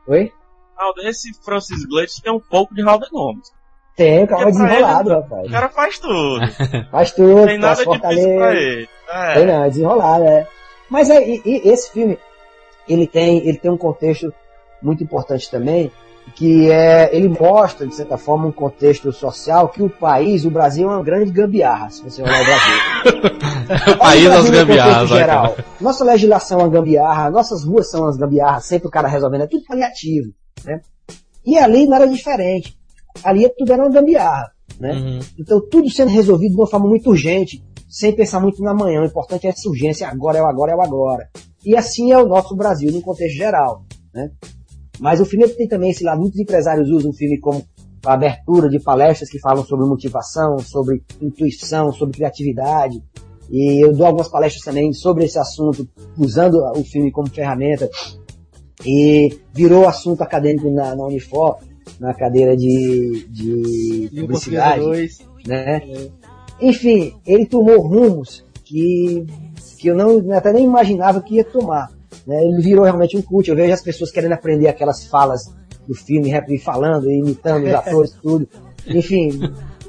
Oi? 0.08 0.32
Aldo, 0.78 1.02
esse 1.04 1.30
Francis 1.46 1.86
Glades 1.86 2.20
tem 2.22 2.34
um 2.34 2.40
pouco 2.40 2.74
de 2.76 2.82
Raul 2.84 3.00
Gomes. 3.12 3.48
Tem, 3.96 4.24
o 4.24 4.28
cara 4.28 4.42
pra 4.44 4.52
desenrolado, 4.52 5.10
ele- 5.12 5.22
rapaz. 5.22 5.48
O 5.48 5.52
cara 5.52 5.70
faz 5.70 6.00
tudo. 6.00 6.40
Faz 6.92 7.12
tudo, 7.12 7.36
Não 7.36 7.46
tem 7.46 7.58
nada 7.60 7.76
faz 7.84 8.00
difícil 8.00 8.38
pra 8.38 8.56
ele. 8.56 8.90
É. 9.14 9.34
Tem 9.36 9.46
não, 9.46 9.64
é 9.64 9.70
desenrolado, 9.70 10.24
é. 10.24 10.48
Mas 10.90 11.10
é, 11.10 11.22
e- 11.26 11.42
e 11.46 11.70
esse 11.70 11.92
filme, 11.92 12.18
ele 12.92 13.08
tem, 13.08 13.48
ele 13.48 13.58
tem 13.58 13.72
um 13.72 13.78
contexto 13.78 14.34
muito 14.82 15.04
importante 15.04 15.50
também, 15.50 15.92
que 16.36 16.70
é, 16.72 17.16
ele 17.16 17.28
mostra, 17.28 17.86
de 17.86 17.96
certa 17.96 18.18
forma, 18.18 18.48
um 18.48 18.52
contexto 18.52 19.12
social 19.12 19.70
que 19.70 19.82
o 19.82 19.90
país, 19.90 20.46
o 20.46 20.52
Brasil 20.52 20.90
é 20.90 20.96
uma 20.96 21.04
grande 21.04 21.32
gambiarra, 21.32 21.90
se 21.90 22.04
você 22.04 22.22
olhar 22.22 22.42
o 22.42 22.46
Brasil. 22.46 23.94
o 23.94 23.98
país 23.98 24.24
das 24.30 24.46
no 24.46 24.52
gambiarras, 24.52 25.10
geral. 25.10 25.56
Nossa 25.80 26.04
legislação 26.04 26.60
é 26.60 26.64
uma 26.64 26.70
gambiarra, 26.70 27.30
nossas 27.30 27.64
ruas 27.64 27.90
são 27.90 28.02
umas 28.02 28.18
gambiarras, 28.18 28.66
sempre 28.66 28.88
o 28.88 28.92
cara 28.92 29.08
resolvendo, 29.08 29.42
é 29.42 29.48
tudo 29.48 29.64
paliativo, 29.66 30.32
né? 30.64 30.82
E 31.46 31.58
ali 31.58 31.88
não 31.88 31.96
era 31.96 32.08
diferente. 32.08 32.78
Ali 33.24 33.50
tudo 33.58 33.74
era 33.74 33.84
uma 33.84 33.92
gambiarra, 33.92 34.52
né? 34.80 34.94
Uhum. 34.94 35.20
Então 35.40 35.62
tudo 35.70 35.90
sendo 35.90 36.10
resolvido 36.10 36.52
de 36.52 36.62
uma 36.62 36.68
forma 36.68 36.88
muito 36.88 37.10
urgente, 37.10 37.64
sem 37.90 38.16
pensar 38.16 38.40
muito 38.40 38.64
na 38.64 38.74
manhã. 38.74 39.02
O 39.02 39.06
importante 39.06 39.48
é 39.48 39.50
essa 39.50 39.68
urgência, 39.68 40.08
agora 40.08 40.38
é 40.38 40.42
o 40.42 40.48
agora, 40.48 40.72
é 40.72 40.76
o 40.76 40.82
agora. 40.82 41.30
E 41.66 41.76
assim 41.76 42.12
é 42.12 42.18
o 42.18 42.28
nosso 42.28 42.56
Brasil 42.56 42.92
no 42.92 43.02
contexto 43.02 43.36
geral, 43.36 43.86
né? 44.14 44.32
Mas 45.00 45.20
o 45.20 45.26
filme 45.26 45.48
tem 45.50 45.68
também 45.68 45.92
esse 45.92 46.04
lado, 46.04 46.22
muitos 46.22 46.40
empresários 46.40 46.90
usam 46.90 47.12
o 47.12 47.14
filme 47.14 47.40
como 47.40 47.64
abertura 48.06 48.70
de 48.70 48.80
palestras 48.80 49.30
que 49.30 49.40
falam 49.40 49.64
sobre 49.64 49.88
motivação, 49.88 50.60
sobre 50.60 51.04
intuição, 51.22 51.92
sobre 51.92 52.18
criatividade. 52.18 53.02
E 53.50 53.84
eu 53.84 53.94
dou 53.94 54.06
algumas 54.06 54.30
palestras 54.30 54.64
também 54.64 54.94
sobre 54.94 55.26
esse 55.26 55.38
assunto, 55.38 55.88
usando 56.18 56.56
o 56.76 56.84
filme 56.84 57.12
como 57.12 57.30
ferramenta. 57.30 57.90
E 58.86 59.38
virou 59.54 59.88
assunto 59.88 60.22
acadêmico 60.22 60.72
na, 60.72 60.96
na 60.96 61.06
Unifor, 61.06 61.58
na 62.00 62.14
cadeira 62.14 62.56
de, 62.56 63.28
de 63.30 64.22
publicidade 64.22 64.82
portuguesa 64.82 65.24
2. 65.24 65.48
né? 65.48 65.82
Enfim, 66.62 67.14
ele 67.26 67.46
tomou 67.46 67.82
rumos 67.82 68.46
que, 68.64 69.26
que 69.82 69.88
eu 69.88 69.96
não 69.96 70.32
até 70.38 70.54
nem 70.54 70.64
imaginava 70.64 71.22
que 71.22 71.36
ia 71.36 71.44
tomar. 71.44 71.90
Né? 72.28 72.44
Ele 72.44 72.62
virou 72.62 72.84
realmente 72.84 73.18
um 73.18 73.22
cult. 73.22 73.50
Eu 73.50 73.56
vejo 73.56 73.74
as 73.74 73.82
pessoas 73.82 74.12
querendo 74.12 74.34
aprender 74.34 74.68
aquelas 74.68 75.06
falas 75.08 75.46
do 75.88 75.96
filme, 75.96 76.30
rap, 76.30 76.56
falando, 76.60 77.10
imitando 77.10 77.66
os 77.66 77.74
atores, 77.74 78.12
tudo. 78.22 78.48
Enfim, 78.86 79.40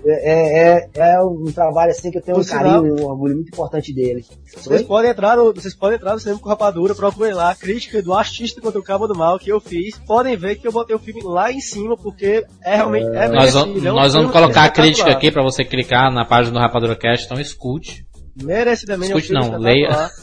é, 0.05 0.79
é, 0.79 0.89
é 0.95 1.21
um 1.23 1.45
trabalho 1.55 1.91
assim 1.91 2.11
que 2.11 2.19
eu 2.19 2.23
tenho 2.23 2.37
Por 2.37 2.41
um 2.41 2.45
sinal- 2.45 2.83
carinho, 2.83 2.95
um 3.01 3.05
orgulho 3.07 3.35
muito 3.37 3.49
importante 3.49 3.93
dele. 3.95 4.25
Vocês 4.47 4.81
Oi? 4.81 4.87
podem 4.87 5.11
entrar 5.11 5.37
no, 5.37 5.53
vocês 5.53 5.75
podem 5.75 5.97
entrar 5.97 6.15
no 6.15 6.21
cinema 6.21 6.41
com 6.41 6.49
rapadura, 6.49 6.95
procurem 6.95 7.35
lá, 7.35 7.55
crítica 7.55 8.03
do 8.03 8.13
artista 8.15 8.61
contra 8.61 8.81
o 8.81 8.83
Cabo 8.83 9.07
do 9.07 9.15
Mal 9.15 9.39
que 9.39 9.51
eu 9.51 9.61
fiz. 9.61 9.99
Podem 10.07 10.37
ver 10.37 10.57
que 10.57 10.67
eu 10.67 10.73
botei 10.73 10.97
o 10.97 10.99
filme 10.99 11.21
lá 11.23 11.53
em 11.53 11.61
cima, 11.61 11.97
porque 11.97 12.45
é 12.65 12.77
realmente, 12.77 13.07
é, 13.09 13.29
Nós, 13.29 13.31
merecido. 13.55 13.59
vamos- 13.67 13.85
é 13.85 13.93
um 13.93 13.95
nós 13.95 14.13
vamos 14.15 14.33
colocar 14.33 14.65
a 14.65 14.71
crítica 14.71 15.11
aqui 15.11 15.31
pra 15.31 15.43
você 15.43 15.65
clicar 15.65 16.11
na 16.13 16.25
página 16.25 16.55
do 16.55 16.59
Rapadura 16.61 16.97
Cast, 16.97 17.27
então 17.27 17.39
escute. 17.41 18.05
Merecidamente 18.41 19.13
é 19.13 19.15
um 19.15 19.19
Escute 19.19 19.35
não, 19.35 19.59
leia. 19.59 20.11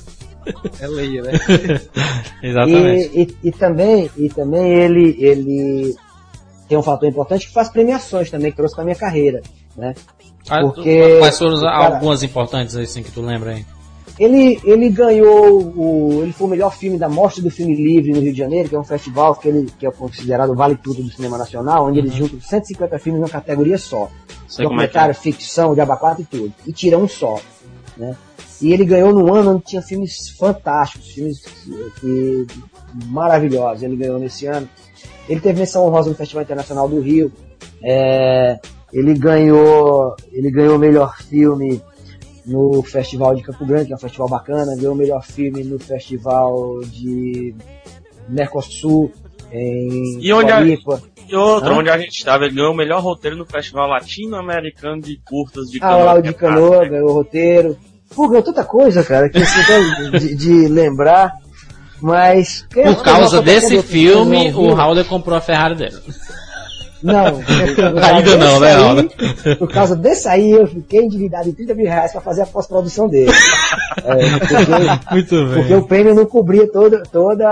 É 0.80 0.88
leia, 0.88 1.22
né? 1.22 1.32
Exatamente. 2.42 3.12
E, 3.14 3.22
e, 3.22 3.50
e 3.50 3.52
também, 3.52 4.10
e 4.18 4.30
também 4.30 4.74
ele, 4.74 5.16
ele 5.20 5.96
tem 6.68 6.78
um 6.78 6.82
fator 6.82 7.08
importante 7.08 7.46
que 7.48 7.54
faz 7.54 7.70
premiações 7.70 8.32
também, 8.32 8.50
que 8.50 8.58
trouxe 8.58 8.74
pra 8.74 8.84
minha 8.84 8.96
carreira. 8.96 9.42
Né? 9.76 9.94
Ah, 10.50 10.62
porque 10.62 11.20
Quais 11.20 11.38
foram 11.38 11.60
cara- 11.60 11.96
algumas 11.96 12.24
importantes 12.24 12.76
assim 12.76 13.04
que 13.04 13.12
tu 13.12 13.22
lembra 13.22 13.52
aí? 13.52 13.66
Ele, 14.20 14.60
ele 14.66 14.90
ganhou 14.90 15.62
o. 15.62 16.20
Ele 16.24 16.34
foi 16.34 16.48
o 16.48 16.50
melhor 16.50 16.76
filme 16.76 16.98
da 16.98 17.08
Mostra 17.08 17.42
do 17.42 17.50
Filme 17.50 17.74
Livre 17.74 18.12
no 18.12 18.20
Rio 18.20 18.34
de 18.34 18.38
Janeiro, 18.38 18.68
que 18.68 18.76
é 18.76 18.80
um 18.80 18.84
festival 18.84 19.36
que, 19.36 19.48
ele, 19.48 19.72
que 19.80 19.88
é 19.88 19.92
considerado 19.92 20.50
o 20.50 20.56
Vale 20.56 20.76
Tudo 20.76 21.02
do 21.02 21.10
Cinema 21.10 21.38
Nacional, 21.38 21.88
onde 21.88 22.00
eles 22.00 22.14
juntam 22.14 22.42
150 22.42 23.00
filmes 23.00 23.22
numa 23.22 23.30
categoria 23.30 23.78
só. 23.78 24.10
Sei 24.46 24.64
é 24.64 24.66
é. 24.66 24.70
Documentário, 24.70 25.16
ficção, 25.16 25.74
de 25.74 25.80
abacate 25.80 26.24
e 26.24 26.26
tudo. 26.26 26.54
E 26.68 26.74
tira 26.74 26.98
um 26.98 27.08
só. 27.08 27.40
Né? 28.00 28.16
E 28.62 28.74
ele 28.74 28.86
ganhou 28.86 29.14
num 29.14 29.32
ano 29.34 29.52
onde 29.52 29.66
tinha 29.66 29.82
filmes 29.82 30.30
fantásticos, 30.30 31.10
filmes 31.12 31.40
que, 32.00 32.48
maravilhosos. 33.06 33.84
Ele 33.84 33.96
ganhou 33.96 34.18
nesse 34.18 34.46
ano. 34.48 34.68
Ele 35.28 35.40
teve 35.40 35.60
menção 35.60 35.86
honrosa 35.86 36.10
no 36.10 36.16
Festival 36.16 36.44
Internacional 36.44 36.88
do 36.90 37.00
Rio. 37.00 37.32
É, 37.84 38.58
ele 38.92 39.14
ganhou, 39.14 40.16
ele 40.32 40.50
ganhou 40.50 40.76
o 40.76 40.80
melhor 40.80 41.16
filme 41.22 41.82
no 42.46 42.82
Festival 42.82 43.36
de 43.36 43.44
Campo 43.44 43.66
Grande, 43.66 43.88
que 43.88 43.94
é 43.94 43.96
um 43.96 44.00
festival 44.00 44.28
bacana, 44.28 44.76
ganhou 44.76 44.94
o 44.94 44.98
melhor 44.98 45.24
filme 45.24 45.64
no 45.64 45.78
Festival 45.78 46.80
de 46.86 47.54
Mercosul 48.28 49.12
em 49.52 50.20
E 50.20 50.34
onde 50.34 50.52
a- 50.52 50.58
Floripa. 50.58 51.02
E 51.28 51.36
outra, 51.36 51.70
Hã? 51.70 51.78
onde 51.78 51.90
a 51.92 51.98
gente 51.98 52.18
estava, 52.18 52.46
ele 52.46 52.56
ganhou 52.56 52.74
o 52.74 52.76
melhor 52.76 53.02
roteiro 53.04 53.38
no 53.38 53.46
Festival 53.46 53.88
Latino-Americano 53.88 55.00
de 55.02 55.18
Curtas 55.24 55.70
de 55.70 55.78
Ah, 55.78 55.82
Canoa. 55.90 56.04
lá 56.06 56.14
o 56.16 56.22
de 56.24 56.34
Canoa, 56.34 56.86
ganhou 56.88 57.10
o 57.10 57.14
roteiro. 57.14 57.78
Pô, 58.16 58.28
ganhou 58.28 58.44
tanta 58.44 58.64
coisa, 58.64 59.04
cara, 59.04 59.30
que 59.30 59.38
assim, 59.38 60.12
de, 60.20 60.36
de 60.36 60.68
lembrar. 60.68 61.34
Mas. 62.02 62.66
Por 62.74 63.04
causa 63.04 63.42
desse 63.42 63.78
um 63.78 63.84
filme, 63.84 64.52
o 64.54 64.70
Howler 64.74 65.06
comprou 65.06 65.38
a 65.38 65.42
Ferrari 65.42 65.76
dele. 65.76 65.98
Não, 67.02 67.26
Ainda 68.14 68.36
não, 68.38 68.60
né, 68.60 68.74
Aldo? 68.76 69.10
Por 69.58 69.72
causa 69.72 69.96
desse 69.96 70.28
aí, 70.28 70.52
eu 70.52 70.68
fiquei 70.68 71.02
endividado 71.02 71.48
em 71.48 71.54
30 71.54 71.74
mil 71.74 71.86
reais 71.86 72.12
pra 72.12 72.20
fazer 72.20 72.42
a 72.42 72.46
pós-produção 72.46 73.08
dele. 73.08 73.32
É, 74.04 74.40
porque, 74.40 74.56
Muito 75.12 75.54
porque 75.54 75.74
o 75.76 75.84
prêmio 75.88 76.14
não 76.14 76.26
cobria 76.26 76.70
todo, 76.70 77.02
todo 77.10 77.42
a- 77.42 77.52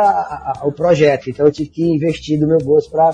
a- 0.62 0.62
o 0.68 0.72
projeto, 0.74 1.30
então 1.30 1.46
eu 1.46 1.52
tive 1.52 1.70
que 1.70 1.84
investir 1.84 2.38
do 2.40 2.46
meu 2.48 2.58
bolso 2.58 2.90
pra, 2.92 3.12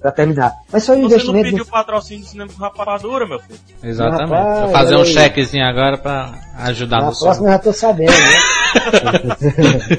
pra 0.00 0.10
terminar. 0.12 0.52
Mas 0.72 0.86
foi 0.86 0.96
um 0.96 1.02
Você 1.02 1.08
não 1.08 1.16
investimento. 1.16 1.50
pediu 1.50 1.66
patrocínio 1.66 2.24
do 2.24 2.28
cinema 2.28 2.50
com 2.52 2.62
rapadura, 2.62 3.26
meu 3.26 3.38
filho. 3.40 3.58
Exatamente. 3.82 4.30
Rapaz, 4.30 4.60
Vou 4.60 4.68
fazer 4.72 4.96
um 4.96 5.04
chequezinho 5.04 5.64
agora 5.66 5.98
pra 5.98 6.34
ajudar 6.58 7.00
Na 7.00 7.06
no 7.06 7.14
som. 7.14 7.24
próxima 7.26 7.48
eu 7.48 7.52
já 7.52 7.58
tô 7.58 7.72
sabendo, 7.72 8.10
né? 8.12 9.98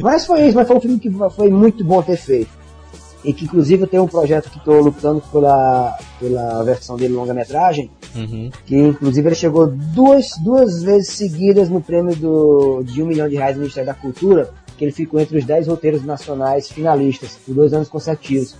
mas 0.00 0.26
foi 0.26 0.46
isso, 0.48 0.56
mas 0.56 0.66
foi 0.66 0.76
um 0.76 0.80
filme 0.80 0.98
que 0.98 1.10
foi 1.34 1.48
muito 1.50 1.84
bom 1.84 2.02
ter 2.02 2.16
feito. 2.16 2.50
E 3.24 3.32
que 3.32 3.44
inclusive 3.46 3.84
eu 3.84 3.86
tenho 3.86 4.02
um 4.02 4.08
projeto 4.08 4.50
que 4.50 4.58
estou 4.58 4.80
lutando 4.82 5.22
pela, 5.32 5.96
pela 6.20 6.62
versão 6.62 6.96
dele 6.96 7.14
longa-metragem, 7.14 7.90
Uhum. 8.14 8.48
que 8.64 8.76
inclusive 8.76 9.26
ele 9.28 9.34
chegou 9.34 9.66
duas, 9.66 10.38
duas 10.38 10.84
vezes 10.84 11.08
seguidas 11.14 11.68
no 11.68 11.80
prêmio 11.80 12.14
do, 12.14 12.82
de 12.84 13.02
um 13.02 13.06
milhão 13.06 13.28
de 13.28 13.34
reais 13.34 13.56
do 13.56 13.60
Ministério 13.60 13.88
da 13.88 13.94
Cultura, 13.94 14.50
que 14.78 14.84
ele 14.84 14.92
ficou 14.92 15.18
entre 15.18 15.36
os 15.38 15.44
10 15.44 15.66
roteiros 15.66 16.04
nacionais 16.04 16.68
finalistas, 16.70 17.36
por 17.44 17.54
dois 17.56 17.72
anos 17.72 17.88
consecutivos. 17.88 18.54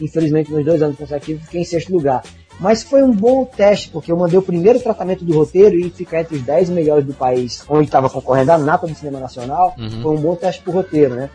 Infelizmente, 0.00 0.50
nos 0.52 0.64
dois 0.64 0.82
anos 0.82 0.96
consecutivos, 0.96 1.44
fiquei 1.44 1.60
em 1.62 1.64
sexto 1.64 1.92
lugar. 1.92 2.22
Mas 2.58 2.82
foi 2.82 3.02
um 3.02 3.12
bom 3.12 3.44
teste, 3.44 3.90
porque 3.90 4.10
eu 4.10 4.16
mandei 4.16 4.38
o 4.38 4.42
primeiro 4.42 4.80
tratamento 4.80 5.24
do 5.24 5.34
roteiro 5.36 5.78
e 5.78 5.90
ficar 5.90 6.20
entre 6.22 6.36
os 6.36 6.42
10 6.42 6.70
melhores 6.70 7.04
do 7.04 7.12
país, 7.12 7.62
onde 7.68 7.84
estava 7.84 8.08
concorrendo 8.08 8.52
a 8.52 8.58
nata 8.58 8.86
do 8.86 8.94
cinema 8.94 9.20
nacional, 9.20 9.74
Uhum. 9.78 10.02
foi 10.02 10.12
um 10.16 10.20
bom 10.20 10.34
teste 10.34 10.62
pro 10.62 10.72
roteiro, 10.72 11.14
né? 11.14 11.28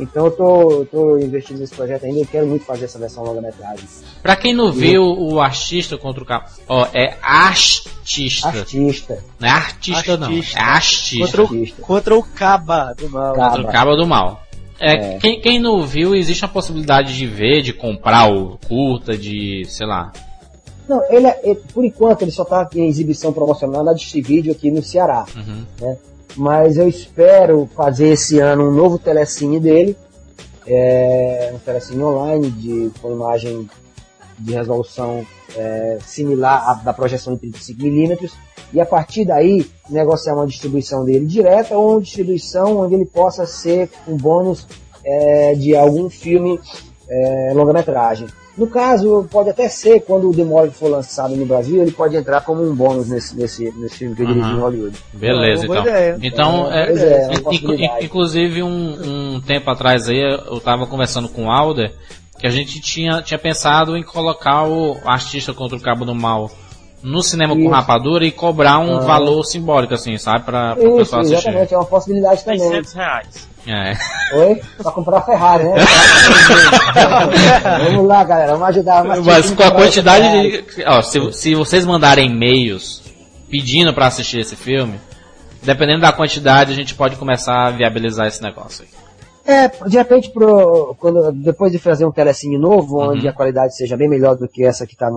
Então 0.00 0.26
eu 0.26 0.30
tô, 0.30 0.70
eu 0.70 0.86
tô 0.86 1.18
investindo 1.18 1.58
nesse 1.58 1.74
projeto 1.74 2.04
ainda 2.04 2.20
e 2.20 2.26
quero 2.26 2.46
muito 2.46 2.64
fazer 2.64 2.84
essa 2.84 3.00
versão 3.00 3.24
longa-metragem. 3.24 3.84
Pra 4.22 4.36
quem 4.36 4.54
não 4.54 4.70
viu 4.70 5.02
o 5.02 5.40
artista 5.40 5.98
contra 5.98 6.22
o 6.22 6.26
cabo. 6.26 6.44
Ó, 6.68 6.86
é 6.94 7.16
artista. 7.20 8.48
Artista. 8.48 9.18
Não 9.40 9.48
é 9.48 9.50
artista, 9.50 10.16
não. 10.16 10.28
Artista. 10.28 10.58
É 10.58 10.62
artista. 10.62 11.24
Contra 11.26 11.42
o, 11.42 11.46
Artista. 11.46 11.82
contra 11.82 12.16
o 12.16 12.22
Caba 12.22 12.94
do 12.96 13.10
mal. 13.10 13.34
Caba. 13.34 13.48
Contra 13.48 13.68
o 13.68 13.72
cabo 13.72 13.96
do 13.96 14.06
mal. 14.06 14.42
É, 14.80 14.92
É. 15.14 15.18
Quem, 15.18 15.40
quem 15.40 15.58
não 15.60 15.84
viu, 15.86 16.14
existe 16.14 16.44
a 16.44 16.48
possibilidade 16.48 17.16
de 17.16 17.26
ver, 17.26 17.62
de 17.62 17.72
comprar 17.72 18.32
o 18.32 18.58
curta, 18.68 19.16
de, 19.16 19.64
sei 19.68 19.86
lá. 19.86 20.12
Não, 20.88 21.02
ele, 21.10 21.26
é- 21.26 21.40
ele- 21.42 21.60
por 21.74 21.84
enquanto 21.84 22.22
ele 22.22 22.30
só 22.30 22.44
tá 22.44 22.68
em 22.74 22.86
exibição 22.88 23.32
promocional 23.32 23.84
na 23.84 23.92
Distrivídeo 23.92 24.52
aqui 24.52 24.70
no 24.70 24.82
Ceará. 24.82 25.26
Uhum. 25.36 25.96
Mas 26.36 26.76
eu 26.76 26.88
espero 26.88 27.68
fazer 27.76 28.08
esse 28.10 28.38
ano 28.38 28.68
um 28.68 28.72
novo 28.72 28.98
telecine 28.98 29.58
dele. 29.58 29.96
É, 30.66 31.50
um 31.54 31.58
telecine 31.58 32.02
online 32.02 32.50
de, 32.50 32.90
com 33.00 33.12
imagem 33.12 33.68
de 34.38 34.52
resolução 34.52 35.26
é, 35.56 35.98
similar 36.04 36.70
à 36.70 36.74
da 36.74 36.92
projeção 36.92 37.34
de 37.36 37.48
35mm. 37.48 38.30
E 38.72 38.80
a 38.80 38.86
partir 38.86 39.24
daí 39.24 39.66
negociar 39.88 40.34
uma 40.34 40.46
distribuição 40.46 41.04
dele 41.04 41.24
direta 41.24 41.76
ou 41.76 41.92
uma 41.92 42.00
distribuição 42.00 42.80
onde 42.80 42.94
ele 42.94 43.06
possa 43.06 43.46
ser 43.46 43.88
um 44.06 44.16
bônus 44.16 44.66
é, 45.04 45.54
de 45.54 45.74
algum 45.74 46.10
filme 46.10 46.60
é, 47.08 47.52
longa-metragem. 47.54 48.26
No 48.58 48.66
caso, 48.66 49.24
pode 49.30 49.48
até 49.50 49.68
ser, 49.68 50.00
quando 50.00 50.28
o 50.28 50.34
Demolition 50.34 50.72
for 50.72 50.90
lançado 50.90 51.36
no 51.36 51.46
Brasil, 51.46 51.80
ele 51.80 51.92
pode 51.92 52.16
entrar 52.16 52.40
como 52.40 52.60
um 52.60 52.74
bônus 52.74 53.08
nesse, 53.08 53.36
nesse, 53.36 53.72
nesse 53.76 53.98
filme 53.98 54.16
que 54.16 54.22
eu 54.22 54.26
dirigi 54.26 54.48
Aham. 54.48 54.56
em 54.56 54.60
Hollywood. 54.60 54.98
Beleza, 55.12 55.62
É 55.62 55.66
então. 55.66 55.80
ideia. 55.80 56.18
Então, 56.20 56.72
É, 56.72 56.92
é, 56.92 56.96
é, 56.96 58.00
é 58.00 58.04
inclusive 58.04 58.60
um, 58.64 59.36
um 59.36 59.40
tempo 59.40 59.70
atrás 59.70 60.08
aí, 60.08 60.20
eu 60.20 60.58
tava 60.58 60.88
conversando 60.88 61.28
com 61.28 61.46
o 61.46 61.50
Alder, 61.52 61.94
que 62.38 62.46
a 62.46 62.50
gente 62.50 62.80
tinha, 62.80 63.20
tinha 63.22 63.38
pensado 63.38 63.96
em 63.96 64.02
colocar 64.02 64.64
o 64.64 64.96
artista 65.04 65.52
contra 65.52 65.76
o 65.76 65.80
Cabo 65.80 66.04
do 66.04 66.14
Mal 66.14 66.50
no 67.02 67.22
cinema 67.22 67.54
com 67.54 67.62
Isso. 67.62 67.70
rapadura 67.70 68.24
e 68.24 68.32
cobrar 68.32 68.78
um 68.78 68.96
Aham. 68.96 69.06
valor 69.06 69.44
simbólico, 69.44 69.94
assim, 69.94 70.16
sabe? 70.18 70.44
Pra, 70.44 70.74
pra 70.74 70.84
Isso, 70.84 70.96
pessoal 70.96 71.20
assistir. 71.22 71.38
exatamente, 71.48 71.74
é 71.74 71.76
uma 71.76 71.84
possibilidade 71.84 72.44
também. 72.44 72.58
600 72.58 72.92
reais. 72.92 73.48
É. 73.66 73.96
Oi? 74.36 74.62
Pra 74.82 74.90
comprar 74.92 75.18
a 75.18 75.22
Ferrari, 75.22 75.64
né? 75.64 75.74
vamos 77.84 78.06
lá, 78.06 78.24
galera, 78.24 78.52
vamos 78.52 78.68
ajudar. 78.68 79.02
vamos 79.02 79.26
Mas 79.26 79.38
assistir 79.38 79.56
com 79.56 79.62
a 79.62 79.70
quantidade 79.70 80.30
de. 80.32 80.84
Ó, 80.86 81.02
se, 81.02 81.32
se 81.32 81.54
vocês 81.54 81.84
mandarem 81.84 82.30
e-mails 82.30 83.02
pedindo 83.50 83.92
pra 83.94 84.06
assistir 84.06 84.40
esse 84.40 84.56
filme, 84.56 84.98
dependendo 85.62 86.00
da 86.00 86.12
quantidade, 86.12 86.72
a 86.72 86.74
gente 86.74 86.94
pode 86.94 87.16
começar 87.16 87.68
a 87.68 87.70
viabilizar 87.70 88.26
esse 88.26 88.42
negócio 88.42 88.84
aí. 88.84 89.07
É, 89.48 89.68
de 89.88 89.96
repente, 89.96 90.30
pro, 90.30 90.94
quando, 91.00 91.32
depois 91.32 91.72
de 91.72 91.78
fazer 91.78 92.04
um 92.04 92.12
telecine 92.12 92.58
novo, 92.58 93.00
onde 93.00 93.24
Uhum. 93.24 93.30
a 93.30 93.32
qualidade 93.32 93.74
seja 93.74 93.96
bem 93.96 94.06
melhor 94.08 94.36
do 94.36 94.46
que 94.46 94.62
essa 94.62 94.86
que 94.86 94.92
está 94.92 95.10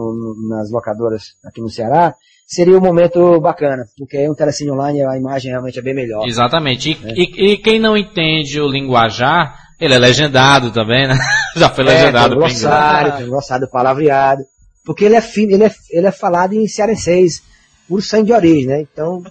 nas 0.47 0.71
locadoras 0.71 1.33
aqui 1.45 1.59
no 1.59 1.69
Ceará, 1.69 2.15
seria 2.47 2.77
um 2.77 2.81
momento 2.81 3.39
bacana, 3.41 3.83
porque 3.97 4.15
aí 4.15 4.29
um 4.29 4.33
telecine 4.33 4.71
online 4.71 5.03
a 5.05 5.17
imagem 5.17 5.51
realmente 5.51 5.79
é 5.79 5.81
bem 5.81 5.93
melhor. 5.93 6.25
Exatamente. 6.25 6.91
E, 6.91 7.21
e- 7.21 7.51
e 7.53 7.57
quem 7.57 7.77
não 7.77 7.97
entende 7.97 8.59
o 8.61 8.67
linguajar, 8.69 9.53
ele 9.79 9.95
é 9.95 9.99
legendado 9.99 10.71
também, 10.71 11.07
né? 11.09 11.15
Já 11.57 11.67
foi 11.69 11.83
É, 11.83 11.87
tem 11.87 11.95
legendado 11.97 12.35
um 12.35 12.37
pro 12.37 12.45
inglês. 12.47 12.61
glossário, 12.61 13.17
tem 13.17 13.27
glossário 13.27 13.69
palavreado. 13.69 14.43
Porque 14.85 15.03
ele 15.05 15.15
é 15.15 15.21
fino, 15.21 15.51
ele 15.51 15.65
é, 15.65 15.71
ele 15.91 16.07
é 16.07 16.11
falado 16.11 16.53
em 16.53 16.67
cearenseis, 16.67 17.41
puro 17.87 18.01
sangue 18.01 18.27
de 18.27 18.33
origem, 18.33 18.65
né? 18.67 18.81
Então, 18.81 19.21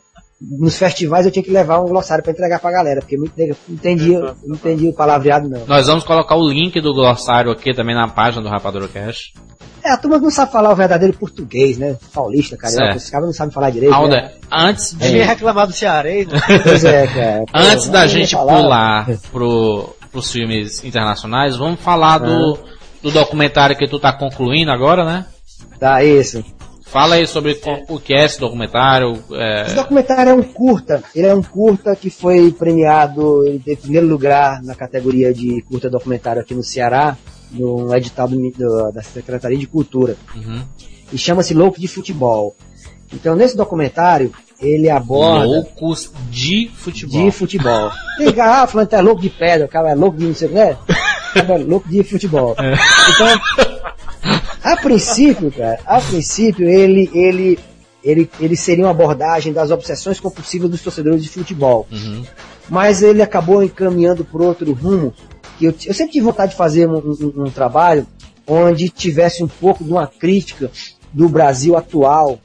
nos 0.40 0.78
festivais 0.78 1.26
eu 1.26 1.32
tinha 1.32 1.42
que 1.42 1.50
levar 1.50 1.80
um 1.80 1.86
glossário 1.88 2.22
para 2.24 2.32
entregar 2.32 2.58
pra 2.60 2.70
galera, 2.70 3.00
porque 3.00 3.16
muito 3.18 3.34
nego 3.36 3.54
não 3.68 3.74
entendia, 3.74 4.18
não 4.44 4.54
entendia 4.56 4.88
o 4.90 4.94
palavreado 4.94 5.48
não. 5.48 5.66
Nós 5.66 5.86
vamos 5.86 6.02
colocar 6.04 6.34
o 6.36 6.48
link 6.48 6.80
do 6.80 6.94
glossário 6.94 7.50
aqui 7.50 7.74
também 7.74 7.94
na 7.94 8.08
página 8.08 8.42
do 8.42 8.48
Rapadura 8.48 8.88
Cash. 8.88 9.32
É, 9.82 9.92
a 9.92 9.96
turma 9.96 10.18
não 10.18 10.30
sabe 10.30 10.52
falar 10.52 10.72
o 10.72 10.76
verdadeiro 10.76 11.16
português, 11.16 11.78
né? 11.78 11.96
Paulista, 12.12 12.56
carioca, 12.56 12.84
Certo. 12.84 12.96
esses 12.96 13.10
caras 13.10 13.26
não 13.26 13.32
sabem 13.32 13.52
falar 13.52 13.70
direito. 13.70 13.94
Alder, 13.94 14.22
Né? 14.24 14.32
antes 14.50 14.92
de, 14.92 14.98
Devia 14.98 15.26
reclamar 15.26 15.66
do 15.66 15.72
cearense. 15.72 16.28
né? 16.32 16.40
Pois 16.62 16.84
é, 16.84 17.06
cara. 17.06 17.38
Pô, 17.40 17.46
antes 17.58 17.88
da 17.88 18.06
gente 18.06 18.34
falar. 18.34 18.56
pular 18.62 19.06
pro, 19.32 19.94
pros 20.12 20.30
filmes 20.30 20.84
internacionais, 20.84 21.56
vamos 21.56 21.80
falar 21.80 22.18
do, 22.18 22.58
Ah. 22.58 22.58
do 23.02 23.10
documentário 23.10 23.76
que 23.76 23.86
tu 23.88 23.98
tá 23.98 24.12
concluindo 24.12 24.70
agora, 24.70 25.04
né? 25.04 25.24
Tá, 25.78 26.04
isso. 26.04 26.44
Fala 26.90 27.14
aí 27.14 27.26
sobre 27.26 27.54
co- 27.54 27.82
o 27.88 28.00
que 28.00 28.12
é 28.12 28.24
esse 28.24 28.40
documentário. 28.40 29.22
é, 29.32 29.62
Esse 29.66 29.76
documentário 29.76 30.30
é 30.30 30.34
um 30.34 30.42
curta. 30.42 31.02
Ele 31.14 31.26
é 31.26 31.34
um 31.34 31.42
curta 31.42 31.94
que 31.94 32.10
foi 32.10 32.50
premiado 32.52 33.46
em 33.46 33.76
primeiro 33.76 34.06
lugar 34.08 34.60
na 34.62 34.74
categoria 34.74 35.32
de 35.32 35.62
curta 35.62 35.88
documentário 35.88 36.42
aqui 36.42 36.52
no 36.54 36.64
Ceará, 36.64 37.16
no 37.52 37.94
edital 37.94 38.26
do- 38.26 38.50
do- 38.50 38.90
da 38.92 39.02
Secretaria 39.02 39.56
de 39.58 39.66
Cultura. 39.68 40.16
uhum. 40.34 40.62
E 41.12 41.18
chama-se 41.18 41.54
Louco 41.54 41.80
de 41.80 41.88
Futebol. 41.88 42.54
Então, 43.12 43.34
nesse 43.34 43.56
documentário, 43.56 44.32
ele 44.60 44.88
aborda 44.90 45.44
Loucos 45.44 46.12
de 46.30 46.70
futebol. 46.76 47.24
de 47.24 47.30
futebol. 47.32 47.90
Tem 48.18 48.32
cara, 48.32 48.62
ah, 48.62 48.66
falando 48.68 48.88
que 48.88 48.94
é 48.94 49.00
louco 49.00 49.20
de 49.22 49.30
pedra, 49.30 49.66
o 49.66 49.68
cara 49.68 49.90
é 49.90 49.94
louco 49.94 50.16
de 50.18 50.26
não 50.26 50.34
sei 50.34 50.46
o 50.46 50.50
que, 50.50 50.56
né? 50.56 50.76
O 51.30 51.32
cara 51.34 51.54
é 51.54 51.58
louco 51.58 51.88
de 51.88 52.02
futebol. 52.04 52.54
Então, 52.58 53.40
a 54.72 54.76
princípio, 54.76 55.50
cara, 55.52 55.78
a 55.86 56.00
princípio, 56.00 56.68
ele, 56.68 57.10
ele, 57.12 57.58
ele, 58.02 58.30
ele 58.40 58.56
seria 58.56 58.84
uma 58.84 58.90
abordagem 58.90 59.52
das 59.52 59.70
obsessões 59.70 60.18
compulsivas 60.20 60.70
dos 60.70 60.82
torcedores 60.82 61.22
de 61.22 61.28
futebol. 61.28 61.86
Uhum. 61.90 62.24
Mas 62.68 63.02
ele 63.02 63.22
acabou 63.22 63.62
encaminhando 63.62 64.24
por 64.24 64.40
outro 64.42 64.72
rumo. 64.72 65.12
Que 65.58 65.66
eu, 65.66 65.74
eu 65.86 65.94
sempre 65.94 66.12
tive 66.12 66.24
vontade 66.24 66.52
de 66.52 66.56
fazer 66.58 66.88
um, 66.88 66.98
um- 66.98 67.44
um 67.44 67.50
trabalho 67.50 68.06
onde 68.46 68.88
tivesse 68.88 69.42
um 69.44 69.48
pouco 69.48 69.84
de 69.84 69.90
uma 69.90 70.06
crítica 70.06 70.70
do 71.12 71.28
Brasil 71.28 71.76
atual 71.76 72.40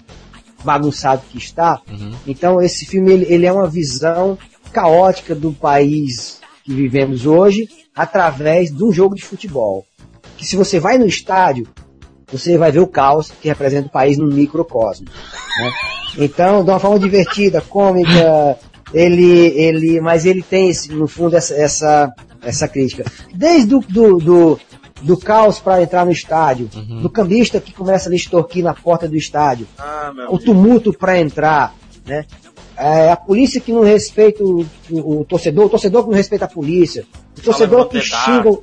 bagunçado 0.64 1.22
que 1.30 1.38
está. 1.38 1.82
Uhum. 1.90 2.12
Então 2.28 2.62
esse 2.62 2.86
filme 2.86 3.12
ele, 3.12 3.26
ele 3.30 3.46
é 3.46 3.52
uma 3.52 3.68
visão 3.68 4.38
caótica 4.74 5.34
do 5.36 5.54
país 5.54 6.40
que 6.64 6.74
vivemos 6.74 7.26
hoje 7.26 7.68
através 7.96 8.72
de 8.72 8.84
um 8.84 8.92
jogo 8.92 9.16
de 9.16 9.24
futebol. 9.24 9.86
Que 10.38 10.46
se 10.46 10.56
você 10.56 10.80
vai 10.80 10.98
no 10.98 11.06
estádio, 11.06 11.68
você 12.32 12.58
vai 12.58 12.72
ver 12.72 12.80
o 12.80 12.88
caos 12.88 13.32
que 13.42 13.48
representa 13.48 13.88
o 13.88 13.92
país 13.92 14.18
num 14.18 14.28
microcosmo. 14.28 15.06
né? 15.60 15.72
Então, 16.18 16.64
de 16.64 16.70
uma 16.70 16.80
forma 16.80 16.98
divertida, 17.00 17.62
cômica, 17.62 18.58
ele, 18.94 19.48
ele, 19.60 20.00
mas 20.02 20.26
ele 20.26 20.42
tem 20.42 20.70
esse- 20.70 20.92
no 20.94 21.08
fundo 21.08 21.36
essa, 21.36 21.54
essa, 21.56 22.14
essa 22.42 22.68
crítica. 22.68 23.04
Desde 23.34 23.76
o 23.76 23.80
do, 23.80 24.18
do, 24.18 24.60
do 25.02 25.18
caos 25.18 25.60
para 25.60 25.82
entrar 25.82 26.06
no 26.06 26.12
estádio, 26.12 26.70
do 27.02 27.10
cambista 27.10 27.60
que 27.60 27.74
começa 27.74 28.08
a 28.08 28.12
lhe 28.12 28.16
extorquir 28.16 28.64
na 28.64 28.74
porta 28.74 29.08
do 29.08 29.16
estádio, 29.18 29.68
Ah, 29.78 30.12
o 30.30 30.38
tumulto 30.40 30.94
para 30.94 31.20
entrar, 31.20 31.74
né? 32.06 32.26
É, 32.78 33.10
a 33.12 33.16
polícia 33.16 33.62
que 33.62 33.72
não 33.72 33.84
respeita 33.84 34.44
o, 34.44 34.66
o- 34.92 35.22
o 35.22 35.26
torcedor, 35.26 35.66
o 35.66 35.70
torcedor 35.70 36.04
que 36.04 36.10
não 36.10 36.18
respeita 36.18 36.44
a 36.46 36.48
polícia, 36.50 37.06
o 37.38 37.42
torcedor 37.42 37.88
que 37.88 37.98
xinga, 38.26 38.60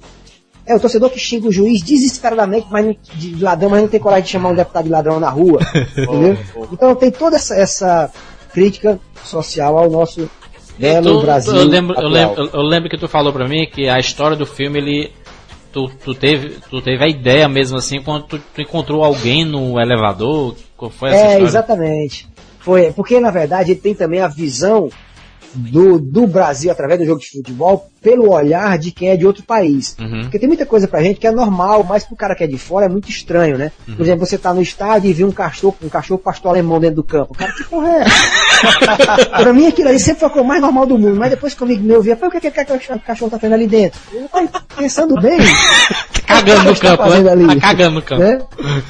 é 0.66 0.74
o 0.74 0.80
torcedor 0.80 1.10
que 1.10 1.18
xinga 1.18 1.48
o 1.48 1.52
juiz 1.52 1.82
desesperadamente, 1.82 2.66
mas 2.70 2.84
não, 2.86 2.96
de 3.14 3.42
ladrão, 3.42 3.70
mas 3.70 3.82
não 3.82 3.88
tem 3.88 4.00
coragem 4.00 4.24
de 4.24 4.30
chamar 4.30 4.50
um 4.50 4.54
deputado 4.54 4.84
de 4.84 4.90
ladrão 4.90 5.18
na 5.20 5.28
rua, 5.30 5.60
entendeu? 5.96 6.38
Então 6.72 6.94
tem 6.94 7.10
toda 7.10 7.36
essa, 7.36 7.54
essa 7.56 8.10
crítica 8.52 8.98
social 9.24 9.76
ao 9.78 9.90
nosso 9.90 10.28
belo 10.78 11.18
Tu- 11.18 11.20
Brasil. 11.22 11.54
eu, 11.54 11.64
lembro, 11.64 12.00
eu, 12.00 12.08
lembro, 12.08 12.50
eu 12.52 12.62
lembro 12.62 12.88
que 12.90 12.98
tu 12.98 13.08
falou 13.08 13.32
pra 13.32 13.48
mim 13.48 13.66
que 13.66 13.88
a 13.88 13.98
história 13.98 14.36
do 14.36 14.46
filme, 14.46 14.78
ele. 14.78 15.12
Tu, 15.72 15.88
tu, 16.04 16.14
teve, 16.14 16.58
tu 16.68 16.82
teve 16.82 17.02
a 17.02 17.08
ideia 17.08 17.48
mesmo 17.48 17.78
assim 17.78 18.02
quando 18.02 18.24
tu, 18.24 18.38
tu 18.38 18.60
encontrou 18.60 19.02
alguém 19.02 19.42
no 19.42 19.80
elevador? 19.80 20.54
Qual 20.76 20.90
foi 20.90 21.08
essa 21.08 21.18
É, 21.18 21.26
história? 21.28 21.44
exatamente. 21.46 22.28
Foi, 22.60 22.92
porque 22.92 23.18
na 23.18 23.30
verdade 23.30 23.70
ele 23.72 23.80
tem 23.80 23.94
também 23.94 24.20
a 24.20 24.28
visão 24.28 24.90
do, 25.54 25.98
do 25.98 26.26
Brasil 26.26 26.70
através 26.70 26.98
do 27.00 27.06
jogo 27.06 27.20
de 27.20 27.28
futebol 27.30 27.88
pelo 28.02 28.30
olhar 28.32 28.76
de 28.78 28.90
quem 28.90 29.10
é 29.10 29.16
de 29.16 29.24
outro 29.26 29.42
país. 29.44 29.96
Uhum. 30.00 30.22
Porque 30.22 30.38
tem 30.38 30.48
muita 30.48 30.66
coisa 30.66 30.88
pra 30.88 31.02
gente 31.02 31.20
que 31.20 31.26
é 31.26 31.30
normal, 31.30 31.84
mas 31.84 32.04
pro 32.04 32.16
cara 32.16 32.34
que 32.34 32.42
é 32.42 32.46
de 32.46 32.58
fora 32.58 32.86
é 32.86 32.88
muito 32.88 33.08
estranho, 33.08 33.56
né? 33.56 33.70
Uhum. 33.86 33.94
Por 33.96 34.02
exemplo, 34.02 34.26
você 34.26 34.36
tá 34.36 34.52
no 34.52 34.60
estádio 34.62 35.08
e 35.08 35.12
vê 35.12 35.24
um 35.24 35.30
cachorro, 35.30 35.76
um 35.82 35.88
cachorro 35.88 36.18
pastor 36.18 36.50
alemão 36.50 36.80
dentro 36.80 36.96
do 36.96 37.04
campo. 37.04 37.34
Cara, 37.34 37.52
que 37.52 37.64
porra 37.64 37.88
é 37.88 38.00
essa? 38.02 39.26
pra 39.42 39.52
mim 39.52 39.66
aquilo 39.66 39.88
ali 39.88 40.00
sempre 40.00 40.20
foi 40.20 40.28
a 40.28 40.32
coisa 40.32 40.48
mais 40.48 40.60
normal 40.60 40.86
do 40.86 40.98
mundo, 40.98 41.16
mas 41.16 41.30
depois 41.30 41.54
que 41.54 41.62
eu 41.62 41.66
me 41.66 41.88
eu 41.92 42.02
via, 42.02 42.14
o 42.20 42.30
que, 42.30 42.40
que 42.40 42.46
aquele 42.48 42.78
cachorro- 42.98 43.30
tá 43.30 43.38
fazendo 43.38 43.54
ali 43.54 43.66
dentro? 43.66 44.00
Eu, 44.12 44.28
pai, 44.28 44.48
pensando 44.76 45.20
bem, 45.20 45.38
Cagando 46.26 46.64
no 46.70 46.74
que 46.74 46.80
tá 46.80 46.96
campo, 46.96 47.10
né? 47.10 47.30
ali? 47.30 47.46
Tá 47.46 47.56
cagando 47.60 47.94
no 47.96 48.02
campo. 48.02 48.22
né? 48.22 48.38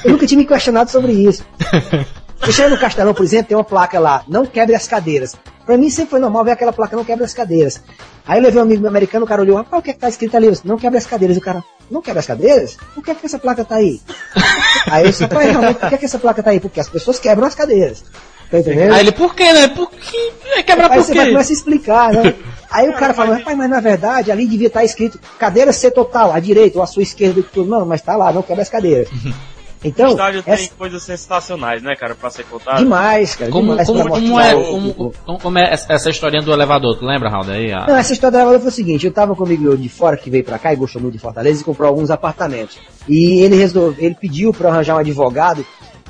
Eu 0.03 0.11
nunca 0.11 0.25
tinha 0.25 0.37
me 0.39 0.45
questionado 0.45 0.89
sobre 0.89 1.11
isso. 1.11 1.43
Você 2.43 2.51
chega 2.51 2.69
no 2.69 2.77
Castelão, 2.77 3.13
por 3.13 3.23
exemplo, 3.23 3.47
tem 3.47 3.57
uma 3.57 3.63
placa 3.63 3.99
lá, 3.99 4.23
não 4.27 4.45
quebre 4.45 4.75
as 4.75 4.85
cadeiras. 4.85 5.33
Pra 5.65 5.77
mim 5.77 5.89
sempre 5.89 6.11
foi 6.11 6.19
normal 6.19 6.43
ver 6.43 6.51
aquela 6.51 6.73
placa, 6.73 6.93
não 6.93 7.05
quebre 7.05 7.23
as 7.23 7.33
cadeiras. 7.33 7.81
Aí 8.27 8.37
eu 8.37 8.43
levei 8.43 8.59
um 8.59 8.63
amigo 8.63 8.81
meu 8.81 8.89
americano, 8.89 9.23
o 9.23 9.27
cara 9.27 9.41
olhou, 9.41 9.55
rapaz, 9.55 9.79
o 9.79 9.83
que 9.83 9.91
é 9.91 9.93
que 9.93 9.99
tá 9.99 10.09
escrito 10.09 10.35
ali? 10.35 10.47
Eu 10.47 10.51
disse, 10.51 10.67
não 10.67 10.77
quebre 10.77 10.97
as 10.97 11.05
cadeiras. 11.05 11.37
O 11.37 11.41
cara, 11.41 11.63
não 11.89 12.01
quebre 12.01 12.19
as 12.19 12.25
cadeiras? 12.25 12.77
Por 12.93 13.01
que, 13.01 13.11
é 13.11 13.15
que 13.15 13.25
essa 13.25 13.39
placa 13.39 13.63
tá 13.63 13.75
aí? 13.75 14.01
Aí 14.87 15.05
eu 15.05 15.11
disse, 15.11 15.23
rapaz, 15.23 15.49
realmente, 15.49 15.79
por 15.79 15.89
que, 15.89 15.95
é 15.95 15.97
que 15.97 16.05
essa 16.05 16.19
placa 16.19 16.43
tá 16.43 16.49
aí? 16.49 16.59
Porque 16.59 16.79
as 16.81 16.89
pessoas 16.89 17.17
quebram 17.17 17.47
as 17.47 17.55
cadeiras. 17.55 18.03
Tá 18.51 18.59
entendendo? 18.59 18.93
Aí 18.93 18.99
ele, 18.99 19.11
por 19.13 19.33
quê, 19.33 19.53
né? 19.53 19.69
Por 19.69 19.89
que? 19.89 20.33
É 20.55 20.63
quebrar 20.63 20.91
Aí 20.91 20.97
por 20.97 21.05
você 21.05 21.13
vai 21.13 21.25
quê? 21.25 21.31
começar 21.31 21.49
a 21.49 21.53
explicar, 21.53 22.13
né? 22.13 22.35
Aí 22.69 22.89
o 22.89 22.93
cara 22.93 23.13
fala, 23.13 23.37
rapaz, 23.37 23.57
mas 23.57 23.69
na 23.69 23.79
verdade 23.79 24.31
ali 24.31 24.45
devia 24.45 24.67
estar 24.67 24.83
escrito 24.83 25.17
cadeira 25.39 25.71
C 25.71 25.89
total, 25.89 26.33
à 26.33 26.39
direita 26.39 26.77
ou 26.77 26.83
à 26.83 26.87
sua 26.87 27.03
esquerda. 27.03 27.41
Não, 27.55 27.85
mas 27.85 28.01
tá 28.01 28.15
lá, 28.15 28.33
não 28.33 28.41
quebra 28.41 28.63
as 28.63 28.69
cadeiras. 28.69 29.07
O 29.83 29.87
Então, 29.87 30.11
estádio 30.11 30.41
tem 30.43 30.53
essa- 30.53 30.73
coisas 30.77 31.03
sensacionais, 31.03 31.83
né, 31.83 31.93
cara, 31.95 32.15
pra 32.15 32.29
ser 32.29 32.45
contado. 32.45 32.77
demais, 32.79 33.35
cara. 33.35 33.51
Como, 33.51 33.71
demais 33.71 33.87
como, 33.87 34.07
como 34.09 34.39
é, 34.39 34.55
o- 34.55 34.63
como, 34.65 34.89
o- 34.91 35.13
como- 35.25 35.39
como 35.39 35.59
é 35.59 35.73
essa 35.73 36.09
historinha 36.09 36.41
do 36.41 36.53
elevador? 36.53 36.97
Tu 36.97 37.05
lembra, 37.05 37.29
Raul? 37.29 37.49
Aí, 37.49 37.71
a- 37.73 37.85
Não, 37.87 37.97
essa 37.97 38.13
história 38.13 38.31
da 38.31 38.37
elevador 38.39 38.61
foi 38.61 38.69
o 38.69 38.73
seguinte, 38.73 39.05
eu 39.05 39.11
tava 39.11 39.35
com 39.35 39.43
um 39.43 39.45
amigo 39.45 39.63
meu 39.63 39.75
de 39.75 39.89
fora 39.89 40.15
que 40.15 40.29
veio 40.29 40.43
pra 40.43 40.57
cá 40.57 40.71
e 40.71 40.75
gostou 40.77 41.01
muito 41.01 41.13
de 41.15 41.19
Fortaleza 41.19 41.61
e 41.61 41.65
comprou 41.65 41.87
alguns 41.89 42.09
apartamentos. 42.09 42.77
E 43.09 43.41
ele 43.41 43.55
resolveu, 43.57 43.95
ele 44.05 44.15
pediu 44.15 44.53
pra 44.53 44.69
eu 44.69 44.73
arranjar 44.73 44.95
um 44.95 44.99
advogado 44.99 45.65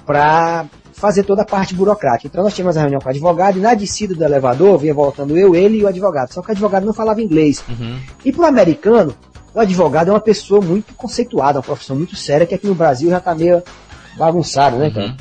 pra 0.05 0.65
fazer 0.93 1.23
toda 1.23 1.41
a 1.41 1.45
parte 1.45 1.73
burocrática. 1.73 2.27
Então 2.27 2.43
nós 2.43 2.53
tínhamos 2.53 2.77
a 2.77 2.81
reunião 2.81 3.01
com 3.01 3.07
o 3.07 3.09
advogado 3.11 3.57
e 3.57 3.61
na 3.61 3.73
descida 3.73 4.13
do 4.13 4.23
elevador 4.23 4.77
vinha 4.77 4.93
voltando 4.93 5.35
eu, 5.37 5.55
ele 5.55 5.79
e 5.79 5.83
o 5.83 5.87
advogado. 5.87 6.31
Só 6.31 6.41
que 6.41 6.49
o 6.49 6.51
advogado 6.51 6.85
não 6.85 6.93
falava 6.93 7.21
inglês. 7.21 7.63
Uhum. 7.67 7.97
E 8.23 8.31
pro 8.31 8.45
americano, 8.45 9.13
o 9.53 9.59
advogado 9.59 10.09
é 10.09 10.13
uma 10.13 10.19
pessoa 10.19 10.61
muito 10.61 10.93
conceituada, 10.95 11.59
uma 11.59 11.63
profissão 11.63 11.95
muito 11.95 12.15
séria 12.15 12.47
que 12.47 12.55
aqui 12.55 12.67
no 12.67 12.75
Brasil 12.75 13.09
já 13.09 13.19
tá 13.19 13.35
meio 13.35 13.61
bagunçado, 14.17 14.77
né? 14.77 14.91
Uhum. 14.95 15.17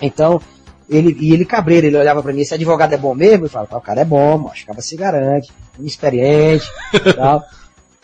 Então, 0.00 0.40
ele, 0.88 1.16
e 1.18 1.32
ele 1.32 1.44
cabreiro, 1.44 1.86
ele 1.86 1.96
olhava 1.96 2.22
pra 2.22 2.32
mim, 2.32 2.42
esse 2.42 2.54
advogado 2.54 2.92
é 2.92 2.96
bom 2.96 3.14
mesmo? 3.14 3.46
Eu 3.46 3.50
falava, 3.50 3.76
o 3.76 3.80
cara 3.80 4.02
é 4.02 4.04
bom, 4.04 4.38
macho, 4.38 4.64
acaba 4.64 4.80
se 4.80 4.96
garante, 4.96 5.52
experiente, 5.80 6.66
tal. 7.16 7.42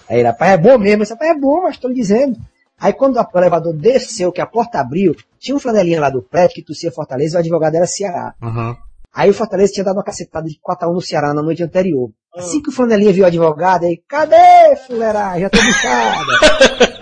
Aí 0.08 0.18
ele, 0.18 0.28
rapaz, 0.28 0.52
é 0.52 0.56
bom 0.56 0.78
mesmo, 0.78 1.02
esse 1.02 1.12
rapaz 1.12 1.30
é 1.30 1.38
bom, 1.38 1.62
mas 1.62 1.78
tô 1.78 1.88
lhe 1.88 1.94
dizendo. 1.94 2.38
Aí 2.78 2.92
quando 2.92 3.16
o 3.16 3.38
elevador 3.38 3.74
desceu, 3.74 4.32
que 4.32 4.40
a 4.40 4.46
porta 4.46 4.80
abriu, 4.80 5.14
tinha 5.38 5.54
um 5.54 5.60
flanelinha 5.60 6.00
lá 6.00 6.08
do 6.08 6.22
prédio 6.22 6.56
que 6.56 6.64
tossia 6.64 6.90
Fortaleza 6.90 7.34
e 7.34 7.36
o 7.36 7.40
advogado 7.40 7.74
era 7.74 7.86
Ceará. 7.86 8.34
Uhum. 8.42 8.74
Aí 9.12 9.28
o 9.28 9.34
Fortaleza 9.34 9.72
tinha 9.72 9.84
dado 9.84 9.96
uma 9.96 10.04
cacetada 10.04 10.48
de 10.48 10.58
4x1 10.58 10.94
no 10.94 11.00
Ceará 11.00 11.34
na 11.34 11.42
noite 11.42 11.62
anterior. 11.62 12.10
Assim 12.36 12.62
que 12.62 12.68
o 12.68 12.72
Flanelinha 12.72 13.12
viu 13.12 13.24
o 13.24 13.26
advogado, 13.26 13.84
aí, 13.84 14.00
cadê, 14.08 14.76
fuleira? 14.86 15.36
Já 15.40 15.50
tô 15.50 15.60
bichada. 15.60 16.24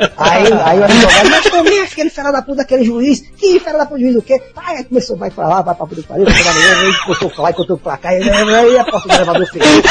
aí, 0.17 0.53
aí 0.65 0.81
o 0.81 0.85
advogado, 0.85 1.31
mas 1.31 1.45
também 1.51 1.81
acho 1.81 1.95
que 1.95 2.01
ele 2.01 2.09
fera 2.09 2.33
da 2.33 2.41
puta 2.41 2.57
daquele 2.57 2.83
juiz. 2.83 3.21
Que 3.37 3.61
fera 3.61 3.77
da 3.77 3.85
puta 3.85 3.99
do 3.99 4.05
juiz 4.05 4.17
o 4.17 4.23
quê? 4.23 4.41
Aí 4.57 4.85
começou, 4.85 5.19
vai 5.19 5.31
pra 5.31 5.47
lá, 5.47 5.61
vai 5.61 5.75
pra 5.75 5.87
puta 5.87 6.03
pariu, 6.03 6.25
vai 6.25 6.35
pra 6.35 6.51
lá, 6.51 7.05
cortou 7.05 7.31
pra 7.31 7.43
lá, 7.43 7.53
cortou 7.53 7.77
pra 7.77 7.97
cá, 7.99 8.15
e 8.15 8.23
aí 8.27 8.79
a 8.79 8.85
porta 8.85 9.07
do 9.07 9.15
elevador 9.15 9.47
fechou, 9.49 9.83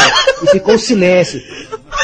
e 0.42 0.48
ficou 0.48 0.74
um 0.74 0.80
silêncio. 0.80 1.40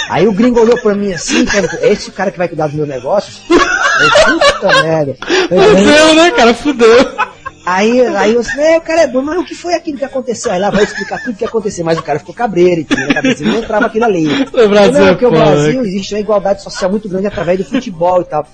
Aí 0.09 0.27
o 0.27 0.33
gringo 0.33 0.61
olhou 0.61 0.77
pra 0.79 0.93
mim 0.93 1.11
assim, 1.11 1.43
perguntou, 1.43 1.79
esse 1.79 2.09
é 2.09 2.11
o 2.11 2.15
cara 2.15 2.29
que 2.29 2.37
vai 2.37 2.47
cuidar 2.47 2.67
dos 2.67 2.75
meus 2.75 2.87
negócios? 2.87 3.41
Eu, 3.49 4.39
puta 4.39 4.83
merda. 4.83 5.17
Eu, 5.49 5.77
Fudeu, 5.77 6.15
né, 6.15 6.31
cara? 6.31 6.53
Fudeu. 6.53 7.32
Aí, 7.65 8.01
aí 8.17 8.33
eu 8.33 8.41
disse, 8.41 8.59
é, 8.59 8.77
o 8.77 8.81
cara 8.81 9.01
é 9.03 9.07
bom, 9.07 9.21
mas 9.21 9.39
o 9.39 9.45
que 9.45 9.55
foi 9.55 9.73
aquilo 9.73 9.97
que 9.97 10.03
aconteceu? 10.03 10.51
Aí 10.51 10.59
lá 10.59 10.69
vai 10.69 10.83
explicar 10.83 11.19
tudo 11.19 11.31
o 11.33 11.37
que 11.37 11.45
aconteceu, 11.45 11.85
mas 11.85 11.97
o 11.97 12.03
cara 12.03 12.19
ficou 12.19 12.35
cabreiro, 12.35 12.81
entendeu? 12.81 13.07
Na 13.07 13.13
cabeça 13.13 13.43
não 13.45 13.57
entrava 13.57 13.85
aquilo 13.85 14.03
ali. 14.05 14.27
O 14.43 14.69
Brasil 14.69 14.93
não, 15.01 15.07
é 15.07 15.11
porque 15.11 15.25
o 15.25 15.29
foda, 15.29 15.41
Brasil 15.45 15.81
existe 15.85 16.13
uma 16.13 16.19
igualdade 16.19 16.61
social 16.61 16.91
muito 16.91 17.07
grande 17.07 17.27
através 17.27 17.57
do 17.59 17.65
futebol 17.65 18.21
e 18.21 18.25
tal. 18.25 18.45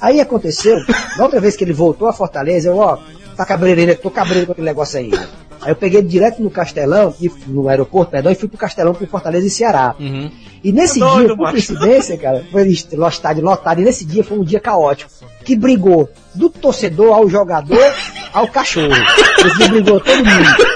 Aí 0.00 0.20
aconteceu, 0.20 0.76
na 1.16 1.24
outra 1.24 1.40
vez 1.40 1.56
que 1.56 1.64
ele 1.64 1.72
voltou 1.72 2.06
a 2.06 2.12
Fortaleza, 2.12 2.68
eu, 2.68 2.76
ó, 2.76 2.98
tá 3.36 3.44
cabreiro 3.44 3.80
ainda, 3.80 3.94
tô 3.96 4.10
cabreiro 4.10 4.46
com 4.46 4.52
aquele 4.52 4.66
negócio 4.68 4.98
ainda. 4.98 5.28
Aí 5.60 5.70
eu 5.70 5.76
peguei 5.76 6.02
direto 6.02 6.42
no 6.42 6.50
Castelão, 6.50 7.14
no 7.46 7.68
aeroporto, 7.68 8.10
perdão, 8.12 8.30
e 8.32 8.34
fui 8.34 8.48
pro 8.48 8.58
Castelão 8.58 8.94
pro 8.94 9.06
Fortaleza 9.06 9.46
e 9.46 9.50
Ceará. 9.50 9.94
Uhum. 9.98 10.30
E 10.62 10.72
nesse 10.72 10.98
Doido, 11.00 11.18
dia, 11.18 11.28
por 11.28 11.38
macho. 11.38 11.52
coincidência, 11.52 12.16
cara, 12.16 12.44
foi 12.50 12.68
est- 12.68 12.92
lo- 12.94 13.08
estádio 13.08 13.44
lotado, 13.44 13.80
e 13.80 13.84
nesse 13.84 14.04
dia 14.04 14.22
foi 14.24 14.38
um 14.38 14.44
dia 14.44 14.58
caótico. 14.60 15.10
Que 15.44 15.56
brigou 15.56 16.08
do 16.34 16.48
torcedor 16.48 17.12
ao 17.12 17.28
jogador 17.28 17.78
ao 18.32 18.48
cachorro. 18.48 18.94
Dia 19.58 19.68
brigou 19.68 20.00
todo 20.00 20.16
mundo. 20.16 20.72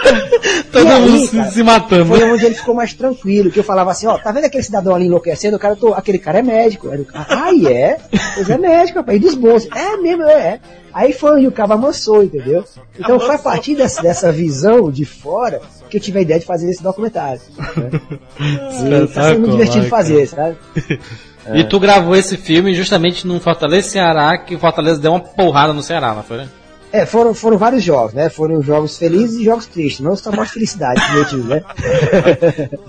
Todo 0.70 0.88
aí, 0.88 1.00
mundo 1.00 1.26
se, 1.26 1.36
cara, 1.36 1.50
se 1.50 1.62
matando. 1.62 2.04
Foi 2.06 2.30
onde 2.30 2.44
ele 2.44 2.54
ficou 2.54 2.74
mais 2.74 2.92
tranquilo, 2.92 3.50
que 3.50 3.58
eu 3.58 3.64
falava 3.64 3.90
assim, 3.90 4.06
ó, 4.06 4.18
tá 4.18 4.30
vendo 4.30 4.44
aquele 4.44 4.62
cidadão 4.62 4.94
ali 4.94 5.06
enlouquecendo? 5.06 5.56
O 5.56 5.58
cara, 5.58 5.74
tô- 5.74 5.94
aquele 5.94 6.18
cara 6.18 6.40
é 6.40 6.42
médico. 6.42 6.90
Aí 6.90 7.66
ah, 7.66 7.72
é? 7.72 7.98
Pois 8.34 8.50
é 8.50 8.58
médico, 8.58 8.98
rapaz, 8.98 9.16
e 9.16 9.20
dos 9.20 9.34
bons. 9.34 9.66
É 9.74 9.96
mesmo, 9.96 10.24
é, 10.24 10.32
é. 10.32 10.60
Aí 10.92 11.12
foi 11.12 11.32
onde 11.32 11.46
o 11.46 11.52
cara 11.52 11.74
amansou, 11.74 12.22
entendeu? 12.22 12.64
Então 12.98 13.18
foi 13.18 13.34
a 13.34 13.38
partir 13.38 13.74
dessa, 13.74 14.02
dessa 14.02 14.32
visão 14.32 14.90
de 14.90 15.04
fora 15.04 15.60
que 15.90 15.96
eu 15.96 16.00
tive 16.00 16.18
a 16.18 16.22
ideia 16.22 16.40
de 16.40 16.46
fazer 16.46 16.70
esse 16.70 16.82
documentário. 16.82 17.40
né? 17.76 18.00
E 19.06 19.06
tá 19.08 19.22
sendo 19.24 19.40
muito 19.40 19.52
divertido 19.52 19.86
fazer, 19.88 20.26
sabe? 20.28 20.56
E 21.54 21.64
tu 21.64 21.78
gravou 21.78 22.16
esse 22.16 22.36
filme 22.36 22.74
justamente 22.74 23.26
num 23.26 23.40
Fortaleza 23.40 23.88
Ceará, 23.88 24.36
que 24.38 24.54
o 24.54 24.58
Fortaleza 24.58 25.00
deu 25.00 25.12
uma 25.12 25.20
porrada 25.20 25.72
no 25.72 25.82
Ceará, 25.82 26.14
não 26.14 26.22
foi? 26.22 26.38
né? 26.38 26.48
É, 26.92 27.04
foram, 27.04 27.34
foram 27.34 27.58
vários 27.58 27.82
jogos, 27.82 28.14
né? 28.14 28.30
Foram 28.30 28.62
jogos 28.62 28.96
felizes 28.96 29.40
e 29.40 29.44
jogos 29.44 29.66
tristes, 29.66 30.00
não 30.00 30.16
só 30.16 30.30
mais 30.32 30.50
felicidade, 30.50 31.00
meu 31.12 31.24
tio, 31.26 31.44
né? 31.44 31.62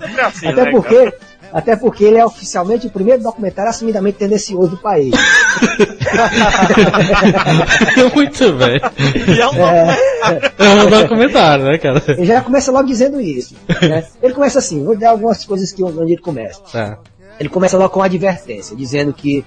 Sempre 0.00 0.20
assim, 0.20 0.46
Até 0.46 0.64
né, 0.64 0.70
porque, 0.70 1.12
até 1.52 1.76
porque 1.76 2.04
ele 2.04 2.16
é 2.16 2.24
oficialmente 2.24 2.86
o 2.86 2.90
primeiro 2.90 3.22
documentário 3.22 3.70
assumidamente 3.70 4.18
tendencioso 4.18 4.70
do 4.70 4.76
país. 4.78 5.12
Muito 8.14 8.52
bem. 8.54 8.80
E 9.36 9.40
é 9.40 9.48
um 9.48 9.52
É 10.58 10.68
um 10.86 10.90
documentário, 10.90 11.64
né, 11.64 11.76
cara? 11.78 12.02
Ele 12.08 12.24
já 12.24 12.40
começa 12.40 12.72
logo 12.72 12.86
dizendo 12.86 13.20
isso. 13.20 13.54
né? 13.82 14.04
Ele 14.22 14.32
começa 14.32 14.58
assim, 14.58 14.82
vou 14.84 14.96
dar 14.96 15.10
algumas 15.10 15.44
coisas 15.44 15.70
que 15.72 15.82
onde 15.82 16.12
ele 16.12 16.22
começa. 16.22 16.62
Tá. 16.72 16.98
Ele 17.38 17.48
começa 17.48 17.76
logo 17.76 17.90
com 17.90 18.02
a 18.02 18.06
advertência, 18.06 18.76
dizendo 18.76 19.12
que 19.12 19.44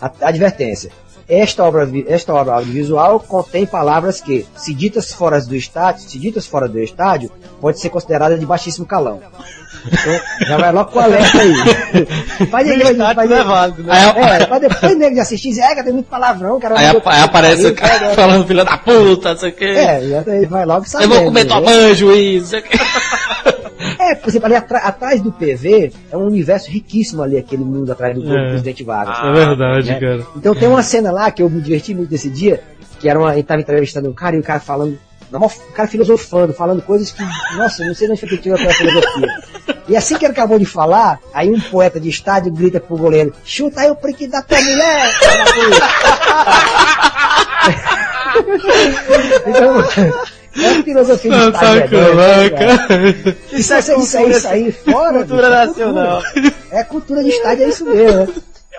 a, 0.00 0.06
a 0.22 0.28
advertência. 0.28 0.90
esta 1.28 1.62
obra, 1.64 1.88
esta 2.08 2.34
obra 2.34 2.54
audiovisual 2.54 3.20
contém 3.20 3.64
palavras 3.64 4.20
que, 4.20 4.46
se 4.56 4.74
ditas 4.74 5.12
fora 5.12 5.40
do 5.40 5.54
estádio, 5.54 6.02
se 6.08 6.18
ditas 6.18 6.46
fora 6.46 6.68
do 6.68 6.78
estádio, 6.78 7.30
pode 7.60 7.78
ser 7.80 7.88
considerada 7.88 8.36
de 8.38 8.44
baixíssimo 8.44 8.84
calão. 8.86 9.20
Então, 9.86 10.20
já 10.46 10.56
vai 10.58 10.72
logo 10.72 10.90
com 10.90 10.98
o 10.98 11.02
alerta 11.02 11.38
aí. 11.40 12.46
Faz 12.50 12.68
aí, 12.68 12.78
estádio 12.82 13.14
faz 13.14 13.30
não 13.30 13.36
é 13.36 13.40
aí. 13.40 13.46
né? 13.82 13.92
Aí, 13.92 14.42
É, 14.42 14.46
pra 14.46 14.58
depois 14.58 14.98
nego 14.98 15.14
de 15.14 15.20
assistir 15.20 15.48
dizer, 15.50 15.62
é, 15.62 15.74
que 15.74 15.82
tem 15.84 15.92
muito 15.92 16.06
palavrão, 16.10 16.58
cara. 16.60 16.78
aí, 16.78 16.86
ap- 16.88 17.06
aí 17.06 17.22
aparece 17.22 17.66
o 17.68 17.74
cara 17.74 18.10
falando 18.14 18.46
filho 18.46 18.64
da 18.64 18.76
puta, 18.76 19.30
não 19.30 19.38
sei 19.38 19.50
o 19.50 19.52
que. 19.54 19.64
É, 19.64 20.02
exatamente, 20.04 20.46
vai 20.46 20.66
logo 20.66 20.84
Eu 20.84 20.88
sabendo. 20.90 21.14
vou 21.14 21.24
comer 21.26 21.44
tua 21.46 21.60
né? 21.60 21.66
mãe, 21.66 21.94
juiz. 21.94 22.42
não 22.42 22.48
sei 22.50 22.60
o 22.60 22.62
quê. 22.64 22.78
É, 23.98 24.14
por 24.14 24.28
exemplo, 24.28 24.46
ali 24.46 24.54
atrás 24.56 25.20
do 25.20 25.32
PV 25.32 25.92
é 26.10 26.16
um 26.16 26.26
universo 26.26 26.70
riquíssimo 26.70 27.22
ali, 27.22 27.36
aquele 27.38 27.64
mundo 27.64 27.90
atrás 27.92 28.14
do, 28.14 28.22
do 28.22 28.36
É. 28.36 28.48
presidente 28.50 28.84
Vargas. 28.84 29.16
Ah, 29.20 29.32
verdade, 29.32 29.90
né? 29.90 30.24
Então 30.36 30.54
tem 30.54 30.68
uma 30.68 30.82
cena 30.82 31.10
lá 31.10 31.30
que 31.30 31.42
eu 31.42 31.48
me 31.50 31.60
diverti 31.60 31.94
muito 31.94 32.10
nesse 32.10 32.28
dia, 32.30 32.62
que 32.98 33.08
era 33.08 33.18
uma, 33.18 33.32
ele 33.32 33.42
tava 33.42 33.60
entrevistando 33.60 34.08
um 34.08 34.12
cara 34.12 34.36
e 34.36 34.40
o 34.40 34.42
cara 34.42 34.60
falando, 34.60 34.98
na 35.30 35.38
o 35.38 35.48
cara 35.74 35.88
filosofando, 35.88 36.52
falando 36.52 36.82
coisas 36.82 37.10
que, 37.12 37.22
nossa, 37.56 37.84
não 37.84 37.94
sei 37.94 38.06
de 38.08 38.12
onde 38.12 38.20
foi 38.20 38.28
que 38.30 38.38
tirou 38.38 38.56
aquela 38.58 38.74
filosofia. 38.74 39.28
E 39.88 39.96
assim 39.96 40.16
que 40.16 40.24
ele 40.24 40.32
acabou 40.32 40.58
de 40.58 40.66
falar, 40.66 41.18
aí 41.32 41.50
um 41.50 41.60
poeta 41.60 41.98
de 41.98 42.08
estádio 42.08 42.52
grita 42.52 42.78
pro 42.80 42.96
goleiro, 42.96 43.32
chuta 43.44 43.80
aí 43.80 43.90
o 43.90 43.96
priquito 43.96 44.32
da 44.32 44.42
tua 44.42 44.60
mulher! 44.60 45.08
filha 45.18 45.36
da 45.38 45.44
puta." 45.52 47.10
então, 49.46 49.84
é 50.56 50.82
filosofia 50.82 51.30
de 51.30 51.52
Tá 51.52 51.76
estádio. 51.76 51.98
né. 52.14 53.36
Isso, 53.52 53.74
isso, 53.74 53.92
isso, 54.00 54.18
aí, 54.18 54.30
isso 54.30 54.48
aí 54.48 54.72
fora. 54.72 55.18
Cultura 55.18 55.42
bicho, 55.48 55.52
é 55.52 55.66
nacional. 55.66 56.22
cultura. 56.22 56.54
É 56.70 56.84
cultura 56.84 57.22
de 57.24 57.30
estádio, 57.30 57.64
é 57.64 57.68
isso 57.68 57.84
mesmo. 57.84 58.28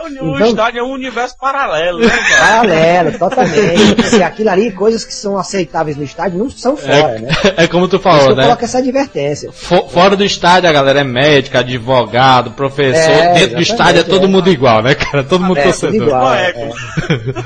Né? 0.09 0.19
É 0.19 0.23
o, 0.23 0.35
Então- 0.35 0.47
estádio 0.47 0.79
é 0.79 0.83
um 0.83 0.91
universo 0.91 1.37
paralelo, 1.37 1.99
né, 1.99 2.07
cara? 2.07 2.45
Paralelo, 2.57 3.19
totalmente. 3.19 4.03
Se 4.03 4.23
aquilo 4.23 4.49
ali, 4.49 4.71
coisas 4.71 5.03
que 5.03 5.13
são 5.13 5.37
aceitáveis 5.37 5.97
no 5.97 6.03
estádio, 6.03 6.39
não 6.39 6.49
são 6.49 6.75
fora, 6.77 7.19
né? 7.19 7.29
É, 7.57 7.63
é 7.63 7.67
como 7.67 7.87
tu 7.87 7.99
Por 7.99 8.09
isso 8.09 8.09
que 8.09 8.17
falou, 8.19 8.29
eu 8.31 8.35
né? 8.35 8.43
coloco 8.43 8.63
essa 8.65 8.77
advertência. 8.79 9.51
Fo- 9.51 9.87
Fora 9.89 10.15
do 10.15 10.23
estádio 10.23 10.69
a 10.69 10.73
galera 10.73 10.99
é 11.01 11.03
médica, 11.03 11.59
advogado, 11.59 12.51
professor. 12.51 13.11
É, 13.11 13.33
Dentro 13.33 13.55
do 13.57 13.61
estádio 13.61 14.01
é 14.01 14.03
todo 14.03 14.25
é. 14.25 14.27
mundo 14.27 14.49
igual, 14.49 14.81
né, 14.81 14.95
cara? 14.95 15.23
Todo 15.23 15.43
mundo 15.43 15.57
É, 15.57 15.63
tudo 15.63 15.71
torcedor. 15.71 16.07
igual. 16.07 16.33
É, 16.33 16.49
é. 16.51 16.71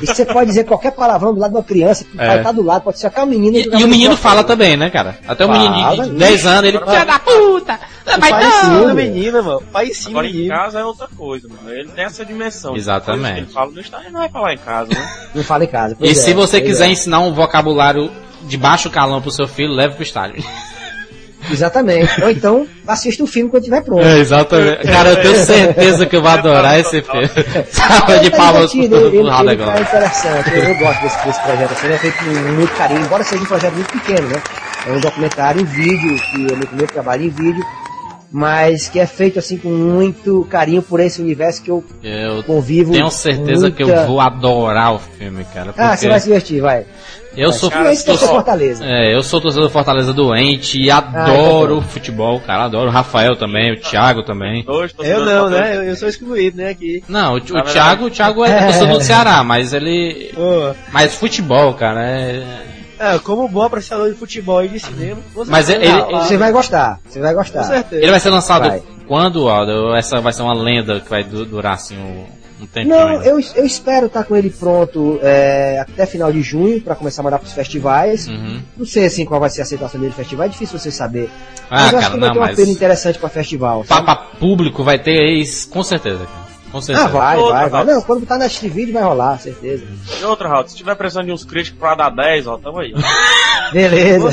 E 0.02 0.07
você 0.07 0.26
pode 0.26 0.48
dizer 0.48 0.64
qualquer 0.65 0.91
palavrão 0.91 1.34
do 1.34 1.40
lado 1.40 1.52
de 1.52 1.57
uma 1.57 1.64
criança, 1.64 2.03
que 2.03 2.18
o 2.18 2.22
É. 2.22 2.27
pai 2.27 2.44
tá 2.44 2.52
do 2.52 2.61
lado, 2.64 2.84
pode 2.84 2.99
ser 2.99 3.07
até 3.07 3.22
um 3.23 3.26
menino. 3.27 3.57
E, 3.57 3.69
tá 3.69 3.77
e 3.77 3.84
o 3.84 3.86
no 3.86 3.88
menino 3.88 4.15
fala 4.18 4.44
também, 4.44 4.76
né, 4.77 4.90
cara? 4.90 5.18
Até 5.27 5.45
o 5.45 5.48
Fala, 5.48 5.60
menino 5.60 5.90
de, 5.91 5.95
de 5.95 6.02
isso. 6.07 6.14
10 6.15 6.45
anos, 6.45 6.64
ele. 6.69 6.80
Filha 6.80 7.06
da 7.06 7.19
puta! 7.19 7.80
Vai 8.19 8.32
não! 8.32 8.94
menina, 8.94 9.41
mano. 9.41 9.64
Pai 9.72 9.88
ensina 9.88 10.11
Agora 10.11 10.27
em 10.27 10.48
casa 10.48 10.80
é 10.80 10.86
outra 10.86 11.07
coisa, 11.18 11.48
mano. 11.48 11.73
Ele 11.76 11.90
tem 11.90 12.06
essa 12.06 12.23
dimensão. 12.23 12.45
Exatamente. 12.76 13.40
Ele 13.40 13.48
fala 13.48 13.72
no 13.72 13.80
estádio, 13.80 14.12
não 14.12 14.20
vai 14.20 14.30
falar 14.30 14.54
em 14.54 14.58
casa, 14.58 14.90
né? 14.90 15.30
Não 15.34 15.44
fala 15.44 15.64
em 15.64 15.68
casa. 15.68 15.94
E 15.94 15.98
pois 15.98 16.18
se 16.18 16.32
é, 16.32 16.34
você 16.34 16.62
quiser 16.62 16.88
é. 16.88 16.92
ensinar 16.92 17.20
um 17.20 17.34
vocabulário 17.34 18.12
de 18.44 18.58
baixo 18.58 18.90
calão 18.90 19.22
pro 19.22 19.32
seu 19.32 19.48
filho, 19.48 19.74
leve 19.74 19.96
pro 19.96 20.04
estádio. 20.04 20.44
Exatamente. 21.52 22.24
Ou 22.24 22.30
então, 22.30 22.68
assista 22.88 23.24
o 23.24 23.28
filme 23.28 23.50
quando 23.50 23.64
estiver 23.64 23.82
pronto. 23.82 24.04
É, 24.04 24.20
exatamente. 24.20 24.88
Cara, 24.88 25.10
eu 25.10 25.22
tenho 25.22 25.36
certeza 25.46 26.06
que 26.06 26.16
eu 26.16 26.22
vou 26.22 26.32
adorar 26.32 26.80
esse 26.80 27.02
filme. 27.02 27.30
Salva 27.70 28.20
de 28.20 28.30
tá 28.30 28.38
palmas 28.38 28.72
pro 28.72 28.90
tá 28.90 29.40
agora. 29.40 29.82
interessante. 29.82 30.50
Eu, 30.52 30.64
eu 30.64 30.76
gosto 30.76 31.02
desse, 31.02 31.26
desse 31.26 31.42
projeto. 31.42 31.72
Assim, 31.72 31.86
ele 31.86 31.96
é 31.96 31.98
feito 31.98 32.18
com 32.18 32.52
muito 32.54 32.74
carinho, 32.76 33.02
embora 33.02 33.24
seja 33.24 33.44
um 33.44 33.48
projeto 33.48 33.74
muito 33.74 33.92
pequeno, 33.92 34.28
né? 34.28 34.42
É 34.88 34.92
um 34.92 35.00
documentário 35.00 35.62
em 35.62 35.66
vídeo, 35.66 36.20
que 36.20 36.52
é 36.52 36.56
meu 36.56 36.68
primeiro 36.68 36.92
trabalho 36.92 37.24
em 37.24 37.30
vídeo, 37.30 37.64
mas 38.32 38.90
que 38.90 39.00
é 39.00 39.06
feito 39.08 39.40
assim 39.40 39.58
com 39.58 39.70
muito 39.70 40.46
carinho 40.50 40.82
por 40.82 41.00
esse 41.00 41.22
universo 41.22 41.62
que 41.62 41.72
eu 41.72 41.84
Eu 42.04 42.44
convivo. 42.44 42.92
tenho 42.94 43.10
certeza 43.10 43.72
que 43.72 43.84
eu 43.84 43.88
muita- 43.88 44.06
vou 44.06 44.20
adorar 44.20 44.94
o 44.96 45.00
filme, 45.00 45.46
cara. 45.54 45.74
Ah, 45.78 45.96
você 45.96 46.08
vai 46.10 46.20
se 46.20 46.26
divertir, 46.28 46.62
vai. 46.62 46.86
eu 47.38 47.52
sou 47.52 47.70
Cara, 47.70 47.92
é 47.92 47.96
só- 47.96 48.16
Fortaleza. 48.18 48.86
É, 48.86 49.14
eu 49.14 49.22
sou 49.22 49.42
torcedor 49.42 49.68
do 49.68 49.72
Fortaleza 49.72 50.14
doente 50.14 50.80
e 50.82 50.90
adoro 50.90 51.82
futebol, 51.82 52.40
cara. 52.40 52.64
Adoro 52.66 52.90
o 52.90 52.92
Rafael 52.94 53.36
também, 53.36 53.74
o 53.74 53.80
Thiago 53.80 54.24
também. 54.24 54.66
Eu 55.00 55.26
não, 55.26 55.50
né? 55.50 55.76
Eu, 55.78 55.84
eu 55.84 55.96
sou 55.96 56.08
excluído, 56.08 56.58
né? 56.58 56.70
Aqui. 56.70 57.04
Não, 57.10 57.34
o, 57.34 57.38
o 57.38 57.62
Thiago, 57.64 58.06
o 58.06 58.10
Thiago 58.10 58.44
é 58.46 58.64
torcedor 58.66 58.98
do 59.00 59.04
Ceará, 59.04 59.44
mas 59.44 59.74
ele. 59.74 60.32
Pô. 60.34 60.74
Mas 60.92 61.16
futebol, 61.16 61.74
cara, 61.74 62.04
é. 62.10 62.44
É, 63.14 63.19
como 63.19 63.48
bom 63.48 63.61
apreciador 63.61 64.10
de 64.10 64.15
futebol 64.15 64.64
e 64.64 64.68
de 64.69 64.80
cinema. 64.80 65.19
você 65.34 65.52
Mas 65.52 65.68
vai 65.68 65.76
ele- 65.76 65.86
ele-. 65.86 66.18
Você 66.23 66.38
vai 66.38 66.52
gostar, 66.52 66.99
você 67.07 67.19
vai 67.19 67.34
gostar. 67.34 67.60
Com 67.60 67.68
certeza. 67.68 68.02
Ele 68.02 68.11
vai 68.11 68.19
ser 68.19 68.30
lançado 68.30 68.68
Vai. 68.68 68.82
quando, 69.07 69.48
Aldo? 69.48 69.95
Essa 69.95 70.19
vai 70.22 70.34
ser 70.34 70.41
uma 70.41 70.53
lenda 70.56 70.99
que 70.99 71.10
vai 71.10 71.23
du- 71.23 71.45
durar 71.45 71.73
assim 71.73 71.98
um, 71.98 72.26
um 72.64 72.65
tempinho 72.65 72.95
Não, 72.95 73.22
eu, 73.22 73.40
eu 73.56 73.65
espero 73.65 74.07
estar 74.07 74.23
com 74.23 74.36
ele 74.36 74.49
pronto 74.49 75.19
é, 75.22 75.80
até 75.80 76.06
final 76.06 76.32
de 76.32 76.41
junho 76.41 76.82
para 76.82 76.95
começar 76.95 77.22
a 77.22 77.23
mandar 77.26 77.40
para 77.40 77.48
os 77.48 77.53
festivais. 77.53 78.27
Uhum. 78.27 78.61
Não 78.77 78.86
sei 78.86 79.06
assim 79.06 79.26
qual 79.26 79.40
vai 79.40 79.49
ser 79.49 79.61
a 79.61 79.64
aceitação 79.64 79.99
dele 79.99 80.11
no 80.11 80.15
festival, 80.15 80.45
é 80.45 80.49
difícil 80.49 80.80
você 80.80 80.90
saber. 80.91 81.30
Ah, 81.69 81.82
mas 81.84 81.91
eu 81.94 81.99
acho 81.99 82.07
cara, 82.07 82.14
que 82.14 82.19
vai 82.19 82.27
não, 82.30 82.34
ter 82.36 82.40
um 82.40 82.44
apelo 82.53 82.69
interessante 82.72 83.19
para 83.19 83.30
festival. 83.30 83.84
sabe? 83.86 84.06
Papa 84.06 84.15
público 84.40 84.84
vai 84.84 84.98
ter 84.99 85.23
isso, 85.34 85.69
com 85.69 85.84
certeza, 85.84 86.19
cara. 86.26 86.45
Com 86.76 86.82
certeza. 86.82 87.08
Ah, 87.08 87.10
vai, 87.10 87.38
Outra, 87.38 87.54
vai, 87.54 87.70
vai. 87.70 87.86
Não, 87.86 88.02
quando 88.02 88.26
tá 88.26 88.38
na 88.38 88.48
vídeo 88.48 88.92
vai 88.94 89.02
rolar, 89.02 89.40
certeza. 89.40 89.86
E 90.20 90.26
outra, 90.26 90.50
Raul, 90.50 90.68
se 90.68 90.76
tiver 90.76 90.94
precisando 90.96 91.28
de 91.28 91.32
uns 91.32 91.46
críticos 91.46 91.80
pra 91.80 91.96
dar 91.96 92.10
10, 92.10 92.48
ó, 92.48 92.58
tamo 92.58 92.80
aí. 92.80 92.94
Beleza. 93.72 94.30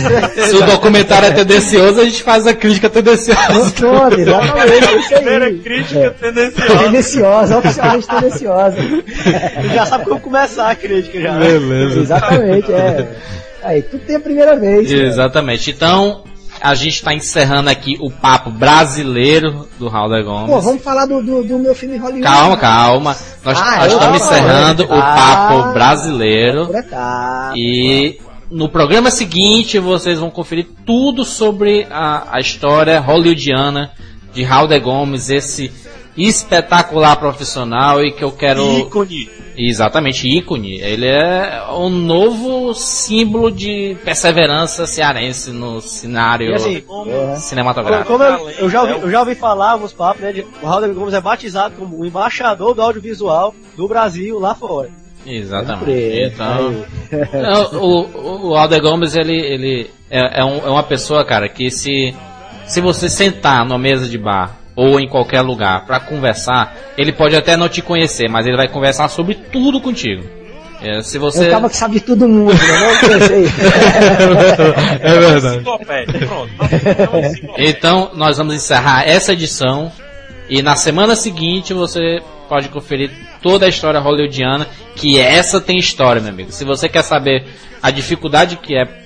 Se 0.49 0.57
o 0.57 0.67
documentário 0.67 1.29
é 1.29 1.31
tendencioso, 1.31 2.01
a 2.01 2.05
gente 2.05 2.21
faz 2.21 2.45
a 2.45 2.53
crítica 2.53 2.91
tendenciosa. 2.91 3.71
Pronto, 3.77 4.19
exatamente, 4.19 4.85
é 4.89 4.97
isso 4.99 5.09
Primeira 5.15 5.45
aí. 5.45 5.59
crítica 5.61 6.17
tendenciosa. 6.21 6.79
Tendenciosa, 6.79 7.59
oficialmente 7.59 8.09
tendenciosa. 8.09 8.77
Já 9.73 9.87
sabe 9.87 10.05
como 10.07 10.19
começar 10.21 10.69
a 10.69 10.75
crítica 10.75 11.21
já. 11.21 11.35
né? 11.35 11.47
Beleza. 11.47 12.01
Exatamente, 12.01 12.73
é. 12.73 13.09
Aí, 13.63 13.83
tudo 13.83 14.05
tem 14.05 14.17
a 14.17 14.21
primeira 14.21 14.57
vez. 14.57 14.91
cara. 14.91 15.03
Exatamente. 15.07 15.71
Então, 15.71 16.25
a 16.63 16.75
gente 16.75 16.95
está 16.95 17.13
encerrando 17.13 17.69
aqui 17.69 17.97
o 18.01 18.11
papo 18.11 18.51
brasileiro 18.51 19.69
do 19.79 19.89
Raul 19.89 20.09
da 20.09 20.23
Gomes. 20.23 20.51
Pô, 20.51 20.61
vamos 20.61 20.83
falar 20.83 21.07
do, 21.07 21.23
do, 21.23 21.43
do 21.45 21.59
meu 21.59 21.75
filme 21.75 21.97
Hollywood. 21.97 22.23
Calma, 22.23 22.57
calma. 22.57 23.17
Nós, 23.45 23.59
Ah, 23.61 23.77
nós 23.79 23.93
estamos 23.93 24.23
encerrando 24.23 24.85
o 24.85 24.95
Ah. 24.95 25.15
papo 25.17 25.73
brasileiro. 25.73 26.71
E 27.57 28.21
no 28.51 28.69
programa 28.69 29.11
seguinte 29.11 29.79
vocês 29.79 30.19
vão 30.19 30.31
conferir 30.31 30.67
tudo 30.87 31.25
sobre 31.25 31.87
a, 31.91 32.37
a 32.37 32.41
história 32.41 33.01
hollywoodiana 33.01 33.91
de 34.33 34.43
Raul 34.43 34.69
Gomes, 34.81 35.29
esse 35.31 35.71
espetacular 36.17 37.17
profissional 37.17 38.03
e 38.03 38.13
que 38.13 38.23
eu 38.25 38.33
quero. 38.33 38.63
Ícone. 38.81 39.31
Exatamente, 39.57 40.27
ícone. 40.27 40.81
Ele 40.81 41.07
é 41.07 41.63
o 41.71 41.89
novo 41.91 42.73
símbolo 42.75 43.51
de 43.51 43.97
perseverança 44.03 44.87
cearense 44.87 45.51
no 45.51 45.81
cenário 45.81 46.55
assim, 46.55 46.83
É. 47.09 47.37
cinematográfico. 47.37 48.11
Como 48.13 48.25
eu, 48.25 48.51
eu 48.51 48.71
já 48.71 48.83
ouvi, 48.83 48.93
eu 49.05 49.11
já 49.11 49.21
ouvi 49.21 49.35
falar 49.35 49.73
alguns 49.73 49.93
papos, 49.93 50.23
né? 50.23 50.33
De, 50.33 50.47
o 50.63 50.67
Raul 50.67 50.95
Gomes 50.95 51.13
é 51.15 51.21
batizado 51.21 51.75
como 51.77 51.99
o 51.99 52.07
embaixador 52.07 52.75
do 52.75 52.81
audiovisual 52.83 53.55
do 53.77 53.87
Brasil 53.87 54.39
lá 54.39 54.55
fora. 54.55 54.89
Exatamente. 55.27 56.33
Então, 56.33 56.85
o, 57.79 58.49
o 58.51 58.57
Alder 58.57 58.81
Gomes, 58.81 59.15
ele, 59.15 59.37
ele 59.39 59.91
é, 60.11 60.41
é 60.41 60.45
um- 60.45 60.67
é 60.67 60.71
uma 60.71 60.83
pessoa, 60.83 61.25
cara, 61.25 61.49
que 61.49 61.71
se, 61.71 62.15
se 62.67 62.81
você 62.81 63.09
sentar 63.09 63.65
numa 63.67 63.79
mesa 63.79 64.09
de 64.09 64.19
bar 64.19 64.57
ou 64.75 64.99
em 64.99 65.09
qualquer 65.09 65.43
lugar 65.43 65.85
pra 65.87 66.01
conversar, 66.01 66.75
ele 66.97 67.13
pode 67.13 67.37
até 67.37 67.57
não 67.57 67.69
te 67.69 67.83
conhecer, 67.83 68.29
mas 68.29 68.47
ele 68.47 68.57
vai 68.57 68.69
conversar 68.69 69.09
sobre 69.09 69.35
tudo 69.35 69.81
contigo. 69.81 70.23
É, 70.83 71.01
se 71.01 71.17
Eu 71.17 71.21
você. 71.21 71.47
acaba 71.47 71.71
que 71.71 71.77
sabe 71.77 71.95
de 71.95 72.01
todo 72.01 72.27
mundo, 72.27 72.53
né? 72.53 72.59
Não 72.81 73.09
pensei. 73.09 73.45
é 75.01 75.19
verdade. 75.19 75.65
Então, 77.57 78.11
nós 78.15 78.37
vamos 78.39 78.55
encerrar 78.55 79.09
essa 79.09 79.33
edição. 79.33 79.93
E 80.49 80.61
na 80.61 80.75
semana 80.75 81.15
seguinte 81.15 81.73
você 81.73 82.21
pode 82.49 82.69
conferir 82.69 83.11
toda 83.41 83.65
a 83.65 83.69
história 83.69 84.01
hollywoodiana, 84.01 84.67
que 84.97 85.19
essa 85.19 85.61
tem 85.61 85.79
história, 85.79 86.21
meu 86.21 86.31
amigo. 86.33 86.51
Se 86.53 86.65
você 86.65 86.89
quer 86.89 87.03
saber 87.03 87.47
a 87.83 87.91
dificuldade 87.91 88.57
que 88.57 88.77
é. 88.77 89.02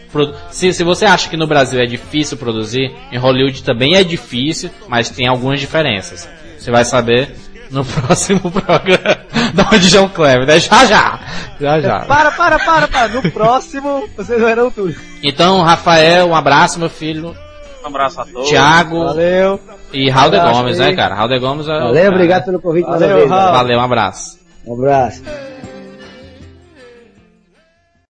Se, 0.50 0.72
se 0.72 0.84
você 0.84 1.04
acha 1.04 1.28
que 1.28 1.36
no 1.36 1.46
Brasil 1.46 1.80
é 1.80 1.86
difícil 1.86 2.36
produzir, 2.36 2.94
em 3.12 3.18
Hollywood 3.18 3.62
também 3.62 3.96
é 3.96 4.04
difícil, 4.04 4.70
mas 4.88 5.10
tem 5.10 5.26
algumas 5.26 5.60
diferenças. 5.60 6.28
Você 6.58 6.70
vai 6.70 6.84
saber 6.84 7.34
no 7.70 7.84
próximo 7.86 8.50
programa 8.50 9.18
da 9.54 9.68
onde 9.72 9.88
João 9.88 10.08
Cleber, 10.08 10.46
né? 10.46 10.60
Já 10.60 10.84
já! 10.84 11.20
Já 11.60 11.80
já. 11.80 12.00
Para, 12.00 12.30
para, 12.32 12.58
para, 12.58 12.88
para. 12.88 13.08
No 13.08 13.22
próximo, 13.30 14.04
vocês 14.16 14.40
verão 14.40 14.70
tudo. 14.70 14.94
Então, 15.22 15.62
Rafael, 15.62 16.28
um 16.28 16.34
abraço, 16.34 16.78
meu 16.78 16.90
filho. 16.90 17.34
Um 17.82 17.86
abraço 17.86 18.20
a 18.20 18.24
todos. 18.26 18.48
Thiago 18.48 19.04
Valeu. 19.04 19.60
e 19.92 20.10
Raul 20.10 20.30
de 20.30 20.38
Gomes, 20.38 20.78
né, 20.78 20.94
cara? 20.94 21.14
Raul 21.14 21.28
de 21.28 21.38
Gomes 21.38 21.66
é. 21.68 21.70
Valeu, 21.70 21.94
cara. 21.94 22.08
obrigado 22.14 22.44
pelo 22.44 22.60
convite 22.60 22.86
Valeu, 22.86 23.16
velho. 23.16 23.28
Valeu, 23.28 23.78
um 23.78 23.82
abraço. 23.82 24.38
Um 24.66 24.74
abraço. 24.74 25.22